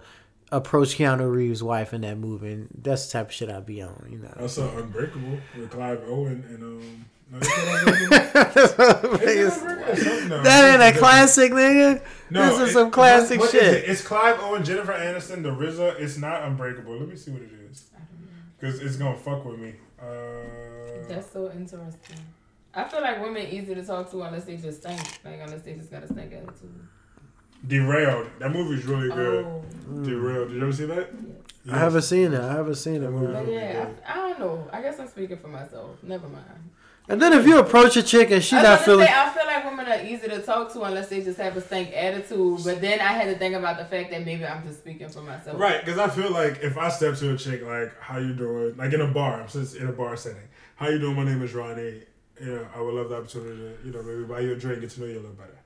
approached 0.52 1.00
Keanu 1.00 1.32
Reeves' 1.32 1.64
wife 1.64 1.94
in 1.96 2.02
that 2.02 2.20
movie. 2.20 2.52
And 2.54 2.68
that's 2.80 3.08
the 3.08 3.14
type 3.14 3.30
of 3.30 3.34
shit 3.34 3.50
I 3.50 3.60
be 3.60 3.82
on, 3.82 4.08
you 4.12 4.20
know. 4.20 4.32
I 4.40 4.46
saw 4.46 4.70
Unbreakable 4.78 5.40
with 5.58 5.72
Clive 5.72 6.02
Owen 6.08 6.46
and 6.48 6.64
um. 6.64 7.06
No, 7.32 7.38
is 7.38 7.48
that 7.48 9.04
Unbreakable? 9.04 9.32
Is 9.38 9.54
it 9.54 9.64
Unbreakable? 9.64 9.96
Something- 9.96 10.30
no, 10.30 10.44
that 10.44 10.82
ain't 10.82 10.96
a 10.96 11.00
classic, 11.00 11.52
nigga. 11.54 12.02
No, 12.30 12.46
this 12.50 12.60
is 12.60 12.70
it- 12.70 12.74
some 12.74 12.92
classic 12.92 13.40
what- 13.40 13.54
what 13.54 13.56
is 13.56 13.62
shit. 13.74 13.84
it? 13.86 13.90
It's 13.90 14.02
Clive 14.06 14.38
Owen, 14.40 14.64
Jennifer 14.64 14.94
Aniston, 14.94 15.44
the 15.44 15.50
RZA. 15.52 15.96
It's 16.00 16.18
not 16.18 16.44
Unbreakable. 16.44 16.98
Let 17.00 17.08
me 17.10 17.16
see 17.16 17.32
what 17.32 17.42
it 17.42 17.50
is, 17.72 17.90
because 18.60 18.80
it's 18.82 18.96
gonna 18.98 19.18
fuck 19.18 19.46
with 19.46 19.60
me. 19.60 19.76
Uh, 20.00 20.06
That's 21.08 21.32
so 21.32 21.52
interesting. 21.52 22.18
I 22.74 22.86
feel 22.86 23.02
like 23.02 23.22
women 23.22 23.46
easy 23.48 23.76
to 23.76 23.84
talk 23.84 24.10
to 24.12 24.22
unless 24.24 24.46
they 24.46 24.56
just 24.58 24.82
stink. 24.82 25.00
Like 25.26 25.40
unless 25.44 25.62
they 25.64 25.74
just 25.74 25.92
got 25.92 26.04
a 26.04 26.08
stink 26.08 26.32
attitude. 26.34 26.88
Derailed. 27.68 28.28
That 28.40 28.52
movie's 28.52 28.86
really 28.86 29.10
good. 29.10 29.46
Oh. 29.46 29.64
Derailed. 30.04 30.50
Did 30.50 30.58
you 30.58 30.64
ever 30.64 30.72
see 30.74 30.86
that? 30.86 31.10
I 31.72 31.78
haven't 31.78 32.02
seen 32.04 32.34
it. 32.34 32.40
I 32.42 32.54
haven't 32.54 32.76
seen 32.76 32.96
it, 32.96 33.00
That 33.02 33.12
man. 33.12 33.34
But 33.34 33.48
yeah, 33.52 33.88
I, 34.08 34.14
I 34.14 34.16
don't 34.30 34.40
know. 34.40 34.68
I 34.74 34.82
guess 34.82 35.00
I'm 35.00 35.08
speaking 35.08 35.38
for 35.38 35.48
myself. 35.50 36.02
Never 36.02 36.28
mind. 36.28 36.46
And 37.08 37.22
then 37.22 37.34
if 37.34 37.46
you 37.46 37.60
approach 37.60 37.98
a 37.98 38.04
chick 38.04 38.32
and 38.32 38.44
she 38.44 38.56
I, 38.56 38.62
not 38.62 38.82
feeling, 38.82 39.08
say, 39.08 39.14
I 39.14 39.30
feel 39.30 39.46
like 39.46 39.66
women 39.66 39.88
are 39.88 40.06
easy 40.06 40.28
to 40.30 40.42
talk 40.42 40.72
to 40.74 40.82
unless 40.84 41.10
they 41.10 41.22
just 41.22 41.40
have 41.40 41.58
a 41.58 41.62
stank 41.62 41.92
attitude. 41.94 42.64
But 42.64 42.80
then 42.80 43.00
I 43.00 43.08
had 43.08 43.26
to 43.26 43.38
think 43.38 43.56
about 43.56 43.78
the 43.78 43.86
fact 43.86 44.12
that 44.12 44.24
maybe 44.24 44.46
I'm 44.46 44.66
just 44.66 44.80
speaking 44.80 45.10
for 45.10 45.22
myself. 45.22 45.60
Right, 45.60 45.84
because 45.84 46.00
I 46.00 46.08
feel 46.08 46.32
like 46.32 46.60
if 46.62 46.78
I 46.78 46.90
step 46.90 47.16
to 47.18 47.34
a 47.34 47.38
chick 47.38 47.64
like, 47.66 48.00
"How 48.00 48.18
you 48.20 48.34
doing?" 48.34 48.78
Like 48.78 48.94
in 48.94 49.02
a 49.02 49.08
bar, 49.08 49.46
since 49.48 49.74
in 49.74 49.88
a 49.88 49.92
bar 49.92 50.16
setting, 50.16 50.48
"How 50.76 50.90
you 50.90 51.00
doing?" 51.00 51.16
My 51.16 51.26
name 51.26 51.42
is 51.42 51.54
Ronnie. 51.54 52.04
You 52.40 52.56
know, 52.56 52.68
I 52.76 52.82
would 52.82 52.94
love 52.94 53.10
the 53.10 53.18
opportunity 53.18 53.58
to, 53.58 53.88
you 53.88 53.94
know, 53.94 54.02
maybe 54.02 54.24
buy 54.24 54.40
you 54.40 54.54
a 54.54 54.56
drink, 54.56 54.82
get 54.82 54.90
to 54.92 55.02
know 55.02 55.08
you 55.08 55.14
a 55.14 55.22
little 55.22 55.32
better. 55.32 55.61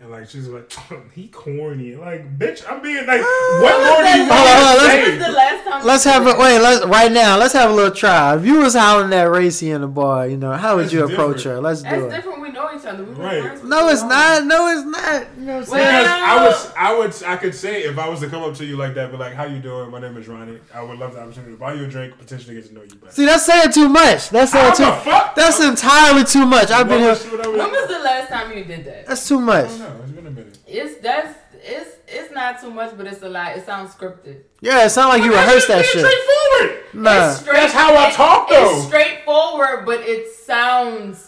And 0.00 0.10
like 0.12 0.28
she's 0.28 0.46
like, 0.46 0.70
he 1.12 1.26
corny. 1.28 1.96
Like, 1.96 2.38
bitch, 2.38 2.62
I'm 2.70 2.80
being 2.82 3.04
like, 3.04 3.20
what 3.20 3.62
When 3.62 3.88
more 3.88 4.02
do 4.04 4.18
you 4.18 4.24
the- 4.26 4.30
want 4.30 4.38
Hold 4.38 4.48
on, 4.48 4.78
hold 4.78 4.80
on, 4.80 4.86
When 4.86 5.00
was 5.00 5.08
say? 5.10 5.18
the 5.18 5.32
last 5.36 5.64
time 5.64 5.72
time. 5.72 5.86
Let's 5.86 6.04
have 6.04 6.22
a 6.26 6.38
wait. 6.38 6.58
Let's 6.60 6.86
right 6.86 7.10
now. 7.12 7.36
Let's 7.36 7.52
have 7.54 7.70
a 7.70 7.74
little 7.74 7.90
try. 7.94 8.36
If 8.36 8.44
you 8.46 8.58
was 8.58 8.74
howling 8.74 9.10
that 9.10 9.24
Racy 9.24 9.70
in 9.70 9.80
the 9.80 9.88
bar, 9.88 10.28
you 10.28 10.36
know, 10.36 10.52
how 10.52 10.76
would 10.76 10.84
That's 10.84 10.92
you 10.92 11.04
approach 11.04 11.38
different. 11.38 11.56
her? 11.56 11.60
Let's 11.62 11.82
That's 11.82 11.96
do 11.96 12.06
it. 12.06 12.10
different. 12.10 12.40
We 12.40 12.50
know 12.96 13.02
each 13.04 13.08
other. 13.10 13.22
Right. 13.22 13.42
friends 13.42 13.60
for 13.60 13.66
No, 13.66 13.88
it's 13.88 14.02
not. 14.02 14.44
No, 14.44 14.68
it's 14.68 14.84
not. 14.86 15.26
You 15.38 15.44
know 15.44 15.52
what 15.54 15.58
I'm 15.60 15.64
saying? 15.64 15.64
Because 15.64 15.70
Well- 15.70 16.24
I 16.24 16.46
was, 16.46 16.72
I 16.76 16.98
would, 16.98 17.22
I 17.24 17.36
could 17.36 17.54
say 17.54 17.82
if 17.82 17.98
I 17.98 18.08
was 18.08 18.20
to 18.20 18.28
come 18.28 18.42
up 18.42 18.54
to 18.56 18.64
you 18.64 18.76
like 18.76 18.94
that, 18.94 19.10
be 19.10 19.16
like, 19.16 19.34
"How 19.34 19.44
you 19.44 19.58
doing? 19.60 19.90
My 19.90 20.00
name 20.00 20.16
is 20.16 20.28
Ronnie. 20.28 20.58
I 20.74 20.82
would 20.82 20.98
love 20.98 21.14
the 21.14 21.20
opportunity 21.20 21.52
to 21.52 21.58
buy 21.58 21.74
you 21.74 21.84
a 21.84 21.88
drink, 21.88 22.16
potentially 22.18 22.54
get 22.54 22.66
to 22.68 22.74
know 22.74 22.82
you 22.82 22.94
better." 22.96 23.12
See, 23.12 23.24
that's 23.26 23.44
saying 23.46 23.72
too 23.72 23.88
much. 23.88 24.30
That's 24.30 24.52
saying 24.52 24.64
How 24.70 24.74
too. 24.74 24.84
the 24.84 24.92
fuck? 25.10 25.34
That's 25.34 25.60
entirely 25.60 26.24
too 26.24 26.46
much. 26.46 26.70
I've 26.70 26.88
been 26.88 27.00
here. 27.00 27.14
When 27.14 27.56
was 27.70 27.88
the 27.88 27.98
last 28.00 28.28
time 28.30 28.56
you 28.56 28.64
did 28.64 28.84
that? 28.86 29.06
That's 29.06 29.26
too 29.28 29.38
I 29.38 29.42
much. 29.42 29.68
don't 29.68 29.78
know. 29.80 30.00
It's 30.02 30.12
been 30.12 30.26
a 30.26 30.30
minute. 30.30 30.58
It's 30.66 31.00
that's 31.00 31.38
it's 31.60 31.96
it's 32.06 32.32
not 32.32 32.60
too 32.60 32.70
much, 32.70 32.96
but 32.96 33.06
it's 33.06 33.22
a 33.22 33.28
lot. 33.28 33.56
It 33.56 33.66
sounds 33.66 33.94
scripted. 33.94 34.42
Yeah, 34.60 34.84
it 34.86 34.90
sounds 34.90 35.08
like 35.14 35.22
you 35.24 35.32
rehearsed 35.32 35.68
that 35.68 35.84
shit's 35.84 36.00
shit. 36.00 36.06
Straightforward. 36.06 36.84
Nah. 36.94 37.30
It's 37.30 37.40
straight, 37.40 37.54
That's 37.54 37.72
how 37.72 37.96
I 37.96 38.10
talk, 38.10 38.48
though. 38.48 38.76
It's 38.76 38.86
straightforward, 38.86 39.84
but 39.86 40.00
it 40.00 40.32
sounds 40.32 41.18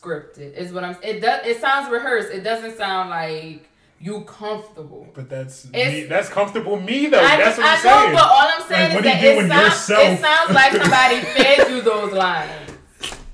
scripted. 0.00 0.54
Is 0.56 0.72
what 0.72 0.84
I'm. 0.84 0.96
It 1.02 1.20
does. 1.20 1.46
It 1.46 1.60
sounds 1.60 1.90
rehearsed. 1.90 2.30
It 2.32 2.42
doesn't 2.42 2.76
sound 2.76 3.10
like 3.10 3.68
you 3.98 4.22
comfortable. 4.22 5.06
But 5.14 5.28
that's 5.28 5.70
me, 5.70 6.04
that's 6.04 6.28
comfortable 6.28 6.80
me 6.80 7.06
though. 7.06 7.20
I, 7.20 7.36
that's 7.36 7.58
what 7.58 7.66
I 7.66 7.70
I'm 7.76 7.84
know, 7.84 8.00
saying. 8.02 8.12
but 8.14 8.22
all 8.22 8.48
I'm 8.48 8.62
saying 8.68 8.88
Like, 8.96 8.98
is 8.98 9.04
that 9.04 9.24
it, 9.24 9.36
when 9.36 9.48
sounds, 9.48 9.64
yourself- 9.64 10.08
it 10.08 10.20
sounds 10.20 10.50
like 10.54 10.72
somebody 10.72 11.20
fed 11.20 11.70
you 11.70 11.80
those 11.82 12.12
lines. 12.12 12.69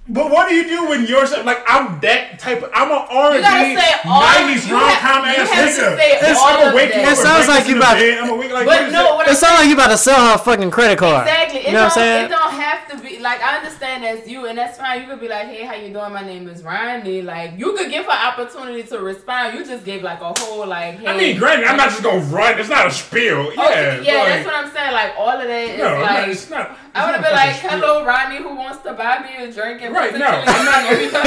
But 0.09 0.31
what 0.31 0.49
do 0.49 0.55
you 0.55 0.69
do 0.69 0.89
when 0.89 1.05
you're 1.07 1.27
like 1.43 1.65
I'm 1.67 1.99
that 2.01 2.39
type 2.39 2.63
of 2.63 2.71
I'm 2.73 2.91
an 2.93 3.03
R 3.11 3.35
You 3.35 3.43
and 3.43 3.75
B 3.75 3.75
nineties 4.07 4.71
rom 4.71 4.81
have- 4.87 5.01
com 5.03 5.25
ass 5.25 5.51
to 5.51 5.83
nigga. 5.83 6.21
say 6.21 6.33
all 6.33 6.47
I'ma 6.47 6.69
of 6.69 6.75
wake 6.75 6.93
that. 6.93 7.13
It 7.13 7.17
sounds 7.17 7.49
like 7.49 7.67
you 7.67 7.77
about- 7.77 7.97
bed. 7.99 8.19
I'ma 8.23 8.35
wake 8.37 8.53
like 8.53 8.67
But 8.67 8.79
what 8.79 8.83
is 8.87 8.93
no, 8.93 9.03
that? 9.03 9.15
what 9.17 9.29
It 9.29 9.37
sounds 9.37 9.59
like 9.59 9.67
you 9.69 9.75
about 9.75 9.89
to 9.89 9.99
sell 9.99 10.29
her 10.29 10.35
a 10.37 10.39
fucking 10.39 10.71
credit 10.71 10.99
card. 10.99 11.27
Exactly. 11.27 11.59
It 11.61 11.67
You 11.67 11.73
know 11.73 11.83
what 11.83 11.83
I'm 11.83 11.89
don't, 11.89 11.95
saying? 12.07 12.25
It 12.27 12.29
don't 12.29 12.53
have 12.55 12.89
to 12.91 12.97
be 13.03 13.19
like 13.19 13.43
I 13.43 13.57
understand 13.57 14.05
that's 14.05 14.29
you, 14.29 14.47
and 14.47 14.57
that's 14.57 14.79
fine. 14.79 15.01
You 15.03 15.09
could 15.09 15.21
be 15.21 15.27
like, 15.29 15.49
"Hey, 15.49 15.65
how 15.65 15.75
you 15.75 15.93
doing? 15.93 16.13
My 16.13 16.23
name 16.23 16.47
is 16.49 16.63
Ronnie." 16.63 17.23
Like 17.23 17.59
you 17.59 17.73
could 17.73 17.91
give 17.91 18.05
her 18.07 18.13
opportunity 18.13 18.85
to 18.85 19.01
respond. 19.01 19.59
You 19.59 19.67
just 19.67 19.85
gave 19.85 20.05
like 20.05 20.21
a 20.21 20.33
whole 20.39 20.65
like, 20.69 21.01
"Hey." 21.01 21.07
I 21.09 21.17
mean, 21.17 21.37
granted, 21.37 21.67
I'm 21.67 21.77
not 21.77 21.91
just 21.91 22.05
gonna 22.05 22.21
run. 22.21 22.61
It's 22.61 22.69
not 22.69 22.87
a 22.87 22.91
spiel. 22.93 23.39
Oh, 23.39 23.53
yeah, 23.57 23.61
Okay, 23.61 24.03
yeah, 24.05 24.19
like, 24.19 24.29
that's 24.29 24.47
what 24.47 24.55
I'm 24.55 24.71
saying. 24.71 24.93
Like 24.93 25.15
all 25.19 25.31
of 25.31 25.43
that 25.43 25.51
is 25.51 25.79
no, 25.79 25.87
I'm 25.89 26.01
not, 26.01 26.29
it's 26.29 26.49
not. 26.51 26.79
I 26.95 27.05
would 27.07 27.15
have 27.17 27.25
been 27.25 27.33
like, 27.35 27.57
"Hello, 27.57 28.05
Ronnie, 28.05 28.37
who 28.39 28.55
wants 28.55 28.83
to 28.85 28.93
buy 28.93 29.19
me 29.19 29.45
a 29.45 29.53
drink?" 29.53 29.83
And 29.83 29.96
Right, 29.97 30.13
no, 30.13 30.27
potentially 30.45 30.57
I'm 30.57 30.65
not- 30.65 30.85
know 30.93 31.01
each 31.01 31.15
other. 31.15 31.25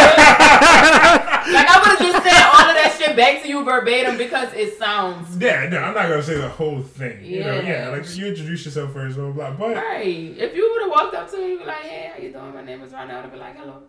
like 1.53 1.67
I 1.67 1.79
would 1.79 1.89
have 1.89 1.99
just 1.99 2.23
said 2.23 2.43
all 2.53 2.69
of 2.69 2.75
that 2.75 2.95
shit 2.99 3.15
back 3.15 3.41
to 3.41 3.47
you 3.49 3.63
verbatim 3.63 4.17
because 4.17 4.53
it 4.53 4.77
sounds. 4.77 5.37
Yeah, 5.41 5.67
no, 5.69 5.77
I'm 5.79 5.93
not 5.95 6.07
gonna 6.09 6.21
say 6.23 6.35
the 6.35 6.47
whole 6.49 6.81
thing. 6.81 7.23
You 7.25 7.43
know, 7.43 7.55
Yeah. 7.61 7.85
yeah, 7.85 7.89
like 7.89 8.15
you 8.15 8.27
introduce 8.27 8.65
yourself 8.65 8.93
first, 8.93 9.15
blah 9.17 9.31
blah. 9.31 9.51
blah. 9.51 9.67
But 9.69 9.75
right. 9.77 10.05
If 10.37 10.55
you 10.55 10.69
would 10.71 10.81
have 10.83 10.91
walked 10.91 11.15
up 11.15 11.29
to 11.31 11.37
me 11.37 11.51
and 11.51 11.59
be 11.59 11.65
like, 11.65 11.77
"Hey, 11.81 12.11
how 12.15 12.21
you 12.21 12.31
doing? 12.31 12.53
My 12.53 12.63
name 12.63 12.81
is 12.83 12.93
Ronnie," 12.93 13.11
I 13.11 13.15
would 13.15 13.21
have 13.23 13.31
been 13.31 13.39
like, 13.41 13.57
"Hello." 13.57 13.81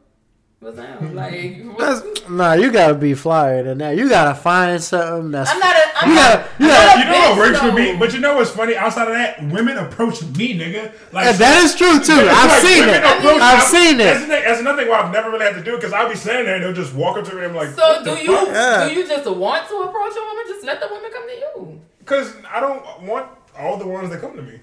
What's 0.60 0.78
up? 0.78 1.00
Like, 1.14 1.62
what's, 1.64 2.02
That's, 2.02 2.28
nah, 2.28 2.52
you 2.52 2.70
gotta 2.70 2.94
be 2.94 3.14
flyer 3.14 3.62
than 3.62 3.78
that. 3.78 3.96
You 3.96 4.10
gotta 4.10 4.34
find 4.38 4.82
something 4.82 5.30
that's. 5.30 5.50
I'm 5.50 5.58
not 5.58 5.74
a. 5.74 5.80
I'm 5.96 6.08
You 6.10 6.14
not, 6.14 6.22
gotta- 6.32 6.64
you 6.64 6.70
I'm 6.70 6.76
gotta- 6.76 6.86
not 6.86 6.96
a 6.96 6.98
you 7.00 7.04
know 7.06 7.18
what 7.20 7.32
bitch, 7.32 7.38
works 7.38 7.58
for 7.60 7.72
me? 7.72 7.96
But 7.96 8.12
you 8.12 8.20
know 8.20 8.36
what's 8.36 8.50
funny? 8.50 8.76
Outside 8.76 9.08
of 9.08 9.14
that, 9.14 9.42
women 9.50 9.78
approach 9.78 10.22
me, 10.22 10.58
nigga. 10.58 10.92
Like 11.12 11.26
And 11.28 11.36
that 11.38 11.64
is 11.64 11.74
true 11.74 11.98
too. 11.98 12.12
I've 12.12 12.50
like 12.50 12.60
seen 12.60 12.80
women 12.84 12.94
it. 12.96 13.04
approach- 13.04 13.40
I've 13.40 13.60
I'm- 13.64 13.72
seen 13.72 13.96
That's, 13.96 14.18
it. 14.18 14.20
the 14.20 14.26
thing, 14.34 14.42
that's 14.44 14.60
another 14.60 14.82
thing 14.82 14.90
why 14.90 15.00
I've 15.00 15.12
never 15.12 15.30
really 15.30 15.46
had 15.46 15.54
to 15.54 15.64
do 15.64 15.72
it 15.74 15.76
because 15.76 15.94
I'll 15.94 16.08
be 16.10 16.14
standing 16.14 16.44
there 16.44 16.56
and 16.56 16.64
they'll 16.64 16.74
just 16.76 16.92
walk 16.94 17.16
up 17.16 17.24
to 17.24 17.34
me 17.34 17.40
and 17.44 17.52
I'm 17.52 17.56
like, 17.56 17.70
So 17.70 18.04
do 18.04 18.10
you 18.22 18.32
Yeah. 18.32 18.86
do 18.88 18.94
you 18.94 19.08
just 19.08 19.24
want 19.30 19.66
to 19.66 19.74
approach 19.88 20.12
a 20.12 20.20
woman? 20.20 20.44
Just 20.46 20.64
let 20.66 20.78
the 20.80 20.88
woman 20.88 21.10
come 21.10 21.26
to 21.26 21.34
you. 21.36 21.80
Because 22.00 22.36
I 22.52 22.60
don't 22.60 22.84
want 23.08 23.28
all 23.58 23.78
the 23.78 23.86
ones 23.88 24.10
that 24.10 24.20
come 24.20 24.36
to 24.36 24.42
me. 24.42 24.60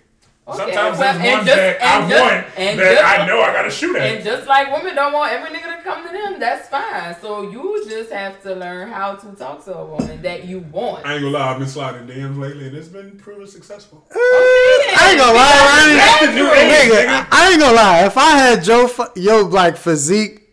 Okay, 0.50 0.58
Sometimes 0.60 0.98
well, 0.98 1.14
there's 1.14 1.26
and 1.28 1.34
ones 1.34 1.46
just- 1.46 1.58
that 1.58 1.82
and 1.82 2.06
I 2.06 2.10
just- 2.10 2.22
want 2.22 2.46
and 2.58 2.80
that 2.80 2.92
just- 2.96 3.04
I 3.20 3.28
know 3.28 3.42
I 3.42 3.52
gotta 3.52 3.70
shoot 3.70 3.96
at. 3.98 4.02
And 4.16 4.24
just 4.24 4.48
like 4.48 4.72
women 4.72 4.96
don't 4.96 5.12
want 5.12 5.34
every 5.34 5.50
nigga 5.50 5.76
to 5.78 5.84
come 5.84 6.08
to 6.08 6.14
them, 6.14 6.40
that's 6.40 6.70
fine. 6.70 7.16
So 7.22 7.42
you 7.42 7.84
just 7.90 8.12
have 8.14 8.42
to 8.44 8.56
learn 8.56 8.90
how 8.90 9.16
to 9.16 9.28
talk 9.36 9.66
to 9.66 9.76
a 9.78 9.84
woman 9.86 10.22
that 10.22 10.46
you 10.46 10.60
want. 10.72 11.06
I 11.06 11.16
ain't 11.16 11.24
gonna 11.24 11.38
lie, 11.38 11.52
I've 11.52 11.60
been 11.60 11.68
sliding 11.68 12.08
DMs 12.08 12.38
lately 12.40 12.68
and 12.68 12.78
it's 12.78 12.88
been 12.88 13.18
proven 13.18 13.46
successful. 13.46 14.06
Uh, 14.10 14.16
I 14.18 15.08
ain't 15.10 15.20
gonna 15.20 15.34
lie, 15.34 15.84
Ronnie. 15.84 15.96
That's 15.98 16.26
the 16.28 16.34
new 16.34 16.50
age, 16.50 16.92
Nigga, 16.92 17.06
nigga. 17.08 17.28
I 17.30 17.52
ain't 17.52 17.60
gonna 17.60 17.76
lie. 17.76 18.06
If 18.06 18.18
I 18.18 18.30
had 18.38 18.64
Joe, 18.64 18.88
fu- 18.88 19.20
yo, 19.20 19.42
like 19.42 19.76
physique, 19.76 20.44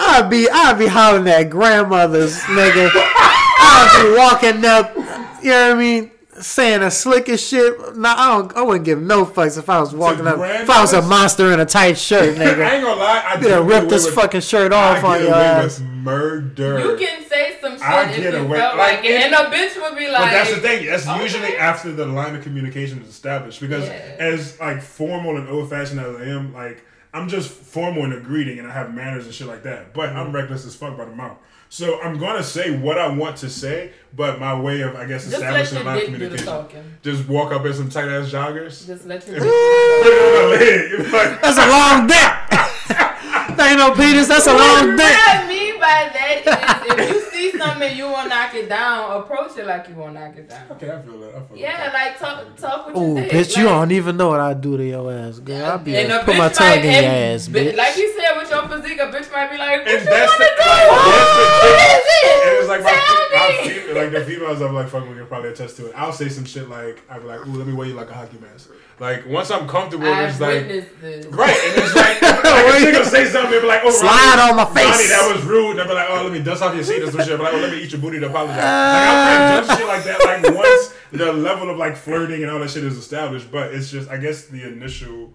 I'd 0.00 0.28
be, 0.28 0.48
I'd 0.50 0.78
be 0.80 0.86
hollering 0.88 1.28
at 1.28 1.44
grandmothers, 1.44 2.40
nigga. 2.40 2.90
I'd 2.94 4.02
be 4.02 4.18
walking 4.18 4.64
up, 4.64 4.96
you 5.44 5.50
know 5.50 5.68
what 5.68 5.76
I 5.76 5.78
mean, 5.78 6.10
saying 6.42 6.80
the 6.80 6.90
slickest 6.90 7.48
shit. 7.48 7.96
Nah, 7.96 8.14
I 8.16 8.28
don't, 8.38 8.56
I 8.56 8.62
wouldn't 8.62 8.84
give 8.84 9.00
no 9.00 9.24
fucks 9.24 9.58
if 9.58 9.68
I 9.68 9.80
was 9.80 9.92
walking 9.94 10.26
up. 10.26 10.38
If 10.38 10.68
I 10.70 10.80
was 10.80 10.92
a 10.92 11.02
monster 11.02 11.52
in 11.52 11.60
a 11.60 11.66
tight 11.66 11.98
shirt, 11.98 12.36
nigga. 12.38 12.64
I 12.64 12.74
ain't 12.76 12.84
gonna 12.84 13.00
lie, 13.00 13.22
I 13.26 13.40
You 13.40 13.48
gonna 13.48 13.62
rip 13.62 13.88
this 13.88 14.06
with- 14.06 14.14
fucking 14.14 14.40
shirt 14.40 14.72
I 14.72 14.98
off 14.98 15.04
on 15.04 15.18
get 15.18 15.22
your 15.26 15.34
away 15.34 15.44
ass. 15.44 15.78
with 15.80 15.88
murder. 15.88 16.78
You 16.80 16.96
can 16.96 17.28
say 17.28 17.56
some 17.60 17.72
shit 17.72 17.82
I 17.82 18.10
if 18.10 18.16
get 18.16 18.34
you 18.34 18.40
away- 18.40 18.58
felt 18.58 18.76
like, 18.76 18.96
like, 18.96 19.04
it, 19.04 19.10
it- 19.12 19.32
and 19.32 19.34
a 19.34 19.56
bitch 19.56 19.80
would 19.80 19.96
be 19.98 20.08
like. 20.08 20.22
But 20.22 20.30
that's 20.30 20.54
the 20.54 20.60
thing. 20.60 20.86
That's 20.86 21.06
okay. 21.06 21.22
usually 21.22 21.56
after 21.56 21.92
the 21.92 22.06
line 22.06 22.34
of 22.36 22.42
communication 22.42 23.00
is 23.02 23.08
established. 23.08 23.60
Because 23.60 23.86
Yeah. 23.86 24.16
as 24.18 24.58
like 24.60 24.82
formal 24.82 25.36
and 25.36 25.48
old 25.48 25.70
fashioned 25.70 26.00
as 26.00 26.16
I 26.16 26.24
am, 26.24 26.52
like 26.54 26.84
I'm 27.12 27.28
just 27.28 27.50
formal 27.50 28.04
in 28.04 28.12
a 28.12 28.20
greeting 28.20 28.58
and 28.60 28.68
I 28.68 28.72
have 28.72 28.94
manners 28.94 29.26
and 29.26 29.34
shit 29.34 29.46
like 29.48 29.64
that. 29.64 29.92
But 29.94 30.10
Mm-hmm. 30.10 30.18
I'm 30.18 30.32
reckless 30.32 30.64
as 30.64 30.74
fuck 30.76 30.96
by 30.96 31.04
the 31.04 31.14
mouth. 31.14 31.38
So 31.72 32.00
I'm 32.02 32.18
gonna 32.18 32.42
say 32.42 32.76
what 32.76 32.98
I 32.98 33.06
want 33.08 33.36
to 33.38 33.48
say, 33.48 33.92
but 34.16 34.40
my 34.40 34.58
way 34.60 34.80
of 34.80 34.96
I 34.96 35.04
guess 35.06 35.22
Just 35.22 35.36
establishing 35.36 35.78
a 35.78 35.80
your 35.82 35.86
line 35.86 35.96
of 35.98 36.02
do 36.04 36.10
the 36.10 36.12
communication. 36.16 36.46
talking. 36.46 36.84
Just 37.02 37.28
walk 37.28 37.52
up 37.52 37.64
in 37.64 37.72
some 37.72 37.88
tight 37.88 38.08
ass 38.08 38.28
joggers. 38.28 38.84
Just 38.88 39.06
let 39.06 39.24
your 39.28 39.38
Put 39.38 39.46
it 39.46 40.18
on 40.18 40.50
my 40.50 40.56
leg. 40.58 41.12
Like, 41.12 41.40
That's 41.42 41.58
a 41.58 41.68
long 41.70 42.06
dick. 42.08 42.16
that 43.56 43.66
ain't 43.70 43.78
no 43.78 43.94
penis. 43.94 44.26
That's 44.26 44.48
a 44.48 44.50
long 44.50 44.96
What. 44.96 45.14
I 45.14 45.46
mean 45.46 45.74
by 45.78 46.10
that 46.10 46.42
is 46.42 46.98
if 46.98 47.14
you 47.14 47.19
see 47.19 47.19
something 47.60 47.96
you 47.96 48.04
want 48.10 48.24
to 48.24 48.28
knock 48.36 48.54
it 48.54 48.68
down, 48.68 49.20
approach 49.22 49.56
it 49.58 49.66
like 49.66 49.88
you 49.88 49.94
want 49.94 50.14
to 50.14 50.20
knock 50.20 50.36
it 50.36 50.48
down. 50.48 50.64
okay, 50.72 50.90
I 50.90 51.02
feel 51.02 51.18
that. 51.20 51.34
I 51.34 51.40
feel 51.42 51.56
Yeah, 51.56 51.76
that. 51.90 51.92
like 51.94 52.18
talk 52.18 52.56
talk 52.56 52.86
with 52.86 52.96
Oh, 52.96 53.14
your 53.16 53.24
dick. 53.24 53.32
bitch, 53.32 53.56
you 53.56 53.64
don't 53.64 53.90
even 53.92 54.16
know 54.16 54.28
what 54.28 54.40
I 54.40 54.54
do 54.54 54.76
to 54.76 54.84
your 54.84 55.12
ass, 55.12 55.38
girl. 55.38 55.64
I'll 55.64 55.78
be 55.78 55.96
and 55.96 56.08
like, 56.08 56.24
put 56.24 56.36
my 56.36 56.48
tongue 56.48 56.78
in 56.78 56.84
your 56.84 57.12
ass, 57.12 57.48
bi- 57.48 57.58
bitch. 57.60 57.76
Like 57.76 57.96
you 57.96 58.14
said 58.18 58.36
with 58.36 58.50
your 58.50 58.68
physique, 58.68 58.98
a 58.98 59.06
bitch 59.06 59.30
might 59.32 59.50
be 59.50 59.58
like, 59.58 59.84
"What 59.84 59.88
And 59.88 60.00
you 60.04 60.10
that's 60.10 60.30
want 60.30 60.42
to 60.42 60.50
do? 60.56 60.70
like, 60.70 61.00
that's 61.00 61.34
the 61.36 61.44
What 61.50 61.62
thing. 61.62 61.96
is 61.96 62.06
it? 62.06 62.46
And 62.46 62.58
it's 62.58 62.68
like 62.68 62.80
Tell 62.80 62.90
my 62.90 63.62
me." 63.66 63.68
fe- 63.74 63.94
like 64.00 64.10
the 64.12 64.24
females 64.24 64.60
I'm 64.62 64.74
like 64.74 64.88
fucking 64.88 65.08
with 65.08 65.18
can 65.18 65.26
probably 65.26 65.50
attest 65.50 65.76
to 65.78 65.86
it. 65.86 65.92
I'll 65.96 66.12
say 66.12 66.28
some 66.28 66.44
shit 66.44 66.68
like 66.68 67.02
I'll 67.10 67.20
be 67.20 67.26
like, 67.26 67.40
ooh, 67.46 67.52
let 67.52 67.66
me 67.66 67.72
wear 67.72 67.86
you 67.86 67.94
like 67.94 68.10
a 68.10 68.14
hockey 68.14 68.38
mask. 68.40 68.70
Like 69.00 69.26
once 69.26 69.50
I'm 69.50 69.66
comfortable, 69.66 70.06
I've 70.06 70.28
it's 70.28 70.40
like 70.40 70.68
this. 70.68 70.84
right, 71.28 71.56
and 71.56 71.82
it's 71.82 71.96
like, 71.96 72.20
like 72.22 72.44
a 72.44 72.84
nigga 72.84 73.04
say 73.06 73.24
something, 73.24 73.50
they 73.50 73.60
be 73.60 73.66
like, 73.66 73.80
oh, 73.82 73.90
Slide 73.90 74.36
Ronnie, 74.36 74.50
on 74.50 74.56
my 74.56 74.66
face. 74.66 74.84
Ronnie, 74.84 75.08
that 75.08 75.32
was 75.34 75.42
rude. 75.44 75.70
And 75.70 75.78
they 75.80 75.84
be 75.84 75.94
like, 75.94 76.08
oh, 76.10 76.22
let 76.24 76.32
me 76.32 76.42
dust 76.42 76.62
off 76.62 76.74
your 76.74 76.84
seat 76.84 77.02
or 77.02 77.10
some 77.10 77.20
shit. 77.22 77.38
But 77.38 77.44
like, 77.44 77.54
oh, 77.54 77.60
let 77.60 77.72
me 77.72 77.82
eat 77.82 77.92
your 77.92 78.00
booty 78.02 78.20
to 78.20 78.26
apologize. 78.26 78.58
like 78.58 78.66
I'll 78.66 79.62
judge 79.62 79.70
uh. 79.70 79.76
shit 79.78 79.86
like 79.88 80.04
that. 80.04 80.42
Like 80.44 80.54
once 80.54 80.94
the 81.12 81.32
level 81.32 81.70
of 81.70 81.78
like 81.78 81.96
flirting 81.96 82.42
and 82.42 82.50
all 82.52 82.58
that 82.58 82.68
shit 82.68 82.84
is 82.84 82.98
established, 82.98 83.50
but 83.50 83.72
it's 83.72 83.90
just 83.90 84.10
I 84.10 84.18
guess 84.18 84.48
the 84.48 84.68
initial 84.68 85.32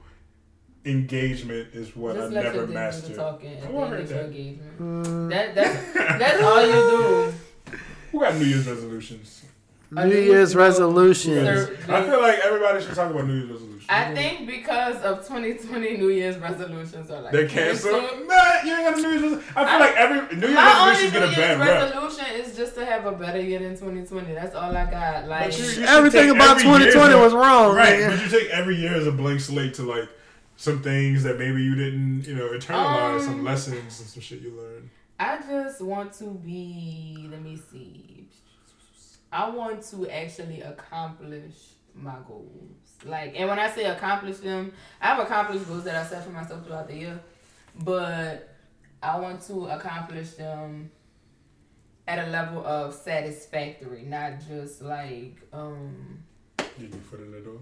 engagement 0.86 1.70
is 1.74 1.96
what 1.96 2.16
Just 2.16 2.32
I 2.32 2.34
never 2.36 2.46
your 2.46 2.54
dick 2.54 2.62
do 2.62 2.68
the 2.68 2.74
mastered. 2.74 3.16
talking 3.16 3.50
at 3.54 3.62
the 3.62 3.68
I 3.68 3.82
end 3.82 3.90
heard 3.90 4.02
of 4.02 4.10
that. 4.10 4.26
engagement. 4.26 5.30
That 5.32 5.56
that's 5.56 5.94
that's 6.20 6.44
all 6.44 6.62
you 6.66 6.72
do. 6.72 7.34
Who 8.12 8.20
got 8.20 8.36
New 8.36 8.46
Year's 8.46 8.68
resolutions? 8.68 9.44
New 9.92 10.10
Year's 10.20 10.56
resolutions. 10.56 11.70
I 11.90 12.04
feel 12.04 12.22
like 12.22 12.40
everybody 12.40 12.84
should 12.84 12.96
talk 12.96 13.12
about 13.12 13.28
New 13.28 13.34
Year's 13.36 13.50
resolutions. 13.52 13.72
I 13.88 14.14
think 14.16 14.48
because 14.48 14.96
of 15.04 15.20
2020 15.28 15.98
New 15.98 16.10
Year's 16.10 16.38
resolutions 16.38 17.12
are 17.12 17.22
like 17.22 17.32
They're 17.32 17.48
canceled. 17.48 18.02
canceled. 18.02 18.28
Nah, 18.28 18.64
you 18.66 18.74
ain't 18.74 18.84
got 18.84 18.98
a 18.98 19.02
New 19.02 19.10
Year's 19.10 19.22
resolution. 19.22 19.50
I 19.56 19.64
feel 19.66 19.74
I- 19.76 19.80
like 19.80 19.96
every 19.96 20.38
New 20.38 20.48
Year's 20.48 20.56
My 20.56 20.80
only 20.80 20.92
resolutions 20.92 21.14
New 21.14 21.20
get 21.20 21.24
a 21.24 21.26
Year's 21.28 21.38
bad 21.38 21.60
rep. 21.60 21.94
resolution 21.94 22.36
is 22.36 22.58
just 22.58 22.76
to 22.76 22.86
have 22.86 23.06
a 23.06 23.12
better 23.12 23.40
year 23.42 23.60
than 23.60 23.72
2020. 23.78 24.34
That's 24.34 24.56
all 24.56 24.76
I 24.76 24.90
got. 24.90 25.28
Like, 25.28 25.58
you- 25.58 25.66
you 25.66 25.84
Everything 25.84 26.32
about 26.32 26.52
every 26.58 26.64
2020 26.64 27.14
as 27.14 27.20
a- 27.20 27.24
was 27.24 27.34
wrong, 27.34 27.76
Right, 27.76 28.00
nigga. 28.00 28.10
but 28.18 28.24
you 28.24 28.40
take 28.40 28.50
every 28.50 28.76
year 28.78 28.96
as 28.96 29.06
a 29.06 29.12
blank 29.12 29.40
slate 29.40 29.76
to 29.76 29.84
like 29.84 30.10
some 30.58 30.82
things 30.82 31.22
that 31.24 31.38
maybe 31.38 31.62
you 31.62 31.76
didn't, 31.76 32.24
you 32.26 32.34
know, 32.34 32.48
internalize, 32.50 33.22
some 33.22 33.36
Um, 33.40 33.44
lessons 33.44 33.76
and 34.00 34.10
some 34.10 34.22
shit 34.22 34.40
you 34.42 34.52
learned. 34.58 34.90
I 35.20 35.38
just 35.48 35.80
want 35.82 36.12
to 36.20 36.26
be. 36.26 37.28
Let 37.32 37.42
me 37.44 37.60
see. 37.72 38.05
I 39.36 39.50
want 39.50 39.84
to 39.92 40.08
actually 40.10 40.62
accomplish 40.62 41.56
my 41.94 42.16
goals. 42.26 42.72
Like, 43.04 43.34
and 43.38 43.50
when 43.50 43.60
I 43.60 43.70
say 43.70 43.84
accomplish 43.86 44.38
them, 44.38 44.72
I've 45.02 45.20
accomplished 45.20 45.68
goals 45.68 45.84
that 45.84 45.96
I 45.96 46.06
set 46.08 46.24
for 46.24 46.30
myself 46.32 46.66
throughout 46.66 46.88
the 46.88 46.96
year, 46.96 47.20
but 47.84 48.56
I 49.04 49.20
want 49.20 49.42
to 49.48 49.66
accomplish 49.68 50.32
them 50.32 50.90
at 52.08 52.26
a 52.26 52.32
level 52.32 52.66
of 52.66 52.94
satisfactory, 52.94 54.04
not 54.04 54.34
just 54.48 54.82
like 54.82 55.42
um 55.52 56.24
Get 56.58 56.92
your 56.92 57.02
foot 57.02 57.20
in 57.20 57.32
the 57.32 57.40
door. 57.42 57.60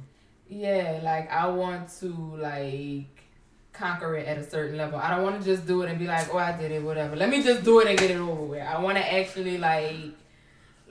yeah, 0.47 0.99
like 1.03 1.31
I 1.31 1.47
want 1.47 1.89
to 2.01 2.09
like 2.37 3.23
conquer 3.71 4.15
it 4.17 4.27
at 4.27 4.37
a 4.37 4.47
certain 4.47 4.77
level. 4.77 4.99
I 4.99 5.09
don't 5.09 5.23
want 5.23 5.39
to 5.39 5.45
just 5.45 5.65
do 5.65 5.81
it 5.81 5.89
and 5.89 5.97
be 5.97 6.05
like, 6.05 6.31
oh, 6.33 6.37
I 6.37 6.55
did 6.55 6.71
it, 6.71 6.83
whatever. 6.83 7.15
Let 7.15 7.29
me 7.29 7.41
just 7.41 7.63
do 7.63 7.79
it 7.79 7.87
and 7.87 7.97
get 7.97 8.11
it 8.11 8.17
over 8.17 8.43
with. 8.43 8.61
I 8.61 8.79
want 8.79 8.97
to 8.97 9.13
actually 9.13 9.57
like, 9.57 9.95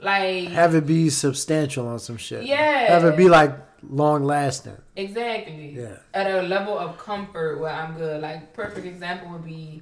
like 0.03 0.49
Have 0.49 0.75
it 0.75 0.85
be 0.85 1.09
substantial 1.09 1.87
on 1.87 1.99
some 1.99 2.17
shit. 2.17 2.45
Yeah. 2.45 2.91
Have 2.91 3.05
it 3.05 3.17
be 3.17 3.29
like 3.29 3.55
long 3.89 4.23
lasting. 4.23 4.77
Exactly. 4.95 5.75
Yeah. 5.77 5.97
At 6.13 6.29
a 6.29 6.41
level 6.43 6.77
of 6.77 6.97
comfort 6.97 7.59
where 7.59 7.73
I'm 7.73 7.95
good. 7.95 8.21
Like 8.21 8.53
perfect 8.53 8.85
example 8.85 9.31
would 9.31 9.45
be 9.45 9.81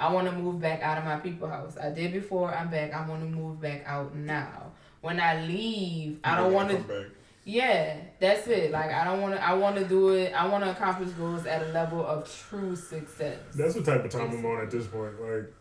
I 0.00 0.10
want 0.10 0.28
to 0.28 0.32
move 0.32 0.60
back 0.60 0.80
out 0.82 0.96
of 0.96 1.04
my 1.04 1.16
people 1.16 1.46
house. 1.46 1.76
I 1.76 1.90
did 1.90 2.12
before. 2.12 2.54
I'm 2.54 2.70
back. 2.70 2.94
I 2.94 3.06
want 3.06 3.20
to 3.20 3.28
move 3.28 3.60
back 3.60 3.82
out 3.86 4.14
now. 4.14 4.72
When 5.02 5.20
I 5.20 5.44
leave, 5.44 6.20
I 6.24 6.36
don't 6.36 6.52
want 6.52 6.70
to. 6.70 7.06
Yeah, 7.44 7.96
that's 8.18 8.46
it. 8.48 8.70
Like 8.70 8.92
I 8.92 9.04
don't 9.04 9.20
want 9.20 9.34
to. 9.34 9.44
I 9.44 9.54
want 9.54 9.76
to 9.76 9.84
do 9.84 10.10
it. 10.10 10.32
I 10.32 10.46
want 10.46 10.64
to 10.64 10.70
accomplish 10.70 11.10
goals 11.10 11.46
at 11.46 11.62
a 11.62 11.72
level 11.72 12.04
of 12.04 12.30
true 12.48 12.74
success. 12.76 13.38
That's 13.54 13.74
the 13.74 13.82
type 13.82 14.04
of 14.04 14.10
time 14.10 14.30
I'm 14.30 14.44
on 14.44 14.62
at 14.62 14.70
this 14.70 14.86
point. 14.86 15.20
Like, 15.20 15.52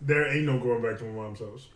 there 0.00 0.26
ain't 0.32 0.46
no 0.46 0.58
going 0.58 0.82
back 0.82 0.98
to 0.98 1.04
my 1.04 1.22
mom's 1.22 1.40
house. 1.40 1.68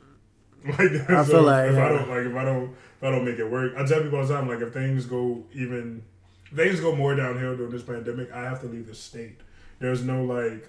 Like, 0.79 1.11
I 1.11 1.25
so 1.25 1.33
feel 1.33 1.43
like, 1.43 1.71
if 1.71 1.79
I 1.79 1.89
don't 1.89 2.09
like 2.09 2.27
if 2.27 2.35
I 2.35 2.45
don't 2.45 2.64
if 2.64 3.03
I 3.03 3.11
don't 3.11 3.25
make 3.25 3.39
it 3.39 3.51
work, 3.51 3.75
I 3.77 3.87
tell 3.87 4.03
people 4.03 4.19
all 4.19 4.27
the 4.27 4.35
time 4.35 4.49
like 4.49 4.61
if 4.61 4.73
things 4.73 5.07
go 5.07 5.45
even 5.53 6.03
if 6.51 6.57
things 6.57 6.81
go 6.81 6.95
more 6.95 7.14
downhill 7.14 7.57
during 7.57 7.73
this 7.73 7.83
pandemic, 7.83 8.33
I 8.33 8.43
have 8.43 8.61
to 8.61 8.67
leave 8.67 8.87
the 8.87 8.95
state. 8.95 9.41
There's 9.79 10.03
no 10.03 10.25
like. 10.25 10.69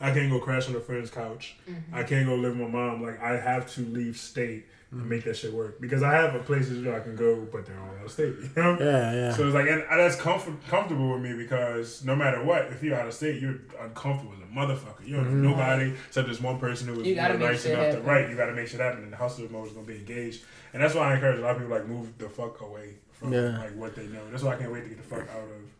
I 0.00 0.12
can't 0.12 0.30
go 0.30 0.40
crash 0.40 0.68
on 0.68 0.74
a 0.74 0.80
friend's 0.80 1.10
couch. 1.10 1.56
Mm-hmm. 1.70 1.94
I 1.94 2.02
can't 2.02 2.26
go 2.26 2.34
live 2.34 2.58
with 2.58 2.68
my 2.68 2.78
mom. 2.78 3.02
Like 3.02 3.22
I 3.22 3.38
have 3.38 3.72
to 3.74 3.82
leave 3.82 4.16
state. 4.16 4.66
And 5.00 5.08
make 5.08 5.24
that 5.24 5.36
shit 5.36 5.52
work 5.52 5.80
because 5.80 6.02
I 6.02 6.12
have 6.14 6.34
a 6.34 6.38
places 6.40 6.84
where 6.84 6.94
I 6.94 7.00
can 7.00 7.16
go, 7.16 7.46
but 7.52 7.66
they're 7.66 7.78
all 7.80 7.90
out 7.98 8.04
of 8.04 8.10
state. 8.12 8.34
You 8.40 8.50
know. 8.56 8.76
Yeah, 8.78 9.12
yeah. 9.12 9.32
So 9.32 9.46
it's 9.46 9.54
like, 9.54 9.66
and 9.68 9.82
that's 9.90 10.16
comfort, 10.16 10.54
comfortable 10.68 11.12
with 11.12 11.22
me 11.22 11.34
because 11.34 12.04
no 12.04 12.14
matter 12.14 12.42
what, 12.44 12.66
if 12.66 12.82
you're 12.82 12.96
out 12.98 13.06
of 13.06 13.14
state, 13.14 13.40
you're 13.42 13.56
uncomfortable 13.80 14.32
as 14.34 14.40
a 14.42 14.52
motherfucker. 14.54 15.06
You 15.06 15.16
don't 15.16 15.24
Mm-hmm. 15.26 15.48
have 15.48 15.56
nobody 15.58 15.94
except 16.06 16.28
this 16.28 16.40
one 16.40 16.58
person 16.58 16.88
who 16.88 16.94
was 16.94 17.02
You 17.04 17.10
you 17.10 17.14
gotta 17.16 17.36
nice 17.38 17.62
shit 17.62 17.72
enough 17.78 17.94
to 17.94 18.00
write. 18.02 18.30
You 18.30 18.36
got 18.36 18.46
to 18.46 18.52
make 18.52 18.68
shit 18.68 18.80
happen, 18.80 19.02
and 19.04 19.12
the 19.12 19.16
hustler 19.16 19.48
mode 19.48 19.66
is 19.68 19.72
gonna 19.72 19.86
be 19.86 19.96
engaged. 19.96 20.44
And 20.72 20.82
that's 20.82 20.94
why 20.94 21.10
I 21.10 21.14
encourage 21.14 21.38
a 21.38 21.42
lot 21.42 21.52
of 21.52 21.58
people 21.58 21.72
like 21.76 21.86
move 21.86 22.16
the 22.18 22.28
fuck 22.28 22.60
away 22.60 22.94
from 23.12 23.32
Yeah. 23.32 23.58
like 23.58 23.74
what 23.76 23.94
they 23.96 24.06
know. 24.06 24.20
That's 24.30 24.42
why 24.42 24.54
I 24.54 24.56
can't 24.56 24.72
wait 24.72 24.82
to 24.84 24.88
get 24.88 24.98
the 24.98 25.04
fuck 25.16 25.28
out 25.30 25.42
of 25.42 25.70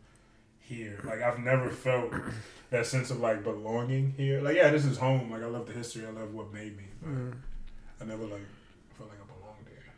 here. 0.61 0.99
Like 1.03 1.21
I've 1.21 1.39
never 1.39 1.69
felt 1.69 2.11
that 2.71 2.85
sense 2.85 3.11
of 3.11 3.19
like 3.19 3.43
belonging 3.43 4.13
here. 4.17 4.41
Like 4.41 4.55
yeah, 4.55 4.69
this 4.71 4.85
is 4.85 4.97
home. 4.97 5.31
Like 5.31 5.43
I 5.43 5.47
love 5.47 5.67
the 5.67 5.73
history. 5.73 6.05
I 6.05 6.09
love 6.11 6.33
what 6.33 6.51
made 6.53 6.75
me. 6.77 6.83
But 7.01 7.09
Mm. 7.11 7.33
I 8.01 8.05
never 8.05 8.23
like 8.25 8.31
felt 8.31 8.41
like 8.41 8.41
I 8.41 8.54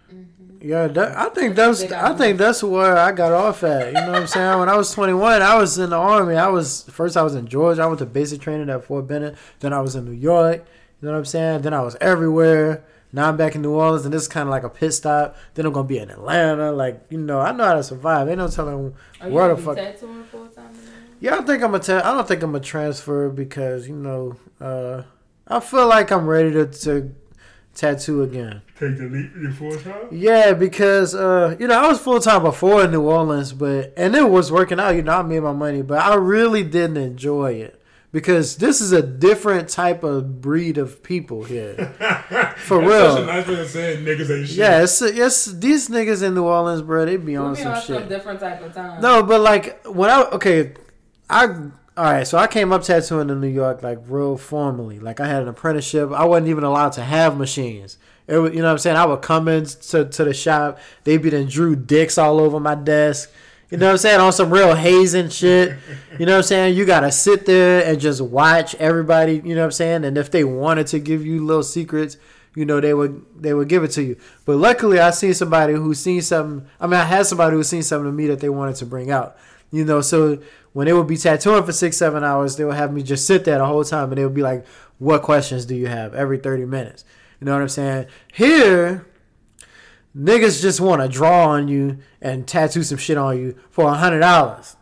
there. 0.09 0.69
Yeah, 0.69 0.87
that, 0.87 1.17
I 1.17 1.29
think 1.29 1.55
that's 1.55 1.83
I 1.91 2.15
think 2.15 2.37
that's 2.37 2.63
where 2.63 2.97
I 2.97 3.11
got 3.11 3.31
off 3.31 3.63
at. 3.63 3.87
You 3.87 3.93
know 3.93 4.07
what 4.07 4.21
I'm 4.21 4.27
saying? 4.27 4.59
When 4.59 4.69
I 4.69 4.75
was 4.75 4.91
21, 4.91 5.41
I 5.41 5.55
was 5.55 5.77
in 5.77 5.91
the 5.91 5.97
army. 5.97 6.35
I 6.35 6.47
was 6.47 6.83
first 6.89 7.15
I 7.15 7.21
was 7.21 7.35
in 7.35 7.47
Georgia. 7.47 7.83
I 7.83 7.85
went 7.85 7.99
to 7.99 8.05
basic 8.05 8.41
training 8.41 8.69
at 8.69 8.83
Fort 8.83 9.07
Benning. 9.07 9.35
Then 9.59 9.73
I 9.73 9.81
was 9.81 9.95
in 9.95 10.05
New 10.05 10.11
York. 10.11 10.65
You 11.01 11.07
know 11.07 11.11
what 11.11 11.19
I'm 11.19 11.25
saying? 11.25 11.61
Then 11.61 11.73
I 11.73 11.81
was 11.81 11.95
everywhere. 12.01 12.83
Now 13.13 13.29
I'm 13.29 13.37
back 13.37 13.55
in 13.55 13.61
New 13.61 13.71
Orleans, 13.71 14.03
and 14.03 14.13
this 14.13 14.23
is 14.23 14.27
kind 14.27 14.47
of 14.47 14.51
like 14.51 14.63
a 14.63 14.69
pit 14.69 14.93
stop. 14.93 15.35
Then 15.53 15.65
I'm 15.65 15.73
gonna 15.73 15.87
be 15.87 15.99
in 15.99 16.09
Atlanta. 16.09 16.71
Like 16.71 17.05
you 17.09 17.17
know, 17.17 17.39
I 17.39 17.51
know 17.51 17.63
how 17.65 17.75
to 17.75 17.83
survive. 17.83 18.27
Ain't 18.27 18.39
no 18.39 18.47
telling 18.47 18.95
Are 19.21 19.29
where 19.29 19.55
the 19.55 19.61
fuck. 19.61 19.77
tattooing 19.77 20.23
full 20.25 20.47
time? 20.47 20.73
Yeah, 21.19 21.37
I 21.37 21.41
think 21.41 21.63
I'm 21.63 21.73
a. 21.73 21.79
Te- 21.79 21.93
I 21.93 22.13
don't 22.13 22.27
think 22.27 22.43
I'm 22.43 22.55
a 22.55 22.59
transfer 22.59 23.29
because 23.29 23.87
you 23.87 23.95
know, 23.95 24.35
uh, 24.59 25.03
I 25.47 25.59
feel 25.59 25.87
like 25.87 26.11
I'm 26.11 26.27
ready 26.27 26.51
to, 26.51 26.65
to 26.65 27.15
tattoo 27.77 28.23
again. 28.23 28.61
Take 28.79 28.97
the 28.97 29.05
leap 29.05 29.33
in 29.35 29.53
full 29.53 29.77
time. 29.77 30.07
Yeah, 30.11 30.53
because 30.53 31.15
uh, 31.15 31.55
you 31.59 31.67
know 31.67 31.81
I 31.81 31.87
was 31.87 31.99
full 31.99 32.19
time 32.19 32.43
before 32.43 32.83
in 32.83 32.91
New 32.91 33.03
Orleans, 33.03 33.53
but 33.53 33.93
and 33.95 34.15
it 34.15 34.29
was 34.29 34.51
working 34.51 34.79
out. 34.79 34.95
You 34.95 35.03
know 35.03 35.19
I 35.19 35.21
made 35.21 35.41
my 35.41 35.53
money, 35.53 35.81
but 35.81 35.99
I 35.99 36.15
really 36.15 36.63
didn't 36.63 36.97
enjoy 36.97 37.53
it 37.53 37.81
because 38.11 38.57
this 38.57 38.81
is 38.81 38.91
a 38.91 39.01
different 39.01 39.69
type 39.69 40.03
of 40.03 40.41
breed 40.41 40.77
of 40.77 41.03
people 41.03 41.43
here. 41.43 41.75
For 42.57 42.79
That's 42.81 42.89
real. 42.89 43.15
Such 43.15 43.23
a 43.23 43.25
nice 43.25 43.47
way 43.47 43.59
of 43.61 43.69
saying 43.69 44.05
niggas 44.05 44.37
ain't 44.37 44.47
shit. 44.47 44.57
Yeah, 44.57 44.81
it's, 44.83 45.01
it's 45.01 45.45
these 45.45 45.89
niggas 45.89 46.23
in 46.23 46.33
New 46.33 46.43
Orleans, 46.43 46.81
bro. 46.81 47.05
They 47.05 47.17
be 47.17 47.35
on 47.35 47.53
be 47.53 47.61
some 47.61 47.73
on 47.73 47.81
shit. 47.81 47.99
some 47.99 48.09
different 48.09 48.39
type 48.39 48.61
of 48.61 48.73
time. 48.73 49.01
No, 49.01 49.23
but 49.23 49.41
like 49.41 49.85
when 49.85 50.09
I 50.09 50.23
okay, 50.33 50.73
I 51.29 51.69
all 51.97 52.03
right. 52.03 52.27
So 52.27 52.37
I 52.37 52.45
came 52.45 52.71
up 52.71 52.83
tattooing 52.83 53.29
in 53.29 53.41
New 53.41 53.47
York 53.47 53.81
like 53.81 53.97
real 54.07 54.37
formally. 54.37 54.99
Like 54.99 55.19
I 55.19 55.27
had 55.27 55.41
an 55.41 55.47
apprenticeship. 55.47 56.11
I 56.11 56.25
wasn't 56.25 56.49
even 56.49 56.63
allowed 56.63 56.93
to 56.93 57.03
have 57.03 57.35
machines. 57.37 57.97
It 58.27 58.37
was, 58.37 58.53
you 58.53 58.59
know 58.59 58.65
what 58.65 58.73
I'm 58.73 58.77
saying? 58.77 58.97
I 58.97 59.05
would 59.05 59.23
come 59.23 59.47
in 59.47 59.65
to, 59.65 60.05
to 60.05 60.23
the 60.23 60.33
shop. 60.33 60.79
They'd 61.05 61.17
be 61.17 61.31
done 61.31 61.47
drew 61.47 61.75
dicks 61.75 62.19
all 62.19 62.39
over 62.39 62.59
my 62.59 62.75
desk. 62.75 63.31
You 63.71 63.77
know 63.77 63.87
what 63.87 63.93
I'm 63.93 63.97
saying? 63.97 64.19
On 64.19 64.31
some 64.31 64.51
real 64.51 64.75
hazing 64.75 65.29
shit. 65.29 65.75
You 66.19 66.25
know 66.25 66.33
what 66.33 66.37
I'm 66.37 66.43
saying? 66.43 66.77
You 66.77 66.85
gotta 66.85 67.11
sit 67.11 67.45
there 67.45 67.83
and 67.83 67.99
just 67.99 68.21
watch 68.21 68.75
everybody. 68.75 69.41
You 69.43 69.55
know 69.55 69.61
what 69.61 69.65
I'm 69.65 69.71
saying? 69.71 70.05
And 70.05 70.17
if 70.17 70.29
they 70.29 70.43
wanted 70.43 70.87
to 70.87 70.99
give 70.99 71.25
you 71.25 71.43
little 71.43 71.63
secrets, 71.63 72.17
you 72.55 72.65
know 72.65 72.79
they 72.79 72.93
would 72.93 73.23
they 73.39 73.53
would 73.53 73.69
give 73.69 73.83
it 73.83 73.91
to 73.91 74.03
you. 74.03 74.17
But 74.45 74.57
luckily, 74.57 74.99
I 74.99 75.11
seen 75.11 75.33
somebody 75.33 75.73
who 75.73 75.93
seen 75.93 76.21
something. 76.21 76.67
I 76.79 76.87
mean, 76.87 76.99
I 76.99 77.03
had 77.03 77.25
somebody 77.25 77.55
who 77.55 77.63
seen 77.63 77.83
something 77.83 78.09
to 78.09 78.11
me 78.11 78.27
that 78.27 78.39
they 78.39 78.49
wanted 78.49 78.75
to 78.77 78.85
bring 78.85 79.11
out. 79.11 79.37
You 79.71 79.83
know, 79.83 80.01
so 80.01 80.39
when 80.73 80.85
they 80.87 80.93
would 80.93 81.07
be 81.07 81.17
tattooing 81.17 81.63
for 81.63 81.71
six 81.71 81.97
seven 81.97 82.23
hours, 82.23 82.55
they 82.55 82.63
would 82.63 82.75
have 82.75 82.93
me 82.93 83.03
just 83.03 83.25
sit 83.27 83.45
there 83.45 83.57
the 83.57 83.65
whole 83.65 83.83
time, 83.83 84.09
and 84.09 84.17
they 84.17 84.23
would 84.23 84.33
be 84.33 84.41
like, 84.41 84.65
"What 84.97 85.23
questions 85.23 85.65
do 85.65 85.75
you 85.75 85.87
have?" 85.87 86.13
Every 86.13 86.37
thirty 86.37 86.65
minutes. 86.65 87.03
You 87.39 87.45
know 87.45 87.53
what 87.53 87.61
I'm 87.61 87.69
saying? 87.69 88.07
Here, 88.33 89.05
niggas 90.17 90.61
just 90.61 90.79
want 90.79 91.01
to 91.01 91.07
draw 91.07 91.49
on 91.49 91.67
you 91.67 91.99
and 92.21 92.47
tattoo 92.47 92.83
some 92.83 92.97
shit 92.97 93.17
on 93.17 93.37
you 93.37 93.55
for 93.69 93.85
a 93.85 93.93
hundred 93.93 94.19
dollars. 94.19 94.75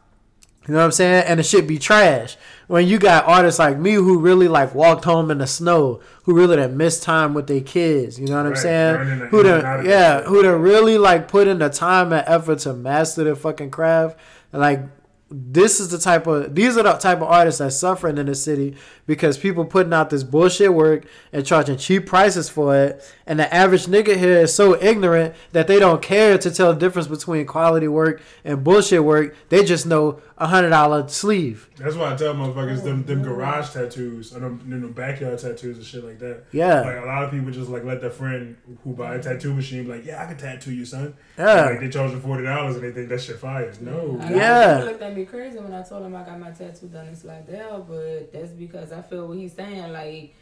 You 0.67 0.73
know 0.73 0.79
what 0.79 0.85
I'm 0.85 0.91
saying? 0.91 1.25
And 1.27 1.39
the 1.39 1.43
shit 1.43 1.67
be 1.67 1.77
trash. 1.77 2.37
When 2.67 2.87
you 2.87 2.97
got 2.97 3.25
artists 3.25 3.59
like 3.59 3.77
me 3.77 3.93
who 3.93 4.17
really 4.17 4.47
like 4.47 4.73
walked 4.73 5.05
home 5.05 5.29
in 5.29 5.37
the 5.37 5.45
snow, 5.45 6.01
who 6.23 6.33
really 6.33 6.55
done 6.55 6.75
missed 6.75 7.03
time 7.03 7.35
with 7.35 7.45
their 7.45 7.61
kids. 7.61 8.19
You 8.19 8.25
know 8.25 8.37
what 8.37 8.47
I'm 8.47 8.55
saying? 8.55 9.29
Who 9.29 9.43
done, 9.43 9.85
yeah, 9.85 10.23
who 10.23 10.41
done 10.41 10.59
really 10.61 10.97
like 10.97 11.27
put 11.27 11.47
in 11.47 11.59
the 11.59 11.69
time 11.69 12.11
and 12.11 12.27
effort 12.27 12.59
to 12.59 12.73
master 12.73 13.23
their 13.23 13.35
fucking 13.35 13.69
craft. 13.69 14.17
Like 14.57 14.81
this 15.29 15.79
is 15.79 15.89
the 15.89 15.97
type 15.97 16.27
of 16.27 16.53
these 16.53 16.77
are 16.77 16.83
the 16.83 16.93
type 16.93 17.17
of 17.17 17.23
artists 17.23 17.59
that's 17.59 17.75
suffering 17.75 18.17
in 18.17 18.27
the 18.27 18.35
city 18.35 18.75
because 19.07 19.37
people 19.37 19.65
putting 19.65 19.91
out 19.91 20.09
this 20.09 20.23
bullshit 20.23 20.73
work 20.73 21.05
and 21.33 21.45
charging 21.45 21.77
cheap 21.77 22.05
prices 22.05 22.47
for 22.47 22.75
it 22.75 23.13
and 23.27 23.39
the 23.39 23.53
average 23.53 23.85
nigga 23.87 24.15
here 24.17 24.39
is 24.41 24.53
so 24.53 24.81
ignorant 24.81 25.33
that 25.51 25.67
they 25.67 25.79
don't 25.79 26.01
care 26.01 26.37
to 26.37 26.51
tell 26.51 26.73
the 26.73 26.79
difference 26.79 27.07
between 27.07 27.45
quality 27.45 27.87
work 27.87 28.21
and 28.43 28.63
bullshit 28.63 29.03
work 29.03 29.35
they 29.49 29.63
just 29.63 29.85
know 29.85 30.19
a 30.37 30.47
hundred 30.47 30.69
dollar 30.69 31.07
sleeve 31.07 31.69
That's 31.77 31.95
why 31.95 32.13
I 32.13 32.15
tell 32.15 32.33
motherfuckers 32.35 32.83
them 32.83 33.03
them 33.05 33.21
Oh, 33.21 33.23
garage 33.23 33.69
tattoos 33.71 34.33
and 34.33 34.43
them, 34.43 34.81
them 34.81 34.91
backyard 34.91 35.39
tattoos 35.39 35.77
and 35.77 35.85
shit 35.85 36.03
like 36.03 36.19
that. 36.19 36.43
Yeah. 36.51 36.81
Like 36.81 36.97
a 37.03 37.05
lot 37.05 37.23
of 37.23 37.31
people 37.31 37.51
just 37.51 37.69
like 37.69 37.83
let 37.83 38.01
their 38.01 38.09
friend 38.11 38.57
who 38.83 38.93
buy 38.93 39.15
a 39.15 39.21
tattoo 39.23 39.53
machine 39.53 39.85
be 39.85 39.91
like, 39.91 40.05
yeah, 40.05 40.21
I 40.21 40.27
can 40.27 40.37
tattoo 40.37 40.73
you, 40.73 40.85
son. 40.85 41.15
Yeah. 41.37 41.65
Like 41.67 41.79
they 41.79 41.89
charge 41.89 42.11
them 42.11 42.21
forty 42.21 42.43
dollars 42.43 42.75
and 42.75 42.83
they 42.83 42.91
think 42.91 43.09
that 43.09 43.21
shit 43.21 43.37
fire. 43.39 43.71
No. 43.81 43.99
A 44.01 44.11
lot 44.21 44.31
Yeah. 44.31 44.77
of 44.79 44.85
looked 44.85 45.01
at 45.01 45.15
me 45.15 45.25
crazy 45.25 45.57
when 45.59 45.73
I 45.73 45.81
told 45.83 46.05
him 46.05 46.15
I 46.15 46.23
got 46.23 46.39
my 46.39 46.51
tattoo 46.51 46.87
done 46.87 47.07
in 47.07 47.15
Slidell, 47.15 47.85
but 47.89 48.31
that's 48.33 48.51
because 48.51 48.91
I 48.91 49.01
feel 49.01 49.27
what 49.27 49.37
he's 49.37 49.53
saying. 49.53 49.91
Like, 49.93 50.35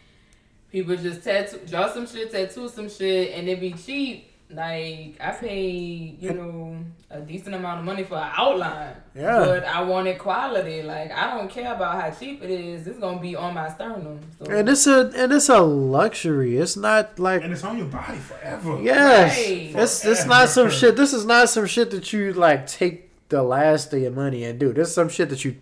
people 0.73 0.97
just 0.97 1.23
tattoo, 1.23 1.59
draw 1.69 1.87
some 1.87 2.05
shit, 2.05 2.31
tattoo 2.31 2.67
some 2.67 2.89
shit, 2.89 3.33
and 3.37 3.47
it 3.47 3.61
be 3.61 3.71
cheap. 3.71 4.31
Like, 4.49 5.17
I 5.19 5.31
paid, 5.39 6.21
you 6.21 6.31
know, 6.31 6.77
a 7.09 7.21
decent 7.21 7.55
amount 7.55 7.79
of 7.79 7.85
money 7.85 8.03
for 8.03 8.15
an 8.17 8.31
outline. 8.37 8.95
Yeah. 9.15 9.39
But 9.39 9.63
I 9.65 9.81
wanted 9.81 10.19
quality. 10.19 10.83
Like, 10.83 11.11
I 11.11 11.35
don't 11.35 11.49
care 11.49 11.73
about 11.73 11.99
how 11.99 12.11
cheap 12.11 12.43
it 12.43 12.51
is. 12.51 12.85
It's 12.85 12.99
going 12.99 13.15
to 13.15 13.21
be 13.21 13.35
on 13.35 13.55
my 13.55 13.69
sternum. 13.73 14.19
So. 14.37 14.45
and 14.51 14.69
it's 14.69 14.85
a 14.85 15.11
and 15.15 15.31
it's 15.31 15.49
a 15.49 15.59
luxury 15.59 16.57
it's 16.57 16.77
not 16.77 17.17
like 17.17 17.41
And 17.43 17.51
it's 17.53 17.63
on 17.63 17.77
your 17.79 17.87
body 17.87 18.17
forever. 18.19 18.79
Yes, 18.81 19.37
Right. 19.37 19.71
it's 19.83 20.05
it's 20.05 20.25
not 20.25 20.49
some 20.49 20.69
shit. 20.69 20.97
This 20.97 21.13
is 21.13 21.25
not 21.25 21.49
some 21.49 21.65
shit 21.65 21.89
that 21.91 22.13
you 22.13 22.33
like 22.33 22.67
take 22.67 23.09
the 23.29 23.41
last 23.41 23.91
of 23.93 24.01
your 24.01 24.11
money 24.11 24.43
and 24.43 24.59
do. 24.59 24.71
This 24.71 24.89
is 24.89 24.93
some 24.93 25.09
shit 25.09 25.29
that 25.29 25.43
you 25.43 25.55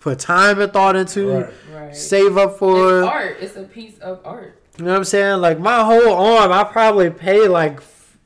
put 0.00 0.18
time 0.18 0.60
and 0.60 0.72
thought 0.72 0.96
into, 0.96 1.28
Right. 1.30 1.52
right. 1.74 1.96
save 1.96 2.36
up 2.36 2.58
for. 2.58 3.00
it's 3.00 3.08
art. 3.08 3.36
It's 3.40 3.56
a 3.56 3.64
piece 3.64 3.98
of 3.98 4.20
art. 4.24 4.60
You 4.78 4.84
know 4.84 4.92
what 4.92 4.98
I'm 4.98 5.04
saying? 5.04 5.40
Like 5.40 5.58
my 5.58 5.82
whole 5.84 6.12
arm, 6.14 6.52
I 6.52 6.64
probably 6.64 7.10
pay 7.10 7.48
like 7.48 7.80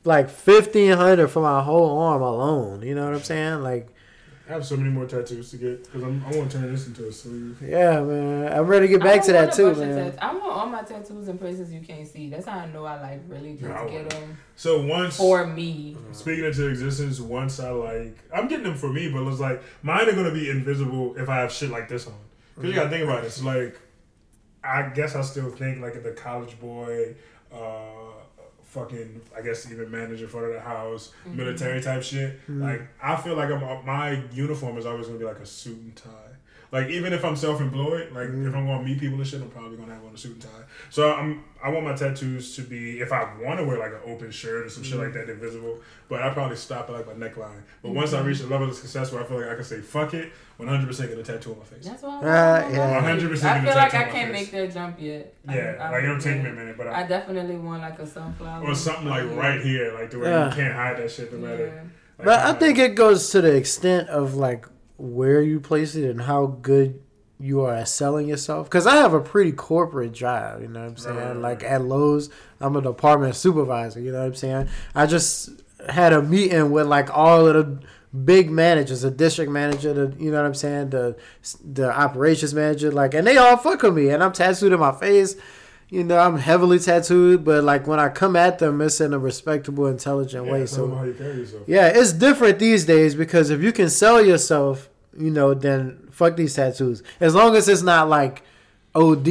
like 0.04 0.28
fifteen 0.28 0.92
hundred 0.92 1.28
for 1.28 1.40
my 1.40 1.62
whole 1.62 1.98
arm 1.98 2.20
alone. 2.22 2.82
You 2.82 2.94
know 2.94 3.04
what 3.06 3.14
I'm 3.14 3.22
saying? 3.22 3.62
Like, 3.62 3.88
I 4.48 4.54
have 4.54 4.66
so 4.66 4.76
many 4.76 4.90
more 4.90 5.06
tattoos 5.06 5.50
to 5.52 5.56
get 5.56 5.84
because 5.84 6.02
I 6.02 6.06
want 6.36 6.50
to 6.50 6.58
turn 6.58 6.72
this 6.72 6.86
into 6.88 7.06
a 7.06 7.12
sleeve. 7.12 7.58
yeah, 7.62 8.00
man, 8.02 8.52
I'm 8.52 8.66
ready 8.66 8.88
to 8.88 8.92
get 8.92 9.00
back 9.02 9.22
to 9.24 9.32
that 9.32 9.52
too, 9.52 9.72
man. 9.74 10.10
tat- 10.12 10.22
I 10.22 10.32
want 10.32 10.44
all 10.52 10.66
my 10.66 10.82
tattoos 10.82 11.28
in 11.28 11.38
places 11.38 11.72
you 11.72 11.80
can't 11.80 12.06
see. 12.08 12.28
That's 12.28 12.46
how 12.46 12.58
I 12.58 12.66
know 12.66 12.84
I 12.84 13.00
like 13.00 13.20
really 13.28 13.52
just 13.52 13.62
No, 13.68 13.88
get 13.88 14.10
them 14.10 14.36
So 14.56 14.84
once 14.84 15.16
for 15.16 15.46
me. 15.46 15.96
speaking 16.10 16.44
into 16.44 16.66
existence, 16.68 17.20
once 17.20 17.60
I 17.60 17.70
like, 17.70 18.18
I'm 18.34 18.48
getting 18.48 18.64
them 18.64 18.74
for 18.76 18.92
me, 18.92 19.10
but 19.12 19.22
it's 19.28 19.38
like 19.40 19.62
mine 19.82 20.08
are 20.08 20.12
gonna 20.12 20.32
be 20.34 20.50
invisible 20.50 21.16
if 21.16 21.28
I 21.28 21.36
have 21.36 21.52
shit 21.52 21.70
like 21.70 21.88
this 21.88 22.06
on. 22.08 22.14
Because 22.56 22.68
you 22.68 22.74
gotta 22.74 22.90
think 22.90 23.04
about 23.04 23.22
it. 23.22 23.28
It's 23.28 23.42
like, 23.42 23.78
I 24.64 24.88
guess 24.90 25.14
I 25.14 25.22
still 25.22 25.50
think 25.50 25.80
like 25.80 26.02
the 26.02 26.12
college 26.12 26.58
boy, 26.60 27.14
uh, 27.52 27.56
fucking, 28.72 29.20
I 29.36 29.42
guess 29.42 29.70
even 29.70 29.90
manager 29.90 30.26
front 30.26 30.46
of 30.46 30.54
the 30.54 30.60
house, 30.60 31.12
mm-hmm. 31.26 31.36
military 31.36 31.82
type 31.82 32.02
shit. 32.02 32.40
Mm-hmm. 32.42 32.62
Like 32.62 32.82
I 33.02 33.16
feel 33.16 33.36
like 33.36 33.50
I'm 33.50 33.84
my 33.84 34.22
uniform 34.32 34.78
is 34.78 34.86
always 34.86 35.06
gonna 35.06 35.18
be 35.18 35.26
like 35.26 35.40
a 35.40 35.46
suit 35.46 35.76
and 35.76 35.94
tie. 35.94 36.31
Like 36.72 36.88
even 36.88 37.12
if 37.12 37.22
I'm 37.22 37.36
self-employed, 37.36 38.12
like 38.12 38.28
Mm-hmm. 38.28 38.48
if 38.48 38.54
I'm 38.54 38.66
gonna 38.66 38.82
meet 38.82 38.98
people 38.98 39.18
and 39.18 39.26
shit, 39.26 39.42
I'm 39.42 39.50
probably 39.50 39.76
gonna 39.76 39.92
have 39.94 40.04
on 40.04 40.14
a 40.14 40.16
suit 40.16 40.32
and 40.32 40.40
tie. 40.42 40.48
So 40.88 41.12
I'm 41.12 41.44
I 41.62 41.68
want 41.68 41.84
my 41.84 41.92
tattoos 41.94 42.56
to 42.56 42.62
be 42.62 43.00
if 43.00 43.12
I 43.12 43.24
want 43.42 43.58
to 43.60 43.64
wear 43.66 43.78
like 43.78 43.92
an 43.92 44.00
open 44.06 44.30
shirt 44.30 44.64
or 44.66 44.68
some 44.70 44.82
shit 44.82 44.94
Mm-hmm. 44.94 45.02
like 45.04 45.12
that, 45.12 45.26
they're 45.26 45.36
visible. 45.36 45.80
But 46.08 46.22
I 46.22 46.30
probably 46.30 46.56
stop 46.56 46.88
at 46.88 46.94
like 46.94 47.06
my 47.06 47.12
neckline. 47.28 47.60
But 47.82 47.92
once 47.92 48.14
I 48.14 48.20
reach 48.22 48.40
a 48.40 48.46
level 48.46 48.68
of 48.68 48.74
success 48.74 49.12
where 49.12 49.22
I 49.22 49.26
feel 49.26 49.38
like 49.40 49.50
I 49.50 49.54
can 49.54 49.64
say 49.64 49.80
fuck 49.82 50.14
it, 50.14 50.32
100 50.56 50.86
percent 50.86 51.10
get 51.10 51.18
a 51.18 51.22
tattoo 51.22 51.52
on 51.52 51.58
my 51.58 51.64
face. 51.66 51.84
That's 51.84 52.02
why. 52.02 52.16
Uh, 52.22 52.64
I'm 52.66 52.74
yeah. 52.74 53.02
100% 53.02 53.44
I 53.44 53.64
feel 53.64 53.74
like 53.74 53.94
I 53.94 54.04
can't 54.04 54.32
face. 54.32 54.32
make 54.32 54.50
that 54.52 54.72
jump 54.72 54.96
yet. 54.98 55.34
Yeah, 55.48 55.76
I, 55.78 55.90
like 55.90 56.04
it'll 56.04 56.18
take 56.18 56.42
me 56.42 56.48
a 56.48 56.52
minute, 56.54 56.78
but 56.78 56.86
I 56.86 57.02
I, 57.02 57.06
definitely 57.06 57.56
want 57.58 57.82
like 57.82 57.98
a 57.98 58.06
sunflower 58.06 58.64
or 58.66 58.74
something 58.74 59.08
like 59.08 59.24
Yeah. 59.24 59.34
right 59.36 59.60
here, 59.60 59.92
like 59.92 60.10
the 60.10 60.18
way 60.20 60.30
Yeah. 60.30 60.48
you 60.48 60.54
can't 60.56 60.74
hide 60.74 60.96
that 60.96 61.10
shit 61.10 61.30
no 61.34 61.38
matter. 61.46 61.66
Yeah. 61.66 61.82
Like, 62.18 62.24
But 62.26 62.38
I 62.40 62.50
uh, 62.50 62.54
think 62.54 62.78
it 62.78 62.94
goes 62.94 63.28
to 63.30 63.40
the 63.42 63.54
extent 63.54 64.08
of 64.08 64.34
like 64.34 64.66
where 65.02 65.42
you 65.42 65.58
place 65.58 65.96
it 65.96 66.08
and 66.08 66.22
how 66.22 66.46
good 66.46 67.02
you 67.40 67.60
are 67.62 67.74
at 67.74 67.88
selling 67.88 68.28
yourself. 68.28 68.68
Because 68.68 68.86
I 68.86 68.96
have 68.96 69.12
a 69.12 69.20
pretty 69.20 69.50
corporate 69.50 70.12
job, 70.12 70.62
you 70.62 70.68
know 70.68 70.80
what 70.80 70.90
I'm 70.90 70.96
saying? 70.96 71.16
Right, 71.16 71.36
Like 71.36 71.64
at 71.64 71.82
Lowe's, 71.82 72.30
I'm 72.60 72.76
a 72.76 72.80
department 72.80 73.34
supervisor, 73.34 74.00
you 74.00 74.12
know 74.12 74.20
what 74.20 74.26
I'm 74.26 74.34
saying? 74.36 74.68
I 74.94 75.06
just 75.06 75.50
had 75.88 76.12
a 76.12 76.22
meeting 76.22 76.70
with 76.70 76.86
like 76.86 77.10
all 77.10 77.48
of 77.48 77.54
the 77.54 77.84
big 78.24 78.48
managers, 78.48 79.02
the 79.02 79.10
district 79.10 79.50
manager, 79.50 79.92
the 79.92 80.16
you 80.22 80.30
know 80.30 80.36
what 80.36 80.46
I'm 80.46 80.54
saying, 80.54 80.90
the 80.90 81.16
the 81.64 81.92
operations 81.92 82.54
manager, 82.54 82.92
like, 82.92 83.12
and 83.14 83.26
they 83.26 83.36
all 83.36 83.56
fuck 83.56 83.82
with 83.82 83.96
me, 83.96 84.10
and 84.10 84.22
I'm 84.22 84.32
tattooed 84.32 84.72
in 84.72 84.78
my 84.78 84.92
face. 84.92 85.34
You 85.88 86.04
know, 86.04 86.16
I'm 86.16 86.38
heavily 86.38 86.78
tattooed, 86.78 87.44
but 87.44 87.64
like 87.64 87.86
when 87.86 87.98
I 87.98 88.08
come 88.08 88.34
at 88.34 88.60
them, 88.60 88.80
it's 88.80 89.00
in 89.00 89.12
a 89.12 89.18
respectable, 89.18 89.88
intelligent 89.88 90.46
yeah, 90.46 90.52
way. 90.52 90.66
So 90.66 90.84
about 90.84 90.98
how 90.98 91.04
you 91.04 91.14
carry 91.14 91.38
yourself. 91.38 91.64
yeah, 91.66 91.88
it's 91.88 92.12
different 92.12 92.60
these 92.60 92.86
days 92.86 93.14
because 93.14 93.50
if 93.50 93.60
you 93.62 93.72
can 93.72 93.90
sell 93.90 94.24
yourself, 94.24 94.88
you 95.18 95.30
know, 95.30 95.54
then 95.54 96.08
fuck 96.10 96.36
these 96.36 96.54
tattoos. 96.54 97.02
As 97.20 97.34
long 97.34 97.54
as 97.56 97.68
it's 97.68 97.82
not 97.82 98.08
like 98.08 98.42
OD. 98.94 99.28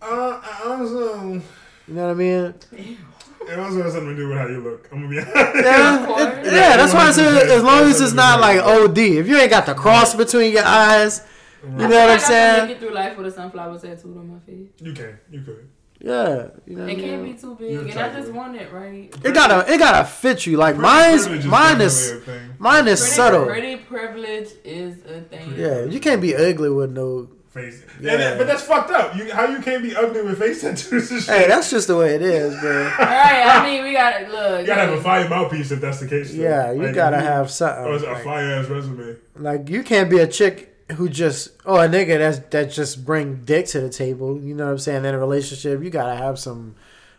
Uh, 0.00 0.40
I 0.42 0.62
also, 0.66 1.16
know 1.24 1.42
what 1.88 2.10
I 2.10 2.14
mean? 2.14 2.54
it 2.72 3.58
also 3.58 3.82
has 3.82 3.92
something 3.92 4.10
to 4.10 4.16
do 4.16 4.28
with 4.28 4.38
how 4.38 4.46
you 4.46 4.60
look. 4.60 4.88
I'm 4.92 5.02
gonna 5.02 5.08
be 5.10 5.18
honest. 5.18 5.34
Yeah, 5.36 6.38
it- 6.38 6.44
yeah, 6.46 6.76
that's 6.76 6.94
why 6.94 7.08
I 7.08 7.12
said 7.12 7.48
as 7.50 7.62
long 7.62 7.82
as 7.84 8.00
it's 8.00 8.12
not 8.12 8.40
like 8.40 8.58
OD. 8.60 8.98
If 8.98 9.28
you 9.28 9.36
ain't 9.38 9.50
got 9.50 9.66
the 9.66 9.74
cross 9.74 10.14
between 10.14 10.52
your 10.52 10.64
eyes, 10.64 11.24
you 11.62 11.68
know 11.70 11.84
I 11.84 11.86
what 11.88 11.92
I'm 11.92 12.08
like 12.08 12.08
I 12.10 12.16
can 12.16 12.20
saying? 12.20 12.66
make 12.68 12.76
it 12.76 12.80
through 12.80 12.94
life 12.94 13.16
with 13.16 13.26
a 13.26 13.30
sunflower 13.30 13.78
tattooed 13.78 14.16
on 14.16 14.32
my 14.32 14.38
face. 14.40 14.68
You 14.80 14.92
can, 14.92 15.18
you 15.30 15.40
could. 15.42 15.68
Yeah, 16.04 16.48
you 16.66 16.76
know 16.76 16.86
It 16.86 16.96
can't 16.98 17.22
be 17.22 17.28
mean? 17.30 17.38
too 17.38 17.56
You're 17.60 17.82
big, 17.84 17.90
and 17.90 17.98
I 18.00 18.08
just 18.08 18.28
attractive. 18.30 18.34
want 18.34 18.56
it 18.56 18.72
right. 18.72 19.14
It 19.24 19.34
gotta, 19.34 19.72
it 19.72 19.78
gotta 19.78 20.04
fit 20.04 20.46
you. 20.46 20.56
Like 20.56 20.76
mine's, 20.76 21.26
Privilege 21.28 21.46
mine 21.46 21.80
is, 21.80 22.12
mine 22.58 22.88
is 22.88 23.00
Pretty, 23.00 23.14
subtle. 23.14 23.46
pretty 23.46 23.76
privilege 23.76 24.48
is 24.64 24.96
a 25.06 25.20
thing. 25.20 25.54
Yeah, 25.56 25.84
you 25.84 26.00
can't 26.00 26.20
be 26.20 26.34
ugly 26.34 26.70
with 26.70 26.90
no. 26.90 27.28
face. 27.50 27.82
Yeah. 28.00 28.12
And 28.14 28.20
that- 28.22 28.38
but 28.38 28.46
that's 28.48 28.62
fucked 28.64 28.90
up. 28.90 29.14
You 29.14 29.30
how 29.32 29.46
you 29.46 29.60
can't 29.60 29.82
be 29.82 29.94
ugly 29.94 30.22
with 30.22 30.38
face 30.40 30.60
tattoos 30.62 31.10
and 31.12 31.22
shit. 31.22 31.28
Hey, 31.36 31.46
that's 31.46 31.70
just 31.70 31.86
the 31.86 31.96
way 31.96 32.14
it 32.16 32.22
is, 32.22 32.58
bro. 32.60 32.82
All 32.98 33.04
right, 33.06 33.44
I 33.46 33.64
mean, 33.64 33.84
we 33.84 33.92
gotta 33.92 34.26
look. 34.26 34.60
you 34.62 34.66
gotta 34.66 34.80
have 34.80 34.92
a 34.94 34.96
yeah. 34.96 35.02
fire 35.02 35.28
mouthpiece 35.28 35.70
if 35.70 35.80
that's 35.80 36.00
the 36.00 36.08
case. 36.08 36.32
though. 36.34 36.42
Yeah, 36.42 36.72
you 36.72 36.82
Like, 36.82 36.94
gotta 36.96 37.18
you- 37.18 37.22
have 37.22 37.48
something. 37.50 37.84
Oh, 37.84 37.94
it's 37.94 38.02
a 38.04 38.10
like- 38.10 38.24
fire 38.24 38.54
ass 38.54 38.66
resume. 38.68 39.16
Like 39.36 39.68
you 39.68 39.82
can't 39.84 40.10
be 40.10 40.18
a 40.18 40.26
chick 40.26 40.71
who 40.92 41.08
just 41.08 41.50
oh 41.66 41.76
a 41.76 41.88
nigga 41.88 42.18
that's 42.18 42.38
that 42.50 42.70
just 42.70 43.04
bring 43.04 43.44
dick 43.44 43.66
to 43.66 43.80
the 43.80 43.88
table. 43.88 44.40
You 44.40 44.54
know 44.54 44.66
what 44.66 44.72
I'm 44.72 44.78
saying? 44.78 45.04
In 45.04 45.14
a 45.14 45.18
relationship, 45.18 45.82
you 45.82 45.90
gotta 45.90 46.16
have 46.16 46.38
some 46.38 46.74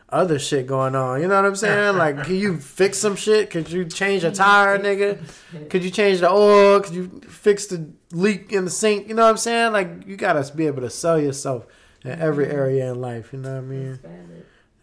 other 0.10 0.40
shit 0.40 0.68
going 0.68 0.96
on. 0.96 1.22
You 1.22 1.28
know 1.28 1.36
what 1.36 1.46
I'm 1.46 1.56
saying? 1.56 1.98
Like, 2.04 2.24
can 2.24 2.36
you 2.36 2.58
fix 2.58 2.98
some 2.98 3.16
shit? 3.16 3.50
Could 3.50 3.70
you 3.72 3.86
change 3.86 4.24
a 4.24 4.32
tire, 4.32 4.78
nigga? 4.80 5.20
Could 5.70 5.84
you 5.84 5.90
change 5.90 6.20
the 6.20 6.30
oil? 6.30 6.80
Could 6.82 6.94
you 6.94 7.22
fix 7.28 7.66
the 7.68 7.90
leak 8.12 8.52
in 8.52 8.66
the 8.66 8.72
sink? 8.72 9.08
You 9.08 9.16
know 9.16 9.24
what 9.24 9.30
I'm 9.30 9.38
saying? 9.38 9.74
Like, 9.74 10.06
you 10.08 10.16
gotta 10.16 10.50
be 10.56 10.68
able 10.68 10.82
to 10.82 10.90
sell 10.90 11.20
yourself 11.20 11.66
in 12.04 12.12
every 12.12 12.48
area 12.48 12.92
in 12.92 13.02
life. 13.02 13.34
You 13.34 13.40
know 13.40 13.54
what 13.54 13.58
I 13.58 13.62
mean? 13.62 14.00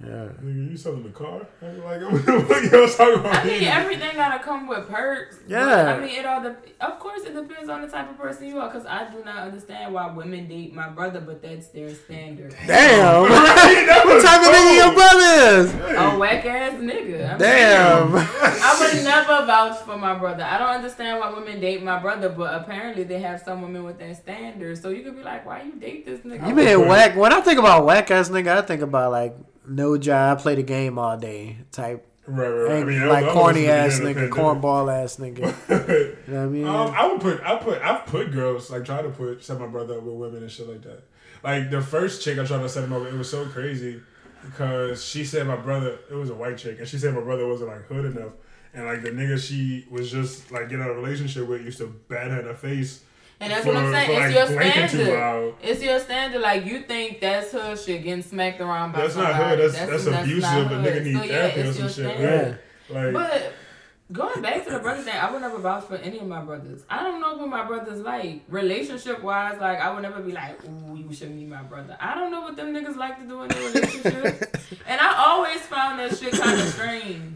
Yeah. 0.02 0.28
Nigga, 0.42 0.70
you 0.70 0.76
selling 0.78 1.02
the 1.02 1.10
car? 1.10 1.46
Like, 1.60 2.00
what 2.12 2.24
the 2.24 2.68
you 2.72 2.82
else 2.82 2.96
talking 2.96 3.20
about? 3.20 3.36
I 3.36 3.44
mean, 3.44 3.64
everything 3.64 4.14
gotta 4.14 4.42
come 4.42 4.66
with 4.66 4.88
perks. 4.88 5.36
but, 5.38 5.50
Yeah. 5.50 5.94
I 5.94 6.00
mean, 6.00 6.18
it 6.18 6.24
all. 6.24 6.42
Dep- 6.42 6.66
of 6.80 6.98
course, 6.98 7.22
it 7.24 7.34
depends 7.34 7.68
on 7.68 7.82
the 7.82 7.88
type 7.88 8.08
of 8.10 8.16
person 8.16 8.46
you 8.48 8.58
are. 8.58 8.70
Cause 8.70 8.86
I 8.86 9.10
do 9.10 9.22
not 9.24 9.38
understand 9.48 9.92
why 9.92 10.10
women 10.10 10.48
date 10.48 10.72
my 10.74 10.88
brother, 10.88 11.20
but 11.20 11.42
that's 11.42 11.68
their 11.68 11.94
standard. 11.94 12.54
Damn. 12.66 13.28
Right, 13.60 14.02
what 14.04 14.22
type 14.24 14.40
of 14.40 14.54
nigga 14.54 14.76
your 14.76 14.94
brother 14.94 15.58
is? 15.58 15.74
A 15.96 16.18
whack 16.18 16.44
ass 16.46 16.72
nigga. 16.74 17.26
I 17.26 17.30
mean, 17.30 17.38
Damn. 17.38 18.14
I 18.16 18.76
would 18.80 19.04
never 19.04 19.46
vouch 19.46 19.78
for 19.80 19.96
my 19.98 20.14
brother. 20.14 20.44
I 20.44 20.58
don't 20.58 20.68
understand 20.70 21.18
why 21.20 21.30
women 21.32 21.60
date 21.60 21.82
my 21.82 21.98
brother, 21.98 22.28
but 22.30 22.54
apparently 22.54 23.04
they 23.04 23.20
have 23.20 23.40
some 23.40 23.62
women 23.62 23.84
with 23.84 23.98
that 23.98 24.16
standard. 24.16 24.78
So 24.78 24.88
you 24.90 25.02
could 25.02 25.16
be 25.16 25.22
like, 25.22 25.44
why 25.44 25.62
you 25.62 25.72
date 25.72 26.06
this 26.06 26.20
nigga? 26.20 26.48
You 26.48 26.54
mean 26.54 26.88
whack? 26.88 27.16
When 27.16 27.32
I 27.32 27.40
think 27.40 27.58
about 27.58 27.84
whack 27.84 28.10
ass 28.10 28.28
nigga, 28.30 28.58
I 28.58 28.62
think 28.62 28.82
about 28.82 29.10
like 29.12 29.36
no 29.70 29.96
job, 29.96 30.38
I 30.38 30.42
play 30.42 30.54
the 30.56 30.62
game 30.62 30.98
all 30.98 31.16
day 31.16 31.58
type. 31.72 32.06
Right, 32.26 32.48
right, 32.48 32.62
right. 32.68 32.82
I 32.82 32.84
mean, 32.84 33.08
like 33.08 33.28
corny 33.30 33.68
ass 33.68 33.98
nigga, 33.98 34.00
beginning 34.08 34.24
of 34.24 34.30
the 34.30 34.36
cornball 34.36 35.02
ass 35.02 35.16
nigga. 35.16 36.16
You 36.30 36.34
know 36.34 36.40
what 36.40 36.46
I 36.46 36.48
mean? 36.48 36.66
Um, 36.66 36.94
I 36.94 37.06
would 37.10 37.20
put, 37.20 37.40
I 37.42 37.56
put, 37.56 37.82
I've 37.82 38.06
put 38.06 38.30
girls 38.30 38.70
like 38.70 38.84
try 38.84 39.02
to 39.02 39.08
put 39.08 39.42
set 39.42 39.58
my 39.58 39.66
brother 39.66 39.98
up 39.98 40.02
with 40.02 40.14
women 40.14 40.42
and 40.42 40.50
shit 40.50 40.68
like 40.68 40.82
that. 40.82 41.02
Like 41.42 41.70
the 41.70 41.80
first 41.80 42.22
chick 42.22 42.38
I 42.38 42.44
tried 42.44 42.60
to 42.60 42.68
set 42.68 42.84
him 42.84 42.92
up, 42.92 43.00
with, 43.00 43.14
it 43.14 43.16
was 43.16 43.30
so 43.30 43.46
crazy 43.46 44.00
because 44.44 45.04
she 45.04 45.24
said 45.24 45.46
my 45.46 45.56
brother, 45.56 45.98
it 46.10 46.14
was 46.14 46.30
a 46.30 46.34
white 46.34 46.58
chick, 46.58 46.78
and 46.78 46.86
she 46.86 46.98
said 46.98 47.14
my 47.14 47.20
brother 47.20 47.46
wasn't 47.46 47.70
like 47.70 47.86
hood 47.86 48.16
enough, 48.16 48.32
and 48.74 48.86
like 48.86 49.02
the 49.02 49.10
nigga 49.10 49.38
she 49.38 49.86
was 49.90 50.10
just 50.10 50.52
like 50.52 50.68
getting 50.68 50.84
out 50.84 50.90
of 50.90 50.98
a 50.98 51.00
relationship 51.00 51.48
with 51.48 51.64
used 51.64 51.78
to 51.78 51.88
bat 52.08 52.30
her 52.30 52.40
in 52.40 52.46
the 52.46 52.54
face. 52.54 53.02
And 53.40 53.50
that's 53.52 53.64
for- 53.64 53.72
what 53.72 53.84
I'm 53.84 53.92
saying. 53.92 54.10
It's 54.10 54.20
like, 54.20 54.34
your 54.34 54.46
standard. 54.90 55.54
It's 55.62 55.82
your 55.82 55.98
standard. 55.98 56.40
Like 56.42 56.66
you 56.66 56.80
think 56.82 57.20
that's 57.20 57.52
her 57.52 57.74
shit 57.76 58.02
getting 58.04 58.22
smacked 58.22 58.60
around 58.60 58.92
by 58.92 59.00
That's 59.02 59.16
not 59.16 59.32
somebody. 59.32 59.62
hood. 59.62 59.72
That's 59.72 60.04
that's, 60.04 60.06
abusive. 60.06 60.40
not 60.42 60.58
A 60.60 60.68
hood. 60.68 60.84
nigga 60.84 61.04
need 61.04 61.14
So, 61.16 61.22
yeah, 61.24 61.28
therapy 61.48 61.60
or 61.60 61.64
it's 61.64 61.72
some 61.76 61.80
your 61.84 61.88
shit. 61.88 62.16
standard. 62.16 62.58
Yeah. 62.90 63.02
Like, 63.04 63.12
But 63.14 63.52
going 64.12 64.42
back 64.42 64.64
to 64.66 64.70
the 64.72 64.78
brother 64.80 65.02
thing, 65.02 65.14
I 65.14 65.30
would 65.30 65.40
never 65.40 65.58
vouch 65.58 65.84
for 65.84 65.94
any 65.96 66.18
of 66.18 66.26
my 66.26 66.42
brothers. 66.42 66.82
I 66.90 67.02
don't 67.02 67.20
know 67.20 67.34
what 67.36 67.48
my 67.48 67.64
brothers 67.64 68.00
like. 68.00 68.42
Relationship 68.48 69.22
wise, 69.22 69.58
like 69.60 69.78
I 69.80 69.90
would 69.94 70.02
never 70.02 70.20
be 70.20 70.32
like, 70.32 70.62
ooh, 70.64 70.96
you 70.96 71.14
should 71.14 71.34
meet 71.34 71.48
my 71.48 71.62
brother. 71.62 71.96
I 72.00 72.14
don't 72.14 72.30
know 72.30 72.42
what 72.42 72.56
them 72.56 72.74
niggas 72.74 72.96
like 72.96 73.18
to 73.20 73.26
do 73.26 73.42
in 73.42 73.48
their 73.48 73.70
relationship. 73.72 74.56
and 74.86 75.00
I 75.00 75.14
always 75.28 75.60
found 75.60 75.98
that 76.00 76.18
shit 76.18 76.32
kind 76.32 76.60
of 76.60 76.66
strange. 76.68 77.32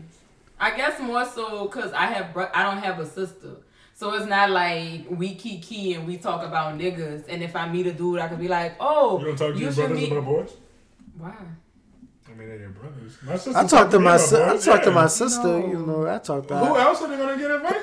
I 0.61 0.77
guess 0.77 1.01
more 1.01 1.25
so 1.25 1.65
because 1.67 1.93
I 1.93 2.07
have 2.07 2.35
bro- 2.35 2.51
I 2.55 2.63
don't 2.63 2.83
have 2.83 2.99
a 3.01 3.07
sister. 3.07 3.57
So 3.97 4.13
it's 4.15 4.27
not 4.27 4.51
like 4.51 5.07
we 5.09 5.35
kiki 5.37 5.95
and 5.95 6.07
we 6.07 6.17
talk 6.17 6.45
about 6.45 6.77
niggas. 6.79 7.25
And 7.29 7.43
if 7.43 7.55
I 7.55 7.69
meet 7.69 7.87
a 7.87 7.93
dude, 7.93 8.19
I 8.19 8.29
could 8.29 8.41
be 8.41 8.49
like, 8.49 8.75
oh, 8.81 9.21
you 9.21 9.27
don't 9.27 9.37
talk 9.37 9.53
to 9.55 9.59
your 9.59 9.71
should 9.73 9.87
brothers 9.87 9.99
meet- 9.99 10.13
about 10.13 10.25
boys? 10.25 10.53
Why? 11.17 11.29
I 12.27 12.37
mean, 12.37 12.49
they're 12.49 12.59
your 12.59 12.71
brothers. 12.71 13.17
My 13.23 13.37
sister 13.37 13.57
I 13.57 13.65
talked 13.67 13.93
to 13.93 14.01
my 14.01 14.17
about 14.17 14.21
si- 14.27 14.37
I 14.37 14.49
boys, 14.55 14.65
talked 14.65 14.85
to 14.85 14.91
my 14.91 15.07
sister. 15.07 15.43
No. 15.61 15.67
You 15.69 15.87
know, 15.87 16.07
I 16.09 16.19
talked 16.19 16.49
to 16.49 16.57
Who 16.59 16.75
her. 16.75 16.81
else 16.81 17.03
are 17.03 17.09
they 17.09 17.17
gonna 17.17 17.39
get 17.39 17.51
invited? 17.53 17.83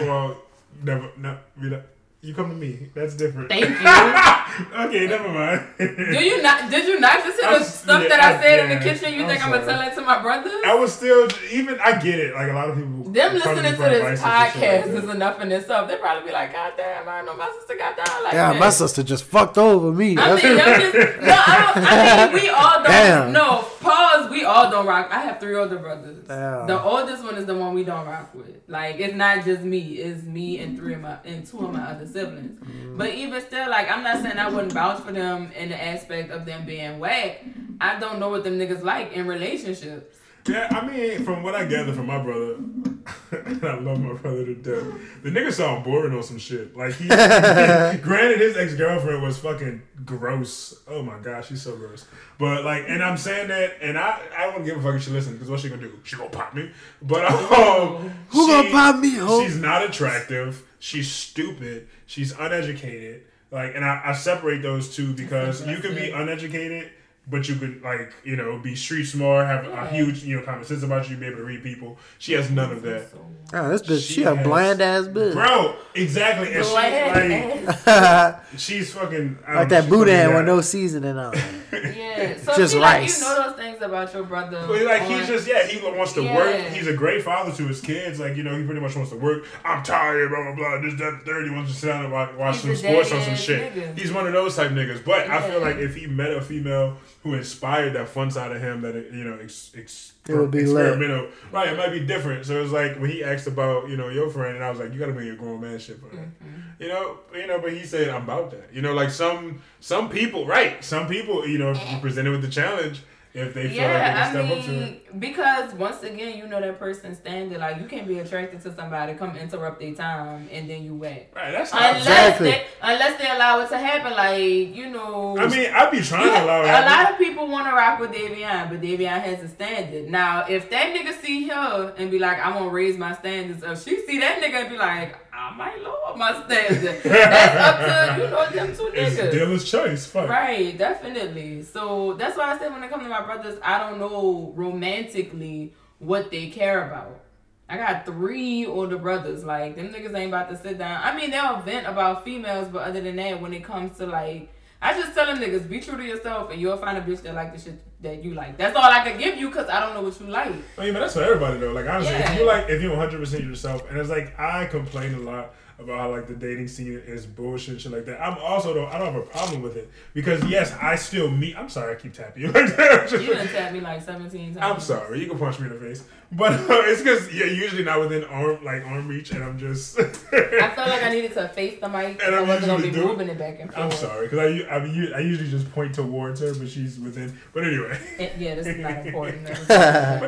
Who 0.00 0.06
well, 0.06 0.36
never. 0.82 1.10
No, 1.16 1.38
we 1.60 1.70
don't- 1.70 1.82
you 2.24 2.32
come 2.34 2.50
to 2.50 2.54
me. 2.54 2.88
That's 2.94 3.14
different. 3.16 3.48
Thank 3.48 3.64
you. 3.68 4.78
okay, 4.86 5.06
never 5.08 5.28
mind. 5.28 5.66
Do 5.78 6.22
you 6.24 6.40
not? 6.40 6.70
Did 6.70 6.86
you 6.86 7.00
not 7.00 7.24
just 7.24 7.40
hear 7.40 7.50
I'm 7.50 7.58
the 7.58 7.64
stuff 7.64 8.02
yeah, 8.02 8.08
that 8.10 8.20
I 8.20 8.38
I- 8.38 8.42
said 8.42 8.60
in 8.60 8.78
the 8.78 8.84
kitchen? 8.84 9.12
You 9.12 9.22
I'm 9.22 9.28
think 9.28 9.44
I'm 9.44 9.50
gonna 9.50 9.66
tell 9.66 9.80
it 9.80 9.94
to 9.96 10.00
my 10.02 10.22
brothers? 10.22 10.52
I 10.64 10.74
was 10.74 10.92
still 10.94 11.28
even. 11.50 11.80
I 11.80 11.98
get 12.00 12.20
it. 12.20 12.34
Like 12.34 12.48
a 12.50 12.52
lot 12.54 12.68
of 12.70 12.76
people. 12.76 13.10
Them 13.12 13.34
listening 13.34 13.56
to 13.56 13.62
this 13.62 13.80
advice 13.80 14.22
and 14.22 14.52
shit 14.54 14.62
podcast 14.62 14.94
like 14.94 15.04
is 15.04 15.10
enough 15.10 15.40
in 15.40 15.52
itself. 15.52 15.88
They 15.88 15.96
probably 15.96 16.28
be 16.28 16.32
like, 16.32 16.52
God 16.52 16.72
damn, 16.76 17.08
I 17.08 17.22
know 17.22 17.36
my 17.36 17.50
sister 17.58 17.74
got 17.76 17.96
down 17.96 18.22
like 18.24 18.32
Yeah, 18.34 18.52
that. 18.52 18.60
my 18.60 18.70
sister 18.70 19.02
just 19.02 19.24
fucked 19.24 19.58
over 19.58 19.90
me. 19.92 20.16
I 20.16 20.34
mean, 20.36 20.56
y'all 20.56 20.64
just, 20.78 20.94
no, 21.22 21.34
I 21.36 21.72
don't. 21.74 21.84
I 21.86 22.32
mean, 22.32 22.42
we 22.42 22.48
all 22.50 22.72
don't. 22.74 22.84
Damn. 22.84 23.32
No, 23.32 23.68
pause. 23.80 24.30
We 24.30 24.44
all 24.44 24.70
don't 24.70 24.86
rock. 24.86 25.08
I 25.10 25.20
have 25.22 25.40
three 25.40 25.56
older 25.56 25.76
brothers. 25.78 26.24
Damn. 26.28 26.68
The 26.68 26.80
oldest 26.80 27.24
one 27.24 27.34
is 27.36 27.46
the 27.46 27.54
one 27.56 27.74
we 27.74 27.82
don't 27.84 28.06
rock 28.06 28.32
with. 28.34 28.60
Like, 28.68 29.00
it's 29.00 29.14
not 29.14 29.44
just 29.44 29.62
me. 29.62 29.80
It's 29.98 30.22
me 30.22 30.58
and 30.60 30.78
three 30.78 30.94
of 30.94 31.00
my 31.00 31.18
and 31.24 31.44
two 31.44 31.58
of 31.66 31.72
my 31.72 31.82
other 31.82 32.06
siblings. 32.12 32.58
Mm-hmm. 32.58 32.96
But 32.96 33.14
even 33.14 33.40
still, 33.40 33.68
like, 33.70 33.90
I'm 33.90 34.02
not 34.02 34.22
saying 34.22 34.38
I 34.38 34.48
wouldn't 34.48 34.72
vouch 34.72 35.02
for 35.02 35.12
them 35.12 35.50
in 35.56 35.70
the 35.70 35.82
aspect 35.82 36.30
of 36.30 36.44
them 36.44 36.66
being 36.66 36.98
whack. 36.98 37.44
I 37.80 37.98
don't 37.98 38.18
know 38.20 38.28
what 38.28 38.44
them 38.44 38.58
niggas 38.58 38.82
like 38.82 39.12
in 39.12 39.26
relationships. 39.26 40.16
Yeah, 40.48 40.68
I 40.70 40.84
mean, 40.86 41.24
from 41.24 41.42
what 41.44 41.54
I 41.54 41.64
gather 41.66 41.92
from 41.92 42.06
my 42.06 42.20
brother, 42.20 42.54
and 42.54 43.64
I 43.64 43.78
love 43.78 44.00
my 44.00 44.12
brother 44.14 44.44
to 44.44 44.54
death. 44.54 44.84
The 45.22 45.30
nigga 45.30 45.52
sound 45.52 45.84
boring 45.84 46.14
on 46.14 46.22
some 46.24 46.38
shit. 46.38 46.76
Like 46.76 46.94
he, 46.94 47.06
granted, 47.08 48.40
his 48.40 48.56
ex 48.56 48.74
girlfriend 48.74 49.22
was 49.22 49.38
fucking 49.38 49.82
gross. 50.04 50.80
Oh 50.88 51.02
my 51.02 51.18
gosh, 51.20 51.48
she's 51.48 51.62
so 51.62 51.76
gross. 51.76 52.06
But 52.38 52.64
like, 52.64 52.84
and 52.88 53.04
I'm 53.04 53.16
saying 53.16 53.48
that, 53.48 53.74
and 53.80 53.96
I, 53.96 54.20
I 54.36 54.50
don't 54.50 54.64
give 54.64 54.78
a 54.78 54.82
fuck 54.82 54.96
if 54.96 55.04
she 55.04 55.12
listen 55.12 55.34
because 55.34 55.48
what 55.48 55.60
she 55.60 55.68
gonna 55.68 55.82
do? 55.82 55.98
She 56.02 56.16
gonna 56.16 56.30
pop 56.30 56.54
me. 56.54 56.72
But 57.00 57.24
um, 57.24 58.10
Who 58.30 58.46
she- 58.46 58.52
gonna 58.52 58.70
pop 58.70 58.98
me, 58.98 59.14
ho? 59.14 59.44
She's 59.44 59.58
not 59.58 59.84
attractive. 59.84 60.64
She's 60.80 61.08
stupid. 61.08 61.86
She's 62.12 62.32
uneducated. 62.32 63.22
Like, 63.50 63.74
and 63.74 63.82
I, 63.82 64.02
I 64.04 64.12
separate 64.12 64.60
those 64.60 64.94
two 64.94 65.14
because 65.14 65.66
you 65.66 65.78
can 65.78 65.94
be 65.94 66.10
uneducated 66.10 66.90
but 67.28 67.48
you 67.48 67.54
could 67.54 67.82
like 67.82 68.12
you 68.24 68.36
know 68.36 68.58
be 68.58 68.74
street 68.74 69.04
smart, 69.04 69.46
have 69.46 69.64
Yeah. 69.64 69.84
a 69.86 69.88
huge 69.90 70.24
you 70.24 70.36
know 70.38 70.42
common 70.42 70.64
sense 70.64 70.82
about 70.82 71.08
you, 71.08 71.16
be 71.16 71.26
able 71.26 71.38
to 71.38 71.44
read 71.44 71.62
people. 71.62 71.98
She 72.18 72.32
has 72.34 72.50
none 72.50 72.72
of 72.72 72.82
that, 72.82 73.08
Oh, 73.54 73.68
this 73.68 73.82
bitch, 73.82 74.06
she, 74.06 74.14
She 74.14 74.22
a 74.24 74.34
has- 74.34 74.46
bland 74.46 74.80
ass 74.80 75.06
bitch. 75.06 75.34
bro. 75.34 75.76
Exactly, 75.94 76.52
and 76.54 76.64
she 76.64 76.72
like 76.72 77.14
like 77.14 78.36
she's 78.56 78.92
fucking 78.94 79.38
like 79.48 79.68
that 79.68 79.82
she's 79.84 79.90
boudin 79.90 80.34
with 80.34 80.46
no 80.46 80.60
seasoning 80.60 81.16
on. 81.18 81.34
Yeah, 81.72 82.36
so 82.36 82.54
Just 82.56 82.74
see, 82.74 82.78
like, 82.78 83.00
rice. 83.00 83.20
you 83.20 83.26
know 83.26 83.48
those 83.48 83.56
things 83.56 83.82
about 83.82 84.12
your 84.12 84.24
brother. 84.24 84.62
But 84.68 84.82
like 84.84 85.02
he's 85.02 85.26
just 85.26 85.48
yeah, 85.48 85.66
he 85.66 85.80
wants 85.84 86.12
to 86.12 86.22
Yeah. 86.22 86.36
work. 86.36 86.60
He's 86.72 86.86
a 86.86 86.92
great 86.92 87.22
father 87.22 87.50
to 87.52 87.62
his 87.66 87.80
kids. 87.80 88.20
Like 88.20 88.36
you 88.36 88.42
know, 88.42 88.56
he 88.56 88.64
pretty 88.64 88.80
much 88.80 88.94
wants 88.94 89.10
to 89.10 89.16
work. 89.16 89.44
I'm 89.64 89.82
tired, 89.82 90.28
blah 90.30 90.42
blah 90.42 90.54
blah. 90.54 90.80
This 90.80 90.94
that 91.00 91.22
thirty 91.24 91.50
wants 91.50 91.72
to 91.72 91.78
sit 91.78 91.86
down 91.88 92.04
and 92.04 92.12
watch, 92.12 92.34
watch 92.34 92.58
some 92.58 92.76
sports 92.76 93.10
or 93.12 93.20
some 93.22 93.36
shit. 93.36 93.74
nigga. 93.74 93.98
He's 93.98 94.12
one 94.12 94.26
of 94.26 94.32
those 94.34 94.54
type 94.54 94.70
niggas. 94.72 95.02
But 95.04 95.28
I 95.30 95.48
feel 95.48 95.60
like 95.60 95.76
if 95.76 95.94
he 95.96 96.06
met 96.06 96.30
a 96.32 96.40
female 96.42 96.98
who 97.22 97.34
inspired 97.34 97.92
that 97.94 98.08
fun 98.08 98.30
side 98.30 98.50
of 98.50 98.60
him, 98.60 98.80
that 98.82 98.94
you 98.94 99.24
know, 99.24 99.38
ex, 99.40 99.70
ex, 99.76 100.12
It 100.28 100.34
would 100.34 100.50
be 100.50 100.64
lit. 100.64 100.86
experimental, 100.86 101.28
right? 101.52 101.72
It 101.72 101.76
might 101.76 101.92
be 101.92 102.00
different. 102.00 102.44
So 102.46 102.60
it's 102.62 102.72
like 102.72 102.98
when 102.98 103.10
he 103.10 103.22
asked 103.22 103.46
about 103.46 103.88
you 103.88 103.96
know 103.96 104.08
your 104.08 104.28
friend, 104.28 104.56
and 104.56 104.64
I 104.64 104.70
was 104.70 104.80
like, 104.80 104.92
you 104.92 104.98
got 104.98 105.06
to 105.06 105.12
be 105.12 105.28
a 105.28 105.36
grown 105.36 105.60
man 105.60 105.78
shit 105.78 106.00
for 106.00 106.14
that. 106.16 106.26
Mm-hmm. 106.26 106.82
You 106.82 106.88
know, 106.88 107.18
you 107.34 107.46
know, 107.46 107.60
but 107.60 107.72
he 107.72 107.84
said 107.84 108.08
I'm 108.08 108.22
about 108.24 108.50
that. 108.50 108.70
You 108.72 108.82
know, 108.82 108.92
like 108.92 109.10
some 109.10 109.62
some 109.80 110.08
people, 110.08 110.46
right? 110.46 110.84
Some 110.84 111.06
people, 111.06 111.46
you 111.46 111.58
know, 111.58 111.70
if 111.70 111.92
you 111.92 111.98
presented 111.98 112.32
with 112.32 112.42
the 112.42 112.50
challenge, 112.50 113.02
if 113.34 113.54
they 113.54 113.68
feel 113.68 113.70
like 113.70 113.70
they 113.70 113.76
Yeah, 113.76 114.12
can 114.12 114.16
I 114.16 114.30
step 114.30 114.58
up 114.58 114.64
to 114.64 114.70
it. 114.72 114.80
mean, 115.12 115.20
because 115.20 115.72
once 115.74 116.02
again, 116.02 116.36
you 116.38 116.46
know 116.46 116.60
that 116.60 116.78
person's 116.78 117.18
standard. 117.18 117.60
Like, 117.60 117.80
you 117.80 117.86
can't 117.86 118.06
be 118.06 118.18
attracted 118.18 118.60
to 118.62 118.74
somebody, 118.74 119.14
come 119.14 119.34
interrupt 119.36 119.80
their 119.80 119.94
time, 119.94 120.48
and 120.52 120.68
then 120.68 120.84
you 120.84 120.94
whack. 120.94 121.28
Right, 121.34 121.50
that's 121.52 121.72
not 121.72 121.82
Unless 121.82 122.00
Exactly. 122.06 122.50
they, 122.50 122.66
unless 122.82 123.18
they 123.20 123.30
allow 123.30 123.60
it 123.60 123.68
to 123.70 123.78
happen, 123.78 124.12
like 124.12 124.76
you 124.76 124.90
know. 124.90 125.36
I 125.38 125.46
mean, 125.48 125.70
I'd 125.72 125.90
be 125.90 126.00
trying 126.02 126.24
to 126.30 126.44
allow 126.44 126.62
it. 126.62 126.68
a 126.68 126.86
lot 126.86 127.12
of 127.12 127.18
people 127.18 127.48
want 127.48 127.66
to 127.66 127.72
rock 127.72 127.98
with 128.00 128.12
Davion, 128.12 128.68
but 128.70 128.80
Davion 128.80 129.20
has 129.22 129.42
a 129.42 129.48
standard. 129.48 130.10
Now, 130.10 130.44
if 130.48 130.68
that 130.70 130.94
nigga 130.94 131.12
see 131.20 131.48
her 131.48 131.94
and 131.96 132.10
be 132.10 132.18
like, 132.18 132.38
"I'm 132.44 132.52
gonna 132.52 132.68
raise 132.68 132.98
my 132.98 133.14
standards," 133.14 133.64
or 133.64 133.76
she 133.76 134.04
see 134.06 134.18
that 134.20 134.40
nigga 134.42 134.60
and 134.62 134.68
be 134.70 134.76
like, 134.76 135.16
"I 135.50 135.54
might 135.56 135.82
lower 135.82 136.16
my 136.16 136.32
standards," 136.46 137.02
that's 137.02 137.56
up 137.56 138.16
to 138.16 138.22
you 138.22 138.30
know 138.30 138.50
them 138.50 138.76
two 138.76 138.90
it's 138.94 139.16
niggas. 139.16 139.30
dealer's 139.32 139.70
choice. 139.70 140.06
Fuck. 140.06 140.28
Right, 140.28 140.76
definitely. 140.76 141.62
So 141.62 142.14
that's 142.14 142.36
why 142.36 142.52
I 142.54 142.58
said 142.58 142.72
when 142.72 142.82
it 142.82 142.90
comes 142.90 143.02
to 143.04 143.08
my 143.08 143.22
brothers, 143.22 143.58
I 143.62 143.78
don't 143.78 143.98
know 143.98 144.52
romantically 144.54 145.72
what 145.98 146.30
they 146.30 146.48
care 146.48 146.86
about. 146.88 147.20
I 147.68 147.76
got 147.78 148.04
three 148.04 148.66
older 148.66 148.98
brothers. 148.98 149.44
Like 149.44 149.76
them 149.76 149.88
niggas 149.88 150.14
ain't 150.14 150.28
about 150.28 150.50
to 150.50 150.56
sit 150.58 150.78
down. 150.78 151.00
I 151.02 151.16
mean, 151.16 151.30
they'll 151.30 151.60
vent 151.60 151.86
about 151.86 152.24
females, 152.24 152.68
but 152.68 152.82
other 152.82 153.00
than 153.00 153.16
that, 153.16 153.40
when 153.40 153.52
it 153.54 153.64
comes 153.64 153.96
to 153.98 154.06
like, 154.06 154.50
I 154.82 154.92
just 154.98 155.14
tell 155.14 155.26
them 155.26 155.38
niggas 155.38 155.68
be 155.68 155.78
true 155.80 155.96
to 155.96 156.04
yourself, 156.04 156.50
and 156.50 156.60
you'll 156.60 156.76
find 156.76 156.98
a 156.98 157.00
bitch 157.00 157.22
that 157.22 157.34
like 157.34 157.54
the 157.54 157.60
shit 157.60 157.80
that 158.02 158.24
you 158.24 158.34
like. 158.34 158.58
That's 158.58 158.76
all 158.76 158.82
I 158.82 159.00
can 159.08 159.16
give 159.18 159.38
you, 159.38 159.48
cause 159.50 159.68
I 159.68 159.78
don't 159.80 159.94
know 159.94 160.02
what 160.02 160.20
you 160.20 160.26
like. 160.26 160.48
I 160.76 160.84
mean, 160.84 160.92
but 160.92 161.00
that's 161.00 161.14
for 161.14 161.22
everybody 161.22 161.58
though. 161.60 161.72
Like 161.72 161.88
honestly, 161.88 162.12
Yeah. 162.12 162.32
if 162.32 162.38
you 162.40 162.46
like, 162.46 162.68
if 162.68 162.82
you 162.82 162.90
100 162.90 163.18
percent 163.20 163.44
yourself, 163.44 163.88
and 163.88 163.96
it's 163.98 164.10
like 164.10 164.38
I 164.38 164.66
complain 164.66 165.14
a 165.14 165.18
lot 165.20 165.54
about 165.78 165.98
how 165.98 166.10
like 166.10 166.26
the 166.28 166.34
dating 166.34 166.68
scene 166.68 167.00
is 167.06 167.26
bullshit, 167.26 167.68
and 167.70 167.80
shit 167.80 167.92
like 167.92 168.04
that. 168.06 168.20
I'm 168.20 168.36
also 168.38 168.74
though 168.74 168.86
I 168.86 168.98
don't 168.98 169.12
have 169.12 169.22
a 169.22 169.26
problem 169.26 169.62
with 169.62 169.76
it 169.76 169.88
because 170.14 170.44
yes, 170.44 170.74
I 170.80 170.96
still 170.96 171.30
meet. 171.30 171.56
I'm 171.56 171.68
sorry, 171.68 171.94
I 171.94 171.98
keep 172.00 172.12
tapping 172.12 172.42
you 172.42 172.48
like 172.52 172.76
that. 172.76 173.10
You 173.12 173.34
done 173.34 173.46
tapped 173.48 173.72
me 173.74 173.80
like 173.80 174.02
seventeen 174.02 174.54
times. 174.54 174.58
I'm 174.74 174.80
sorry, 174.80 175.20
you 175.20 175.26
can 175.28 175.38
punch 175.38 175.60
me 175.60 175.66
in 175.68 175.72
the 175.74 175.78
face, 175.80 176.04
but 176.32 176.52
uh, 176.52 176.82
it's 176.86 177.02
because 177.02 177.32
you're 177.32 177.46
usually 177.46 177.84
not 177.84 178.00
within 178.00 178.24
arm 178.24 178.62
like 178.64 178.84
arm 178.84 179.06
reach, 179.08 179.30
and 179.30 179.42
I'm 179.44 179.58
just. 179.58 179.98
I 179.98 180.68
felt 180.84 180.90
like 181.00 181.02
I 181.10 181.14
needed 181.14 181.32
to 181.34 181.48
face 181.48 181.80
the 181.80 181.88
mic. 181.88 182.20
And 182.24 182.34
I 182.34 182.38
I'm 182.40 182.48
wasn't 182.48 182.66
gonna 182.66 182.82
be 182.82 182.88
usually 182.88 183.02
do- 183.06 183.08
moving 183.12 183.28
it 183.28 183.38
back 183.38 183.60
and 183.60 183.72
forth. 183.72 183.84
I'm 183.84 183.92
sorry 183.92 184.26
because 184.28 184.38
I, 184.38 184.46
u- 184.48 184.68
I 184.68 184.78
mean 184.80 185.12
I 185.14 185.20
usually 185.20 185.50
just 185.50 185.70
point 185.72 185.94
towards 185.94 186.40
her, 186.40 186.54
but 186.54 186.68
she's 186.68 186.98
within. 186.98 187.38
But 187.52 187.64
anyway, 187.64 187.98
Yeah, 188.38 188.54
this 188.56 188.66
is 188.66 188.78
not 188.78 189.06
important. 189.06 189.48
what 189.48 189.58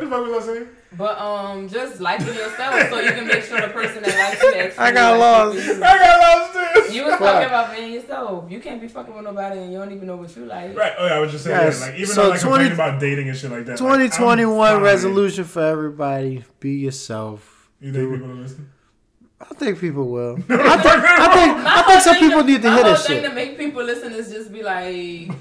the 0.01 0.07
fuck 0.09 0.27
was 0.27 0.45
I 0.49 0.53
saying? 0.55 0.69
But 0.97 1.19
um, 1.19 1.69
just 1.69 2.01
liking 2.01 2.29
yourself 2.29 2.89
so 2.89 3.01
you 3.01 3.11
can 3.11 3.27
make 3.27 3.43
sure 3.43 3.61
the 3.61 3.67
person 3.69 4.01
that 4.05 4.17
likes 4.17 4.41
you 4.43 4.55
actually. 4.61 4.79
I 4.85 4.93
got 4.93 5.19
likes 5.19 5.57
lost. 5.57 5.67
You, 5.67 5.85
I 5.85 5.99
got 5.99 6.21
lost 6.21 6.55
this. 6.75 6.95
you 6.95 7.03
was 7.05 7.11
Fuck. 7.15 7.21
talking 7.21 7.47
about 7.49 7.75
being 7.75 7.93
yourself. 7.95 8.49
You 8.51 8.61
can't 8.61 8.81
be 8.81 8.87
fucking 8.87 9.13
with 9.13 9.25
nobody 9.25 9.59
and 9.59 9.73
you 9.73 9.79
don't 9.79 9.91
even 9.91 10.07
know 10.07 10.15
what 10.17 10.37
you 10.37 10.45
like. 10.45 10.77
Right. 10.77 10.93
Oh 10.97 11.07
yeah, 11.07 11.15
I 11.15 11.19
was 11.19 11.33
just 11.33 11.43
saying. 11.45 11.61
Yes. 11.61 11.81
Like 11.81 11.95
even 11.95 12.07
So 12.07 12.23
though 12.23 12.29
like 12.29 12.41
20 12.41 12.53
complaining 12.69 12.73
about 12.75 13.01
dating 13.01 13.29
and 13.29 13.37
shit 13.37 13.51
like 13.51 13.65
that. 13.67 13.77
2021 13.79 14.73
fine. 14.75 14.83
resolution 14.83 15.43
for 15.45 15.63
everybody: 15.63 16.45
be 16.61 16.71
yourself. 16.77 17.71
You 17.81 17.93
think 17.93 18.05
Do- 18.05 18.13
people 18.17 18.31
are 18.31 18.35
listening? 18.37 18.71
I 19.51 19.55
think 19.57 19.79
people 19.81 20.09
will. 20.09 20.35
I 20.37 20.39
think, 20.39 20.51
I 20.51 21.35
think, 21.35 21.67
I 21.67 21.83
think 21.83 22.01
some 22.03 22.17
people 22.17 22.41
to- 22.43 22.47
need 22.47 22.63
to 22.63 22.69
my 22.69 22.75
hear 22.75 22.85
whole 22.85 22.93
this 22.95 23.07
thing 23.07 23.21
shit. 23.23 23.29
to 23.31 23.35
make 23.35 23.57
people 23.59 23.83
listen 23.85 24.13
is 24.13 24.31
just 24.33 24.53
be 24.53 24.63
like, 24.63 24.87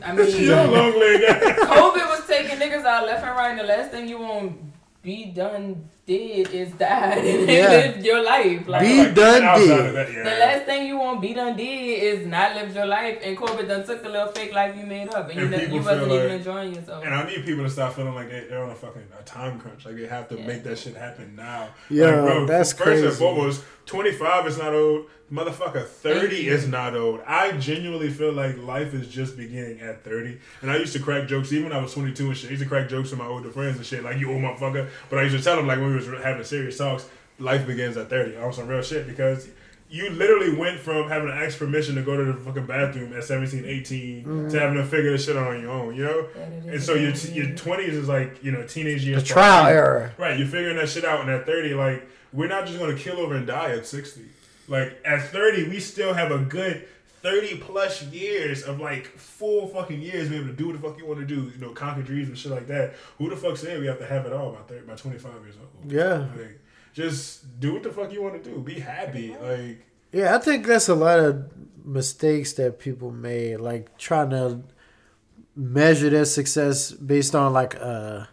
I 0.05 0.11
mean. 0.13 0.27
COVID 0.27 2.09
was 2.09 2.25
taking 2.27 2.57
niggas 2.57 2.85
out 2.85 3.05
left 3.05 3.25
and 3.25 3.35
right. 3.35 3.51
And 3.51 3.59
the 3.59 3.63
last 3.63 3.91
thing 3.91 4.07
you 4.07 4.19
want 4.19 4.57
be 5.01 5.25
done 5.25 5.89
did 6.05 6.49
is 6.51 6.71
die 6.73 7.15
and 7.15 7.49
Yeah. 7.49 7.67
live 7.69 8.05
your 8.05 8.23
life. 8.23 8.67
Like, 8.67 8.81
Be 8.81 8.97
done 9.13 9.59
did. 9.59 9.95
that, 9.95 10.11
yeah. 10.13 10.23
The 10.23 10.39
last 10.39 10.65
thing 10.65 10.85
you 10.87 10.97
want 10.97 11.21
be 11.21 11.33
done 11.33 11.55
did 11.55 11.63
is 12.03 12.27
not 12.27 12.55
live 12.55 12.75
your 12.75 12.85
life, 12.85 13.19
and 13.23 13.37
COVID 13.37 13.67
done 13.67 13.85
took 13.85 14.03
the 14.03 14.09
little 14.09 14.27
fake 14.27 14.53
life 14.53 14.75
you 14.75 14.85
made 14.85 15.13
up, 15.13 15.29
and, 15.29 15.35
you, 15.37 15.41
And 15.43 15.51
ne- 15.51 15.59
people 15.59 15.75
you 15.77 15.81
wasn't 15.83 16.05
feel 16.07 16.13
even 16.15 16.27
like- 16.29 16.37
enjoying 16.39 16.75
yourself. 16.75 17.05
And 17.05 17.13
I 17.15 17.25
need 17.25 17.45
people 17.45 17.63
to 17.63 17.69
stop 17.69 17.93
feeling 17.93 18.15
like 18.15 18.29
they, 18.29 18.45
they're 18.49 18.63
on 18.63 18.71
a 18.71 18.75
fucking 18.75 19.03
a 19.17 19.23
time 19.23 19.59
crunch. 19.59 19.85
Like 19.85 19.95
they 19.95 20.07
have 20.07 20.27
to 20.29 20.35
Yeah. 20.37 20.47
make 20.47 20.63
that 20.63 20.77
shit 20.77 20.95
happen 20.95 21.35
now. 21.37 21.69
Yeah, 21.89 22.07
like, 22.07 22.25
bro, 22.25 22.45
that's 22.47 22.73
first 22.73 22.89
and 22.89 23.01
crazy. 23.03 23.15
foremost, 23.17 23.63
25 23.85 24.47
is 24.47 24.57
not 24.57 24.73
old. 24.73 25.05
Motherfucker, 25.31 25.83
30 25.87 26.47
is 26.47 26.67
not 26.67 26.95
old. 26.95 27.21
I 27.25 27.53
genuinely 27.53 28.11
feel 28.11 28.31
like 28.33 28.55
life 28.59 28.93
is 28.93 29.07
just 29.07 29.35
beginning 29.35 29.79
at 29.81 30.03
30. 30.03 30.37
And 30.61 30.69
I 30.69 30.77
used 30.77 30.93
to 30.93 30.99
crack 30.99 31.27
jokes, 31.27 31.51
even 31.51 31.69
when 31.69 31.73
I 31.77 31.81
was 31.81 31.91
22 31.93 32.27
and 32.27 32.37
shit. 32.37 32.49
I 32.49 32.51
used 32.51 32.61
to 32.61 32.69
crack 32.69 32.87
jokes 32.87 33.09
with 33.09 33.19
my 33.19 33.25
older 33.25 33.49
friends 33.49 33.77
and 33.77 33.85
shit, 33.85 34.03
like, 34.03 34.19
you 34.19 34.31
old 34.31 34.41
motherfucker. 34.43 34.89
But 35.09 35.19
I 35.19 35.23
used 35.23 35.35
to 35.35 35.41
tell 35.43 35.55
them, 35.55 35.65
like, 35.65 35.79
when 35.79 35.92
we 35.93 36.09
was 36.09 36.23
having 36.23 36.43
serious 36.43 36.77
talks, 36.77 37.07
life 37.39 37.65
begins 37.65 37.97
at 37.97 38.09
30 38.09 38.37
on 38.37 38.53
some 38.53 38.67
real 38.67 38.81
shit 38.81 39.07
because 39.07 39.47
you 39.89 40.09
literally 40.09 40.55
went 40.55 40.79
from 40.79 41.07
having 41.07 41.27
to 41.27 41.33
ask 41.35 41.59
permission 41.59 41.95
to 41.95 42.01
go 42.01 42.17
to 42.17 42.23
the 42.25 42.33
fucking 42.33 42.65
bathroom 42.65 43.13
at 43.13 43.23
17, 43.23 43.63
18 43.65 44.23
Mm-hmm. 44.23 44.49
to 44.49 44.59
having 44.59 44.77
to 44.77 44.85
figure 44.85 45.11
this 45.11 45.25
shit 45.25 45.35
out 45.37 45.47
on 45.53 45.61
your 45.61 45.69
own, 45.71 45.95
you 45.95 46.03
know? 46.03 46.27
And 46.67 46.81
so 46.81 46.93
your, 46.95 47.11
what 47.11 47.23
it 47.25 47.33
your 47.33 47.45
20s 47.47 47.89
is 47.89 48.07
like, 48.07 48.43
you 48.43 48.51
know, 48.51 48.65
teenage 48.65 49.05
years. 49.05 49.21
The 49.21 49.29
trial 49.29 49.67
era. 49.67 50.11
Right, 50.17 50.37
you're 50.39 50.47
figuring 50.47 50.77
that 50.77 50.89
shit 50.89 51.05
out, 51.05 51.21
and 51.21 51.29
at 51.29 51.45
30, 51.45 51.75
like, 51.75 52.07
we're 52.31 52.47
not 52.47 52.65
just 52.65 52.79
gonna 52.79 52.95
kill 52.97 53.17
over 53.19 53.35
and 53.35 53.45
die 53.45 53.71
at 53.71 53.85
60. 53.85 54.21
Like, 54.67 54.97
at 55.05 55.21
30, 55.29 55.69
we 55.69 55.79
still 55.79 56.13
have 56.13 56.31
a 56.31 56.39
good 56.39 56.87
30 57.23 57.57
plus 57.57 58.03
years 58.03 58.63
of 58.63 58.79
like 58.79 59.07
full 59.17 59.67
fucking 59.69 60.01
years 60.01 60.29
be 60.29 60.35
able 60.35 60.47
to 60.47 60.53
do 60.53 60.67
what 60.67 60.73
the 60.79 60.87
fuck 60.87 60.99
you 60.99 61.05
want 61.05 61.19
to 61.21 61.25
do, 61.25 61.49
you 61.55 61.59
know, 61.59 61.69
conquer 61.71 62.01
dreams 62.03 62.27
and 62.27 62.37
shit 62.37 62.51
like 62.51 62.67
that. 62.67 62.93
Who 63.17 63.29
the 63.29 63.37
fuck 63.37 63.55
said 63.57 63.79
we 63.79 63.87
have 63.87 63.99
to 63.99 64.05
have 64.05 64.25
it 64.25 64.33
all 64.33 64.51
by 64.51 64.59
30, 64.61 64.85
by 64.85 64.95
25 64.95 65.31
years 65.43 65.55
old? 65.59 65.91
Yeah. 65.91 66.27
Like, 66.37 66.59
just 66.93 67.59
do 67.59 67.73
what 67.73 67.83
the 67.83 67.91
fuck 67.91 68.11
you 68.11 68.21
want 68.21 68.43
to 68.43 68.49
do. 68.49 68.59
Be 68.59 68.79
happy. 68.79 69.35
Like, 69.41 69.85
Yeah, 70.11 70.35
I 70.35 70.39
think 70.39 70.67
that's 70.67 70.89
a 70.89 70.95
lot 70.95 71.19
of 71.19 71.49
mistakes 71.85 72.53
that 72.53 72.77
people 72.77 73.09
made, 73.11 73.57
like 73.57 73.97
trying 73.97 74.29
to 74.31 74.61
measure 75.55 76.09
their 76.09 76.25
success 76.25 76.91
based 76.91 77.35
on 77.35 77.53
like 77.53 77.75
uh 77.79 78.25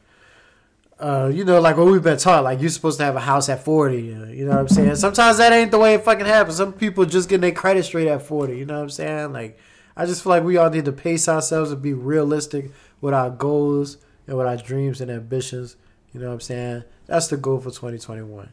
uh 1.00 1.30
you 1.32 1.44
know 1.44 1.60
like 1.60 1.76
what 1.76 1.86
we've 1.86 2.02
been 2.02 2.18
taught 2.18 2.44
like 2.44 2.60
you're 2.60 2.68
supposed 2.68 2.98
to 2.98 3.04
have 3.04 3.16
a 3.16 3.20
house 3.20 3.48
at 3.48 3.64
40 3.64 3.96
uh, 4.14 4.24
you 4.26 4.44
know 4.44 4.50
what 4.52 4.58
i'm 4.60 4.68
saying 4.68 4.94
sometimes 4.96 5.38
that 5.38 5.52
ain't 5.52 5.70
the 5.70 5.78
way 5.78 5.94
it 5.94 6.04
fucking 6.04 6.26
happens 6.26 6.56
some 6.56 6.72
people 6.72 7.04
just 7.06 7.28
getting 7.28 7.40
their 7.42 7.52
credit 7.52 7.84
straight 7.84 8.08
at 8.08 8.22
40 8.22 8.56
you 8.58 8.66
know 8.66 8.74
what 8.76 8.82
i'm 8.82 8.90
saying 8.90 9.32
like 9.32 9.58
i 9.96 10.04
just 10.04 10.22
feel 10.22 10.30
like 10.30 10.44
we 10.44 10.56
all 10.56 10.68
need 10.70 10.84
to 10.84 10.92
pace 10.92 11.28
ourselves 11.28 11.72
and 11.72 11.80
be 11.80 11.94
realistic 11.94 12.70
with 13.00 13.14
our 13.14 13.30
goals 13.30 13.96
and 14.26 14.36
with 14.36 14.46
our 14.46 14.56
dreams 14.58 15.00
and 15.00 15.10
ambitions 15.10 15.76
you 16.12 16.20
know 16.20 16.26
what 16.28 16.34
i'm 16.34 16.40
saying 16.40 16.84
that's 17.06 17.28
the 17.28 17.36
goal 17.36 17.58
for 17.58 17.70
2021 17.70 18.50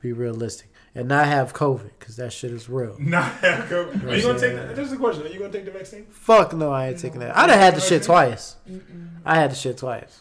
be 0.00 0.12
realistic 0.12 0.70
and 0.94 1.08
not 1.08 1.26
have 1.26 1.54
covid 1.54 1.90
because 1.98 2.16
that 2.16 2.32
shit 2.32 2.50
is 2.50 2.68
real 2.68 2.96
not 3.00 3.24
have 3.40 3.68
COVID. 3.70 4.04
Are 4.06 4.16
you 4.16 4.22
gonna 4.22 4.38
take 4.38 4.52
Yeah. 4.52 4.66
the, 4.66 4.74
Just 4.74 4.92
a 4.92 4.96
question. 4.96 5.24
Are 5.24 5.28
you 5.28 5.38
gonna 5.38 5.52
take 5.52 5.64
the 5.64 5.70
vaccine? 5.70 6.04
Fuck 6.10 6.52
no, 6.52 6.70
I 6.72 6.88
ain't 6.88 6.98
taking 6.98 7.20
that. 7.20 7.36
I 7.36 7.46
done 7.46 7.58
had 7.58 7.76
the 7.76 7.80
shit 7.80 8.02
twice. 8.02 8.56
I 9.24 9.36
had 9.36 9.50
the 9.52 9.54
shit 9.54 9.78
twice. 9.78 10.20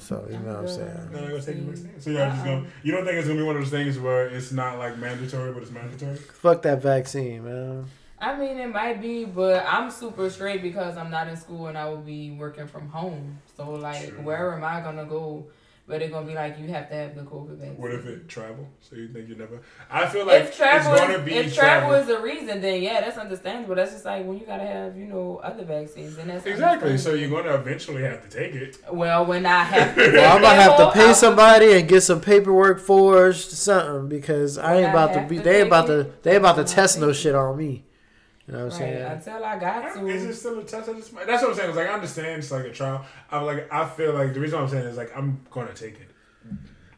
So 0.00 0.26
you 0.30 0.38
know 0.38 0.54
what 0.54 0.56
I'm 0.56 0.68
saying. 0.68 1.08
No, 1.12 1.20
you're 1.20 1.30
gonna 1.30 1.42
take 1.42 1.56
the 1.56 1.72
vaccine. 1.72 2.00
So 2.00 2.10
you're 2.10 2.26
just 2.26 2.44
gonna. 2.44 2.66
You 2.82 2.92
don't 2.92 3.04
think 3.04 3.18
it's 3.18 3.28
gonna 3.28 3.38
be 3.38 3.46
one 3.46 3.56
of 3.56 3.62
those 3.62 3.70
things 3.70 3.98
where 3.98 4.26
it's 4.26 4.50
not 4.50 4.78
like 4.78 4.98
mandatory, 4.98 5.52
but 5.52 5.62
it's 5.62 5.70
mandatory? 5.70 6.16
Fuck 6.16 6.62
that 6.62 6.82
vaccine, 6.82 7.44
man. 7.44 7.86
I 8.18 8.36
mean, 8.36 8.58
it 8.58 8.68
might 8.68 9.00
be, 9.00 9.24
but 9.24 9.64
I'm 9.66 9.90
super 9.90 10.28
straight 10.28 10.62
because 10.62 10.96
I'm 10.96 11.10
not 11.10 11.28
in 11.28 11.36
school 11.36 11.68
and 11.68 11.78
I 11.78 11.88
will 11.88 11.98
be 11.98 12.32
working 12.32 12.66
from 12.66 12.88
home. 12.88 13.38
So, 13.56 13.70
like, 13.70 14.10
True. 14.10 14.22
where 14.22 14.54
am 14.54 14.62
I 14.62 14.80
gonna 14.80 15.06
go? 15.06 15.46
But 15.86 15.98
they're 15.98 16.08
gonna 16.08 16.26
be 16.26 16.34
like, 16.34 16.56
you 16.58 16.68
have 16.68 16.88
to 16.90 16.94
have 16.94 17.16
the 17.16 17.22
COVID 17.22 17.56
vaccine. 17.56 17.76
What 17.76 17.92
if 17.92 18.06
it 18.06 18.28
travel? 18.28 18.68
So 18.80 18.94
you 18.94 19.08
think 19.08 19.28
you 19.28 19.34
never? 19.34 19.60
I 19.90 20.06
feel 20.06 20.24
like 20.24 20.42
if 20.42 20.56
travel, 20.56 20.92
it's 20.92 21.00
gonna 21.00 21.14
is, 21.14 21.24
be 21.24 21.34
if 21.34 21.54
travel 21.54 21.92
is 21.94 22.08
a 22.08 22.20
reason, 22.20 22.60
then 22.60 22.80
yeah, 22.80 23.00
that's 23.00 23.18
understandable. 23.18 23.74
That's 23.74 23.90
just 23.92 24.04
like 24.04 24.24
when 24.24 24.38
you 24.38 24.46
gotta 24.46 24.64
have, 24.66 24.96
you 24.96 25.06
know, 25.06 25.40
other 25.42 25.64
vaccines, 25.64 26.16
and 26.18 26.30
that's 26.30 26.46
Exactly. 26.46 26.96
So 26.96 27.14
you're 27.14 27.30
gonna 27.30 27.54
eventually 27.54 28.02
have 28.02 28.22
to 28.22 28.28
take 28.28 28.54
it. 28.54 28.78
Well, 28.92 29.26
when 29.26 29.46
I 29.46 29.64
have 29.64 29.96
to, 29.96 30.00
Well, 30.12 30.36
I'm 30.36 30.42
gonna 30.42 30.54
have 30.54 30.76
to 30.76 30.90
pay 30.92 31.12
somebody 31.12 31.72
and 31.72 31.88
get 31.88 32.02
some 32.02 32.20
paperwork 32.20 32.78
forged, 32.78 33.50
something, 33.50 34.08
because 34.08 34.58
I 34.58 34.74
ain't 34.76 34.82
When 34.82 34.96
I 34.96 35.04
about 35.04 35.14
to 35.14 35.26
be. 35.28 35.38
to 35.38 35.42
They 35.42 35.50
ain't 35.56 35.64
take 35.64 35.66
about 35.66 35.86
to. 35.88 36.12
They 36.22 36.30
ain't 36.32 36.38
about 36.38 36.56
to 36.56 36.64
test 36.64 37.00
no 37.00 37.12
shit 37.12 37.34
on 37.34 37.56
me. 37.56 37.84
You 38.50 38.56
know 38.56 38.64
what 38.64 38.74
I'm 38.74 38.80
Right, 38.80 38.88
saying? 38.94 39.12
until 39.12 39.44
I 39.44 39.58
got 39.60 39.94
to. 39.94 40.06
Is 40.08 40.24
it 40.24 40.34
still 40.34 40.58
a 40.58 40.64
test? 40.64 40.88
I 40.88 40.92
just, 40.94 41.14
that's 41.14 41.40
what 41.42 41.50
I'm 41.50 41.56
saying. 41.56 41.68
It's 41.68 41.76
like 41.76 41.88
I 41.88 41.92
understand 41.94 42.38
it's 42.40 42.50
like 42.50 42.64
a 42.64 42.72
trial. 42.72 43.04
I'm 43.30 43.44
like 43.46 43.72
I 43.72 43.88
feel 43.88 44.12
like 44.12 44.34
the 44.34 44.40
reason 44.40 44.58
I'm 44.58 44.68
saying 44.68 44.86
is 44.86 44.96
like 44.96 45.16
I'm 45.16 45.40
gonna 45.52 45.72
take 45.72 45.94
it. 46.00 46.08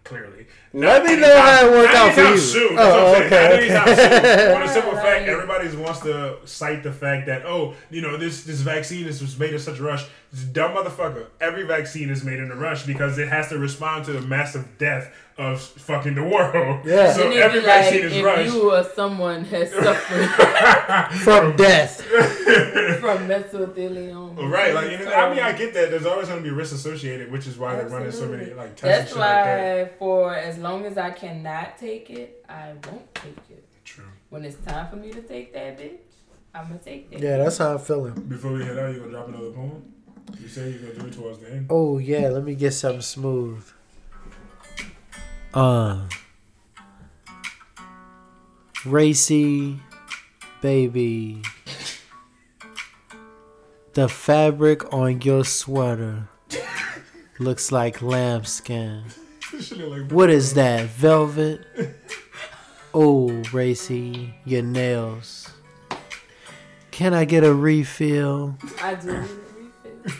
Clearly, 0.04 0.48
Let 0.72 1.04
me 1.04 1.14
know 1.16 1.40
how 1.40 1.64
it 1.68 1.68
anytime- 1.68 1.70
worked 1.78 1.94
out 1.94 2.12
for 2.14 2.20
you. 2.22 2.36
Soon. 2.38 2.72
Oh, 2.72 2.74
That's 2.76 2.94
what 2.96 3.22
I'm 3.22 3.30
saying. 3.30 3.62
okay, 3.62 3.68
Not 3.74 3.88
anytime 3.88 3.96
soon. 3.96 4.56
For 4.60 4.66
the 4.66 4.72
simple 4.72 4.92
Right. 4.94 5.02
fact, 5.04 5.28
everybody 5.28 5.76
wants 5.76 6.00
to 6.00 6.38
cite 6.44 6.82
the 6.82 6.90
fact 6.92 7.26
that 7.26 7.46
oh, 7.46 7.74
you 7.90 8.00
know, 8.02 8.16
this 8.16 8.42
this 8.44 8.60
vaccine 8.62 9.06
is 9.06 9.20
was 9.20 9.38
made 9.38 9.52
in 9.52 9.60
such 9.60 9.78
a 9.78 9.82
rush. 9.82 10.04
This 10.32 10.42
dumb 10.44 10.72
motherfucker. 10.74 11.26
Every 11.40 11.62
vaccine 11.64 12.08
is 12.10 12.24
made 12.24 12.40
in 12.40 12.50
a 12.50 12.56
rush 12.56 12.84
because 12.84 13.18
it 13.18 13.28
has 13.28 13.50
to 13.50 13.58
respond 13.58 14.04
to 14.06 14.12
the 14.12 14.22
massive 14.22 14.76
death 14.78 15.14
of 15.38 15.60
fucking 15.60 16.14
the 16.14 16.22
world. 16.22 16.84
Yeah. 16.84 17.12
So 17.12 17.22
And 17.24 17.32
it'd 17.32 17.42
every 17.42 17.58
like, 17.60 17.66
vaccine 17.66 18.04
is 18.04 18.12
if 18.12 18.24
rushed. 18.24 18.52
you 18.54 18.72
or 18.72 18.84
someone 18.84 19.44
has 19.46 19.70
suffered 19.84 21.18
From 21.20 21.56
death. 21.56 22.00
from 23.00 23.26
mesothelioma. 23.28 24.50
Right, 24.50 24.74
like 24.74 24.90
you 24.92 25.04
know, 25.04 25.12
I 25.12 25.30
mean, 25.34 25.42
I 25.42 25.52
get 25.52 25.74
that. 25.74 25.90
There's 25.90 26.06
always 26.06 26.28
going 26.28 26.42
to 26.42 26.48
be 26.48 26.54
risks 26.54 26.74
associated, 26.74 27.30
which 27.32 27.46
is 27.46 27.56
why 27.58 27.76
they're 27.76 27.88
running 27.88 28.12
so 28.12 28.26
many 28.26 28.52
like 28.52 28.76
tests 28.76 28.82
That's 28.82 29.00
and 29.00 29.08
shit 29.10 29.18
like 29.18 29.44
that. 29.44 29.92
why, 29.92 29.98
for 29.98 30.34
as 30.34 30.58
long 30.58 30.84
as 30.84 30.98
I 30.98 31.10
cannot 31.10 31.78
take 31.78 32.10
it, 32.10 32.44
I 32.48 32.72
won't 32.90 33.14
take 33.14 33.36
it. 33.50 33.64
True. 33.84 34.04
When 34.30 34.44
it's 34.44 34.56
time 34.64 34.88
for 34.88 34.96
me 34.96 35.10
to 35.12 35.22
take 35.22 35.52
that 35.54 35.78
bitch, 35.78 35.98
I'm 36.54 36.68
gonna 36.68 36.78
take 36.78 37.10
that. 37.10 37.20
Yeah, 37.20 37.38
that's 37.38 37.58
how 37.58 37.72
I'm 37.72 37.78
feeling. 37.78 38.14
Before 38.14 38.52
we 38.52 38.64
head 38.64 38.78
out, 38.78 38.92
you 38.94 39.00
gonna 39.00 39.10
drop 39.12 39.28
another 39.28 39.50
poem? 39.50 39.82
You 40.40 40.48
say 40.48 40.70
you're 40.70 40.78
gonna 40.92 40.94
do 41.00 41.06
it 41.06 41.12
towards 41.14 41.38
the 41.40 41.50
end. 41.50 41.66
Oh 41.70 41.98
yeah, 41.98 42.28
let 42.28 42.44
me 42.44 42.54
get 42.54 42.72
something 42.72 43.00
smooth. 43.02 43.64
Uh 45.54 46.06
Racy 48.84 49.78
baby. 50.62 51.42
The 53.92 54.08
fabric 54.08 54.90
on 54.92 55.20
your 55.20 55.44
sweater 55.44 56.28
looks 57.38 57.70
like 57.70 58.00
lambskin. 58.00 59.04
Shit 59.60 59.78
look 59.78 59.90
like 59.90 60.10
What 60.10 60.30
is 60.30 60.54
that? 60.54 60.86
Velvet? 60.86 61.60
Oh, 62.94 63.28
Racy, 63.52 64.34
your 64.44 64.62
nails. 64.62 65.50
Can 66.90 67.12
I 67.14 67.24
get 67.24 67.44
a 67.44 67.54
refill? 67.54 68.56
I 68.80 68.94
do 68.94 69.06
need 69.12 69.18
a 69.18 69.20
refill. 69.24 70.12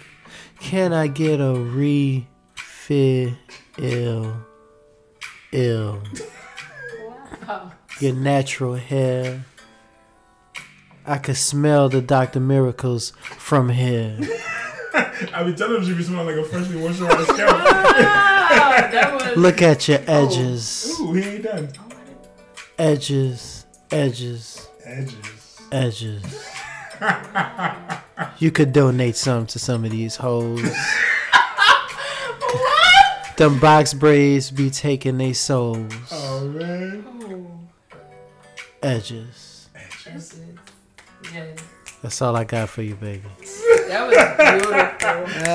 Can 0.61 0.93
I 0.93 1.07
get 1.07 1.41
a 1.41 1.55
refill? 1.55 3.37
Ill. 5.53 6.03
Wow. 7.47 7.73
Your 8.01 8.15
natural 8.15 8.75
hair. 8.75 9.45
I 11.05 11.19
could 11.19 11.37
smell 11.37 11.89
the 11.89 12.01
Dr. 12.01 12.41
Miracles 12.41 13.13
from 13.21 13.69
here. 13.69 14.19
I 15.35 15.43
be 15.45 15.55
telling 15.55 15.83
you, 15.83 15.91
you 15.91 15.95
be 15.95 16.03
smelling 16.03 16.37
like 16.37 16.45
a 16.45 16.49
freshly 16.49 16.77
moisturized 16.77 17.35
scalp. 17.35 18.19
Wow, 18.53 18.71
that 18.71 19.15
was. 19.15 19.37
Look 19.39 19.63
at 19.63 19.89
your 19.89 20.01
oh. 20.07 20.27
edges. 20.27 21.01
Ooh, 21.01 21.15
he 21.15 21.23
ain't 21.23 21.45
done. 21.45 21.69
Edges. 22.79 23.65
Edges. 23.91 24.69
Edges. 24.85 25.61
Edges. 25.73 26.51
You 28.39 28.51
could 28.51 28.73
donate 28.73 29.17
some 29.17 29.47
to 29.47 29.59
some 29.59 29.85
of 29.85 29.91
these 29.91 30.17
hoes. 30.17 30.63
What? 33.33 33.37
Them 33.39 33.59
box 33.59 33.95
braids 33.95 34.51
be 34.51 34.71
taking 34.71 35.19
they 35.19 35.33
souls. 35.33 35.93
Oh 36.11 36.47
man. 36.49 37.05
Oh, 37.23 37.47
Edges. 38.83 39.69
edges. 40.07 40.41
Yes. 41.33 41.59
That's 42.03 42.21
all 42.21 42.35
I 42.37 42.45
got 42.45 42.69
for 42.69 42.83
you, 42.83 42.95
baby. 42.97 43.23
That 43.89 44.07
was 44.09 44.17
beautiful. 44.61 45.53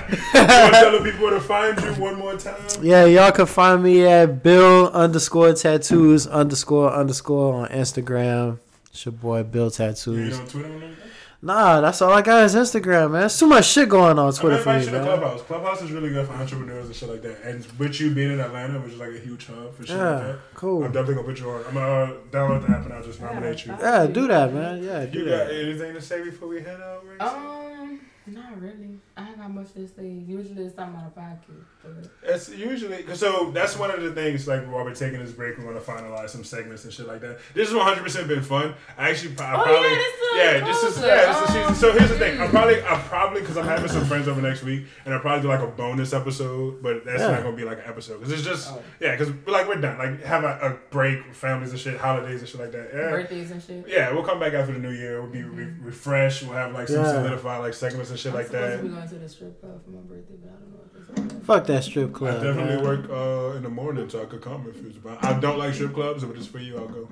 you 0.08 0.40
wanna 0.40 0.70
tell 0.72 0.92
the 0.92 1.00
people 1.10 1.30
to 1.30 1.40
find 1.40 1.80
you 1.80 1.90
one 2.00 2.16
more 2.18 2.36
time? 2.36 2.54
Yeah, 2.82 3.04
y'all 3.06 3.32
can 3.32 3.46
find 3.46 3.82
me 3.82 4.04
at 4.06 4.42
Bill 4.42 4.88
underscore 4.90 5.52
tattoos 5.54 6.26
underscore 6.28 6.92
underscore 6.92 7.54
on 7.54 7.68
Instagram. 7.70 8.58
It's 8.94 9.04
your 9.04 9.12
boy 9.12 9.42
Bill 9.42 9.64
You 9.64 9.70
Tattoos. 9.70 10.32
ain't 10.34 10.40
on 10.40 10.46
Twitter 10.48 10.72
or? 10.72 10.90
Nah, 11.42 11.80
that's 11.80 12.00
all 12.00 12.12
I 12.12 12.22
got 12.22 12.44
is 12.44 12.54
Instagram, 12.54 13.10
man. 13.10 13.20
There's 13.22 13.36
too 13.38 13.48
much 13.48 13.66
shit 13.66 13.88
going 13.88 14.18
on 14.20 14.32
Twitter 14.32 14.56
I'm 14.56 14.62
for 14.62 14.68
me, 14.70 14.74
invite 14.76 14.86
you 14.86 14.98
man. 14.98 15.04
Clubhouse. 15.18 15.42
Clubhouse 15.42 15.82
is 15.82 15.90
really 15.90 16.10
good 16.10 16.26
for 16.28 16.32
entrepreneurs 16.34 16.86
and 16.86 16.94
shit 16.94 17.08
like 17.10 17.22
that. 17.22 17.42
And 17.42 17.66
with 17.76 18.00
you 18.00 18.14
being 18.14 18.30
in 18.32 18.40
Atlanta, 18.40 18.78
which 18.80 18.92
is 18.92 18.98
like 19.00 19.10
a 19.10 19.18
huge 19.18 19.46
hub 19.46 19.74
for 19.74 19.84
shit 19.84 19.96
like 19.96 20.20
Yeah, 20.20 20.26
that, 20.28 20.38
cool. 20.54 20.84
I'm 20.84 20.92
definitely 20.92 21.16
gonna 21.16 21.26
put 21.26 21.40
you 21.40 21.50
on. 21.50 21.64
I'm 21.66 21.74
gonna 21.74 22.12
uh, 22.14 22.16
download 22.30 22.66
the 22.66 22.72
app 22.72 22.84
and 22.84 22.94
I'll 22.94 23.02
just 23.02 23.20
nominate 23.20 23.66
you. 23.66 23.74
Yeah, 23.80 24.06
do 24.06 24.28
that, 24.28 24.54
man. 24.54 24.82
Yeah, 24.82 25.04
do 25.06 25.18
You 25.18 25.24
got 25.28 25.50
anything 25.50 25.92
to 25.94 26.00
say 26.00 26.22
before 26.22 26.48
we 26.48 26.62
head 26.62 26.80
out, 26.80 27.04
Ray? 27.04 27.18
Um, 27.18 27.73
not 28.26 28.60
really. 28.60 28.98
I 29.16 29.28
ain't 29.28 29.38
got 29.38 29.50
much 29.52 29.72
to 29.74 29.86
say. 29.86 30.08
Usually 30.08 30.64
it's 30.64 30.74
something 30.76 30.98
out 31.00 31.06
of 31.08 31.14
pocket, 31.14 31.38
but 31.82 32.10
It's 32.22 32.48
usually 32.48 33.04
so 33.14 33.50
that's 33.50 33.78
one 33.78 33.90
of 33.90 34.02
the 34.02 34.12
things 34.12 34.48
like 34.48 34.64
while 34.70 34.82
we're 34.84 34.94
taking 34.94 35.20
this 35.20 35.32
break, 35.32 35.58
we're 35.58 35.64
gonna 35.64 35.80
finalize 35.80 36.30
some 36.30 36.42
segments 36.44 36.84
and 36.84 36.92
shit 36.92 37.06
like 37.06 37.20
that. 37.20 37.38
This 37.52 37.68
has 37.68 37.76
100 37.76 38.02
percent 38.02 38.28
been 38.28 38.42
fun. 38.42 38.74
I 38.96 39.10
actually, 39.10 39.36
I 39.38 39.54
Oh, 39.54 39.62
probably, 39.62 39.90
yeah, 39.90 39.94
this 39.94 40.12
is 40.14 40.36
yeah, 40.36 40.64
this 40.64 40.82
is 40.82 41.02
yeah, 41.02 41.26
this 41.32 41.40
is 41.42 41.46
season. 41.48 41.62
Um, 41.68 41.74
So 41.74 41.92
here's 41.92 42.10
the 42.10 42.18
thing. 42.18 42.40
I 42.40 42.48
probably, 42.48 42.82
I 42.82 42.98
probably, 43.08 43.42
cause 43.42 43.56
I'm 43.56 43.66
having 43.66 43.88
some 43.90 44.04
friends 44.06 44.26
over 44.26 44.40
next 44.40 44.62
week, 44.62 44.86
and 45.04 45.12
I 45.14 45.18
probably 45.18 45.42
do 45.42 45.48
like 45.48 45.60
a 45.60 45.66
bonus 45.66 46.12
episode, 46.14 46.82
but 46.82 47.04
that's 47.04 47.20
Yeah. 47.20 47.30
not 47.32 47.42
gonna 47.42 47.56
be 47.56 47.64
like 47.64 47.78
an 47.78 47.84
episode, 47.86 48.20
cause 48.22 48.32
it's 48.32 48.42
just 48.42 48.72
Oh. 48.72 48.82
yeah, 49.00 49.16
cause 49.16 49.30
like 49.46 49.68
we're 49.68 49.76
done. 49.76 49.98
Like 49.98 50.22
have 50.24 50.44
a, 50.44 50.58
a 50.62 50.78
break, 50.90 51.26
with 51.28 51.36
families 51.36 51.70
and 51.72 51.78
shit, 51.78 51.98
holidays 51.98 52.40
and 52.40 52.48
shit 52.48 52.60
like 52.60 52.72
that. 52.72 52.90
Yeah. 52.92 53.10
birthdays 53.10 53.50
and 53.50 53.62
shit. 53.62 53.84
Yeah, 53.86 54.12
we'll 54.12 54.24
come 54.24 54.40
back 54.40 54.54
after 54.54 54.72
the 54.72 54.78
new 54.78 54.92
year. 54.92 55.20
We'll 55.20 55.30
be 55.30 55.42
re- 55.42 55.74
refreshed. 55.82 56.42
We'll 56.44 56.52
have 56.54 56.72
like 56.72 56.88
some 56.88 57.02
Yeah. 57.04 57.12
solidified 57.12 57.60
like 57.60 57.74
segments 57.74 58.10
and 58.14 58.20
shit 58.20 58.32
I'm 58.32 58.38
like 58.38 58.48
that. 58.50 58.76
to 58.76 58.82
be 58.82 58.88
going 58.88 59.08
to 59.08 59.14
the 59.16 59.28
strip 59.28 59.60
club 59.60 59.84
for 59.84 59.90
my 59.90 60.00
birthday, 60.00 60.34
but 60.40 60.50
I 60.50 60.52
don't 60.54 60.70
know 60.72 61.26
if 61.26 61.34
it's 61.34 61.46
Fuck 61.46 61.66
that 61.66 61.84
strip 61.84 62.22
I 62.22 62.30
definitely 62.32 62.76
man. 62.76 62.82
work 62.84 63.10
uh, 63.10 63.56
in 63.56 63.62
the 63.64 63.68
morning, 63.68 64.08
so 64.08 64.22
I 64.22 64.26
could 64.26 64.40
come 64.40 64.66
if 64.68 64.84
it's 64.86 64.96
about. 64.96 65.24
I 65.24 65.38
don't 65.38 65.58
like 65.58 65.74
strip 65.74 65.92
clubs, 65.94 66.24
but 66.24 66.36
it's 66.36 66.46
for 66.46 66.58
you. 66.58 66.78
I'll 66.78 66.86
go. 66.88 67.08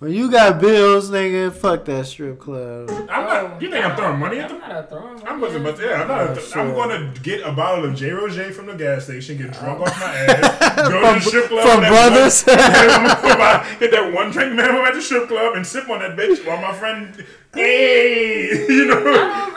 When 0.00 0.10
you 0.12 0.28
got 0.32 0.60
bills, 0.60 1.10
nigga, 1.12 1.52
fuck 1.52 1.84
that 1.84 2.06
strip 2.06 2.40
club. 2.40 2.90
I'm 3.08 3.24
not. 3.24 3.62
You 3.62 3.70
think 3.70 3.84
I'm 3.86 3.94
throwing 3.94 4.18
money 4.18 4.40
at 4.40 4.48
them? 4.48 4.60
I'm 4.60 4.68
not 4.68 4.88
throwing 4.90 5.14
money. 5.14 5.26
I'm 5.28 5.40
wasn't, 5.40 5.62
but 5.62 5.78
yeah, 5.78 6.02
I'm 6.02 6.08
not. 6.08 6.38
Oh, 6.38 6.60
I'm 6.60 6.72
going 6.74 7.14
to 7.14 7.20
get 7.20 7.46
a 7.46 7.52
bottle 7.52 7.84
of 7.84 7.94
J. 7.94 8.08
Roget 8.10 8.52
from 8.52 8.66
the 8.66 8.74
gas 8.74 9.04
station, 9.04 9.36
get 9.38 9.52
drunk 9.52 9.78
off 9.80 10.00
my 10.00 10.12
ass, 10.12 10.76
go 10.88 11.00
to 11.14 11.14
the 11.14 11.20
strip 11.20 11.46
club 11.46 11.62
From 11.68 11.80
brothers. 11.82 12.42
one- 12.42 12.58
I'm 12.58 13.06
gonna 13.06 13.22
go 13.22 13.36
buy- 13.36 13.76
get 13.78 13.90
that 13.92 14.12
one 14.12 14.32
drink 14.32 14.54
minimum 14.54 14.80
at 14.86 14.94
the 14.94 15.02
strip 15.02 15.28
club 15.28 15.54
and 15.54 15.64
sip 15.64 15.88
on 15.88 16.00
that 16.00 16.16
bitch 16.16 16.44
while 16.44 16.60
my 16.60 16.72
friend, 16.72 17.24
hey, 17.54 18.66
you 18.68 18.86
know. 18.86 19.50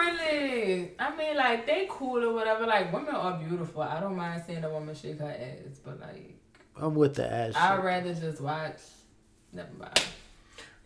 I 1.00 1.10
don't 1.10 1.18
really. 1.18 1.30
I 1.30 1.34
mean, 1.34 1.38
like 1.38 1.66
they 1.66 1.88
cool 1.90 2.24
or 2.24 2.34
whatever. 2.34 2.66
Like 2.66 2.92
women 2.94 3.16
are 3.16 3.38
beautiful. 3.38 3.82
I 3.82 4.00
don't 4.00 4.16
mind 4.16 4.44
seeing 4.46 4.64
a 4.64 4.70
woman 4.70 4.96
shake 4.96 5.20
her 5.20 5.30
ass, 5.30 5.80
but 5.84 6.00
like 6.00 6.36
I'm 6.80 6.96
with 6.96 7.16
the 7.16 7.32
ass. 7.32 7.54
I'd 7.56 7.76
shit. 7.76 7.86
rather 7.86 8.14
just 8.14 8.42
watch. 8.42 8.80
Never 9.54 9.70
mind. 9.80 10.02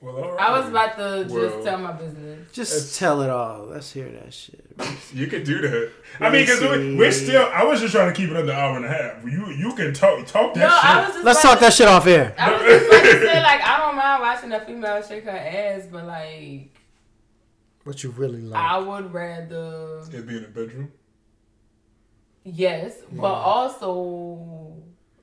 Well, 0.02 0.16
all 0.16 0.32
right. 0.32 0.40
I 0.50 0.58
was 0.58 0.70
about 0.70 0.96
to 0.98 1.24
just 1.24 1.36
Well, 1.36 1.62
tell 1.64 1.78
my 1.78 1.92
business. 1.92 2.50
Just 2.54 2.72
It's- 2.72 2.98
tell 3.00 3.22
it 3.22 3.30
all. 3.30 3.66
Let's 3.66 3.92
hear 3.92 4.10
that 4.10 4.34
shit. 4.34 4.64
You 5.14 5.28
can 5.28 5.44
do 5.44 5.60
that. 5.60 5.92
I 6.22 6.30
mean, 6.30 6.44
because 6.44 6.62
Let 6.62 6.80
me 6.80 6.96
we're 6.96 7.12
still. 7.12 7.50
I 7.54 7.66
was 7.66 7.82
just 7.82 7.94
trying 7.94 8.08
to 8.08 8.16
keep 8.16 8.30
it 8.30 8.38
under 8.38 8.52
an 8.54 8.58
hour 8.58 8.78
and 8.78 8.86
a 8.86 8.88
half. 8.88 9.24
You 9.26 9.48
you 9.50 9.74
can 9.76 9.94
talk 9.94 10.26
talk 10.26 10.54
that 10.54 10.60
No, 10.62 10.70
shit. 10.70 10.86
I 10.86 11.02
was 11.06 11.14
just. 11.16 11.26
Let's 11.26 11.42
talk 11.42 11.56
to- 11.58 11.66
that 11.66 11.74
shit 11.74 11.88
off 11.90 12.08
air. 12.08 12.34
I 12.38 12.52
was 12.54 12.62
just 12.62 12.86
about 12.88 13.02
to 13.04 13.12
say 13.26 13.42
like 13.42 13.62
I 13.62 13.78
don't 13.80 13.96
mind 13.98 14.22
watching 14.22 14.52
a 14.54 14.66
female 14.66 15.02
shake 15.02 15.26
her 15.26 15.32
ass, 15.32 15.88
but 15.92 16.06
like 16.06 16.70
What 17.84 18.04
you 18.04 18.12
really 18.12 18.42
like? 18.42 18.62
I 18.62 18.78
would 18.78 19.14
rather 19.14 20.02
It 20.12 20.28
be 20.28 20.38
in 20.38 20.44
the 20.44 20.50
bedroom. 20.50 20.92
yes, 22.44 22.96
but 23.12 23.24
also 23.34 24.74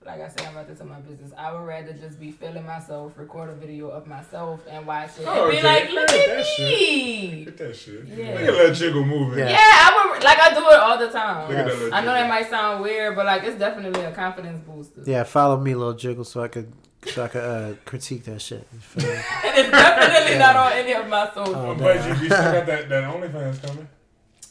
like 0.04 0.20
I 0.20 0.28
said, 0.28 0.42
I'm 0.42 0.52
about 0.56 0.68
to 0.68 0.74
tell 0.76 0.86
my 0.86 1.00
business. 1.00 1.32
I 1.36 1.52
would 1.52 1.66
rather 1.66 1.92
just 1.92 2.20
be 2.20 2.30
feeling 2.30 2.64
myself, 2.64 3.18
record 3.18 3.50
a 3.50 3.54
video 3.56 3.88
of 3.88 4.06
myself, 4.06 4.60
and 4.70 4.86
watch 4.86 5.10
it, 5.18 5.24
Oh, 5.26 5.42
and 5.44 5.50
be 5.50 5.58
okay. 5.58 5.66
like, 5.66 5.90
"Look 5.90 6.06
That 6.08 6.28
at 6.38 6.46
shit. 6.46 6.68
me." 6.68 7.44
Get 7.46 7.56
that 7.58 7.74
shit. 7.74 8.04
Yeah. 8.06 8.34
Look 8.34 8.48
at 8.50 8.66
that 8.68 8.74
jiggle 8.76 9.04
moving. 9.04 9.40
Yeah. 9.40 9.50
Yeah, 9.50 9.58
I 9.58 10.12
would 10.14 10.22
like 10.22 10.38
I 10.38 10.54
do 10.54 10.60
it 10.60 10.78
all 10.78 10.96
the 10.98 11.08
time. 11.08 11.48
Look 11.48 11.58
at 11.58 11.66
that 11.66 11.92
I 11.92 12.00
know 12.02 12.12
that 12.14 12.28
might 12.28 12.48
sound 12.48 12.84
weird, 12.84 13.16
but 13.16 13.26
like 13.26 13.42
it's 13.42 13.58
definitely 13.58 14.00
a 14.04 14.12
confidence 14.12 14.60
booster. 14.60 15.02
Yeah, 15.04 15.24
follow 15.24 15.58
me, 15.58 15.74
little 15.74 15.94
jiggle, 15.94 16.22
so 16.24 16.40
I 16.40 16.48
could 16.48 16.72
so 17.06 17.24
I 17.24 17.28
could 17.28 17.44
uh, 17.44 17.74
critique 17.84 18.24
that 18.24 18.40
shit. 18.40 18.66
You 18.72 18.78
feel 18.78 19.08
me? 19.10 19.14
And 19.44 19.58
it's 19.58 19.70
definitely 19.70 20.38
not 20.38 20.56
on 20.56 20.72
any 20.72 20.92
of 20.92 21.08
my 21.08 21.26
socials. 21.32 21.56
Oh, 21.56 21.74
But 21.74 22.02
you, 22.04 22.08
you 22.10 22.14
still 22.14 22.28
got 22.28 22.66
that, 22.66 22.88
that 22.88 23.04
OnlyFans 23.04 23.66
coming. 23.66 23.88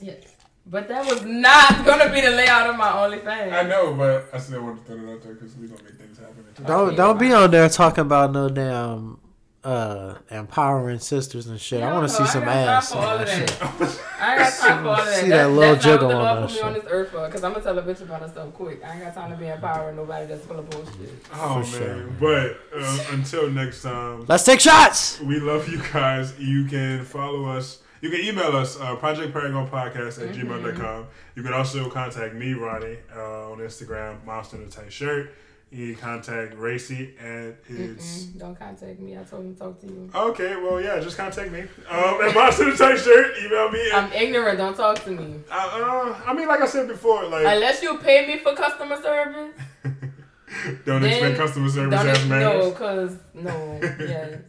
Yes. 0.02 0.24
But 0.68 0.88
that 0.88 1.06
was 1.06 1.24
not 1.24 1.86
gonna 1.86 2.12
be 2.12 2.22
the 2.22 2.32
layout 2.32 2.70
of 2.70 2.76
my 2.76 2.90
OnlyFans. 2.90 3.54
I 3.54 3.64
know, 3.64 3.94
but 3.94 4.30
I 4.34 4.40
still 4.40 4.64
want 4.64 4.86
to 4.86 4.92
throw 4.94 5.08
it 5.08 5.14
out 5.14 5.22
there 5.24 5.34
because 5.36 5.56
we 5.56 5.68
gonna 5.68 5.84
make 5.84 5.98
things 6.00 6.18
happen. 6.18 6.44
don't 6.66 6.96
don't 6.96 7.20
be 7.20 7.32
on 7.32 7.52
there 7.52 7.70
talking 7.70 8.02
about 8.02 8.32
no 8.32 8.50
damn 8.50 9.20
uh 9.66 10.16
empowering 10.30 11.00
sisters 11.00 11.48
and 11.48 11.60
shit. 11.60 11.82
I 11.82 11.92
want 11.92 12.08
to 12.08 12.14
see 12.16 12.24
I 12.24 12.28
some 12.28 12.44
ain't 12.44 12.52
got 12.52 12.66
time 12.66 12.70
ass. 12.78 12.92
for 12.92 12.98
all 13.00 13.18
that 13.18 13.22
of 13.28 13.30
shit. 13.30 13.48
that. 13.48 14.02
I 14.22 14.38
got 14.38 14.54
time 14.54 14.84
for 14.84 14.90
all 14.90 14.96
of 15.00 15.06
that. 15.06 15.16
See 15.16 15.30
That- 15.30 15.38
that 15.38 15.50
little 15.50 15.74
that's 15.74 15.86
not 15.86 15.92
jiggle 15.92 16.08
what 16.08 16.14
the 16.14 16.18
on 16.20 16.36
Lord 16.36 16.50
that 16.50 16.56
put 16.56 16.64
on 16.66 16.74
this 16.74 16.84
earth 16.90 17.10
for. 17.10 17.26
Because 17.26 17.44
I'm 17.44 17.52
gonna 17.54 17.64
tell 17.64 17.80
a 17.80 17.82
bitch 17.82 18.02
about 18.02 18.22
her 18.22 18.28
stuff 18.30 18.54
quick. 18.54 18.82
I 18.86 18.92
ain't 18.94 19.04
got 19.04 19.14
time 19.16 19.32
to 19.32 19.38
be 19.38 19.48
empowering 19.48 19.96
nobody 19.96 20.26
that's 20.28 20.46
full 20.46 20.60
of 20.60 20.70
bullshit. 20.70 21.14
Oh 21.34 21.64
For 21.64 21.80
man! 21.80 21.98
sure. 22.20 22.58
But 22.72 22.80
uh, 22.80 23.06
until 23.12 23.50
next 23.50 23.82
time, 23.82 24.26
Let's 24.28 24.44
take 24.44 24.60
shots. 24.60 25.20
we 25.22 25.40
love 25.40 25.68
you 25.68 25.82
guys. 25.92 26.38
You 26.40 26.66
can 26.66 27.04
follow 27.04 27.46
us. 27.46 27.80
You 28.02 28.12
can 28.12 28.20
email 28.20 28.56
us 28.56 28.80
uh, 28.80 28.96
Project 28.98 29.34
Paragon 29.34 29.68
Podcast 29.68 30.22
at 30.22 30.30
Mm-hmm. 30.36 30.52
gmail.com. 30.52 31.08
You 31.36 31.42
can 31.42 31.54
also 31.54 31.90
contact 31.90 32.36
me, 32.36 32.54
Ronnie, 32.54 32.98
uh, 33.16 33.50
on 33.52 33.58
Instagram, 33.58 34.24
Monster 34.26 34.58
in 34.58 34.64
a 34.64 34.68
Tight 34.68 34.94
Shirt. 34.94 35.32
You 35.76 35.94
can 35.94 36.02
contact 36.02 36.56
Racy 36.58 37.16
and 37.20 37.54
it's. 37.68 38.24
Mm-mm, 38.24 38.40
don't 38.40 38.58
contact 38.58 38.98
me. 38.98 39.18
I 39.18 39.24
told 39.24 39.44
him 39.44 39.54
to 39.56 39.60
talk 39.60 39.82
to 39.82 39.88
you. 39.88 40.10
Okay, 40.16 40.56
well, 40.56 40.80
yeah, 40.80 41.02
just 41.02 41.18
contact 41.18 41.52
me. 41.52 41.64
Um, 41.90 42.22
at 42.24 42.34
Monster 42.34 42.70
in 42.70 42.76
a 42.76 42.78
Tight 42.78 42.98
Shirt. 42.98 43.36
Email 43.44 43.70
me. 43.72 43.92
I'm 43.94 44.10
ignorant. 44.14 44.58
Don't 44.58 44.78
talk 44.78 45.04
to 45.04 45.12
me. 45.12 45.42
uh, 45.52 45.54
uh, 45.54 46.22
I 46.26 46.34
mean, 46.34 46.48
like 46.48 46.62
I 46.62 46.66
said 46.66 46.88
before, 46.88 47.28
like, 47.28 47.46
Unless 47.46 47.84
you 47.84 47.98
pay 47.98 48.26
me 48.26 48.38
for 48.40 48.56
customer 48.56 49.02
service. 49.02 49.54
don't 50.86 51.02
then 51.02 51.12
expect 51.12 51.38
customer 51.38 51.70
service 51.70 52.00
as 52.00 52.08
ex- 52.20 52.26
no, 52.26 52.72
cause 52.72 53.18
no, 53.34 53.80
yes. 54.00 54.40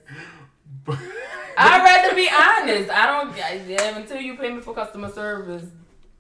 I'd 1.58 1.82
rather 1.82 2.14
be 2.14 2.28
honest. 2.28 2.88
I 2.88 3.06
don't. 3.06 3.34
I, 3.34 3.98
until 3.98 4.20
you 4.20 4.36
pay 4.36 4.52
me 4.52 4.60
for 4.60 4.74
customer 4.74 5.10
service, 5.10 5.64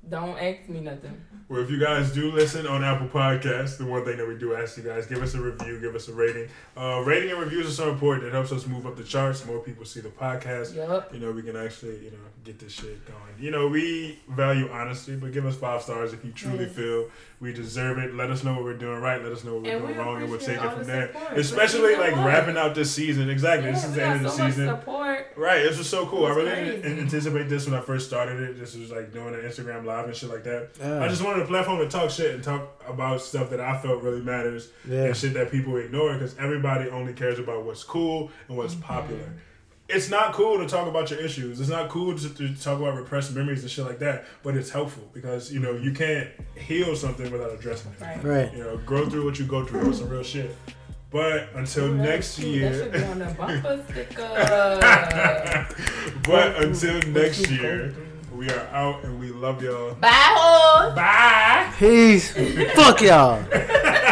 don't 0.08 0.36
ask 0.36 0.68
me 0.68 0.80
nothing. 0.80 1.20
Well, 1.48 1.60
if 1.60 1.70
you 1.70 1.78
guys 1.78 2.12
do 2.12 2.32
listen 2.32 2.66
on 2.66 2.82
Apple 2.82 3.06
Podcasts, 3.06 3.78
the 3.78 3.86
one 3.86 4.04
thing 4.04 4.16
that 4.16 4.26
we 4.26 4.36
do 4.36 4.56
ask 4.56 4.76
you 4.76 4.82
guys, 4.82 5.06
give 5.06 5.22
us 5.22 5.34
a 5.34 5.40
review, 5.40 5.80
give 5.80 5.94
us 5.94 6.08
a 6.08 6.12
rating. 6.12 6.48
Uh, 6.76 7.02
rating 7.06 7.30
and 7.30 7.38
reviews 7.38 7.68
are 7.68 7.70
so 7.70 7.92
important. 7.92 8.26
It 8.26 8.32
helps 8.32 8.50
us 8.50 8.66
move 8.66 8.84
up 8.84 8.96
the 8.96 9.04
charts. 9.04 9.46
More 9.46 9.60
people 9.60 9.84
see 9.84 10.00
the 10.00 10.08
podcast. 10.08 10.74
Yup. 10.74 11.14
You 11.14 11.20
know, 11.20 11.30
we 11.30 11.42
can 11.42 11.54
actually, 11.54 12.04
you 12.04 12.10
know, 12.10 12.18
get 12.42 12.58
this 12.58 12.72
shit 12.72 13.06
going. 13.06 13.20
You 13.38 13.52
know, 13.52 13.68
we 13.68 14.18
value 14.28 14.68
honesty, 14.72 15.14
but 15.14 15.32
give 15.32 15.46
us 15.46 15.54
five 15.54 15.82
stars 15.82 16.12
if 16.12 16.24
you 16.24 16.32
truly 16.32 16.66
feel 16.66 17.10
we 17.38 17.52
deserve 17.52 17.98
it. 17.98 18.14
Let 18.14 18.30
us 18.30 18.42
know 18.44 18.54
what 18.54 18.64
we're 18.64 18.78
doing 18.78 19.00
right. 19.00 19.22
Let 19.22 19.30
us 19.32 19.44
know 19.44 19.54
what 19.54 19.64
we're 19.64 19.72
And 19.72 19.82
doing 19.82 19.96
we 19.96 20.02
wrong, 20.02 20.22
and 20.22 20.30
we'll 20.30 20.40
take 20.40 20.56
it 20.56 20.70
from 20.70 20.78
the 20.80 20.84
there. 20.84 21.12
support. 21.12 21.38
Especially 21.38 21.96
like 21.96 22.14
you 22.16 22.22
wrapping 22.22 22.56
out 22.56 22.74
this 22.74 22.90
season. 22.94 23.28
Exactly. 23.28 23.68
Yeah, 23.68 23.74
this 23.74 23.84
is 23.84 23.94
the 23.94 24.02
end 24.02 24.14
of 24.26 24.32
the 24.32 24.42
much 24.42 24.52
season. 24.52 24.68
support. 24.68 25.32
Right, 25.36 25.62
this 25.62 25.76
was 25.76 25.88
so 25.88 26.06
cool. 26.06 26.24
I 26.26 26.30
really 26.30 26.50
crazy. 26.50 26.76
didn't 26.82 26.98
anticipate 27.00 27.48
this 27.50 27.66
when 27.66 27.78
I 27.78 27.82
first 27.82 28.06
started 28.06 28.40
it. 28.40 28.58
This 28.58 28.74
was 28.74 28.90
like 28.90 29.12
doing 29.12 29.34
an 29.34 29.40
Instagram 29.40 29.84
live 29.84 30.06
and 30.06 30.16
shit 30.16 30.30
like 30.30 30.44
that. 30.44 30.70
Yeah. 30.80 31.02
I 31.04 31.08
just 31.08 31.22
wanted 31.22 31.42
a 31.42 31.46
platform 31.46 31.78
to 31.80 31.88
talk 31.88 32.10
shit 32.10 32.34
and 32.34 32.42
talk 32.42 32.82
about 32.88 33.20
stuff 33.20 33.50
that 33.50 33.60
I 33.60 33.76
felt 33.78 34.02
really 34.02 34.22
matters 34.22 34.70
Yeah. 34.88 35.04
and 35.04 35.16
shit 35.16 35.34
that 35.34 35.50
people 35.50 35.76
ignore 35.76 36.14
because 36.14 36.36
everybody 36.38 36.88
only 36.88 37.12
cares 37.12 37.38
about 37.38 37.64
what's 37.64 37.84
cool 37.84 38.30
and 38.48 38.56
what's 38.56 38.74
mm-hmm. 38.74 38.84
popular. 38.84 39.32
It's 39.88 40.10
not 40.10 40.32
cool 40.32 40.58
to 40.58 40.66
talk 40.66 40.88
about 40.88 41.10
your 41.10 41.20
issues. 41.20 41.60
It's 41.60 41.70
not 41.70 41.88
cool 41.90 42.16
to, 42.18 42.28
to 42.28 42.54
talk 42.60 42.80
about 42.80 42.96
repressed 42.96 43.32
memories 43.34 43.62
and 43.62 43.70
shit 43.70 43.84
like 43.84 44.00
that. 44.00 44.26
But 44.42 44.56
it's 44.56 44.70
helpful 44.70 45.08
because 45.12 45.52
you 45.52 45.60
know 45.60 45.72
you 45.72 45.92
can't 45.92 46.28
heal 46.56 46.96
something 46.96 47.30
without 47.30 47.52
addressing 47.52 47.92
it. 47.92 48.00
Right. 48.02 48.24
Right. 48.24 48.52
You 48.52 48.64
know, 48.64 48.76
grow 48.78 49.08
through 49.08 49.24
what 49.24 49.38
you 49.38 49.44
go 49.46 49.64
through. 49.64 49.88
It's 49.90 49.98
some 49.98 50.08
real 50.08 50.24
shit. 50.24 50.56
But 51.10 51.50
until 51.54 51.84
Ooh, 51.84 51.96
next 51.96 52.36
is 52.38 52.44
cute. 52.44 52.62
That 52.62 52.74
should 52.74 52.92
be 52.92 52.98
year, 52.98 53.10
on 53.10 53.18
the 53.20 53.26
bumper 53.38 53.84
sticker. 53.88 54.28
but 56.24 56.64
until 56.64 57.00
next 57.12 57.48
year, 57.48 57.94
we 58.34 58.50
are 58.50 58.66
out 58.72 59.04
and 59.04 59.20
we 59.20 59.30
love 59.30 59.62
y'all. 59.62 59.94
Bye, 59.94 60.08
hoes. 60.10 60.94
Bye. 60.96 61.72
Peace. 61.78 62.32
Fuck 62.74 63.02
y'all. 63.02 63.44